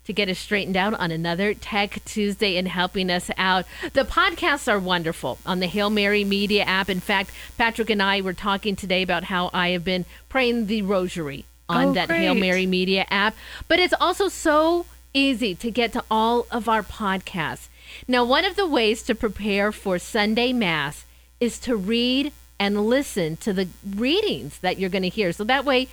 to 0.05 0.13
get 0.13 0.29
us 0.29 0.41
straightened 0.41 0.77
out 0.77 0.95
on 0.95 1.13
another 1.13 1.55
Tech 1.55 2.05
Tuesday 2.05 2.57
and 2.57 2.67
helping 2.67 3.11
us 3.11 3.31
out. 3.39 3.65
The 3.93 4.03
podcasts 4.03 4.67
are 4.71 4.81
wonderful 4.81 5.39
on 5.47 5.61
the 5.61 5.69
Hail 5.69 5.89
Mary 5.89 6.25
Media 6.25 6.65
app. 6.65 6.91
In 6.91 6.99
fact, 6.99 7.31
Patrick 7.57 7.91
and 7.91 8.03
I 8.03 8.21
were 8.23 8.35
talking 8.35 8.75
today 8.75 9.03
about 9.03 9.25
how 9.25 9.51
I 9.55 9.69
have 9.69 9.85
been 9.85 10.05
praying 10.29 10.67
the 10.67 10.83
rosary 10.83 11.45
on 11.69 11.89
Oh, 11.89 11.93
that 11.95 12.11
Hail. 12.11 12.35
Mary 12.35 12.67
Media 12.67 13.07
app. 13.11 13.35
But 13.69 13.79
it's 13.79 13.95
also 14.01 14.29
so 14.29 14.87
easy 15.13 15.55
to 15.55 15.71
get 15.71 15.93
to 15.93 16.05
all 16.11 16.47
of 16.51 16.69
our 16.69 16.83
podcasts. 16.83 17.69
Now, 18.09 18.25
one 18.25 18.45
of 18.45 18.57
the 18.57 18.67
ways 18.67 19.03
to 19.05 19.15
prepare 19.15 19.71
for 19.73 19.99
Sunday 19.99 20.53
Mass 20.53 21.05
is 21.41 21.59
to 21.61 21.77
read 21.77 22.33
and 22.59 22.87
listen 22.87 23.37
to 23.39 23.53
the 23.53 23.69
readings 23.95 24.59
that 24.61 24.79
you're 24.79 24.91
going 24.91 25.03
to 25.03 25.09
hear. 25.09 25.33
So 25.33 25.45
that 25.45 25.65
way, 25.65 25.89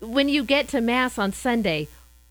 when 0.00 0.28
you 0.28 0.44
get 0.44 0.68
to 0.68 0.80
Mass 0.80 1.18
on 1.18 1.32
Sunday, 1.32 1.88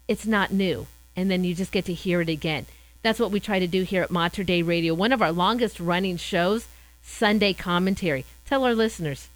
it's 0.08 0.26
not 0.28 0.52
new. 0.52 0.88
And 1.16 1.32
then 1.32 1.44
you 1.44 1.56
just 1.56 1.72
get 1.72 1.86
to 1.86 1.94
hear 1.94 2.22
it 2.22 2.30
again. 2.30 2.66
That's 3.02 3.20
what 3.20 3.32
we 3.32 3.40
try 3.40 3.60
to 3.60 3.68
do 3.68 3.84
here 3.84 4.04
at 4.04 4.12
Mater 4.12 4.44
Dei 4.44 4.62
Radio. 4.64 4.94
One 4.94 5.14
of 5.14 5.22
our 5.22 5.32
longest 5.32 5.80
running 5.80 6.18
shows, 6.18 6.68
Sunday 7.02 7.54
Commentary. 7.54 8.26
Tell 8.46 8.64
our 8.66 8.76
listeners. 8.76 9.30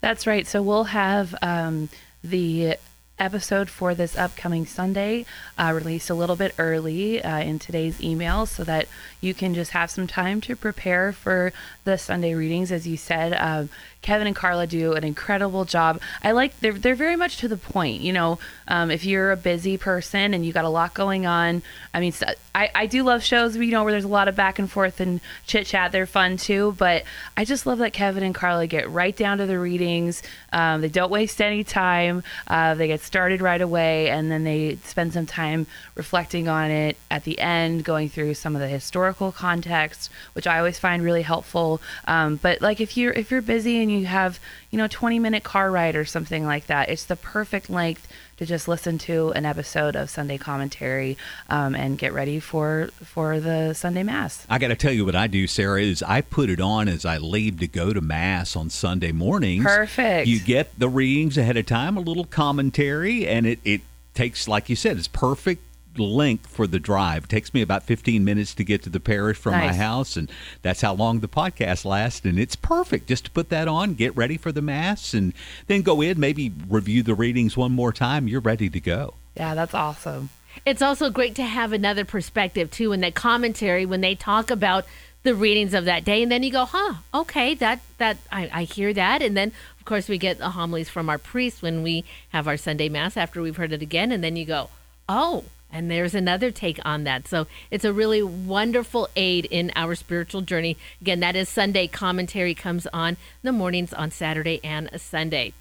That's 0.00 0.26
right. 0.26 0.46
So 0.46 0.60
we'll 0.62 0.84
have 0.84 1.34
um, 1.40 1.88
the 2.22 2.76
episode 3.18 3.68
for 3.68 3.94
this 3.94 4.16
upcoming 4.16 4.66
Sunday 4.66 5.24
uh, 5.58 5.72
released 5.74 6.10
a 6.10 6.14
little 6.14 6.36
bit 6.36 6.54
early 6.58 7.22
uh, 7.22 7.38
in 7.38 7.58
today's 7.58 8.02
email 8.02 8.46
so 8.46 8.64
that 8.64 8.88
you 9.20 9.34
can 9.34 9.54
just 9.54 9.72
have 9.72 9.90
some 9.90 10.06
time 10.06 10.40
to 10.40 10.56
prepare 10.56 11.12
for 11.12 11.52
the 11.84 11.96
Sunday 11.96 12.34
readings. 12.34 12.72
As 12.72 12.86
you 12.86 12.96
said, 12.96 13.32
um, 13.34 13.68
Kevin 14.02 14.26
and 14.26 14.36
Carla 14.36 14.66
do 14.66 14.92
an 14.92 15.04
incredible 15.04 15.64
job. 15.64 16.00
I 16.22 16.32
like 16.32 16.58
they're 16.60 16.72
they're 16.72 16.96
very 16.96 17.16
much 17.16 17.38
to 17.38 17.48
the 17.48 17.56
point. 17.56 18.00
You 18.00 18.12
know, 18.12 18.38
um, 18.66 18.90
if 18.90 19.04
you're 19.04 19.30
a 19.30 19.36
busy 19.36 19.78
person 19.78 20.34
and 20.34 20.44
you 20.44 20.52
got 20.52 20.64
a 20.64 20.68
lot 20.68 20.92
going 20.92 21.24
on, 21.24 21.62
I 21.94 22.00
mean, 22.00 22.12
I 22.54 22.70
I 22.74 22.86
do 22.86 23.04
love 23.04 23.22
shows 23.22 23.56
you 23.56 23.70
know 23.70 23.84
where 23.84 23.92
there's 23.92 24.04
a 24.04 24.08
lot 24.08 24.26
of 24.26 24.34
back 24.34 24.58
and 24.58 24.70
forth 24.70 25.00
and 25.00 25.20
chit 25.46 25.66
chat. 25.66 25.92
They're 25.92 26.06
fun 26.06 26.36
too, 26.36 26.74
but 26.78 27.04
I 27.36 27.44
just 27.44 27.64
love 27.64 27.78
that 27.78 27.92
Kevin 27.92 28.24
and 28.24 28.34
Carla 28.34 28.66
get 28.66 28.90
right 28.90 29.16
down 29.16 29.38
to 29.38 29.46
the 29.46 29.58
readings. 29.58 30.22
Um, 30.52 30.80
they 30.80 30.88
don't 30.88 31.10
waste 31.10 31.40
any 31.40 31.62
time. 31.62 32.24
Uh, 32.48 32.74
they 32.74 32.88
get 32.88 33.00
started 33.02 33.40
right 33.40 33.60
away, 33.60 34.10
and 34.10 34.30
then 34.30 34.42
they 34.42 34.78
spend 34.84 35.12
some 35.12 35.26
time 35.26 35.66
reflecting 35.94 36.48
on 36.48 36.70
it 36.70 36.96
at 37.08 37.22
the 37.22 37.38
end, 37.38 37.84
going 37.84 38.08
through 38.08 38.34
some 38.34 38.56
of 38.56 38.60
the 38.60 38.68
historical 38.68 39.30
context, 39.30 40.10
which 40.32 40.48
I 40.48 40.58
always 40.58 40.78
find 40.78 41.04
really 41.04 41.22
helpful. 41.22 41.80
Um, 42.06 42.36
but 42.36 42.60
like 42.60 42.80
if 42.80 42.96
you're 42.96 43.12
if 43.12 43.30
you're 43.30 43.42
busy 43.42 43.80
and 43.80 43.91
you 43.92 44.06
have 44.06 44.40
you 44.70 44.78
know 44.78 44.84
a 44.84 44.88
20 44.88 45.18
minute 45.18 45.44
car 45.44 45.70
ride 45.70 45.96
or 45.96 46.04
something 46.04 46.44
like 46.44 46.66
that, 46.66 46.88
it's 46.88 47.04
the 47.04 47.16
perfect 47.16 47.70
length 47.70 48.08
to 48.38 48.46
just 48.46 48.66
listen 48.66 48.98
to 48.98 49.30
an 49.32 49.46
episode 49.46 49.94
of 49.94 50.10
Sunday 50.10 50.38
commentary 50.38 51.16
um, 51.48 51.74
and 51.74 51.96
get 51.98 52.12
ready 52.12 52.40
for 52.40 52.90
for 53.04 53.38
the 53.40 53.72
Sunday 53.72 54.02
Mass. 54.02 54.44
I 54.50 54.58
got 54.58 54.68
to 54.68 54.76
tell 54.76 54.92
you 54.92 55.04
what 55.04 55.14
I 55.14 55.26
do, 55.26 55.46
Sarah, 55.46 55.80
is 55.80 56.02
I 56.02 56.22
put 56.22 56.50
it 56.50 56.60
on 56.60 56.88
as 56.88 57.04
I 57.04 57.18
leave 57.18 57.60
to 57.60 57.68
go 57.68 57.92
to 57.92 58.00
Mass 58.00 58.56
on 58.56 58.70
Sunday 58.70 59.12
mornings. 59.12 59.64
Perfect. 59.64 60.26
You 60.26 60.40
get 60.40 60.78
the 60.78 60.88
readings 60.88 61.38
ahead 61.38 61.56
of 61.56 61.66
time, 61.66 61.96
a 61.96 62.00
little 62.00 62.24
commentary, 62.24 63.26
and 63.26 63.46
it, 63.46 63.60
it 63.64 63.82
takes, 64.14 64.48
like 64.48 64.68
you 64.68 64.76
said, 64.76 64.96
it's 64.96 65.08
perfect 65.08 65.62
length 65.96 66.46
for 66.46 66.66
the 66.66 66.78
drive. 66.78 67.24
It 67.24 67.30
takes 67.30 67.52
me 67.52 67.62
about 67.62 67.82
15 67.82 68.24
minutes 68.24 68.54
to 68.54 68.64
get 68.64 68.82
to 68.84 68.90
the 68.90 69.00
parish 69.00 69.36
from 69.36 69.52
my 69.52 69.72
house, 69.72 70.16
and 70.16 70.30
that's 70.62 70.80
how 70.80 70.94
long 70.94 71.20
the 71.20 71.28
podcast 71.28 71.84
lasts. 71.84 72.24
And 72.24 72.38
it's 72.38 72.56
perfect 72.56 73.08
just 73.08 73.26
to 73.26 73.30
put 73.30 73.48
that 73.50 73.68
on, 73.68 73.94
get 73.94 74.16
ready 74.16 74.36
for 74.36 74.52
the 74.52 74.62
Mass, 74.62 75.14
and 75.14 75.32
then 75.66 75.82
go 75.82 76.00
in, 76.00 76.18
maybe 76.18 76.52
review 76.68 77.02
the 77.02 77.14
readings 77.14 77.56
one 77.56 77.72
more 77.72 77.92
time. 77.92 78.28
You're 78.28 78.40
ready 78.40 78.70
to 78.70 78.80
go. 78.80 79.14
Yeah, 79.36 79.54
that's 79.54 79.74
awesome. 79.74 80.30
It's 80.66 80.82
also 80.82 81.10
great 81.10 81.34
to 81.36 81.44
have 81.44 81.72
another 81.72 82.04
perspective 82.04 82.70
too 82.70 82.92
in 82.92 83.00
that 83.00 83.14
commentary 83.14 83.86
when 83.86 84.02
they 84.02 84.14
talk 84.14 84.50
about 84.50 84.84
the 85.22 85.34
readings 85.34 85.72
of 85.72 85.84
that 85.84 86.04
day, 86.04 86.22
and 86.22 86.32
then 86.32 86.42
you 86.42 86.50
go, 86.50 86.64
"Huh, 86.64 86.94
okay, 87.14 87.54
that 87.54 87.80
that 87.98 88.18
I, 88.30 88.50
I 88.52 88.62
hear 88.64 88.92
that." 88.92 89.22
And 89.22 89.36
then, 89.36 89.52
of 89.78 89.84
course, 89.84 90.08
we 90.08 90.18
get 90.18 90.38
the 90.38 90.50
homilies 90.50 90.90
from 90.90 91.08
our 91.08 91.18
priest 91.18 91.62
when 91.62 91.82
we 91.82 92.04
have 92.30 92.48
our 92.48 92.56
Sunday 92.56 92.88
mass 92.88 93.16
after 93.16 93.40
we've 93.40 93.56
heard 93.56 93.72
it 93.72 93.82
again, 93.82 94.10
and 94.12 94.22
then 94.22 94.36
you 94.36 94.44
go, 94.44 94.68
"Oh." 95.08 95.44
And 95.72 95.90
there's 95.90 96.14
another 96.14 96.50
take 96.50 96.78
on 96.84 97.04
that. 97.04 97.26
So 97.26 97.46
it's 97.70 97.84
a 97.84 97.92
really 97.92 98.22
wonderful 98.22 99.08
aid 99.16 99.46
in 99.46 99.72
our 99.74 99.94
spiritual 99.94 100.42
journey. 100.42 100.76
Again, 101.00 101.20
that 101.20 101.34
is 101.34 101.48
Sunday 101.48 101.86
commentary 101.86 102.54
comes 102.54 102.86
on 102.92 103.16
the 103.42 103.52
mornings 103.52 103.94
on 103.94 104.10
Saturday 104.10 104.60
and 104.62 104.90
Sunday. 105.00 105.54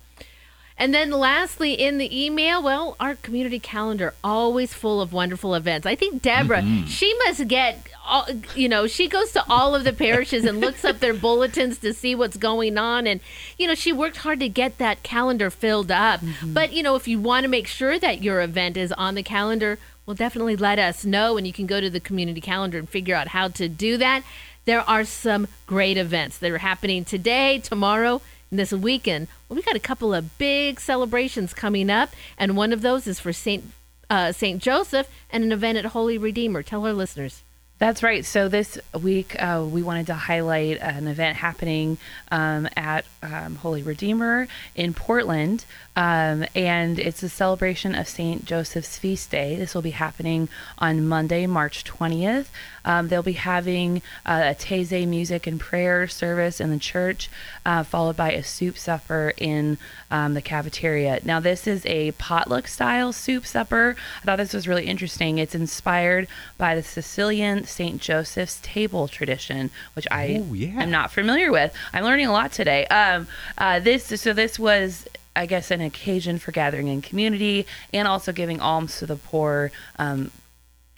And 0.78 0.96
then 0.96 1.12
lastly, 1.12 1.74
in 1.74 2.00
the 2.00 2.26
email, 2.26 2.64
well, 2.64 2.96
our 3.00 3.14
community 3.16 3.60
calendar 3.60 4.16
always 4.24 4.74
full 4.74 5.00
of 5.00 5.14
wonderful 5.14 5.54
events. 5.54 5.86
I 5.86 5.94
think 5.96 6.24
Deborah, 6.24 6.62
Mhm. 6.64 6.88
she 6.88 7.14
must 7.26 7.48
get, 7.48 7.86
all, 8.04 8.28
you 8.56 8.68
know, 8.68 8.88
she 8.88 9.08
goes 9.08 9.32
to 9.34 9.44
all 9.48 9.76
of 9.76 9.84
the 9.84 9.94
parishes 9.94 10.44
and 10.44 10.60
looks 10.60 10.84
up 10.84 11.00
their 11.00 11.14
bulletins 11.14 11.78
to 11.80 11.94
see 11.94 12.16
what's 12.16 12.38
going 12.38 12.80
on. 12.80 13.06
And, 13.06 13.20
you 13.60 13.68
know, 13.68 13.76
she 13.76 13.92
worked 13.94 14.18
hard 14.18 14.40
to 14.40 14.50
get 14.50 14.80
that 14.80 15.04
calendar 15.04 15.52
filled 15.52 15.92
up. 15.92 16.22
But, 16.44 16.74
you 16.74 16.82
know, 16.82 16.96
if 16.96 17.08
you 17.08 17.20
want 17.20 17.44
to 17.44 17.48
make 17.50 17.68
sure 17.68 18.00
that 18.00 18.24
your 18.24 18.42
event 18.42 18.76
is 18.76 18.92
on 18.94 19.14
the 19.14 19.24
calendar, 19.24 19.78
well, 20.06 20.16
definitely 20.16 20.56
let 20.56 20.80
us 20.80 21.06
know. 21.06 21.38
And 21.38 21.46
you 21.46 21.54
can 21.54 21.68
go 21.68 21.80
to 21.80 21.90
the 21.90 22.00
community 22.00 22.42
calendar 22.42 22.78
and 22.78 22.90
figure 22.90 23.16
out 23.16 23.30
how 23.30 23.48
to 23.50 23.70
do 23.70 23.98
that. 23.98 24.24
There 24.66 24.82
are 24.82 25.06
some 25.06 25.48
great 25.66 25.98
events 25.98 26.38
that 26.38 26.52
are 26.52 26.60
happening 26.60 27.04
today, 27.04 27.60
tomorrow, 27.60 28.22
and 28.50 28.60
this 28.60 28.72
weekend. 28.72 29.28
Well, 29.48 29.56
we 29.56 29.64
got 29.64 29.76
a 29.76 29.80
couple 29.80 30.14
of 30.14 30.38
big 30.38 30.80
celebrations 30.80 31.54
coming 31.54 31.90
up, 31.90 32.12
and 32.38 32.56
one 32.56 32.72
of 32.72 32.82
those 32.82 33.08
is 33.08 33.20
for 33.20 33.34
Saint 33.34 33.64
uh, 34.10 34.32
Saint 34.34 34.62
Joseph 34.62 35.10
and 35.30 35.44
an 35.44 35.52
event 35.54 35.78
at 35.78 35.86
Holy 35.86 36.18
Redeemer. 36.18 36.62
Tell 36.62 36.86
our 36.86 36.94
listeners. 36.94 37.44
That's 37.82 38.04
right. 38.04 38.24
So 38.24 38.48
this 38.48 38.78
week 39.02 39.36
uh, 39.42 39.66
we 39.68 39.82
wanted 39.82 40.06
to 40.06 40.14
highlight 40.14 40.78
an 40.82 41.08
event 41.08 41.38
happening 41.38 41.98
um, 42.30 42.70
at 42.76 43.06
um, 43.24 43.56
Holy 43.56 43.82
Redeemer 43.82 44.48
in 44.76 44.94
Portland, 44.94 45.66
um, 45.96 46.46
and 46.54 47.00
it's 47.00 47.24
a 47.24 47.28
celebration 47.30 47.96
of 47.96 48.08
Saint 48.08 48.46
Joseph's 48.46 49.00
feast 49.00 49.32
day. 49.32 49.56
This 49.56 49.74
will 49.74 49.82
be 49.82 49.90
happening 49.90 50.48
on 50.78 51.08
Monday, 51.08 51.48
March 51.48 51.84
twentieth. 51.84 52.52
Um, 52.86 53.08
they'll 53.08 53.24
be 53.24 53.34
having 53.34 54.02
uh, 54.26 54.42
a 54.52 54.56
Taizé 54.56 55.08
music 55.08 55.48
and 55.48 55.60
prayer 55.60 56.08
service 56.08 56.60
in 56.60 56.70
the 56.72 56.80
church, 56.80 57.30
uh, 57.66 57.84
followed 57.84 58.18
by 58.18 58.32
a 58.32 58.44
soup 58.44 58.78
supper 58.78 59.34
in 59.38 59.78
um, 60.10 60.34
the 60.34 60.42
cafeteria. 60.42 61.20
Now, 61.24 61.40
this 61.40 61.68
is 61.68 61.86
a 61.86 62.12
potluck 62.14 62.68
style 62.68 63.14
soup 63.14 63.46
supper. 63.46 63.96
I 64.22 64.26
thought 64.26 64.38
this 64.38 64.54
was 64.54 64.68
really 64.68 64.86
interesting. 64.88 65.38
It's 65.38 65.56
inspired 65.56 66.28
by 66.58 66.76
the 66.76 66.84
Sicilian 66.84 67.66
St. 67.66 68.02
Joseph's 68.02 68.60
table 68.62 69.08
tradition, 69.08 69.70
which 69.94 70.08
I 70.12 70.44
Oh, 70.50 70.54
yeah. 70.54 70.82
am 70.82 70.92
not 70.92 71.12
familiar 71.12 71.52
with. 71.52 71.74
I'm 71.94 72.04
learning 72.04 72.28
a 72.28 72.32
lot 72.32 72.52
today. 72.52 72.86
Um, 72.88 73.28
uh, 73.58 73.80
this 73.80 74.06
so 74.22 74.34
this 74.34 74.58
was. 74.60 75.08
I 75.34 75.46
guess 75.46 75.72
an 75.72 75.80
occasion 75.80 76.40
for 76.40 76.52
gathering 76.52 76.90
in 76.90 77.02
community 77.02 77.66
and 77.94 78.06
also 78.06 78.34
giving 78.34 78.60
alms 78.60 79.00
to 79.00 79.06
the 79.06 79.16
poor 79.16 79.72
um, 79.98 80.30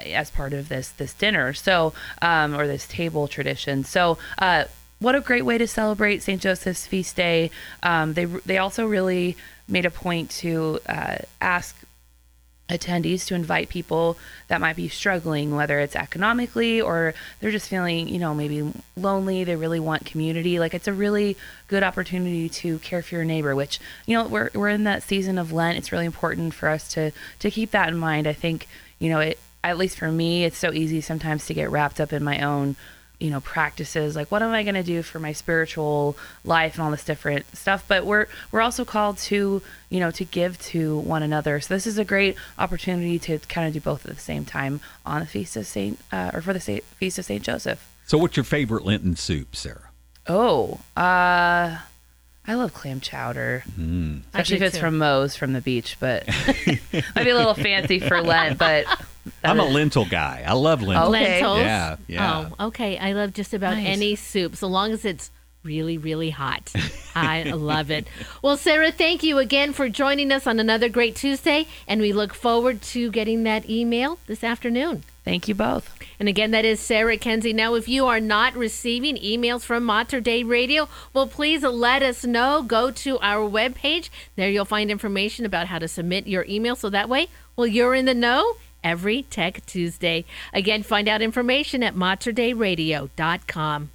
as 0.05 0.29
part 0.29 0.53
of 0.53 0.69
this 0.69 0.89
this 0.89 1.13
dinner. 1.13 1.53
So 1.53 1.93
um, 2.21 2.55
or 2.55 2.67
this 2.67 2.87
table 2.87 3.27
tradition. 3.27 3.83
So 3.83 4.17
uh, 4.37 4.65
what 4.99 5.15
a 5.15 5.21
great 5.21 5.43
way 5.43 5.57
to 5.57 5.67
celebrate 5.67 6.23
St. 6.23 6.41
Joseph's 6.41 6.87
feast 6.87 7.15
day. 7.15 7.51
Um, 7.83 8.13
they 8.13 8.25
they 8.25 8.57
also 8.57 8.85
really 8.87 9.35
made 9.67 9.85
a 9.85 9.91
point 9.91 10.29
to 10.29 10.79
uh, 10.87 11.17
ask 11.41 11.75
attendees 12.69 13.27
to 13.27 13.35
invite 13.35 13.67
people 13.67 14.17
that 14.47 14.61
might 14.61 14.77
be 14.77 14.87
struggling 14.87 15.53
whether 15.53 15.79
it's 15.79 15.97
economically 15.97 16.79
or 16.79 17.13
they're 17.39 17.51
just 17.51 17.67
feeling 17.67 18.07
you 18.07 18.17
know 18.17 18.33
maybe 18.33 18.71
lonely. 18.95 19.43
They 19.43 19.57
really 19.57 19.79
want 19.79 20.05
community. 20.05 20.59
Like 20.59 20.73
it's 20.73 20.87
a 20.87 20.93
really 20.93 21.35
good 21.67 21.83
opportunity 21.83 22.47
to 22.49 22.79
care 22.79 23.01
for 23.01 23.15
your 23.15 23.25
neighbor 23.25 23.55
which 23.55 23.79
you 24.05 24.17
know 24.17 24.27
we're, 24.27 24.49
we're 24.53 24.69
in 24.69 24.85
that 24.85 25.03
season 25.03 25.37
of 25.37 25.51
lent. 25.51 25.77
It's 25.77 25.91
really 25.91 26.05
important 26.05 26.53
for 26.53 26.69
us 26.69 26.87
to 26.93 27.11
to 27.39 27.51
keep 27.51 27.71
that 27.71 27.89
in 27.89 27.97
mind. 27.97 28.25
I 28.27 28.33
think 28.33 28.67
you 28.99 29.09
know 29.09 29.19
it 29.19 29.37
at 29.63 29.77
least 29.77 29.97
for 29.97 30.11
me 30.11 30.43
it's 30.45 30.57
so 30.57 30.71
easy 30.73 31.01
sometimes 31.01 31.45
to 31.45 31.53
get 31.53 31.69
wrapped 31.71 31.99
up 31.99 32.11
in 32.13 32.23
my 32.23 32.41
own 32.41 32.75
you 33.19 33.29
know 33.29 33.39
practices 33.41 34.15
like 34.15 34.29
what 34.31 34.41
am 34.41 34.51
i 34.51 34.63
going 34.63 34.75
to 34.75 34.83
do 34.83 35.01
for 35.01 35.19
my 35.19 35.31
spiritual 35.31 36.17
life 36.43 36.75
and 36.75 36.83
all 36.83 36.91
this 36.91 37.05
different 37.05 37.45
stuff 37.55 37.85
but 37.87 38.05
we're 38.05 38.25
we're 38.51 38.59
also 38.59 38.83
called 38.83 39.17
to 39.17 39.61
you 39.89 39.99
know 39.99 40.11
to 40.11 40.25
give 40.25 40.59
to 40.59 40.97
one 40.97 41.23
another 41.23 41.61
so 41.61 41.73
this 41.73 41.87
is 41.87 41.97
a 41.97 42.03
great 42.03 42.35
opportunity 42.57 43.17
to 43.19 43.37
kind 43.47 43.67
of 43.67 43.73
do 43.73 43.79
both 43.79 44.05
at 44.05 44.13
the 44.13 44.19
same 44.19 44.43
time 44.43 44.81
on 45.05 45.21
the 45.21 45.25
feast 45.27 45.55
of 45.55 45.65
saint 45.65 45.97
uh, 46.11 46.31
or 46.33 46.41
for 46.41 46.51
the 46.53 46.59
saint, 46.59 46.83
feast 46.83 47.17
of 47.17 47.23
saint 47.25 47.43
joseph 47.43 47.87
So, 48.07 48.17
what's 48.17 48.35
your 48.35 48.43
favorite 48.43 48.83
Lenten 48.83 49.15
soup, 49.15 49.55
Sarah? 49.55 49.89
oh 50.27 50.79
uh 50.97 51.77
I 52.45 52.55
love 52.55 52.73
clam 52.73 52.99
chowder, 52.99 53.63
Mm. 53.79 54.23
especially 54.25 54.57
if 54.57 54.61
it's 54.63 54.75
too. 54.75 54.81
from 54.81 54.97
Moe's 54.97 55.33
from 55.33 55.53
the 55.53 55.61
beach. 55.61 55.95
But 55.97 56.27
might 57.15 57.23
be 57.23 57.29
a 57.29 57.35
little 57.37 57.53
fancy 57.53 57.99
for 57.99 58.21
Lent. 58.21 58.59
But 58.59 58.85
I'm 59.43 59.59
a 59.59 59.65
lentil 59.65 60.05
guy. 60.05 60.43
I 60.45 60.53
love 60.53 60.81
lentils. 60.81 61.07
Oh, 61.07 61.11
lentils. 61.11 61.59
Yeah, 61.59 61.95
yeah. 62.07 62.49
Oh, 62.59 62.67
okay. 62.67 62.97
I 62.97 63.13
love 63.13 63.33
just 63.33 63.53
about 63.53 63.75
Nice. 63.75 63.87
any 63.87 64.15
soup, 64.15 64.55
so 64.55 64.67
long 64.67 64.91
as 64.91 65.05
it's 65.05 65.31
really, 65.63 65.97
really 65.97 66.29
hot. 66.29 66.73
I 67.15 67.43
love 67.55 67.89
it. 67.89 68.05
Well, 68.41 68.57
Sarah, 68.57 68.91
thank 68.91 69.23
you 69.23 69.37
again 69.37 69.71
for 69.71 69.87
joining 69.87 70.31
us 70.31 70.45
on 70.45 70.59
another 70.59 70.89
great 70.89 71.15
Tuesday, 71.15 71.67
and 71.87 72.01
we 72.01 72.11
look 72.11 72.33
forward 72.33 72.81
to 72.81 73.09
getting 73.11 73.43
that 73.43 73.69
email 73.69 74.19
this 74.27 74.43
afternoon. 74.43 75.03
thank 75.23 75.47
you 75.47 75.55
both. 75.55 75.89
And 76.19 76.27
again, 76.27 76.51
that 76.51 76.65
is 76.65 76.79
Sarah 76.81 77.17
Kenzie. 77.17 77.53
Now, 77.53 77.75
if 77.75 77.87
you 77.87 78.05
are 78.07 78.19
not 78.19 78.55
receiving 78.55 79.15
emails 79.17 79.61
from 79.63 79.85
Mater 79.85 80.19
Dei 80.19 80.43
Radio, 80.43 80.89
well, 81.13 81.27
please 81.27 81.63
let 81.63 82.03
us 82.03 82.25
know. 82.25 82.61
Go 82.61 82.91
to 82.91 83.17
our 83.19 83.49
webpage. 83.49 84.09
There 84.35 84.49
you'll 84.49 84.65
find 84.65 84.91
information 84.91 85.45
about 85.45 85.67
how 85.67 85.79
to 85.79 85.87
submit 85.87 86.27
your 86.27 86.45
email. 86.47 86.75
So 86.75 86.89
that 86.89 87.07
way, 87.09 87.27
well, 87.55 87.67
you're 87.67 87.95
in 87.95 88.05
the 88.05 88.13
know 88.13 88.57
every 88.83 89.23
Tech 89.23 89.65
Tuesday. 89.65 90.25
Again, 90.53 90.83
find 90.83 91.07
out 91.07 91.21
information 91.21 91.83
at 91.83 91.95
materdeiradio.com. 91.95 93.89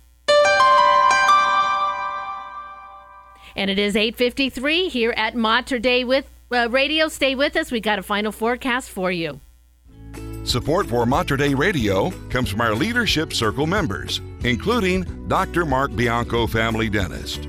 And 3.56 3.70
it 3.70 3.78
is 3.78 3.94
8.53 3.96 4.88
here 4.88 5.12
at 5.16 5.34
Mater 5.34 5.80
Dei 5.80 6.04
with 6.04 6.26
uh, 6.52 6.68
Radio. 6.70 7.08
Stay 7.08 7.34
with 7.34 7.56
us. 7.56 7.72
We 7.72 7.80
got 7.80 7.98
a 7.98 8.02
final 8.02 8.30
forecast 8.30 8.88
for 8.88 9.10
you. 9.10 9.40
Support 10.44 10.86
for 10.86 11.04
Mater 11.04 11.36
Dei 11.36 11.54
Radio 11.54 12.10
comes 12.30 12.48
from 12.48 12.60
our 12.60 12.74
Leadership 12.74 13.34
Circle 13.34 13.66
members, 13.66 14.20
including 14.44 15.28
Dr. 15.28 15.66
Mark 15.66 15.94
Bianco, 15.94 16.46
family 16.46 16.88
dentist. 16.88 17.48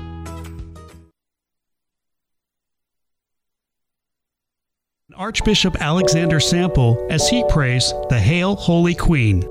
Archbishop 5.21 5.79
Alexander 5.79 6.39
Sample 6.39 7.05
as 7.11 7.29
he 7.29 7.43
prays 7.47 7.93
the 8.09 8.19
Hail 8.19 8.55
Holy 8.55 8.95
Queen. 8.95 9.43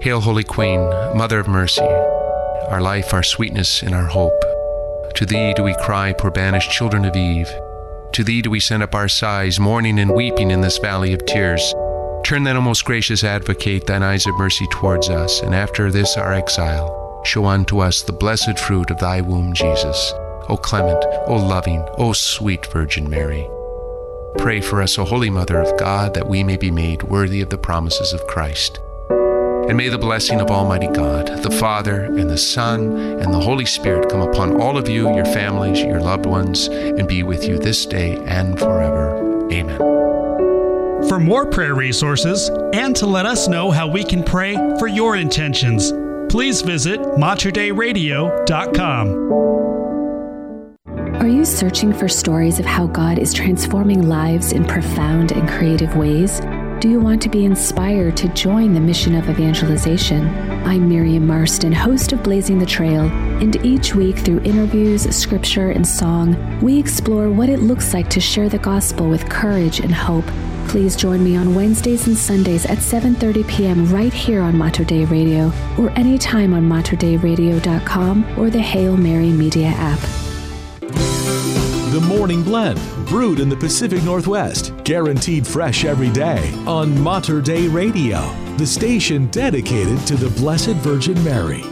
Hail, 0.00 0.18
Holy 0.18 0.44
Queen, 0.44 0.80
Mother 1.14 1.38
of 1.38 1.46
Mercy, 1.46 1.82
our 1.82 2.80
life, 2.80 3.12
our 3.12 3.22
sweetness, 3.22 3.82
and 3.82 3.94
our 3.94 4.06
hope. 4.06 4.32
To 5.16 5.26
thee 5.26 5.52
do 5.52 5.62
we 5.62 5.74
cry, 5.74 6.14
poor 6.14 6.30
banished 6.30 6.70
children 6.70 7.04
of 7.04 7.14
Eve. 7.16 7.50
To 8.14 8.24
thee 8.24 8.40
do 8.40 8.48
we 8.48 8.60
send 8.60 8.82
up 8.82 8.94
our 8.94 9.06
sighs, 9.06 9.60
mourning 9.60 9.98
and 9.98 10.14
weeping 10.14 10.50
in 10.50 10.62
this 10.62 10.78
valley 10.78 11.12
of 11.12 11.26
tears. 11.26 11.74
Turn 12.24 12.44
then, 12.44 12.56
O 12.56 12.62
most 12.62 12.86
gracious 12.86 13.24
advocate, 13.24 13.86
thine 13.86 14.02
eyes 14.02 14.26
of 14.26 14.34
mercy 14.38 14.66
towards 14.70 15.10
us, 15.10 15.42
and 15.42 15.54
after 15.54 15.90
this 15.90 16.16
our 16.16 16.32
exile, 16.32 17.20
show 17.26 17.44
unto 17.44 17.80
us 17.80 18.00
the 18.00 18.12
blessed 18.14 18.58
fruit 18.58 18.90
of 18.90 18.98
thy 19.00 19.20
womb, 19.20 19.52
Jesus. 19.52 20.14
O 20.48 20.56
clement, 20.56 21.04
O 21.26 21.34
loving, 21.34 21.86
O 21.98 22.14
sweet 22.14 22.64
Virgin 22.72 23.10
Mary. 23.10 23.46
Pray 24.38 24.60
for 24.60 24.82
us, 24.82 24.98
O 24.98 25.04
Holy 25.04 25.30
Mother 25.30 25.60
of 25.60 25.78
God, 25.78 26.14
that 26.14 26.28
we 26.28 26.44
may 26.44 26.56
be 26.56 26.70
made 26.70 27.02
worthy 27.04 27.40
of 27.40 27.50
the 27.50 27.58
promises 27.58 28.12
of 28.12 28.26
Christ. 28.26 28.80
And 29.68 29.76
may 29.78 29.88
the 29.88 29.96
blessing 29.96 30.40
of 30.40 30.50
Almighty 30.50 30.88
God, 30.88 31.42
the 31.42 31.50
Father, 31.50 32.04
and 32.04 32.28
the 32.28 32.36
Son, 32.36 32.98
and 32.98 33.32
the 33.32 33.40
Holy 33.40 33.64
Spirit 33.64 34.10
come 34.10 34.20
upon 34.20 34.60
all 34.60 34.76
of 34.76 34.86
you, 34.88 35.14
your 35.14 35.24
families, 35.24 35.80
your 35.80 36.00
loved 36.00 36.26
ones, 36.26 36.66
and 36.66 37.08
be 37.08 37.22
with 37.22 37.48
you 37.48 37.58
this 37.58 37.86
day 37.86 38.18
and 38.26 38.58
forever. 38.58 39.16
Amen. 39.50 39.78
For 41.08 41.18
more 41.18 41.46
prayer 41.46 41.74
resources 41.74 42.50
and 42.74 42.94
to 42.96 43.06
let 43.06 43.24
us 43.24 43.48
know 43.48 43.70
how 43.70 43.86
we 43.86 44.04
can 44.04 44.22
pray 44.22 44.54
for 44.78 44.88
your 44.88 45.16
intentions, 45.16 45.90
please 46.30 46.60
visit 46.60 47.00
materdeiradio.com. 47.00 49.73
Are 51.20 51.28
you 51.28 51.44
searching 51.44 51.92
for 51.92 52.08
stories 52.08 52.58
of 52.58 52.66
how 52.66 52.88
God 52.88 53.18
is 53.18 53.32
transforming 53.32 54.08
lives 54.08 54.52
in 54.52 54.64
profound 54.64 55.32
and 55.32 55.48
creative 55.48 55.96
ways? 55.96 56.40
Do 56.80 56.90
you 56.90 57.00
want 57.00 57.22
to 57.22 57.28
be 57.28 57.44
inspired 57.44 58.16
to 58.18 58.28
join 58.30 58.74
the 58.74 58.80
mission 58.80 59.14
of 59.14 59.30
evangelization? 59.30 60.28
I'm 60.66 60.88
Miriam 60.88 61.26
Marston, 61.26 61.72
host 61.72 62.12
of 62.12 62.22
Blazing 62.22 62.58
the 62.58 62.66
Trail, 62.66 63.04
and 63.40 63.56
each 63.64 63.94
week 63.94 64.18
through 64.18 64.40
interviews, 64.40 65.02
scripture, 65.16 65.70
and 65.70 65.86
song, 65.86 66.36
we 66.60 66.78
explore 66.78 67.30
what 67.30 67.48
it 67.48 67.60
looks 67.60 67.94
like 67.94 68.10
to 68.10 68.20
share 68.20 68.48
the 68.48 68.58
gospel 68.58 69.08
with 69.08 69.30
courage 69.30 69.80
and 69.80 69.94
hope. 69.94 70.26
Please 70.68 70.96
join 70.96 71.22
me 71.22 71.36
on 71.36 71.54
Wednesdays 71.54 72.08
and 72.08 72.18
Sundays 72.18 72.66
at 72.66 72.78
7:30 72.78 73.46
p.m. 73.48 73.90
right 73.90 74.12
here 74.12 74.42
on 74.42 74.58
Mater 74.58 74.84
Dei 74.84 75.04
Radio 75.04 75.52
or 75.78 75.90
anytime 75.90 76.52
on 76.52 76.68
materdeiradio.com 76.68 78.38
or 78.38 78.50
the 78.50 78.60
Hail 78.60 78.96
Mary 78.96 79.30
Media 79.30 79.68
app. 79.68 80.33
The 81.94 82.00
Morning 82.00 82.42
Blend, 82.42 82.80
brewed 83.06 83.38
in 83.38 83.48
the 83.48 83.54
Pacific 83.54 84.02
Northwest, 84.02 84.72
guaranteed 84.82 85.46
fresh 85.46 85.84
every 85.84 86.10
day 86.10 86.52
on 86.66 87.00
Mater 87.00 87.40
Dei 87.40 87.68
Radio, 87.68 88.34
the 88.56 88.66
station 88.66 89.28
dedicated 89.28 90.04
to 90.08 90.16
the 90.16 90.28
Blessed 90.30 90.74
Virgin 90.82 91.22
Mary. 91.22 91.62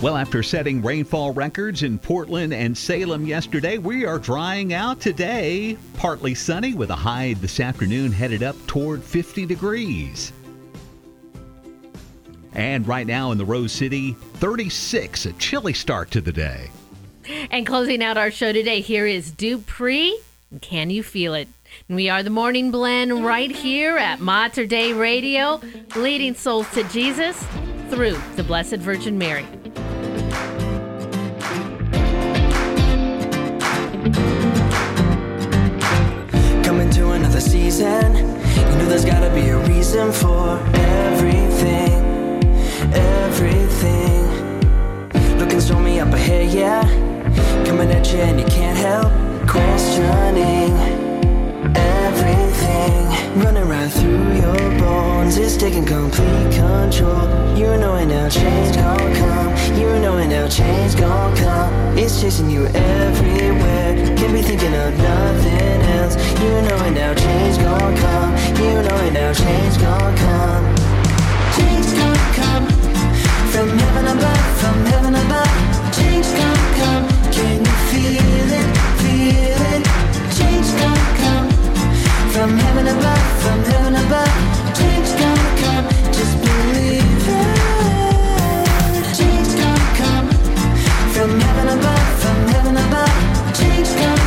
Well, 0.00 0.16
after 0.16 0.42
setting 0.42 0.80
rainfall 0.80 1.34
records 1.34 1.82
in 1.82 1.98
Portland 1.98 2.54
and 2.54 2.74
Salem 2.74 3.26
yesterday, 3.26 3.76
we 3.76 4.06
are 4.06 4.18
drying 4.18 4.72
out 4.72 5.00
today. 5.00 5.76
Partly 5.98 6.34
sunny 6.34 6.72
with 6.72 6.88
a 6.88 6.96
high 6.96 7.34
this 7.34 7.60
afternoon 7.60 8.10
headed 8.10 8.42
up 8.42 8.56
toward 8.66 9.04
50 9.04 9.44
degrees. 9.44 10.32
And 12.54 12.88
right 12.88 13.06
now 13.06 13.32
in 13.32 13.36
the 13.36 13.44
Rose 13.44 13.72
City, 13.72 14.12
36, 14.36 15.26
a 15.26 15.32
chilly 15.34 15.74
start 15.74 16.10
to 16.12 16.22
the 16.22 16.32
day. 16.32 16.70
And 17.52 17.66
closing 17.66 18.02
out 18.02 18.16
our 18.16 18.30
show 18.30 18.50
today, 18.50 18.80
here 18.80 19.06
is 19.06 19.30
Dupree. 19.30 20.18
Can 20.62 20.88
you 20.88 21.02
feel 21.02 21.34
it? 21.34 21.48
We 21.86 22.08
are 22.08 22.22
the 22.22 22.30
Morning 22.30 22.70
Blend 22.70 23.26
right 23.26 23.50
here 23.50 23.98
at 23.98 24.20
Mater 24.20 24.64
Dei 24.64 24.94
Radio, 24.94 25.60
leading 25.94 26.34
souls 26.34 26.66
to 26.70 26.82
Jesus 26.84 27.36
through 27.90 28.16
the 28.36 28.42
Blessed 28.42 28.76
Virgin 28.76 29.18
Mary. 29.18 29.44
Coming 36.64 36.88
to 36.92 37.10
another 37.10 37.40
season, 37.40 38.16
you 38.16 38.78
know 38.78 38.86
there's 38.86 39.04
gotta 39.04 39.28
be 39.34 39.48
a 39.48 39.58
reason 39.68 40.10
for 40.10 40.58
everything, 40.74 42.42
everything. 42.94 44.58
Looking 45.38 45.60
stormy 45.60 46.00
up 46.00 46.14
ahead, 46.14 46.50
yeah. 46.50 47.11
Coming 47.66 47.90
at 47.90 48.12
you 48.12 48.18
and 48.20 48.40
you 48.40 48.46
can't 48.46 48.76
help 48.76 49.12
questioning 49.48 50.72
everything. 51.76 53.08
Running 53.42 53.68
right 53.68 53.90
through 53.90 54.34
your 54.34 54.78
bones, 54.78 55.36
it's 55.38 55.56
taking 55.56 55.84
complete 55.84 56.52
control. 56.52 57.24
You 57.56 57.76
know 57.76 57.96
it 57.96 58.06
now, 58.06 58.28
change 58.28 58.74
gon' 58.76 59.14
come. 59.14 59.50
You 59.78 59.98
know 60.00 60.18
it 60.18 60.28
now, 60.28 60.48
change 60.48 60.96
gon' 60.96 61.36
come. 61.36 61.72
It's 61.96 62.20
chasing 62.20 62.50
you 62.50 62.66
everywhere. 62.66 63.94
Can't 64.16 64.32
be 64.32 64.42
thinking 64.42 64.74
of 64.74 64.96
nothing 64.98 65.80
else. 65.96 66.16
You 66.40 66.52
know 66.66 66.84
it 66.86 66.92
now, 66.92 67.14
change 67.14 67.58
gon' 67.58 67.96
come. 67.96 68.30
You 68.62 68.82
know 68.82 68.98
it 69.06 69.12
now, 69.12 69.32
change 69.32 69.78
gon' 69.78 70.16
come. 70.16 70.64
Change 71.56 71.90
gon' 71.98 72.32
come. 72.38 72.66
From 73.52 73.68
heaven 73.78 74.06
above, 74.16 74.44
from 74.60 74.84
heaven 74.86 75.14
above. 75.14 75.94
Change 75.96 76.26
gon' 76.36 76.74
come. 76.80 77.21
Can 77.32 77.58
you 77.64 77.76
feel 77.90 78.50
it? 78.60 78.68
Feel 79.00 79.62
it? 79.74 79.84
Change 80.36 80.68
gon' 80.80 81.04
come. 81.20 81.48
From 82.32 82.50
heaven 82.58 82.86
above, 82.96 83.26
from 83.42 83.64
heaven 83.64 83.96
above. 83.96 84.52
From 91.14 91.40
heaven 91.40 92.76
above 92.76 93.54
change 93.54 93.88
come. 93.96 94.21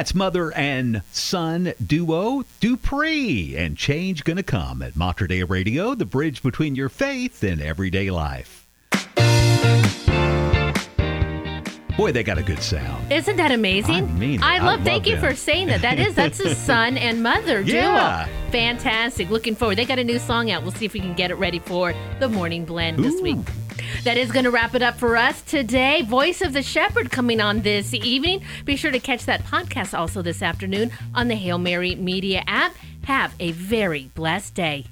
That's 0.00 0.14
mother 0.14 0.50
and 0.54 1.02
son 1.12 1.74
duo 1.86 2.44
Dupree 2.58 3.54
and 3.58 3.76
change 3.76 4.24
gonna 4.24 4.42
come 4.42 4.80
at 4.80 4.96
Mater 4.96 5.26
Dei 5.26 5.42
Radio, 5.42 5.94
the 5.94 6.06
bridge 6.06 6.42
between 6.42 6.74
your 6.74 6.88
faith 6.88 7.42
and 7.42 7.60
everyday 7.60 8.10
life. 8.10 8.66
Boy, 11.98 12.12
they 12.12 12.22
got 12.22 12.38
a 12.38 12.42
good 12.42 12.62
sound. 12.62 13.12
Isn't 13.12 13.36
that 13.36 13.52
amazing? 13.52 13.96
I 13.96 14.00
mean. 14.00 14.42
I 14.42 14.56
love. 14.56 14.78
love 14.78 14.84
thank 14.84 15.06
you 15.06 15.18
for 15.18 15.34
saying 15.34 15.66
that. 15.66 15.82
That 15.82 15.98
is 15.98 16.14
that's 16.14 16.40
a 16.40 16.54
son 16.54 16.96
and 16.96 17.22
mother 17.22 17.62
duo. 17.62 17.74
Yeah. 17.74 18.26
Fantastic. 18.52 19.28
Looking 19.28 19.54
forward. 19.54 19.76
They 19.76 19.84
got 19.84 19.98
a 19.98 20.04
new 20.04 20.18
song 20.18 20.50
out. 20.50 20.62
We'll 20.62 20.72
see 20.72 20.86
if 20.86 20.94
we 20.94 21.00
can 21.00 21.12
get 21.12 21.30
it 21.30 21.34
ready 21.34 21.58
for 21.58 21.92
the 22.20 22.28
morning 22.30 22.64
blend 22.64 23.04
this 23.04 23.20
week. 23.20 23.36
That 24.04 24.16
is 24.16 24.32
going 24.32 24.44
to 24.44 24.50
wrap 24.50 24.74
it 24.74 24.82
up 24.82 24.96
for 24.96 25.14
us 25.14 25.42
today. 25.42 26.00
Voice 26.02 26.40
of 26.40 26.54
the 26.54 26.62
Shepherd 26.62 27.10
coming 27.10 27.38
on 27.38 27.60
this 27.60 27.92
evening. 27.92 28.42
Be 28.64 28.74
sure 28.74 28.90
to 28.90 28.98
catch 28.98 29.26
that 29.26 29.44
podcast 29.44 29.96
also 29.96 30.22
this 30.22 30.40
afternoon 30.42 30.90
on 31.14 31.28
the 31.28 31.34
Hail 31.34 31.58
Mary 31.58 31.94
Media 31.94 32.42
app. 32.46 32.74
Have 33.04 33.34
a 33.38 33.52
very 33.52 34.10
blessed 34.14 34.54
day. 34.54 34.86